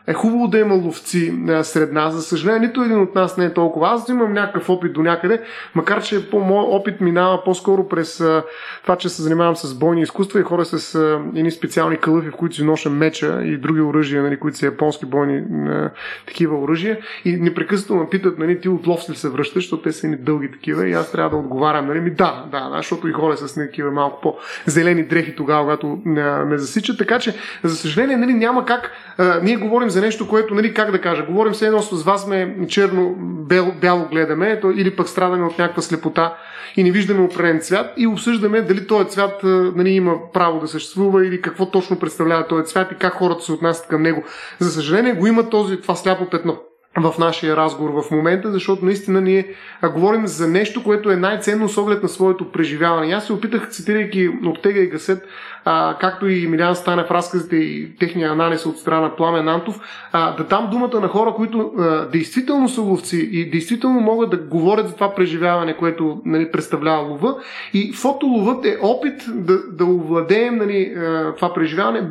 е 0.07 0.13
хубаво 0.13 0.47
да 0.47 0.59
има 0.59 0.75
ловци 0.75 1.33
а, 1.49 1.63
сред 1.63 1.93
нас. 1.93 2.13
За 2.13 2.21
съжаление, 2.21 2.67
нито 2.67 2.81
един 2.81 3.01
от 3.01 3.15
нас 3.15 3.37
не 3.37 3.45
е 3.45 3.53
толкова. 3.53 3.89
Аз 3.89 4.09
имам 4.09 4.33
някакъв 4.33 4.69
опит 4.69 4.93
до 4.93 5.01
някъде, 5.01 5.41
макар 5.75 6.03
че 6.03 6.29
по 6.29 6.39
мой 6.39 6.65
опит 6.69 7.01
минава 7.01 7.43
по-скоро 7.43 7.87
през 7.87 8.21
а, 8.21 8.43
това, 8.81 8.95
че 8.95 9.09
се 9.09 9.21
занимавам 9.21 9.55
с 9.55 9.79
бойни 9.79 10.01
изкуства 10.01 10.39
и 10.39 10.43
хора 10.43 10.65
с 10.65 10.95
а, 10.95 11.21
едни 11.35 11.51
специални 11.51 11.97
кълъфи, 11.97 12.29
в 12.29 12.35
които 12.35 12.55
си 12.55 12.63
ноша 12.63 12.89
меча 12.89 13.41
и 13.43 13.57
други 13.57 13.81
оръжия, 13.81 14.23
нали, 14.23 14.39
които 14.39 14.57
са 14.57 14.65
японски 14.65 15.05
бойни 15.05 15.37
а, 15.37 15.89
такива 16.27 16.59
оръжия. 16.59 16.97
И 17.25 17.35
непрекъснато 17.35 17.95
ме 17.95 18.09
питат, 18.09 18.39
нали, 18.39 18.61
ти 18.61 18.69
от 18.69 18.87
лов 18.87 19.09
ли 19.09 19.15
се 19.15 19.29
връщаш, 19.29 19.63
защото 19.63 19.83
те 19.83 19.91
са 19.91 20.07
ни 20.07 20.15
дълги 20.15 20.51
такива 20.51 20.89
и 20.89 20.93
аз 20.93 21.11
трябва 21.11 21.29
да 21.29 21.35
отговарям. 21.35 21.87
Нали, 21.87 21.99
ми 21.99 22.11
да, 22.11 22.45
да, 22.51 22.69
да, 22.69 22.77
защото 22.77 23.07
и 23.07 23.13
хора 23.13 23.37
с 23.37 23.53
такива 23.53 23.91
малко 23.91 24.21
по-зелени 24.21 25.03
дрехи 25.03 25.35
тогава, 25.35 25.63
когато 25.63 25.99
а, 26.17 26.45
ме 26.45 26.57
засичат. 26.57 26.97
Така 26.97 27.19
че, 27.19 27.35
за 27.63 27.75
съжаление, 27.75 28.17
нали, 28.17 28.33
няма 28.33 28.65
как. 28.65 28.91
А, 29.17 29.39
ние 29.43 29.55
говорим 29.55 29.89
за 29.93 30.01
нещо, 30.01 30.27
което, 30.27 30.53
нали, 30.53 30.73
как 30.73 30.91
да 30.91 31.01
кажа, 31.01 31.25
говорим 31.25 31.55
се 31.55 31.67
едно 31.67 31.81
с 31.81 32.03
вас 32.03 32.23
сме 32.23 32.57
черно, 32.67 33.15
бяло, 33.19 33.71
бяло 33.81 34.07
гледаме, 34.11 34.59
то, 34.59 34.71
или 34.71 34.95
пък 34.95 35.09
страдаме 35.09 35.45
от 35.45 35.59
някаква 35.59 35.81
слепота 35.81 36.35
и 36.77 36.83
не 36.83 36.91
виждаме 36.91 37.21
определен 37.21 37.59
цвят 37.59 37.93
и 37.97 38.07
обсъждаме 38.07 38.61
дали 38.61 38.87
този 38.87 39.09
цвят 39.09 39.43
нали, 39.75 39.89
има 39.89 40.15
право 40.33 40.59
да 40.59 40.67
съществува 40.67 41.27
или 41.27 41.41
какво 41.41 41.65
точно 41.65 41.99
представлява 41.99 42.47
този 42.47 42.65
цвят 42.65 42.91
и 42.91 42.95
как 42.95 43.13
хората 43.13 43.43
се 43.43 43.51
отнасят 43.51 43.87
към 43.87 44.01
него. 44.01 44.23
За 44.59 44.71
съжаление 44.71 45.13
го 45.13 45.27
има 45.27 45.49
този, 45.49 45.81
това 45.81 45.95
сляпо 45.95 46.29
петно 46.29 46.57
в 46.97 47.13
нашия 47.19 47.57
разговор 47.57 48.01
в 48.01 48.11
момента, 48.11 48.51
защото 48.51 48.85
наистина 48.85 49.21
ние 49.21 49.47
говорим 49.93 50.27
за 50.27 50.47
нещо, 50.47 50.83
което 50.83 51.11
е 51.11 51.15
най-ценно 51.15 51.69
с 51.69 51.77
оглед 51.77 52.03
на 52.03 52.09
своето 52.09 52.51
преживяване. 52.51 53.13
Аз 53.13 53.25
се 53.25 53.33
опитах, 53.33 53.69
цитирайки 53.69 54.29
от 54.45 54.61
Тега 54.61 54.79
и 54.79 54.87
Гасет, 54.87 55.23
а, 55.65 55.97
както 55.99 56.27
и 56.27 56.47
Милян 56.47 56.75
в 56.75 56.87
разказите 56.87 57.55
и 57.55 57.95
техния 57.99 58.31
анализ 58.31 58.65
от 58.65 58.77
страна 58.77 59.01
на 59.01 59.15
Пламен 59.15 59.47
Антов, 59.47 59.79
а, 60.11 60.35
да 60.35 60.43
дам 60.43 60.69
думата 60.71 60.99
на 60.99 61.07
хора, 61.07 61.33
които 61.33 61.71
а, 61.77 62.09
действително 62.09 62.69
са 62.69 62.81
ловци 62.81 63.29
и 63.31 63.49
действително 63.49 63.99
могат 63.99 64.29
да 64.29 64.37
говорят 64.37 64.87
за 64.87 64.93
това 64.93 65.15
преживяване, 65.15 65.77
което 65.77 66.21
нали, 66.25 66.51
представлява 66.51 67.07
лова. 67.07 67.35
И 67.73 67.93
фотоловът 67.93 68.65
е 68.65 68.77
опит 68.81 69.21
да, 69.27 69.57
да 69.71 69.85
овладеем 69.85 70.55
нали, 70.55 70.93
това 71.35 71.53
преживяване 71.53 72.01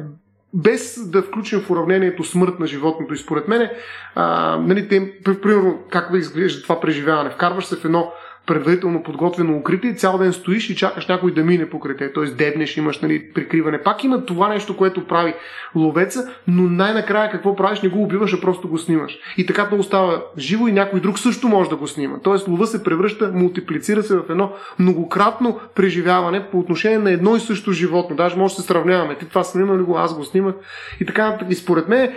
без 0.54 1.10
да 1.10 1.22
включим 1.22 1.60
в 1.60 1.70
уравнението 1.70 2.24
смърт 2.24 2.58
на 2.58 2.66
животното. 2.66 3.14
И 3.14 3.18
според 3.18 3.48
мен, 3.48 3.70
а, 4.14 4.56
нали, 4.56 4.88
те, 4.88 5.12
примерно, 5.24 5.78
как 5.90 6.12
да 6.12 6.18
изглежда 6.18 6.62
това 6.62 6.80
преживяване? 6.80 7.30
Вкарваш 7.30 7.66
се 7.66 7.76
в 7.76 7.84
едно 7.84 8.12
предварително 8.46 9.02
подготвено 9.02 9.56
укритие 9.56 9.94
цял 9.94 10.18
ден 10.18 10.32
стоиш 10.32 10.70
и 10.70 10.76
чакаш 10.76 11.06
някой 11.06 11.34
да 11.34 11.44
мине 11.44 11.70
покрай 11.70 11.96
те, 11.96 12.12
т.е. 12.12 12.24
дебнеш, 12.24 12.76
имаш 12.76 13.00
нали, 13.00 13.32
прикриване. 13.34 13.82
Пак 13.82 14.04
има 14.04 14.24
това 14.24 14.48
нещо, 14.48 14.76
което 14.76 15.06
прави 15.06 15.34
ловеца, 15.74 16.28
но 16.48 16.62
най-накрая 16.62 17.30
какво 17.30 17.56
правиш? 17.56 17.82
Не 17.82 17.88
го 17.88 18.02
убиваш, 18.02 18.34
а 18.34 18.40
просто 18.40 18.68
го 18.68 18.78
снимаш. 18.78 19.18
И 19.36 19.46
така 19.46 19.68
то 19.68 19.76
остава 19.76 20.22
живо 20.38 20.68
и 20.68 20.72
някой 20.72 21.00
друг 21.00 21.18
също 21.18 21.48
може 21.48 21.70
да 21.70 21.76
го 21.76 21.86
снима. 21.88 22.16
Тоест 22.22 22.48
лова 22.48 22.66
се 22.66 22.84
превръща, 22.84 23.32
мултиплицира 23.34 24.02
се 24.02 24.16
в 24.16 24.22
едно 24.30 24.52
многократно 24.78 25.60
преживяване 25.74 26.46
по 26.50 26.58
отношение 26.58 26.98
на 26.98 27.10
едно 27.10 27.36
и 27.36 27.40
също 27.40 27.72
животно. 27.72 28.16
Даже 28.16 28.36
може 28.36 28.54
да 28.54 28.60
се 28.60 28.66
сравняваме. 28.66 29.14
Ти 29.14 29.28
това 29.28 29.44
снима 29.44 29.76
ли 29.76 29.82
го, 29.82 29.96
аз 29.98 30.16
го 30.16 30.24
снимах. 30.24 30.54
И 31.00 31.06
така, 31.06 31.38
и 31.50 31.54
според 31.54 31.88
мен, 31.88 32.12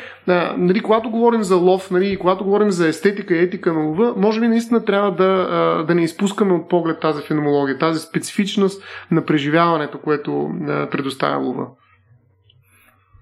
нали, 0.58 0.80
когато 0.80 1.10
говорим 1.10 1.44
за 1.44 1.56
лов, 1.56 1.92
нали, 1.92 2.18
когато 2.18 2.44
говорим 2.44 2.72
за 2.72 2.88
естетика 2.88 3.36
и 3.36 3.44
етика 3.44 3.74
на 3.74 3.80
лова, 3.80 4.14
може 4.18 4.40
би 4.40 4.48
наистина 4.48 4.86
трябва 4.86 5.12
да, 5.12 5.84
да 5.88 5.96
не 5.96 6.04
изпускаме 6.16 6.54
от 6.54 6.70
поглед 6.70 7.00
тази 7.00 7.24
феноменология, 7.24 7.78
тази 7.78 8.00
специфичност 8.00 8.84
на 9.12 9.26
преживяването, 9.26 10.00
което 10.00 10.50
предоставя 10.92 11.38
лова. 11.38 11.68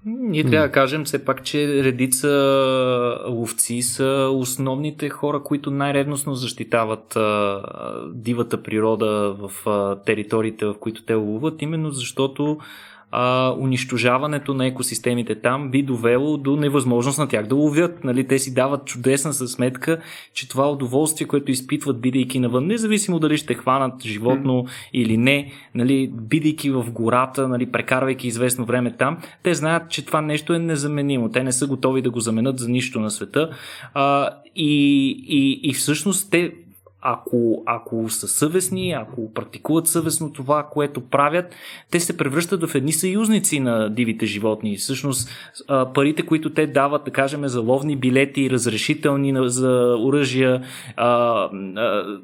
Ние 0.06 0.44
трябва 0.44 0.68
да 0.68 0.72
кажем 0.72 1.06
все 1.06 1.26
пак, 1.26 1.44
че 1.44 1.84
редица 1.84 2.30
ловци 3.28 3.82
са 3.82 4.30
основните 4.34 5.10
хора, 5.10 5.44
които 5.44 5.72
най-ревностно 5.72 6.34
защитават 6.34 7.16
а, 7.16 7.62
дивата 8.14 8.64
природа 8.64 9.36
в 9.40 9.70
а, 9.70 10.04
териториите, 10.04 10.66
в 10.66 10.76
които 10.80 11.04
те 11.04 11.14
ловуват, 11.14 11.62
именно 11.62 11.92
защото 11.92 12.58
а, 13.16 13.56
унищожаването 13.60 14.54
на 14.54 14.66
екосистемите 14.66 15.36
там 15.36 15.72
би 15.72 15.84
довело 15.84 16.38
до 16.38 16.56
невъзможност 16.56 17.20
на 17.20 17.28
тях 17.28 17.48
да 17.48 17.56
ловят. 17.56 18.04
Нали, 18.04 18.28
те 18.28 18.40
си 18.40 18.54
дават 18.54 18.86
чудесна 18.86 19.34
сметка, 19.34 20.00
че 20.34 20.50
това 20.50 20.72
удоволствие, 20.72 21.28
което 21.28 21.52
изпитват, 21.52 22.02
бидейки 22.02 22.40
навън, 22.40 22.68
независимо 22.68 23.20
дали 23.20 23.38
ще 23.38 23.54
хванат 23.54 24.04
животно 24.04 24.54
mm. 24.54 24.70
или 24.94 25.18
не, 25.18 25.52
нали, 25.76 26.12
бидейки 26.14 26.72
в 26.72 26.92
гората, 26.92 27.48
нали, 27.48 27.72
прекарвайки 27.72 28.28
известно 28.28 28.66
време 28.66 28.96
там, 28.98 29.18
те 29.44 29.54
знаят, 29.54 29.90
че 29.90 30.06
това 30.06 30.22
нещо 30.22 30.54
е 30.54 30.60
незаменимо. 30.60 31.30
Те 31.30 31.44
не 31.44 31.52
са 31.52 31.68
готови 31.68 32.02
да 32.02 32.10
го 32.10 32.20
заменят 32.20 32.60
за 32.60 32.70
нищо 32.70 33.00
на 33.00 33.12
света. 33.12 33.50
А, 33.94 34.30
и, 34.56 35.10
и, 35.28 35.70
и 35.70 35.74
всъщност 35.74 36.32
те 36.32 36.54
ако, 37.06 37.64
ако 37.66 38.10
са 38.10 38.28
съвестни, 38.28 38.92
ако 38.92 39.34
практикуват 39.34 39.88
съвестно 39.88 40.34
това, 40.34 40.68
което 40.72 41.02
правят, 41.02 41.56
те 41.92 42.00
се 42.00 42.18
превръщат 42.18 42.70
в 42.70 42.76
едни 42.76 42.94
съюзници 42.94 43.60
на 43.60 43.90
дивите 43.90 44.26
животни. 44.26 44.78
Всъщност, 44.78 45.30
парите, 45.94 46.26
които 46.26 46.54
те 46.54 46.68
дават, 46.68 47.04
да 47.04 47.12
кажем, 47.12 47.48
за 47.48 47.62
ловни 47.62 47.96
билети, 47.96 48.50
разрешителни 48.50 49.34
за 49.50 49.98
оръжия 50.00 50.64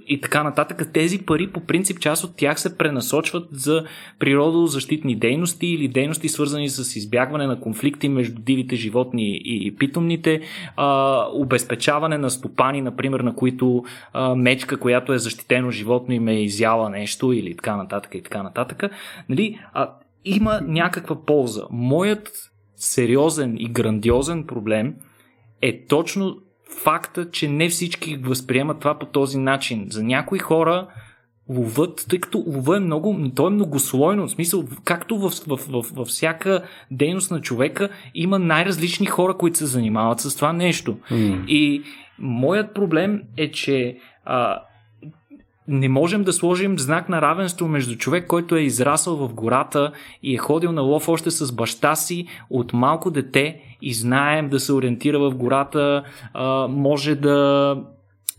и 0.08 0.22
така 0.22 0.44
нататък, 0.44 0.90
тези 0.94 1.20
пари, 1.20 1.52
по 1.52 1.60
принцип, 1.60 2.00
част 2.00 2.24
от 2.24 2.36
тях 2.36 2.60
се 2.60 2.78
пренасочват 2.78 3.48
за 3.52 3.84
природозащитни 4.20 5.16
дейности 5.16 5.68
или 5.68 5.88
дейности, 5.88 6.30
свързани 6.30 6.70
с 6.70 6.96
избягване 6.96 7.48
на 7.48 7.60
конфликти 7.60 8.10
между 8.10 8.42
дивите 8.42 8.76
животни 8.76 9.42
и 9.46 9.76
питомните, 9.76 10.42
обезпечаване 11.34 12.18
на 12.18 12.30
стопани, 12.30 12.82
например, 12.82 13.20
на 13.20 13.36
които 13.36 13.84
а, 14.14 14.36
птичка, 14.70 14.80
която 14.80 15.14
е 15.14 15.18
защитено 15.18 15.72
животно 15.72 16.14
и 16.14 16.20
ме 16.20 16.34
е 16.34 16.44
изяла 16.44 16.90
нещо 16.90 17.34
или 17.34 17.56
така 17.56 17.76
нататък 17.76 18.16
и 18.16 18.22
така 18.22 18.44
нататък, 18.44 18.84
нали, 19.30 19.60
а, 19.74 19.90
има 20.26 20.62
някаква 20.62 21.26
полза. 21.26 21.64
Моят 21.72 22.32
сериозен 22.76 23.58
и 23.58 23.70
грандиозен 23.70 24.44
проблем 24.46 24.96
е 25.62 25.86
точно 25.86 26.38
факта, 26.84 27.32
че 27.32 27.48
не 27.48 27.70
всички 27.70 28.18
възприемат 28.18 28.80
това 28.80 29.00
по 29.00 29.06
този 29.06 29.38
начин. 29.38 29.88
За 29.90 30.04
някои 30.04 30.40
хора 30.40 30.88
ловът, 31.50 32.06
тъй 32.10 32.20
като 32.20 32.44
лова 32.48 32.78
е 32.78 32.80
много, 32.80 33.32
то 33.36 33.48
е 33.48 33.50
многослойно, 33.50 34.28
в 34.28 34.32
смисъл, 34.32 34.64
както 34.84 35.18
в, 35.18 35.30
в, 35.48 35.58
в, 35.58 35.86
във 35.94 36.08
всяка 36.08 36.64
дейност 36.92 37.32
на 37.32 37.42
човека 37.42 37.90
има 38.16 38.40
най-различни 38.40 39.06
хора, 39.06 39.34
които 39.34 39.58
се 39.58 39.66
занимават 39.66 40.20
с 40.20 40.36
това 40.36 40.54
нещо. 40.54 40.98
Mm. 41.12 41.46
И 41.48 41.84
моят 42.20 42.74
проблем 42.74 43.22
е, 43.38 43.52
че 43.52 43.98
а, 44.30 44.62
не 45.68 45.90
можем 45.90 46.24
да 46.24 46.34
сложим 46.34 46.80
знак 46.80 47.10
на 47.10 47.22
равенство 47.22 47.68
между 47.68 47.98
човек, 47.98 48.28
който 48.28 48.56
е 48.56 48.62
израсъл 48.62 49.16
в 49.16 49.34
гората 49.34 49.92
и 50.24 50.36
е 50.36 50.38
ходил 50.38 50.72
на 50.72 50.82
лов 50.82 51.10
още 51.10 51.32
с 51.32 51.52
баща 51.52 51.96
си 51.96 52.28
от 52.50 52.74
малко 52.74 53.12
дете 53.12 53.62
и 53.82 53.94
знаем 53.94 54.50
да 54.50 54.60
се 54.60 54.74
ориентира 54.74 55.20
в 55.20 55.36
гората, 55.36 56.04
а, 56.34 56.68
може 56.68 57.16
да 57.16 57.76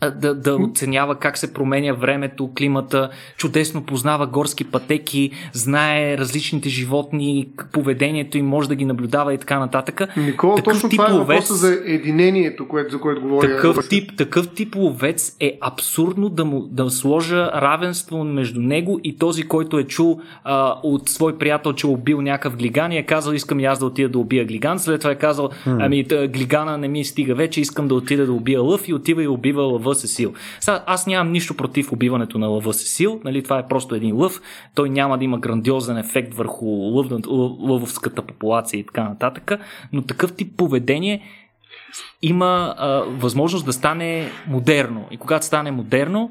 да, 0.01 0.35
да 0.35 0.57
оценява 0.57 1.15
как 1.15 1.39
се 1.39 1.53
променя 1.53 1.93
времето, 1.93 2.51
климата, 2.59 3.11
чудесно 3.37 3.83
познава 3.83 4.27
горски 4.27 4.65
пътеки, 4.65 5.31
знае 5.53 6.19
различните 6.19 6.69
животни, 6.69 7.49
поведението 7.73 8.39
им 8.39 8.47
може 8.47 8.69
да 8.69 8.75
ги 8.75 8.85
наблюдава 8.85 9.35
и 9.35 9.39
така 9.39 9.59
нататък. 9.59 10.17
Никола, 10.17 10.57
такъв 10.57 10.75
точно 10.75 10.89
тип 10.89 11.01
това 11.01 11.11
е 11.11 11.19
въпроса 11.19 11.55
за 11.55 11.79
единението, 11.87 12.69
което, 12.69 12.93
за 12.93 13.01
което 13.01 13.21
говоря. 13.21 13.57
Такъв 13.57 13.89
тип, 13.89 14.17
такъв 14.17 14.49
тип 14.49 14.77
ловец 14.77 15.37
е 15.41 15.59
абсурдно 15.61 16.29
да, 16.29 16.45
му, 16.45 16.61
да 16.61 16.91
сложа 16.91 17.51
равенство 17.55 18.25
между 18.25 18.61
него 18.61 19.01
и 19.05 19.17
този, 19.17 19.43
който 19.43 19.79
е 19.79 19.85
чул 19.85 20.21
а, 20.45 20.75
от 20.83 21.09
свой 21.09 21.39
приятел, 21.39 21.73
че 21.73 21.87
е 21.87 21.91
убил 21.91 22.23
някакъв 22.23 22.57
глиган 22.57 22.93
и 22.93 22.99
е 22.99 23.03
казал, 23.03 23.33
искам 23.33 23.61
и 23.61 23.65
аз 23.65 23.79
да 23.79 23.87
отида 23.87 24.09
да 24.09 24.19
убия 24.19 24.45
глиган. 24.45 24.79
След 24.79 25.01
това 25.01 25.11
е 25.11 25.19
казал, 25.19 25.51
ами 25.67 26.05
глигана 26.05 26.79
не 26.79 26.89
ми 26.89 27.05
стига 27.05 27.35
вече, 27.35 27.61
искам 27.61 27.89
да 27.89 27.95
отида 27.95 28.27
да 28.27 28.33
убия 28.33 28.63
лъв 28.63 28.89
и 28.89 28.95
отива 28.95 29.23
и 29.23 29.29
убива 29.29 29.63
лъва 29.63 29.90
лъва 29.91 30.01
Сесил. 30.01 30.33
Сега, 30.61 30.85
аз 30.87 31.07
нямам 31.07 31.33
нищо 31.33 31.57
против 31.57 31.93
убиването 31.93 32.39
на 32.39 32.47
лъва 32.47 32.75
Сесил, 32.75 33.21
нали, 33.25 33.43
това 33.43 33.59
е 33.59 33.69
просто 33.69 33.95
един 33.95 34.17
лъв, 34.17 34.41
той 34.75 34.91
няма 34.91 35.19
да 35.19 35.25
има 35.25 35.39
грандиозен 35.39 35.99
ефект 35.99 36.35
върху 36.35 36.67
лъвовската 37.61 38.23
популация 38.23 38.81
и 38.81 38.87
така 38.87 39.05
нататък, 39.05 39.53
но 39.93 40.03
такъв 40.03 40.33
тип 40.33 40.57
поведение 40.57 41.23
има 42.23 42.75
а, 42.79 42.89
възможност 43.01 43.67
да 43.67 43.73
стане 43.73 44.31
модерно. 44.49 45.07
И 45.11 45.17
когато 45.17 45.47
стане 45.47 45.71
модерно, 45.71 46.31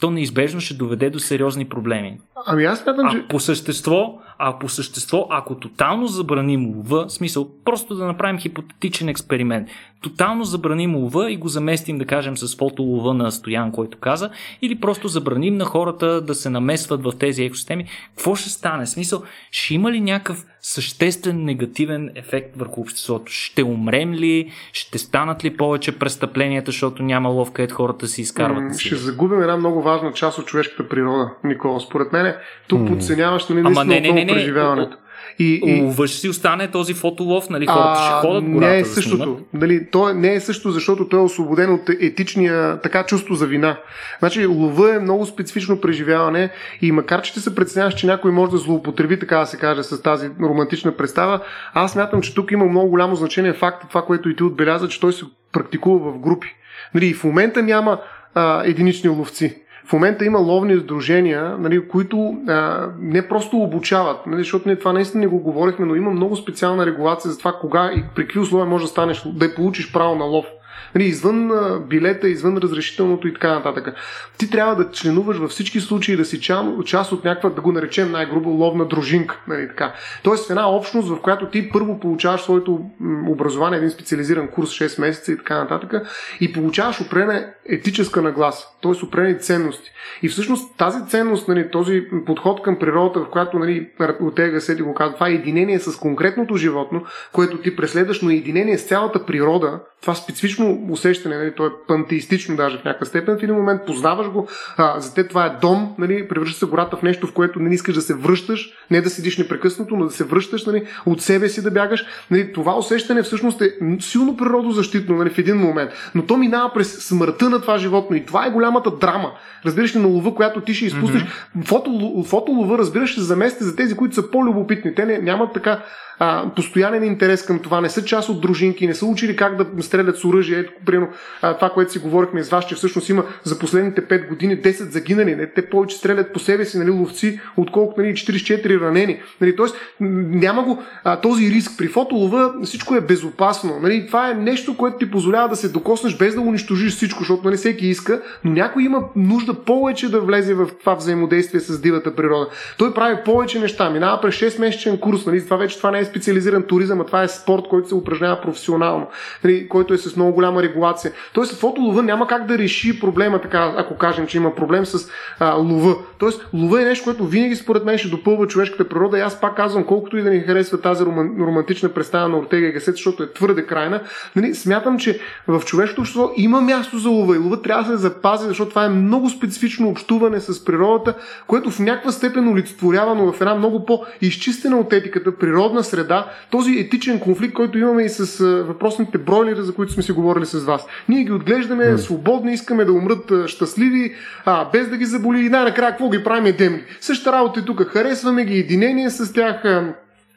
то 0.00 0.10
неизбежно 0.10 0.60
ще 0.60 0.74
доведе 0.74 1.10
до 1.10 1.18
сериозни 1.18 1.64
проблеми. 1.64 2.18
Ами 2.46 2.64
аз 2.64 2.78
смятам, 2.78 3.10
че... 3.10 3.26
по 3.28 3.40
същество, 3.40 4.18
а 4.42 4.58
по 4.58 4.68
същество, 4.68 5.26
ако 5.30 5.54
тотално 5.54 6.06
забраним 6.06 6.66
лова, 6.76 7.10
смисъл, 7.10 7.48
просто 7.64 7.94
да 7.94 8.06
направим 8.06 8.38
хипотетичен 8.38 9.08
експеримент, 9.08 9.68
тотално 10.02 10.44
забраним 10.44 10.96
лова 10.96 11.32
и 11.32 11.36
го 11.36 11.48
заместим, 11.48 11.98
да 11.98 12.04
кажем, 12.04 12.36
с 12.36 12.56
фотолова 12.56 13.14
на 13.14 13.32
Стоян, 13.32 13.72
който 13.72 13.98
каза, 13.98 14.30
или 14.62 14.80
просто 14.80 15.08
забраним 15.08 15.56
на 15.56 15.64
хората 15.64 16.20
да 16.20 16.34
се 16.34 16.50
намесват 16.50 17.02
в 17.02 17.12
тези 17.18 17.44
екосистеми, 17.44 17.84
какво 18.16 18.34
ще 18.34 18.48
стане? 18.48 18.86
Смисъл, 18.86 19.22
ще 19.50 19.74
има 19.74 19.92
ли 19.92 20.00
някакъв 20.00 20.46
съществен 20.60 21.44
негативен 21.44 22.10
ефект 22.14 22.56
върху 22.56 22.80
обществото? 22.80 23.32
Ще 23.32 23.62
умрем 23.62 24.14
ли? 24.14 24.50
Ще 24.72 24.98
станат 24.98 25.44
ли 25.44 25.56
повече 25.56 25.98
престъпленията, 25.98 26.70
защото 26.70 27.02
няма 27.02 27.28
лов, 27.28 27.52
където 27.52 27.74
хората 27.74 28.08
си 28.08 28.20
изкарват? 28.20 28.78
Ще 28.78 28.96
загубим 28.96 29.42
една 29.42 29.56
много 29.56 29.82
важна 29.82 30.12
част 30.12 30.38
от 30.38 30.46
човешката 30.46 30.88
природа, 30.88 31.30
Никола. 31.44 31.80
Според 31.80 32.12
мен, 32.12 32.34
тук 32.68 32.88
подценяваш 32.88 33.50
ли 33.50 33.54
наистина 33.54 33.84
не, 33.84 34.00
не, 34.00 34.24
не, 34.24 34.29
не, 34.30 34.40
преживяването. 34.40 34.96
И, 35.38 35.60
и... 35.64 35.82
Въж 35.82 36.10
си 36.10 36.28
остане 36.28 36.68
този 36.68 36.94
фотолов, 36.94 37.50
нали, 37.50 37.66
хората 37.66 38.00
а, 38.00 38.04
ще 38.04 38.28
ходят 38.28 38.44
гората 38.44 38.72
Не 38.72 38.78
е 38.78 38.84
същото. 38.84 39.40
Да 39.54 39.58
нали, 39.66 39.86
то 39.90 40.14
не 40.14 40.34
е 40.34 40.40
също, 40.40 40.70
защото 40.70 41.08
той 41.08 41.20
е 41.20 41.22
освободен 41.22 41.72
от 41.72 41.88
етичния 41.88 42.80
така 42.80 43.02
чувство 43.06 43.34
за 43.34 43.46
вина. 43.46 43.76
Значи, 44.18 44.46
лова 44.46 44.94
е 44.94 44.98
много 44.98 45.26
специфично 45.26 45.80
преживяване 45.80 46.50
и 46.82 46.92
макар, 46.92 47.22
че 47.22 47.32
ти 47.32 47.40
се 47.40 47.54
преценяваш, 47.54 47.94
че 47.94 48.06
някой 48.06 48.30
може 48.30 48.50
да 48.50 48.58
злоупотреби, 48.58 49.18
така 49.18 49.38
да 49.38 49.46
се 49.46 49.56
каже, 49.56 49.82
с 49.82 50.02
тази 50.02 50.30
романтична 50.42 50.96
представа, 50.96 51.40
аз 51.74 51.96
мятам, 51.96 52.22
че 52.22 52.34
тук 52.34 52.50
има 52.50 52.64
много 52.64 52.90
голямо 52.90 53.14
значение 53.14 53.52
факта, 53.52 53.88
това, 53.88 54.02
което 54.02 54.28
и 54.28 54.36
ти 54.36 54.42
отбеляза, 54.42 54.88
че 54.88 55.00
той 55.00 55.12
се 55.12 55.24
практикува 55.52 56.12
в 56.12 56.18
групи. 56.18 56.48
Нали, 56.94 57.14
в 57.14 57.24
момента 57.24 57.62
няма 57.62 58.00
а, 58.34 58.62
единични 58.64 59.10
ловци. 59.10 59.62
В 59.86 59.92
момента 59.92 60.24
има 60.24 60.38
ловни 60.38 60.76
сдружения, 60.76 61.56
нали, 61.58 61.88
които 61.88 62.36
а, 62.48 62.88
не 62.98 63.28
просто 63.28 63.56
обучават, 63.56 64.26
нали, 64.26 64.38
защото 64.38 64.68
ние 64.68 64.78
това 64.78 64.92
наистина 64.92 65.20
не 65.20 65.26
го 65.26 65.38
говорихме, 65.38 65.86
но 65.86 65.94
има 65.94 66.10
много 66.10 66.36
специална 66.36 66.86
регулация 66.86 67.30
за 67.30 67.38
това 67.38 67.52
кога 67.52 67.92
и 67.92 68.04
при 68.14 68.22
какви 68.22 68.40
условия 68.40 68.66
може 68.66 68.84
да 68.84 68.90
станеш, 68.90 69.22
да 69.26 69.54
получиш 69.54 69.92
право 69.92 70.14
на 70.14 70.24
лов. 70.24 70.46
Нали, 70.94 71.04
извън 71.04 71.50
билета, 71.88 72.28
извън 72.28 72.56
разрешителното 72.56 73.28
и 73.28 73.32
така 73.32 73.54
нататък. 73.54 73.94
Ти 74.38 74.50
трябва 74.50 74.76
да 74.76 74.90
членуваш 74.90 75.36
във 75.36 75.50
всички 75.50 75.80
случаи 75.80 76.16
да 76.16 76.24
си 76.24 76.40
част 76.84 77.12
от 77.12 77.24
някаква, 77.24 77.50
да 77.50 77.60
го 77.60 77.72
наречем 77.72 78.10
най-грубо, 78.10 78.50
ловна 78.50 78.84
дружинка. 78.84 79.40
Нали, 79.48 79.68
така. 79.68 79.94
Тоест 80.22 80.50
една 80.50 80.70
общност, 80.70 81.08
в 81.08 81.20
която 81.20 81.46
ти 81.46 81.70
първо 81.70 82.00
получаваш 82.00 82.40
своето 82.40 82.80
образование, 83.28 83.78
един 83.78 83.90
специализиран 83.90 84.48
курс 84.48 84.70
6 84.70 85.00
месеца 85.00 85.32
и 85.32 85.36
така 85.36 85.58
нататък, 85.58 85.92
и 86.40 86.52
получаваш 86.52 87.00
определена 87.00 87.46
етическа 87.68 88.22
нагласа, 88.22 88.66
т.е. 88.82 89.04
определени 89.04 89.38
ценности. 89.38 89.90
И 90.22 90.28
всъщност 90.28 90.76
тази 90.76 91.06
ценност, 91.08 91.48
нали, 91.48 91.70
този 91.70 92.02
подход 92.26 92.62
към 92.62 92.78
природата, 92.78 93.20
в 93.20 93.30
която 93.30 93.58
нали, 93.58 93.88
от 94.20 94.34
тега 94.34 94.60
Седи 94.60 94.82
го 94.82 94.94
казва, 94.94 95.14
това 95.14 95.28
е 95.28 95.32
единение 95.32 95.78
с 95.78 95.96
конкретното 95.96 96.56
животно, 96.56 97.04
което 97.32 97.58
ти 97.58 97.76
преследваш, 97.76 98.22
но 98.22 98.30
е 98.30 98.34
единение 98.34 98.78
с 98.78 98.86
цялата 98.86 99.26
природа, 99.26 99.80
това 100.00 100.14
специфично 100.14 100.69
усещане, 100.90 101.36
нали, 101.36 101.54
то 101.56 101.66
е 101.66 101.70
пантеистично 101.88 102.56
даже 102.56 102.78
в 102.78 102.84
някакъв 102.84 103.08
степен, 103.08 103.38
в 103.38 103.42
един 103.42 103.54
момент 103.54 103.86
познаваш 103.86 104.28
го, 104.28 104.48
а, 104.76 105.00
за 105.00 105.14
те 105.14 105.28
това 105.28 105.46
е 105.46 105.56
дом, 105.60 105.94
нали, 105.98 106.28
превръща 106.28 106.58
се 106.58 106.66
гората 106.66 106.96
в 106.96 107.02
нещо, 107.02 107.26
в 107.26 107.32
което 107.32 107.58
не 107.58 107.74
искаш 107.74 107.94
да 107.94 108.00
се 108.00 108.14
връщаш, 108.14 108.72
не 108.90 109.00
да 109.00 109.10
седиш 109.10 109.38
непрекъснато, 109.38 109.96
но 109.96 110.04
да 110.04 110.10
се 110.10 110.24
връщаш 110.24 110.66
нали, 110.66 110.84
от 111.06 111.20
себе 111.22 111.48
си 111.48 111.62
да 111.62 111.70
бягаш. 111.70 112.04
Нали, 112.30 112.52
това 112.52 112.78
усещане 112.78 113.22
всъщност 113.22 113.62
е 113.62 113.74
силно 114.00 114.36
природозащитно 114.36 115.16
нали, 115.16 115.30
в 115.30 115.38
един 115.38 115.56
момент, 115.56 115.90
но 116.14 116.22
то 116.26 116.36
минава 116.36 116.72
през 116.74 117.08
смъртта 117.08 117.50
на 117.50 117.60
това 117.60 117.78
животно 117.78 118.16
и 118.16 118.26
това 118.26 118.46
е 118.46 118.50
голямата 118.50 118.90
драма. 118.90 119.32
Разбираш 119.66 119.96
ли, 119.96 119.98
на 119.98 120.06
лова, 120.06 120.34
която 120.34 120.60
ти 120.60 120.74
ще 120.74 120.86
изпуснеш. 120.86 121.22
Mm-hmm. 121.22 121.64
Фото, 121.64 122.24
фотолова, 122.26 122.78
разбираш, 122.78 123.14
се 123.14 123.20
замести 123.20 123.64
за 123.64 123.76
тези, 123.76 123.96
които 123.96 124.14
са 124.14 124.30
по-любопитни. 124.30 124.94
Те 124.94 125.04
не, 125.04 125.18
нямат 125.18 125.52
така 125.52 125.82
а, 126.22 126.50
постоянен 126.56 127.04
интерес 127.04 127.42
към 127.42 127.58
това, 127.58 127.80
не 127.80 127.88
са 127.88 128.04
част 128.04 128.28
от 128.28 128.40
дружинки, 128.40 128.86
не 128.86 128.94
са 128.94 129.06
учили 129.06 129.36
как 129.36 129.56
да 129.56 129.82
стрелят 129.82 130.16
с 130.16 130.24
оръжие. 130.24 130.58
Ето, 130.58 130.72
примерно, 130.86 131.08
а, 131.42 131.54
това, 131.54 131.70
което 131.70 131.92
си 131.92 131.98
говорихме 131.98 132.42
с 132.42 132.50
вас, 132.50 132.66
че 132.66 132.74
всъщност 132.74 133.08
има 133.08 133.24
за 133.44 133.58
последните 133.58 134.08
5 134.08 134.28
години 134.28 134.62
10 134.62 134.70
загинали. 134.70 135.36
Не? 135.36 135.46
Те 135.46 135.66
повече 135.66 135.96
стрелят 135.96 136.32
по 136.32 136.38
себе 136.38 136.64
си, 136.64 136.78
нали, 136.78 136.90
ловци, 136.90 137.40
отколкото 137.56 138.00
нали, 138.00 138.12
44 138.12 138.80
ранени. 138.80 139.20
Нали, 139.40 139.56
тоест, 139.56 139.76
няма 140.00 140.62
го 140.62 140.82
а, 141.04 141.20
този 141.20 141.50
риск. 141.50 141.72
При 141.78 141.88
фотолова 141.88 142.52
всичко 142.64 142.94
е 142.94 143.00
безопасно. 143.00 143.78
Нали, 143.82 144.06
това 144.06 144.30
е 144.30 144.34
нещо, 144.34 144.76
което 144.76 144.98
ти 144.98 145.10
позволява 145.10 145.48
да 145.48 145.56
се 145.56 145.68
докоснеш 145.68 146.16
без 146.16 146.34
да 146.34 146.40
унищожиш 146.40 146.92
всичко, 146.92 147.18
защото 147.18 147.44
нали, 147.44 147.56
всеки 147.56 147.86
иска, 147.86 148.22
но 148.44 148.52
някой 148.52 148.82
има 148.82 149.02
нужда 149.16 149.54
повече 149.54 150.10
да 150.10 150.20
влезе 150.20 150.54
в 150.54 150.68
това 150.80 150.94
взаимодействие 150.94 151.60
с 151.60 151.80
дивата 151.80 152.14
природа. 152.16 152.48
Той 152.78 152.94
прави 152.94 153.16
повече 153.24 153.60
неща, 153.60 153.90
минава 153.90 154.20
през 154.20 154.34
6 154.34 154.60
месечен 154.60 154.98
курс, 154.98 155.26
нали, 155.26 155.44
това 155.44 155.56
вече 155.56 155.76
това 155.76 155.90
не 155.90 155.98
е 155.98 156.09
специализиран 156.10 156.62
туризъм, 156.62 157.00
а 157.00 157.04
това 157.04 157.22
е 157.22 157.28
спорт, 157.28 157.62
който 157.70 157.88
се 157.88 157.94
упражнява 157.94 158.40
професионално, 158.40 159.06
нали, 159.44 159.68
който 159.68 159.94
е 159.94 159.98
с 159.98 160.16
много 160.16 160.32
голяма 160.32 160.62
регулация. 160.62 161.12
Тоест, 161.32 161.60
фотолова 161.60 162.02
няма 162.02 162.26
как 162.26 162.46
да 162.46 162.58
реши 162.58 163.00
проблема, 163.00 163.40
така, 163.40 163.74
ако 163.76 163.96
кажем, 163.96 164.26
че 164.26 164.36
има 164.36 164.54
проблем 164.54 164.86
с 164.86 165.10
а, 165.38 165.54
лова. 165.54 165.96
Тоест, 166.18 166.46
лова 166.54 166.82
е 166.82 166.84
нещо, 166.84 167.04
което 167.04 167.26
винаги 167.26 167.56
според 167.56 167.84
мен 167.84 167.98
ще 167.98 168.08
допълва 168.08 168.46
човешката 168.46 168.88
природа. 168.88 169.18
И 169.18 169.20
аз 169.20 169.40
пак 169.40 169.56
казвам, 169.56 169.84
колкото 169.84 170.16
и 170.18 170.22
да 170.22 170.30
ни 170.30 170.40
харесва 170.40 170.80
тази 170.80 171.04
романтична 171.04 171.88
представа 171.88 172.28
на 172.28 172.38
Ортега 172.38 172.66
и 172.66 172.72
Гасет, 172.72 172.94
защото 172.94 173.22
е 173.22 173.32
твърде 173.32 173.66
крайна, 173.66 174.00
нали, 174.36 174.54
смятам, 174.54 174.98
че 174.98 175.20
в 175.48 175.62
човешкото 175.64 176.00
общество 176.00 176.30
има 176.36 176.60
място 176.60 176.98
за 176.98 177.08
лова 177.08 177.36
и 177.36 177.38
лова 177.38 177.62
трябва 177.62 177.82
да 177.82 177.90
се 177.90 177.96
запази, 177.96 178.46
защото 178.48 178.68
това 178.68 178.84
е 178.84 178.88
много 178.88 179.30
специфично 179.30 179.88
общуване 179.88 180.40
с 180.40 180.64
природата, 180.64 181.14
което 181.46 181.70
в 181.70 181.78
някаква 181.78 182.12
степен 182.12 182.48
олицетворява, 182.48 183.14
но 183.14 183.32
в 183.32 183.40
една 183.40 183.54
много 183.54 183.86
по-изчистена 183.86 184.78
от 184.78 184.92
етиката 184.92 185.36
природна 185.36 185.84
среда 185.84 185.99
среда, 186.00 186.26
този 186.50 186.78
етичен 186.78 187.20
конфликт, 187.20 187.54
който 187.54 187.78
имаме 187.78 188.02
и 188.02 188.08
с 188.08 188.44
въпросните 188.66 189.18
бройлери, 189.18 189.62
за 189.62 189.74
които 189.74 189.92
сме 189.92 190.02
си 190.02 190.12
говорили 190.12 190.46
с 190.46 190.58
вас. 190.58 190.86
Ние 191.08 191.24
ги 191.24 191.32
отглеждаме 191.32 191.84
mm. 191.84 191.96
свободни, 191.96 192.52
искаме 192.52 192.84
да 192.84 192.92
умрат 192.92 193.32
щастливи, 193.46 194.14
а, 194.44 194.70
без 194.70 194.88
да 194.88 194.96
ги 194.96 195.04
заболи 195.04 195.40
и 195.40 195.48
най-накрая 195.48 195.90
какво 195.90 196.08
ги 196.08 196.24
правим 196.24 196.54
демни. 196.58 196.82
Същата 197.00 197.36
работа 197.36 197.60
е 197.60 197.62
тук. 197.62 197.82
Харесваме 197.82 198.44
ги, 198.44 198.58
единение 198.58 199.10
с 199.10 199.32
тях, 199.32 199.62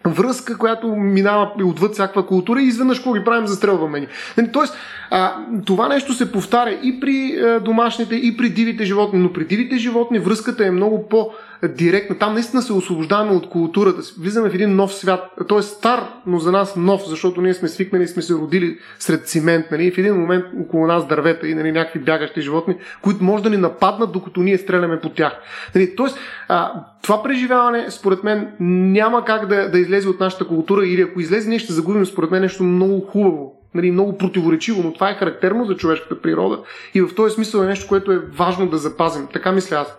връзка, 0.05 0.57
която 0.57 0.87
минава 0.87 1.51
отвъд 1.63 1.93
всякаква 1.93 2.25
култура 2.25 2.61
и 2.61 2.67
изведнъж 2.67 2.97
какво 2.97 3.13
ги 3.13 3.23
правим, 3.23 3.47
застрелваме 3.47 3.99
ни. 3.99 4.07
Нали, 4.37 4.51
тоест, 4.51 4.77
а, 5.11 5.35
това 5.65 5.87
нещо 5.87 6.13
се 6.13 6.31
повтаря 6.31 6.79
и 6.83 6.99
при 6.99 7.39
а, 7.39 7.59
домашните, 7.59 8.15
и 8.15 8.37
при 8.37 8.49
дивите 8.49 8.85
животни, 8.85 9.19
но 9.19 9.33
при 9.33 9.45
дивите 9.45 9.77
животни 9.77 10.19
връзката 10.19 10.65
е 10.65 10.71
много 10.71 11.07
по- 11.09 11.31
директна. 11.67 12.17
Там 12.17 12.33
наистина 12.33 12.61
се 12.61 12.73
освобождаваме 12.73 13.31
от 13.31 13.49
културата. 13.49 14.01
Влизаме 14.19 14.49
в 14.49 14.55
един 14.55 14.75
нов 14.75 14.93
свят. 14.93 15.31
Той 15.47 15.59
е 15.59 15.61
стар, 15.61 16.03
но 16.27 16.39
за 16.39 16.51
нас 16.51 16.75
нов, 16.75 17.01
защото 17.07 17.41
ние 17.41 17.53
сме 17.53 17.67
свикнали 17.67 18.03
и 18.03 18.07
сме 18.07 18.21
се 18.21 18.33
родили 18.33 18.77
сред 18.99 19.27
цимент. 19.27 19.65
Нали? 19.71 19.85
И 19.85 19.91
в 19.91 19.97
един 19.97 20.15
момент 20.15 20.45
около 20.61 20.87
нас 20.87 21.07
дървета 21.07 21.47
и 21.47 21.55
нали, 21.55 21.71
някакви 21.71 21.99
бягащи 21.99 22.41
животни, 22.41 22.75
които 23.01 23.23
може 23.23 23.43
да 23.43 23.49
ни 23.49 23.57
нападнат, 23.57 24.11
докато 24.11 24.41
ние 24.41 24.57
стреляме 24.57 24.99
по 24.99 25.09
тях. 25.09 25.33
Нали? 25.75 25.95
Тоест, 25.95 26.17
а, 26.47 26.71
това 27.01 27.23
преживяване, 27.23 27.85
според 27.89 28.23
мен, 28.23 28.47
няма 28.59 29.25
как 29.25 29.47
да, 29.47 29.69
да 29.69 29.79
излезе 29.79 30.09
от 30.09 30.19
нашата 30.19 30.47
култура 30.47 30.87
или 30.87 31.01
ако 31.01 31.19
излезе, 31.19 31.49
ние 31.49 31.59
ще 31.59 31.73
загубим, 31.73 32.05
според 32.05 32.31
мен, 32.31 32.41
нещо 32.41 32.63
много 32.63 32.99
хубаво 32.99 33.62
нали, 33.75 33.91
много 33.91 34.17
противоречиво, 34.17 34.83
но 34.83 34.93
това 34.93 35.09
е 35.09 35.15
характерно 35.15 35.65
за 35.65 35.75
човешката 35.75 36.21
природа 36.21 36.59
и 36.93 37.01
в 37.01 37.15
този 37.15 37.35
смисъл 37.35 37.61
е 37.61 37.67
нещо, 37.67 37.87
което 37.87 38.11
е 38.11 38.19
важно 38.19 38.69
да 38.69 38.77
запазим. 38.77 39.27
Така 39.33 39.51
мисля 39.51 39.75
аз. 39.75 39.97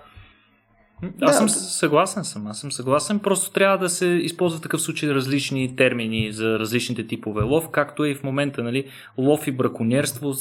Аз 1.22 1.38
съм 1.38 1.48
съгласен 1.48 2.24
съм. 2.24 2.46
Аз 2.46 2.60
съм 2.60 2.72
съгласен. 2.72 3.18
Просто 3.18 3.52
трябва 3.52 3.78
да 3.78 3.88
се 3.88 4.06
използва 4.06 4.58
в 4.58 4.62
такъв 4.62 4.80
случай 4.80 5.10
различни 5.10 5.76
термини 5.76 6.32
за 6.32 6.58
различните 6.58 7.06
типове 7.06 7.42
лов, 7.42 7.68
както 7.70 8.04
е 8.04 8.08
и 8.08 8.14
в 8.14 8.22
момента, 8.22 8.62
нали, 8.62 8.84
лов 9.18 9.46
и 9.46 9.52
браконьерство 9.52 10.32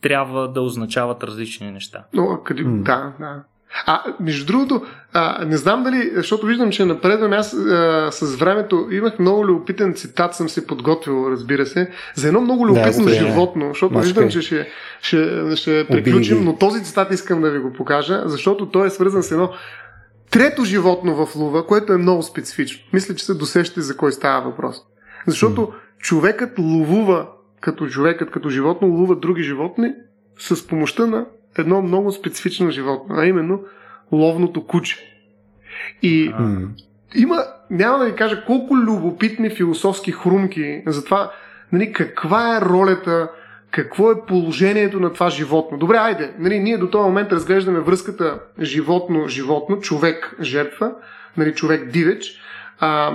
трябва 0.00 0.52
да 0.52 0.62
означават 0.62 1.24
различни 1.24 1.70
неща. 1.70 2.04
О, 2.18 2.38
къде... 2.44 2.62
Mm. 2.62 2.82
Да, 2.82 3.12
да. 3.20 3.42
А, 3.86 4.02
между 4.20 4.46
другото, 4.46 4.82
а, 5.12 5.44
не 5.44 5.56
знам 5.56 5.82
дали, 5.82 6.10
защото 6.14 6.46
виждам, 6.46 6.70
че 6.70 6.84
напредвам 6.84 7.32
аз 7.32 7.54
а, 7.54 8.08
с 8.12 8.36
времето, 8.36 8.88
имах 8.90 9.18
много 9.18 9.46
любопитен 9.46 9.94
цитат, 9.94 10.34
съм 10.34 10.48
се 10.48 10.66
подготвил, 10.66 11.26
разбира 11.30 11.66
се, 11.66 11.90
за 12.14 12.28
едно 12.28 12.40
много 12.40 12.66
любопитно 12.66 13.04
да, 13.04 13.14
животно, 13.14 13.68
защото 13.68 13.94
Мачкай. 13.94 14.08
виждам, 14.08 14.28
че 14.28 14.42
ще, 14.42 14.68
ще, 15.02 15.56
ще 15.56 15.86
приключим, 15.86 16.44
но 16.44 16.56
този 16.56 16.84
цитат 16.84 17.12
искам 17.12 17.42
да 17.42 17.50
ви 17.50 17.58
го 17.58 17.72
покажа, 17.72 18.22
защото 18.26 18.66
той 18.66 18.86
е 18.86 18.90
свързан 18.90 19.22
с 19.22 19.32
едно 19.32 19.50
трето 20.30 20.64
животно 20.64 21.26
в 21.26 21.36
лова, 21.36 21.66
което 21.66 21.92
е 21.92 21.96
много 21.96 22.22
специфично. 22.22 22.86
Мисля, 22.92 23.14
че 23.14 23.24
се 23.24 23.34
досещате 23.34 23.80
за 23.80 23.96
кой 23.96 24.12
става 24.12 24.50
въпрос. 24.50 24.76
Защото 25.26 25.60
mm. 25.60 25.72
човекът 25.98 26.58
ловува 26.58 27.28
като 27.60 27.86
човекът, 27.86 28.30
като 28.30 28.50
животно, 28.50 28.88
ловува 28.88 29.16
други 29.16 29.42
животни 29.42 29.92
с 30.38 30.66
помощта 30.66 31.06
на 31.06 31.26
едно 31.58 31.82
много 31.82 32.12
специфично 32.12 32.70
животно, 32.70 33.14
а 33.18 33.26
именно 33.26 33.60
ловното 34.12 34.66
куче. 34.66 34.98
И 36.02 36.30
mm. 36.30 36.68
има, 37.14 37.44
няма 37.70 37.98
да 37.98 38.04
ви 38.04 38.14
кажа 38.14 38.44
колко 38.44 38.76
любопитни 38.76 39.50
философски 39.50 40.12
хрумки 40.12 40.82
за 40.86 41.04
това, 41.04 41.30
нали, 41.72 41.92
каква 41.92 42.56
е 42.56 42.60
ролята 42.60 43.28
какво 43.70 44.10
е 44.10 44.26
положението 44.26 45.00
на 45.00 45.12
това 45.12 45.30
животно. 45.30 45.78
Добре, 45.78 45.96
айде, 45.96 46.34
нали, 46.38 46.58
ние 46.58 46.78
до 46.78 46.90
този 46.90 47.04
момент 47.04 47.32
разглеждаме 47.32 47.80
връзката 47.80 48.40
животно-животно, 48.60 49.80
човек-жертва, 49.80 50.92
нали, 51.36 51.54
човек-дивеч, 51.54 52.40
а, 52.80 53.12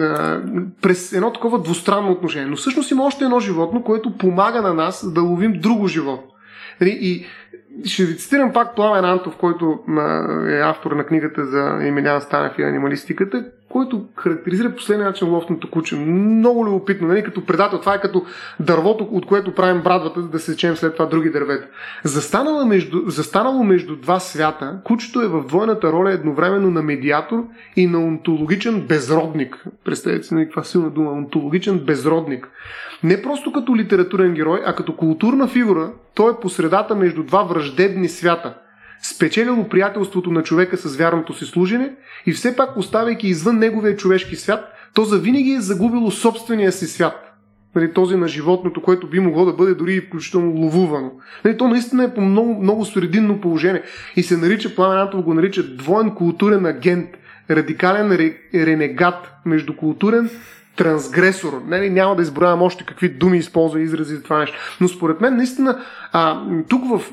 а, 0.00 0.40
през 0.82 1.12
едно 1.12 1.32
такова 1.32 1.62
двустранно 1.62 2.12
отношение. 2.12 2.46
Но 2.46 2.56
всъщност 2.56 2.90
има 2.90 3.04
още 3.04 3.24
едно 3.24 3.40
животно, 3.40 3.82
което 3.82 4.18
помага 4.18 4.62
на 4.62 4.74
нас 4.74 5.12
да 5.12 5.22
ловим 5.22 5.52
друго 5.52 5.86
животно. 5.86 6.33
Нали, 6.80 6.98
и 7.00 7.26
ще 7.84 8.04
ви 8.04 8.16
цитирам 8.16 8.52
пак 8.52 8.74
Пламен 8.74 9.04
Антов, 9.04 9.36
който 9.36 9.78
е 10.48 10.60
автор 10.60 10.92
на 10.92 11.06
книгата 11.06 11.46
за 11.46 11.78
Емилиан 11.82 12.20
Станев 12.20 12.58
и 12.58 12.62
анималистиката, 12.62 13.44
който 13.74 14.04
характеризира 14.16 14.74
последния 14.74 15.08
начин 15.08 15.28
ловното 15.28 15.70
куче. 15.70 15.96
Много 15.96 16.66
любопитно, 16.66 17.08
нали? 17.08 17.24
като 17.24 17.46
предател. 17.46 17.80
Това 17.80 17.94
е 17.94 18.00
като 18.00 18.24
дървото, 18.60 19.04
от 19.04 19.26
което 19.26 19.54
правим 19.54 19.82
брадвата, 19.82 20.22
да 20.22 20.38
се 20.38 20.52
сечем 20.52 20.76
след 20.76 20.92
това 20.92 21.06
други 21.06 21.30
дървета. 21.30 21.66
Застанало 22.04 22.64
между, 22.66 23.02
застанало 23.06 23.64
между 23.64 23.96
два 23.96 24.20
свята, 24.20 24.80
кучето 24.84 25.20
е 25.20 25.28
в 25.28 25.44
двойната 25.46 25.92
роля 25.92 26.10
едновременно 26.10 26.70
на 26.70 26.82
медиатор 26.82 27.44
и 27.76 27.86
на 27.86 27.98
онтологичен 27.98 28.80
безродник. 28.80 29.64
Представете 29.84 30.26
си 30.26 30.34
на 30.34 30.40
нали, 30.40 30.48
каква 30.48 30.64
силна 30.64 30.90
дума. 30.90 31.10
Онтологичен 31.10 31.78
безродник. 31.78 32.48
Не 33.02 33.22
просто 33.22 33.52
като 33.52 33.76
литературен 33.76 34.34
герой, 34.34 34.62
а 34.66 34.74
като 34.74 34.96
културна 34.96 35.48
фигура, 35.48 35.92
той 36.14 36.32
е 36.32 36.40
посредата 36.42 36.94
между 36.94 37.22
два 37.22 37.42
враждебни 37.42 38.08
свята. 38.08 38.54
Спечелило 39.02 39.68
приятелството 39.68 40.30
на 40.30 40.42
човека 40.42 40.76
с 40.76 40.96
вярното 40.96 41.34
си 41.34 41.44
служене 41.44 41.92
и 42.26 42.32
все 42.32 42.56
пак 42.56 42.76
оставяйки 42.76 43.28
извън 43.28 43.58
неговия 43.58 43.96
човешки 43.96 44.36
свят, 44.36 44.72
то 44.94 45.04
завинаги 45.04 45.50
е 45.50 45.60
загубило 45.60 46.10
собствения 46.10 46.72
си 46.72 46.86
свят. 46.86 47.34
Нали, 47.74 47.92
този 47.92 48.16
на 48.16 48.28
животното, 48.28 48.82
което 48.82 49.06
би 49.06 49.20
могло 49.20 49.44
да 49.44 49.52
бъде 49.52 49.74
дори 49.74 50.00
включително 50.00 50.50
ловувано. 50.50 51.12
Нали, 51.44 51.56
то 51.56 51.68
наистина 51.68 52.04
е 52.04 52.14
по 52.14 52.20
много, 52.20 52.62
много 52.62 52.84
срединно 52.84 53.40
положение 53.40 53.82
и 54.16 54.22
се 54.22 54.36
нарича, 54.36 54.74
Пламен 54.74 55.22
го 55.22 55.34
нарича 55.34 55.62
двоен 55.62 56.10
културен 56.10 56.66
агент, 56.66 57.08
радикален 57.50 58.34
ренегат, 58.54 59.32
междукултурен 59.44 60.30
трансгресор. 60.76 61.62
Нали, 61.66 61.90
няма 61.90 62.16
да 62.16 62.22
изброявам 62.22 62.62
още 62.62 62.84
какви 62.84 63.08
думи 63.08 63.38
използва 63.38 63.80
изрази 63.80 64.14
за 64.14 64.22
това 64.22 64.38
нещо. 64.38 64.58
Но 64.80 64.88
според 64.88 65.20
мен, 65.20 65.36
наистина, 65.36 65.78
а, 66.12 66.42
тук 66.68 66.84
в 66.88 67.12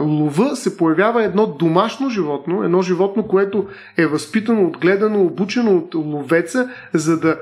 лова 0.00 0.56
се 0.56 0.76
появява 0.76 1.24
едно 1.24 1.46
домашно 1.46 2.10
животно, 2.10 2.64
едно 2.64 2.82
животно, 2.82 3.22
което 3.22 3.68
е 3.96 4.06
възпитано, 4.06 4.66
отгледано, 4.66 5.22
обучено 5.22 5.76
от 5.76 5.94
ловеца, 5.94 6.70
за 6.92 7.20
да 7.20 7.36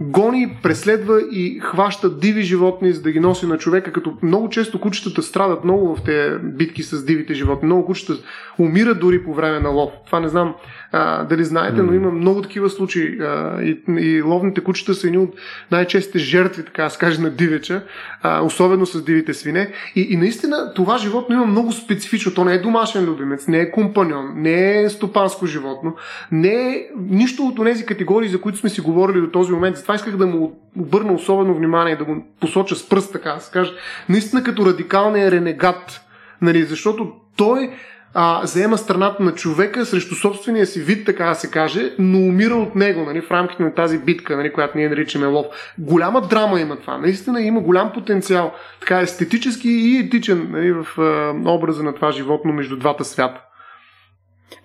гони, 0.00 0.58
преследва 0.62 1.20
и 1.30 1.60
хваща 1.60 2.18
диви 2.18 2.42
животни, 2.42 2.92
за 2.92 3.02
да 3.02 3.12
ги 3.12 3.20
носи 3.20 3.46
на 3.46 3.58
човека, 3.58 3.92
като 3.92 4.16
много 4.22 4.48
често 4.48 4.80
кучетата 4.80 5.22
страдат 5.22 5.64
много 5.64 5.96
в 5.96 6.02
тези 6.02 6.38
битки 6.42 6.82
с 6.82 7.04
дивите 7.04 7.34
животни. 7.34 7.66
Много 7.66 7.84
кучета 7.84 8.12
умират 8.58 9.00
дори 9.00 9.24
по 9.24 9.34
време 9.34 9.60
на 9.60 9.68
лов. 9.68 9.90
Това 10.06 10.20
не 10.20 10.28
знам 10.28 10.54
а, 10.92 11.24
дали 11.24 11.44
знаете, 11.44 11.82
но 11.82 11.94
има 11.94 12.10
много 12.10 12.42
такива 12.42 12.70
случаи. 12.70 13.18
А, 13.20 13.62
и, 13.62 13.82
и 13.88 14.22
ловните 14.22 14.60
кучета 14.60 14.94
са 14.94 15.06
едни 15.06 15.18
от 15.18 15.34
най-честите 15.70 16.18
жертви, 16.18 16.64
така 16.64 16.84
да 16.84 16.90
скажа, 16.90 17.20
на 17.20 17.30
дивеча, 17.30 17.82
а, 18.22 18.42
особено 18.42 18.86
с 18.86 19.04
дивите 19.04 19.34
свине. 19.34 19.72
И, 19.96 20.00
и 20.10 20.16
наистина 20.16 20.72
това 20.74 20.98
животно 20.98 21.34
има 21.34 21.46
много 21.46 21.72
специфично. 21.72 22.34
То 22.34 22.44
не 22.44 22.54
е 22.54 22.58
домашен 22.58 23.04
любимец, 23.04 23.48
не 23.48 23.58
е 23.58 23.70
компаньон, 23.70 24.32
не 24.36 24.82
е 24.82 24.88
стопанско 24.88 25.46
животно, 25.46 25.94
не 26.32 26.68
е 26.68 26.86
нищо 27.08 27.42
от 27.42 27.64
тези 27.64 27.86
категории, 27.86 28.28
за 28.28 28.40
които 28.40 28.58
сме 28.58 28.70
си 28.70 28.80
говорили 28.80 29.20
до 29.20 29.30
този 29.30 29.52
момент. 29.52 29.76
Затова 29.80 29.94
исках 29.94 30.16
да 30.16 30.26
му 30.26 30.60
обърна 30.78 31.12
особено 31.12 31.54
внимание, 31.54 31.96
да 31.96 32.04
го 32.04 32.24
посоча 32.40 32.76
с 32.76 32.88
пръст, 32.88 33.12
така 33.12 33.32
да 33.32 33.40
се 33.40 33.52
каже. 33.52 33.72
Наистина 34.08 34.42
като 34.42 34.66
радикалния 34.66 35.30
ренегат. 35.30 36.00
Нали, 36.42 36.64
защото 36.64 37.12
той 37.36 37.70
а, 38.14 38.46
заема 38.46 38.78
страната 38.78 39.22
на 39.22 39.34
човека 39.34 39.86
срещу 39.86 40.14
собствения 40.14 40.66
си 40.66 40.80
вид, 40.80 41.06
така 41.06 41.24
да 41.24 41.34
се 41.34 41.50
каже, 41.50 41.94
но 41.98 42.18
умира 42.18 42.54
от 42.54 42.74
него 42.74 43.04
нали, 43.04 43.20
в 43.20 43.30
рамките 43.30 43.62
на 43.62 43.74
тази 43.74 43.98
битка, 43.98 44.36
нали, 44.36 44.52
която 44.52 44.78
ние 44.78 44.88
наричаме 44.88 45.26
лов. 45.26 45.46
Голяма 45.78 46.20
драма 46.20 46.60
има 46.60 46.76
това. 46.76 46.98
Наистина 46.98 47.42
има 47.42 47.60
голям 47.60 47.92
потенциал, 47.92 48.52
така 48.80 49.00
естетически 49.00 49.68
и 49.68 49.98
етичен 49.98 50.48
нали, 50.50 50.72
в 50.72 50.86
а, 50.98 51.50
образа 51.50 51.82
на 51.82 51.94
това 51.94 52.10
животно 52.12 52.52
между 52.52 52.76
двата 52.76 53.04
свята. 53.04 53.40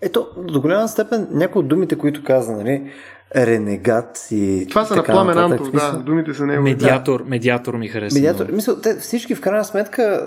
Ето, 0.02 0.28
до 0.38 0.62
голяма 0.62 0.88
степен 0.88 1.28
някои 1.32 1.60
от 1.60 1.68
думите, 1.68 1.98
които 1.98 2.24
каза, 2.24 2.52
нали, 2.52 2.92
ренегат 3.36 4.28
и. 4.32 4.68
Това 4.70 4.86
са 4.86 4.96
на 4.96 5.04
Пламен 5.04 5.38
Антов, 5.38 5.72
да, 5.72 6.04
думите 6.06 6.34
са 6.34 6.46
негови. 6.46 6.70
Медиатор, 6.70 7.24
да. 7.24 7.30
медиатор 7.30 7.74
ми 7.74 7.88
харесва. 7.88 8.20
Медиатор, 8.20 8.46
мисля, 8.52 8.82
те, 8.82 8.96
всички 8.96 9.36
в 9.36 9.42
крайна 9.42 9.66
сметка, 9.66 10.26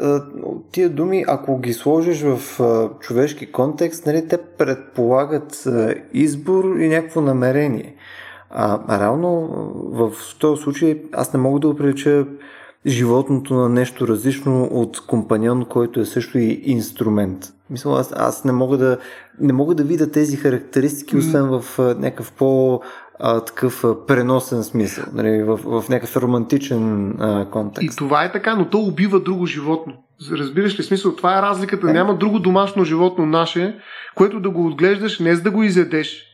тия 0.72 0.89
думи, 0.90 1.24
ако 1.28 1.59
ги 1.59 1.72
сложиш 1.72 2.22
в 2.22 2.40
човешки 3.01 3.52
контекст, 3.52 4.06
нали, 4.06 4.28
те 4.28 4.39
предполагат 4.59 5.68
избор 6.12 6.76
и 6.78 6.89
някакво 6.89 7.20
намерение. 7.20 7.94
А, 8.51 8.80
а 8.89 9.01
реално 9.01 9.48
в 9.93 10.12
този 10.39 10.62
случай 10.62 11.02
аз 11.12 11.32
не 11.32 11.40
мога 11.40 11.60
да 11.60 11.68
оприлича 11.68 12.26
животното 12.87 13.55
на 13.55 13.69
нещо 13.69 14.09
различно 14.09 14.65
от 14.65 15.07
компаньон, 15.07 15.65
който 15.65 16.01
е 16.01 16.05
също 16.05 16.39
и 16.39 16.63
инструмент. 16.65 17.53
Мисля, 17.71 18.01
аз, 18.01 18.13
аз 18.17 18.45
не 18.45 18.53
мога 18.53 18.79
да 18.79 18.99
не 19.41 19.53
мога 19.53 19.75
да 19.75 19.85
видя 19.85 20.11
тези 20.11 20.37
характеристики, 20.37 21.17
освен 21.17 21.47
в 21.49 21.65
някакъв 21.79 22.33
по 22.33 22.81
а, 23.21 23.41
такъв 23.41 23.85
а, 23.85 24.07
преносен 24.07 24.63
смисъл, 24.63 25.05
нали, 25.13 25.43
в, 25.43 25.57
в 25.57 25.89
някакъв 25.89 26.17
романтичен 26.17 27.15
а, 27.21 27.51
контекст. 27.51 27.95
И 27.95 27.97
това 27.97 28.25
е 28.25 28.33
така, 28.33 28.55
но 28.55 28.69
то 28.69 28.79
убива 28.79 29.21
друго 29.21 29.47
животно. 29.47 29.93
Разбираш 30.33 30.79
ли 30.79 30.83
смисъл? 30.83 31.17
Това 31.17 31.39
е 31.39 31.43
разликата. 31.43 31.87
Няма 31.87 32.15
друго 32.15 32.39
домашно 32.39 32.85
животно 32.85 33.27
наше, 33.27 33.79
което 34.15 34.41
да 34.41 34.51
го 34.51 34.67
отглеждаш, 34.67 35.19
не 35.19 35.35
за 35.35 35.43
да 35.43 35.51
го 35.51 35.63
изядеш, 35.63 36.25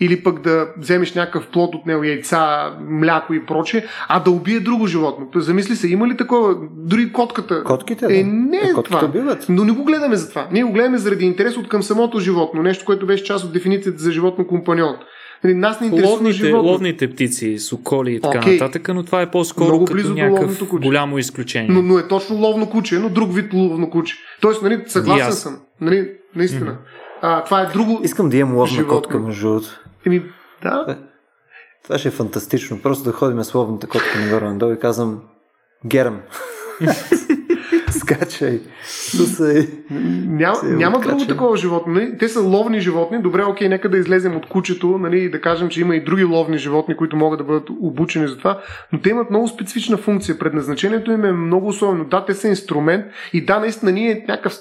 или 0.00 0.22
пък 0.22 0.40
да 0.40 0.68
вземеш 0.78 1.14
някакъв 1.14 1.46
плод 1.46 1.74
от 1.74 1.86
него, 1.86 2.04
яйца, 2.04 2.72
мляко 2.88 3.34
и 3.34 3.46
прочее, 3.46 3.84
а 4.08 4.20
да 4.20 4.30
убие 4.30 4.60
друго 4.60 4.86
животно. 4.86 5.28
Замисли 5.36 5.76
се, 5.76 5.88
има 5.88 6.08
ли 6.08 6.16
такова? 6.16 6.56
Дори 6.76 7.12
котката. 7.12 7.64
Котките, 7.64 8.06
е, 8.10 8.22
не 8.24 8.56
е, 8.56 8.60
е 8.60 8.82
това. 8.84 9.08
Биват. 9.08 9.46
Но 9.48 9.64
не 9.64 9.72
го 9.72 9.84
гледаме 9.84 10.16
за 10.16 10.28
това. 10.28 10.48
Ние 10.52 10.64
го 10.64 10.72
гледаме 10.72 10.98
заради 10.98 11.24
интерес 11.24 11.56
от 11.56 11.68
към 11.68 11.82
самото 11.82 12.20
животно. 12.20 12.62
Нещо, 12.62 12.84
което 12.84 13.06
беше 13.06 13.24
част 13.24 13.44
от 13.44 13.52
дефиницията 13.52 14.02
за 14.02 14.12
животно 14.12 14.46
компаньон. 14.46 14.96
Нали, 15.44 15.54
нас 15.54 15.80
не 15.80 15.86
интересува 15.86 16.12
ловните, 16.12 16.36
животно. 16.36 16.70
ловните 16.70 17.10
птици, 17.10 17.58
соколи 17.58 18.14
и 18.14 18.20
така 18.20 18.38
okay. 18.38 18.52
нататък, 18.52 18.90
но 18.94 19.02
това 19.02 19.22
е 19.22 19.30
по-скоро 19.30 19.68
Много 19.68 19.84
близо 19.84 20.14
като 20.14 20.22
някакъв 20.22 20.68
голямо 20.80 21.18
изключение. 21.18 21.68
Но, 21.70 21.82
но, 21.82 21.98
е 21.98 22.08
точно 22.08 22.36
ловно 22.36 22.70
куче, 22.70 22.98
но 22.98 23.08
друг 23.08 23.34
вид 23.34 23.52
ловно 23.54 23.90
куче. 23.90 24.16
Тоест, 24.40 24.62
нали, 24.62 24.82
съгласен 24.86 25.32
съм. 25.32 25.56
Нали, 25.80 26.10
наистина. 26.36 26.70
Mm-hmm. 26.70 27.05
А, 27.22 27.44
това 27.44 27.60
е 27.60 27.66
друго. 27.66 28.00
Искам 28.02 28.28
да 28.28 28.36
имам 28.36 28.56
ловна 28.56 28.86
котка, 28.86 29.18
между 29.18 29.48
другото. 29.48 29.80
Еми, 30.06 30.22
да. 30.62 30.98
Това 31.82 31.98
ще 31.98 32.08
е 32.08 32.10
фантастично. 32.10 32.82
Просто 32.82 33.04
да 33.04 33.12
ходим 33.12 33.44
словната 33.44 33.86
котка 33.86 34.18
нагоре 34.20 34.44
надолу 34.44 34.72
и 34.72 34.78
казвам 34.78 35.22
Герам. 35.86 36.20
Скачай. 37.98 38.60
Сусай. 38.84 39.68
Няма, 40.26 40.58
няма 40.62 41.00
друго 41.00 41.26
такова 41.26 41.56
животно. 41.56 41.92
Нали? 41.92 42.18
Те 42.18 42.28
са 42.28 42.40
ловни 42.40 42.80
животни. 42.80 43.22
Добре, 43.22 43.44
окей, 43.44 43.68
нека 43.68 43.88
да 43.88 43.98
излезем 43.98 44.36
от 44.36 44.46
кучето 44.46 44.98
нали, 44.98 45.20
и 45.20 45.30
да 45.30 45.40
кажем, 45.40 45.68
че 45.68 45.80
има 45.80 45.96
и 45.96 46.04
други 46.04 46.24
ловни 46.24 46.58
животни, 46.58 46.96
които 46.96 47.16
могат 47.16 47.38
да 47.38 47.44
бъдат 47.44 47.70
обучени 47.80 48.28
за 48.28 48.38
това, 48.38 48.60
но 48.92 49.00
те 49.00 49.10
имат 49.10 49.30
много 49.30 49.48
специфична 49.48 49.96
функция. 49.96 50.38
Предназначението 50.38 51.12
им 51.12 51.24
е 51.24 51.32
много 51.32 51.68
особено. 51.68 52.04
Да, 52.04 52.24
те 52.24 52.34
са 52.34 52.48
инструмент 52.48 53.04
и 53.32 53.44
да, 53.44 53.58
наистина 53.58 53.92
ние 53.92 54.24
някакъв 54.28 54.54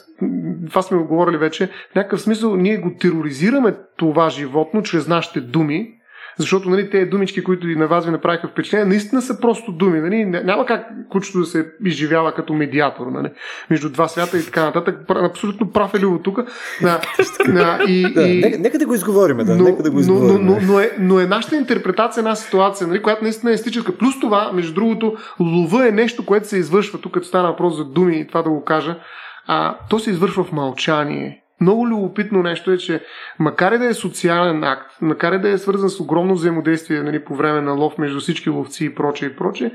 това 0.70 0.82
сме 0.82 0.98
го 0.98 1.07
говорили 1.07 1.38
вече, 1.38 1.70
в 1.91 1.95
някакъв 1.95 2.22
смисъл 2.22 2.56
ние 2.56 2.78
го 2.78 2.94
тероризираме 2.99 3.76
това 3.98 4.30
животно 4.30 4.84
чрез 4.84 5.07
нашите 5.07 5.41
думи, 5.41 5.91
защото 6.40 6.70
нали, 6.70 6.90
тези 6.90 7.10
думички, 7.10 7.44
които 7.44 7.70
и 7.70 7.76
на 7.76 7.88
вас 7.88 8.06
ви 8.06 8.12
направиха 8.12 8.48
впечатление, 8.48 8.86
наистина 8.86 9.22
са 9.22 9.40
просто 9.40 9.72
думи. 9.72 9.99
Нали? 9.99 10.26
Няма 10.26 10.66
как 10.66 10.88
кучето 11.10 11.40
да 11.40 11.45
се 11.45 11.66
изживява 11.86 12.34
като 12.34 12.53
медиатор 12.53 13.07
нали? 13.07 13.30
между 13.70 13.90
два 13.90 14.07
свята 14.07 14.38
и 14.38 14.45
така 14.45 14.66
нататък. 14.66 14.99
Абсолютно 15.10 15.72
прав 15.72 15.94
е 15.94 15.99
Любо 15.99 16.20
тук. 16.20 16.40
Да, 16.82 17.02
да, 17.45 17.80
и, 17.88 18.14
да, 18.16 18.28
и... 18.28 18.41
Нека, 18.41 18.60
нека 18.60 18.78
да 18.78 18.86
го 18.86 18.94
изговорим. 18.94 19.38
Да, 19.38 19.56
но, 19.56 19.64
нека 19.64 19.84
да 19.84 19.91
го 19.91 19.99
изговорим. 19.99 20.45
Но, 20.45 20.53
но, 20.53 20.60
но, 20.62 20.80
е, 20.80 20.91
но 20.99 21.20
е 21.20 21.26
нашата 21.26 21.56
интерпретация 21.56 22.24
на 22.24 22.36
ситуация, 22.36 22.88
нали, 22.88 23.02
която 23.02 23.24
наистина 23.24 23.52
е 23.52 23.53
естическа. 23.53 23.98
Плюс 23.98 24.20
това, 24.20 24.52
между 24.53 24.74
другото, 24.74 25.16
лова 25.40 25.88
е 25.88 25.91
нещо, 25.91 26.26
което 26.26 26.48
се 26.48 26.57
извършва. 26.57 27.02
Тук 27.02 27.14
като 27.14 27.28
стана 27.28 27.48
въпрос 27.48 27.78
за 27.78 27.86
думи 27.86 28.20
и 28.20 28.28
това 28.28 28.41
да 28.41 28.49
го 28.49 28.64
кажа. 28.64 28.98
А, 29.48 29.78
то 29.90 29.99
се 29.99 30.10
извършва 30.10 30.44
в 30.44 30.52
мълчание 30.52 31.45
много 31.61 31.88
любопитно 31.88 32.44
нещо 32.44 32.72
е, 32.72 32.77
че 32.77 33.03
макар 33.40 33.72
и 33.72 33.77
да 33.77 33.86
е 33.86 33.94
социален 33.94 34.64
акт, 34.64 34.91
макар 35.02 35.34
и 35.34 35.40
да 35.40 35.49
е 35.49 35.57
свързан 35.57 35.90
с 35.90 35.99
огромно 35.99 36.34
взаимодействие 36.34 37.03
нали, 37.03 37.26
по 37.26 37.36
време 37.36 37.61
на 37.61 37.72
лов 37.72 37.98
между 37.98 38.19
всички 38.19 38.49
ловци 38.49 38.86
и 38.86 38.95
прочее 38.95 39.30
и 39.30 39.36
прочее, 39.36 39.72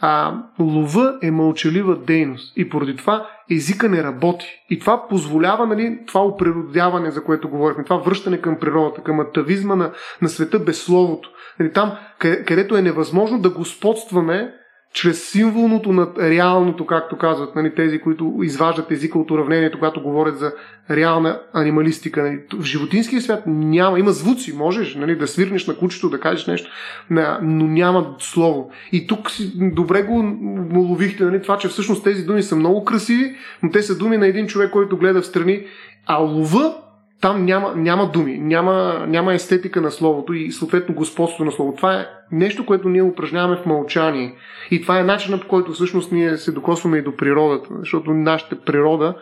а, 0.00 0.34
лова 0.60 1.18
е 1.22 1.30
мълчалива 1.30 1.96
дейност 1.96 2.52
и 2.56 2.68
поради 2.68 2.96
това 2.96 3.28
езика 3.50 3.88
не 3.88 4.02
работи. 4.02 4.46
И 4.70 4.78
това 4.78 5.08
позволява 5.08 5.66
нали, 5.66 5.98
това 6.06 6.20
оприродяване, 6.20 7.10
за 7.10 7.24
което 7.24 7.48
говорихме, 7.48 7.84
това 7.84 7.96
връщане 7.96 8.40
към 8.40 8.58
природата, 8.58 9.02
към 9.02 9.20
атавизма 9.20 9.76
на, 9.76 9.92
на 10.22 10.28
света 10.28 10.58
без 10.58 10.84
словото. 10.84 11.30
Нали, 11.60 11.72
там, 11.72 11.92
където 12.18 12.76
е 12.76 12.82
невъзможно 12.82 13.38
да 13.38 13.50
господстваме 13.50 14.54
чрез 14.92 15.30
символното 15.30 15.92
на 15.92 16.08
реалното, 16.18 16.86
както 16.86 17.18
казват 17.18 17.56
нали, 17.56 17.74
тези, 17.74 17.98
които 17.98 18.34
изваждат 18.42 18.90
езика 18.90 19.18
от 19.18 19.30
уравнението, 19.30 19.78
когато 19.78 20.02
говорят 20.02 20.38
за 20.38 20.52
реална 20.90 21.40
анималистика. 21.52 22.22
Нали. 22.22 22.40
В 22.54 22.64
животинския 22.64 23.20
свят 23.20 23.42
няма, 23.46 23.98
има 23.98 24.12
звуци, 24.12 24.56
можеш 24.56 24.94
нали, 24.94 25.16
да 25.16 25.26
свирнеш 25.26 25.66
на 25.66 25.76
кучето, 25.76 26.10
да 26.10 26.20
кажеш 26.20 26.46
нещо, 26.46 26.70
но 27.10 27.66
няма 27.66 28.14
слово. 28.18 28.70
И 28.92 29.06
тук 29.06 29.30
добре 29.54 30.02
го 30.02 30.38
ловихте, 30.74 31.24
нали, 31.24 31.42
това, 31.42 31.58
че 31.58 31.68
всъщност 31.68 32.04
тези 32.04 32.24
думи 32.24 32.42
са 32.42 32.56
много 32.56 32.84
красиви, 32.84 33.36
но 33.62 33.70
те 33.70 33.82
са 33.82 33.98
думи 33.98 34.16
на 34.16 34.26
един 34.26 34.46
човек, 34.46 34.70
който 34.70 34.96
гледа 34.96 35.22
в 35.22 35.26
страни, 35.26 35.64
а 36.06 36.16
лова 36.16 36.74
там 37.22 37.44
няма, 37.44 37.72
няма 37.76 38.10
думи, 38.10 38.38
няма, 38.38 39.04
няма 39.08 39.34
естетика 39.34 39.80
на 39.80 39.90
словото 39.90 40.32
и 40.32 40.52
съответно 40.52 40.94
господство 40.94 41.44
на 41.44 41.52
словото. 41.52 41.76
Това 41.76 41.94
е 41.94 42.06
нещо, 42.32 42.66
което 42.66 42.88
ние 42.88 43.02
упражняваме 43.02 43.56
в 43.56 43.66
мълчание. 43.66 44.34
И 44.70 44.82
това 44.82 44.98
е 44.98 45.04
начинът, 45.04 45.42
по 45.42 45.48
който 45.48 45.72
всъщност 45.72 46.12
ние 46.12 46.36
се 46.36 46.52
докосваме 46.52 46.98
и 46.98 47.02
до 47.02 47.16
природата. 47.16 47.68
Защото 47.78 48.14
нашата 48.14 48.60
природа 48.60 49.14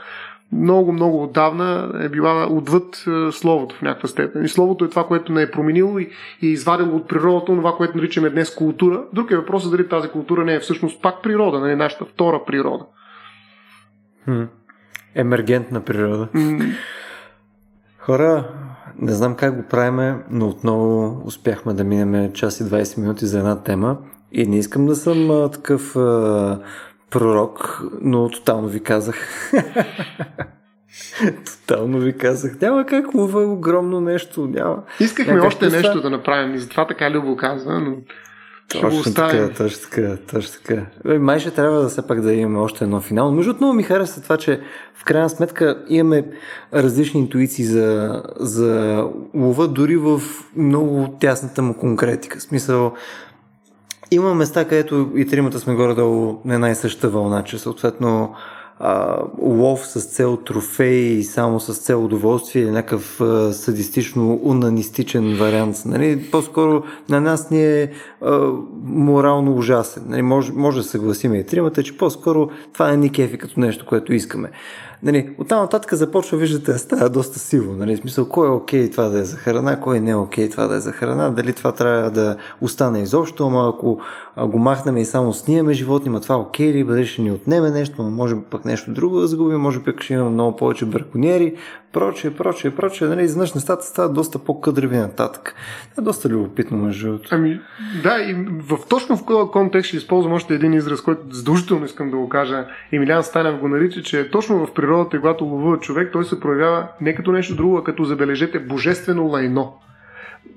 много, 0.52 0.92
много 0.92 1.22
отдавна 1.22 1.92
е 2.00 2.08
била 2.08 2.46
отвъд 2.50 3.06
е, 3.06 3.32
словото 3.32 3.74
в 3.74 3.82
някаква 3.82 4.08
степен. 4.08 4.44
И 4.44 4.48
словото 4.48 4.84
е 4.84 4.88
това, 4.88 5.06
което 5.06 5.32
не 5.32 5.42
е 5.42 5.50
променило 5.50 5.98
и, 5.98 6.10
и 6.42 6.46
е 6.46 6.50
извадило 6.50 6.96
от 6.96 7.08
природата 7.08 7.46
това, 7.46 7.76
което 7.76 7.96
наричаме 7.96 8.30
днес 8.30 8.54
култура. 8.54 9.04
Друг 9.12 9.30
е 9.30 9.36
въпросът 9.36 9.70
дали 9.70 9.88
тази 9.88 10.08
култура 10.08 10.44
не 10.44 10.54
е 10.54 10.60
всъщност 10.60 11.02
пак 11.02 11.22
природа, 11.22 11.60
не 11.60 11.72
е 11.72 11.76
нашата 11.76 12.04
втора 12.04 12.40
природа. 12.46 12.84
Хм. 14.24 14.42
Емергентна 15.14 15.80
природа. 15.80 16.28
Хора, 18.00 18.48
не 18.98 19.12
знам 19.12 19.34
как 19.34 19.56
го 19.56 19.68
правиме, 19.68 20.16
но 20.30 20.48
отново 20.48 21.22
успяхме 21.24 21.72
да 21.72 21.84
минем 21.84 22.32
час 22.32 22.60
и 22.60 22.64
20 22.64 22.98
минути 22.98 23.26
за 23.26 23.38
една 23.38 23.62
тема. 23.62 23.98
И 24.32 24.46
не 24.46 24.58
искам 24.58 24.86
да 24.86 24.96
съм 24.96 25.30
а, 25.30 25.50
такъв 25.50 25.96
а, 25.96 26.60
пророк, 27.10 27.82
но 28.00 28.28
тотално 28.28 28.68
ви 28.68 28.82
казах. 28.82 29.50
Тотално 31.44 31.98
ви 31.98 32.18
казах. 32.18 32.60
Няма 32.60 32.86
как 32.86 33.14
лова 33.14 33.40
огромно 33.40 34.00
нещо. 34.00 34.46
Няма. 34.46 34.82
Искахме 35.00 35.32
Някак 35.32 35.48
още 35.48 35.70
нещо 35.70 36.00
да 36.00 36.10
направим 36.10 36.54
и 36.54 36.58
затова 36.58 36.86
така 36.86 37.10
Любо 37.10 37.36
каза, 37.36 37.80
но 37.80 37.96
Точно 38.70 39.14
така, 39.14 39.50
точно 39.56 39.90
така, 39.90 40.16
точно 40.30 40.52
така. 40.62 40.86
Май 41.18 41.38
ще 41.38 41.50
трябва 41.50 41.82
да 41.82 41.88
все 41.88 42.06
пак 42.06 42.20
да 42.20 42.34
имаме 42.34 42.58
още 42.58 42.84
едно 42.84 43.00
финал. 43.00 43.32
Между 43.32 43.54
много 43.54 43.72
ми 43.72 43.82
хареса 43.82 44.22
това, 44.22 44.36
че 44.36 44.60
в 44.94 45.04
крайна 45.04 45.30
сметка 45.30 45.84
имаме 45.88 46.24
различни 46.74 47.20
интуиции 47.20 47.64
за, 47.64 48.22
за 48.40 49.04
лова, 49.34 49.68
дори 49.68 49.96
в 49.96 50.20
много 50.56 51.16
тясната 51.20 51.62
му 51.62 51.74
конкретика. 51.74 52.38
В 52.38 52.42
смисъл, 52.42 52.92
има 54.10 54.34
места, 54.34 54.64
където 54.64 55.10
и 55.16 55.26
тримата 55.26 55.60
сме 55.60 55.74
горе-долу 55.74 56.40
на 56.44 56.54
една 56.54 56.70
и 56.70 56.74
съща 56.74 57.08
вълна, 57.08 57.44
че 57.44 57.58
съответно 57.58 58.34
а, 58.80 59.22
лов 59.42 59.86
с 59.86 60.00
цел 60.04 60.36
трофей 60.36 60.96
и 60.96 61.24
само 61.24 61.60
с 61.60 61.74
цел 61.74 62.04
удоволствие 62.04 62.62
или 62.62 62.70
някакъв 62.70 63.20
а, 63.20 63.52
садистично 63.52 64.40
унанистичен 64.42 65.36
вариант. 65.36 65.76
Нали? 65.86 66.30
По-скоро 66.30 66.82
на 67.08 67.20
нас 67.20 67.50
ни 67.50 67.64
е 67.64 67.92
а, 68.20 68.52
морално 68.84 69.56
ужасен. 69.56 70.02
Нали? 70.06 70.22
Може, 70.22 70.52
може 70.52 70.78
да 70.78 70.84
съгласиме 70.84 71.38
и 71.38 71.46
тримата, 71.46 71.82
че 71.82 71.96
по-скоро 71.96 72.48
това 72.72 72.92
е 72.92 72.96
ни 72.96 73.12
кефи 73.12 73.38
като 73.38 73.60
нещо, 73.60 73.86
което 73.86 74.12
искаме. 74.12 74.50
Нали, 75.02 75.34
оттам 75.38 75.60
нататък 75.60 75.94
започва, 75.94 76.38
виждате, 76.38 76.72
да 76.72 76.78
става 76.78 77.08
доста 77.08 77.38
сиво. 77.38 77.72
Нали, 77.72 77.96
смисъл, 77.96 78.28
кой 78.28 78.48
е 78.48 78.50
окей 78.50 78.90
това 78.90 79.08
да 79.08 79.18
е 79.18 79.24
за 79.24 79.36
храна, 79.36 79.80
кой 79.80 80.00
не 80.00 80.10
е 80.10 80.16
окей 80.16 80.50
това 80.50 80.66
да 80.66 80.76
е 80.76 80.80
за 80.80 80.92
храна, 80.92 81.30
дали 81.30 81.52
това 81.52 81.72
трябва 81.72 82.10
да 82.10 82.36
остане 82.60 83.02
изобщо, 83.02 83.46
ама 83.46 83.72
ако 83.74 84.00
го 84.48 84.58
махнем 84.58 84.96
и 84.96 85.04
само 85.04 85.32
снимаме 85.32 85.72
животни, 85.72 86.10
ма 86.10 86.20
това 86.20 86.36
окей 86.36 86.72
ли, 86.72 86.84
бъде 86.84 87.04
ще 87.04 87.22
ни 87.22 87.32
отнеме 87.32 87.70
нещо, 87.70 88.02
може 88.02 88.34
би 88.34 88.42
пък 88.50 88.64
нещо 88.64 88.92
друго 88.92 89.20
да 89.20 89.26
загубим, 89.26 89.60
може 89.60 89.80
би 89.80 89.92
ще 90.00 90.14
имаме 90.14 90.30
много 90.30 90.56
повече 90.56 90.84
браконьери, 90.84 91.54
прочее, 91.92 92.30
прочее, 92.30 92.70
прочее. 92.70 93.08
Нали, 93.08 93.22
изведнъж 93.22 93.54
нещата 93.54 93.82
стават 93.82 94.14
доста 94.14 94.38
по-къдрави 94.38 94.96
нататък. 94.96 95.54
Това 95.90 96.00
е 96.00 96.04
доста 96.04 96.28
любопитно, 96.28 96.78
между 96.78 97.06
другото. 97.06 97.28
Ами, 97.32 97.60
да, 98.02 98.22
и 98.22 98.34
в, 98.62 98.78
точно 98.88 99.16
в 99.16 99.26
този 99.26 99.50
контекст 99.50 99.88
ще 99.88 99.96
използвам 99.96 100.32
още 100.32 100.54
един 100.54 100.72
израз, 100.72 101.00
който 101.00 101.20
задължително 101.30 101.84
искам 101.84 102.10
да 102.10 102.16
го 102.16 102.28
кажа. 102.28 102.66
Емилиан 102.92 103.22
Станев 103.22 103.60
го 103.60 103.68
нарича, 103.68 104.02
че 104.02 104.30
точно 104.30 104.66
в 104.66 104.74
природата, 104.74 105.20
когато 105.20 105.44
ловува 105.44 105.80
човек, 105.80 106.12
той 106.12 106.24
се 106.24 106.40
проявява 106.40 106.88
не 107.00 107.14
като 107.14 107.32
нещо 107.32 107.56
друго, 107.56 107.76
а 107.76 107.84
като 107.84 108.04
забележете 108.04 108.58
божествено 108.58 109.26
лайно. 109.26 109.74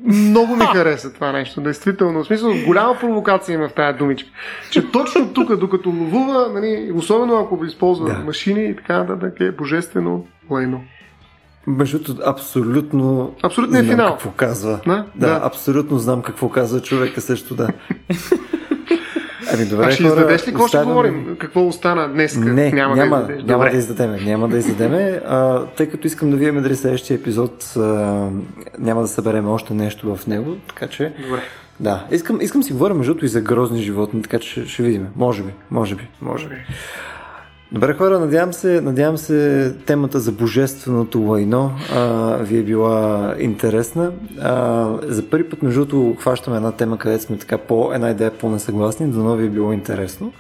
Много 0.05 0.55
ми 0.55 0.65
хареса 0.65 1.13
това 1.13 1.31
нещо, 1.31 1.61
действително. 1.61 2.23
В 2.23 2.27
смисъл, 2.27 2.53
голяма 2.65 2.97
провокация 2.99 3.53
има 3.53 3.69
в 3.69 3.73
тази 3.73 3.97
думичка. 3.97 4.29
Че 4.71 4.91
точно 4.91 5.33
тук, 5.33 5.55
докато 5.55 5.89
ловува, 5.89 6.49
нали, 6.53 6.91
особено 6.95 7.37
ако 7.37 7.65
използва 7.65 8.07
да. 8.07 8.19
машини 8.19 8.65
и 8.65 8.75
така 8.75 8.97
нататък, 8.97 9.39
е 9.39 9.51
божествено 9.51 10.27
лайно. 10.49 10.83
Между 11.67 12.15
абсолютно. 12.25 13.33
Абсолютно 13.43 13.77
е 13.77 13.83
финал. 13.83 14.11
Какво 14.11 14.31
казва. 14.31 14.79
Да? 14.85 15.05
Да, 15.15 15.27
да, 15.27 15.41
абсолютно 15.43 15.97
знам 15.99 16.21
какво 16.21 16.49
казва 16.49 16.81
човека 16.81 17.21
също, 17.21 17.55
да. 17.55 17.67
Ами 19.53 19.65
добре, 19.65 19.85
а 19.85 19.91
ще 19.91 20.03
хора, 20.03 20.13
издадеш 20.13 20.47
ли 20.47 20.51
какво 20.51 20.67
ще 20.67 20.77
говорим? 20.77 21.35
Какво 21.39 21.67
остана 21.67 22.09
днес? 22.09 22.37
Не, 22.37 22.71
няма, 22.71 22.95
няма, 22.95 23.23
да, 23.23 23.43
няма 23.43 23.69
да 23.69 23.77
издадеме. 23.77 24.19
Няма 24.19 24.47
да 24.47 24.57
издадеме, 24.57 25.21
а, 25.27 25.65
тъй 25.65 25.89
като 25.89 26.07
искам 26.07 26.31
да 26.31 26.37
видим 26.37 26.61
дали 26.61 26.75
следващия 26.75 27.15
епизод 27.15 27.73
а, 27.77 27.79
няма 28.79 29.01
да 29.01 29.07
съберем 29.07 29.49
още 29.49 29.73
нещо 29.73 30.15
в 30.15 30.27
него, 30.27 30.55
така 30.67 30.87
че... 30.87 31.13
Добре. 31.23 31.41
Да, 31.79 32.05
искам, 32.11 32.41
искам 32.41 32.63
си 32.63 32.73
говоря 32.73 32.93
между 32.93 33.15
и 33.25 33.27
за 33.27 33.41
грозни 33.41 33.81
животни, 33.81 34.21
така 34.21 34.39
че 34.39 34.49
ще, 34.49 34.65
ще 34.65 34.83
видим. 34.83 35.07
Може 35.15 35.43
би, 35.43 35.51
може 35.71 35.95
би, 35.95 36.07
може 36.21 36.47
би. 36.47 36.55
Добре 37.73 37.93
хора, 37.93 38.19
надявам 38.19 38.53
се, 38.53 38.81
надявам 38.81 39.17
се 39.17 39.73
темата 39.85 40.19
за 40.19 40.31
божественото 40.31 41.21
лайно 41.21 41.71
а, 41.95 42.37
ви 42.41 42.57
е 42.57 42.63
била 42.63 43.35
интересна. 43.39 44.11
А, 44.41 44.87
за 45.03 45.29
първи 45.29 45.49
път, 45.49 45.63
между 45.63 45.85
другото, 45.85 46.19
хващаме 46.19 46.57
една 46.57 46.71
тема, 46.71 46.97
където 46.97 47.23
сме 47.23 47.37
така 47.37 47.57
по 47.57 47.93
една 47.93 48.09
идея 48.09 48.31
по-несъгласни, 48.31 49.07
дано 49.07 49.35
ви 49.35 49.45
е 49.45 49.49
било 49.49 49.73
интересно. 49.73 50.33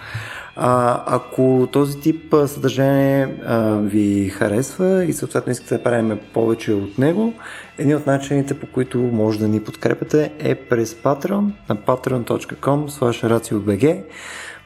А, 0.55 1.03
ако 1.07 1.67
този 1.71 1.99
тип 1.99 2.35
съдържание 2.45 3.35
а, 3.45 3.75
ви 3.75 4.29
харесва 4.29 5.05
и 5.05 5.13
съответно 5.13 5.51
искате 5.51 5.77
да 5.77 5.83
правим 5.83 6.19
повече 6.33 6.73
от 6.73 6.97
него, 6.97 7.33
един 7.77 7.95
от 7.95 8.07
начините 8.07 8.53
по 8.53 8.67
които 8.67 8.97
може 8.97 9.39
да 9.39 9.47
ни 9.47 9.63
подкрепяте 9.63 10.31
е 10.39 10.55
през 10.55 10.93
Patreon 10.93 11.51
на 11.69 11.75
patreon.com 11.75 12.89
slash 12.89 13.27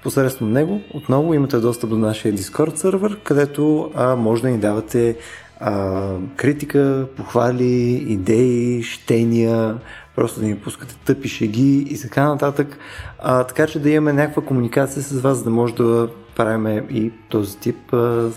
Посредством 0.04 0.52
него 0.52 0.82
отново 0.94 1.34
имате 1.34 1.58
достъп 1.58 1.90
до 1.90 1.98
нашия 1.98 2.34
Discord 2.34 2.76
сервер, 2.76 3.20
където 3.24 3.92
а, 3.96 4.16
може 4.16 4.42
да 4.42 4.50
ни 4.50 4.58
давате 4.58 5.18
а, 5.60 6.10
критика, 6.36 7.08
похвали, 7.18 7.94
идеи, 7.94 8.84
щения, 8.84 9.76
просто 10.16 10.40
да 10.40 10.46
ни 10.46 10.56
пускате 10.56 10.96
тъпи 11.06 11.30
шеги 11.30 11.78
и 11.78 12.02
така 12.02 12.28
нататък. 12.28 12.78
А, 13.20 13.44
така 13.44 13.68
че 13.68 13.80
да 13.80 13.90
имаме 13.90 14.14
някаква 14.14 14.42
комуникация 14.42 15.04
с 15.04 15.22
вас, 15.22 15.38
за 15.38 15.44
да 15.44 15.50
може 15.50 15.76
да 15.76 16.10
правим 16.36 16.88
и 16.90 17.12
този 17.30 17.58
тип 17.58 17.94
а, 17.94 18.30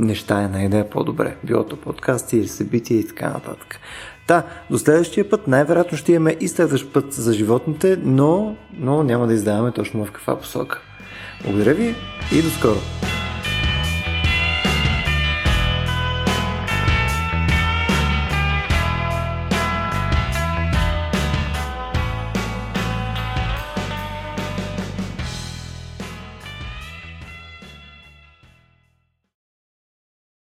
неща 0.00 0.42
е 0.42 0.48
на 0.48 0.62
идея 0.62 0.90
по-добре. 0.90 1.36
Било 1.44 1.64
то 1.64 1.76
подкасти 1.76 2.36
или 2.36 2.48
събития 2.48 3.00
и 3.00 3.08
така 3.08 3.28
нататък. 3.28 3.80
Да, 4.28 4.42
до 4.70 4.78
следващия 4.78 5.30
път 5.30 5.46
най-вероятно 5.48 5.98
ще 5.98 6.12
имаме 6.12 6.36
и 6.40 6.48
следващ 6.48 6.92
път 6.92 7.12
за 7.12 7.32
животните, 7.32 7.98
но, 8.02 8.56
но 8.78 9.02
няма 9.02 9.26
да 9.26 9.34
издаваме 9.34 9.72
точно 9.72 10.04
в 10.04 10.12
каква 10.12 10.36
посока. 10.38 10.80
Благодаря 11.44 11.74
ви 11.74 11.94
и 12.32 12.42
до 12.42 12.50
скоро! 12.50 13.09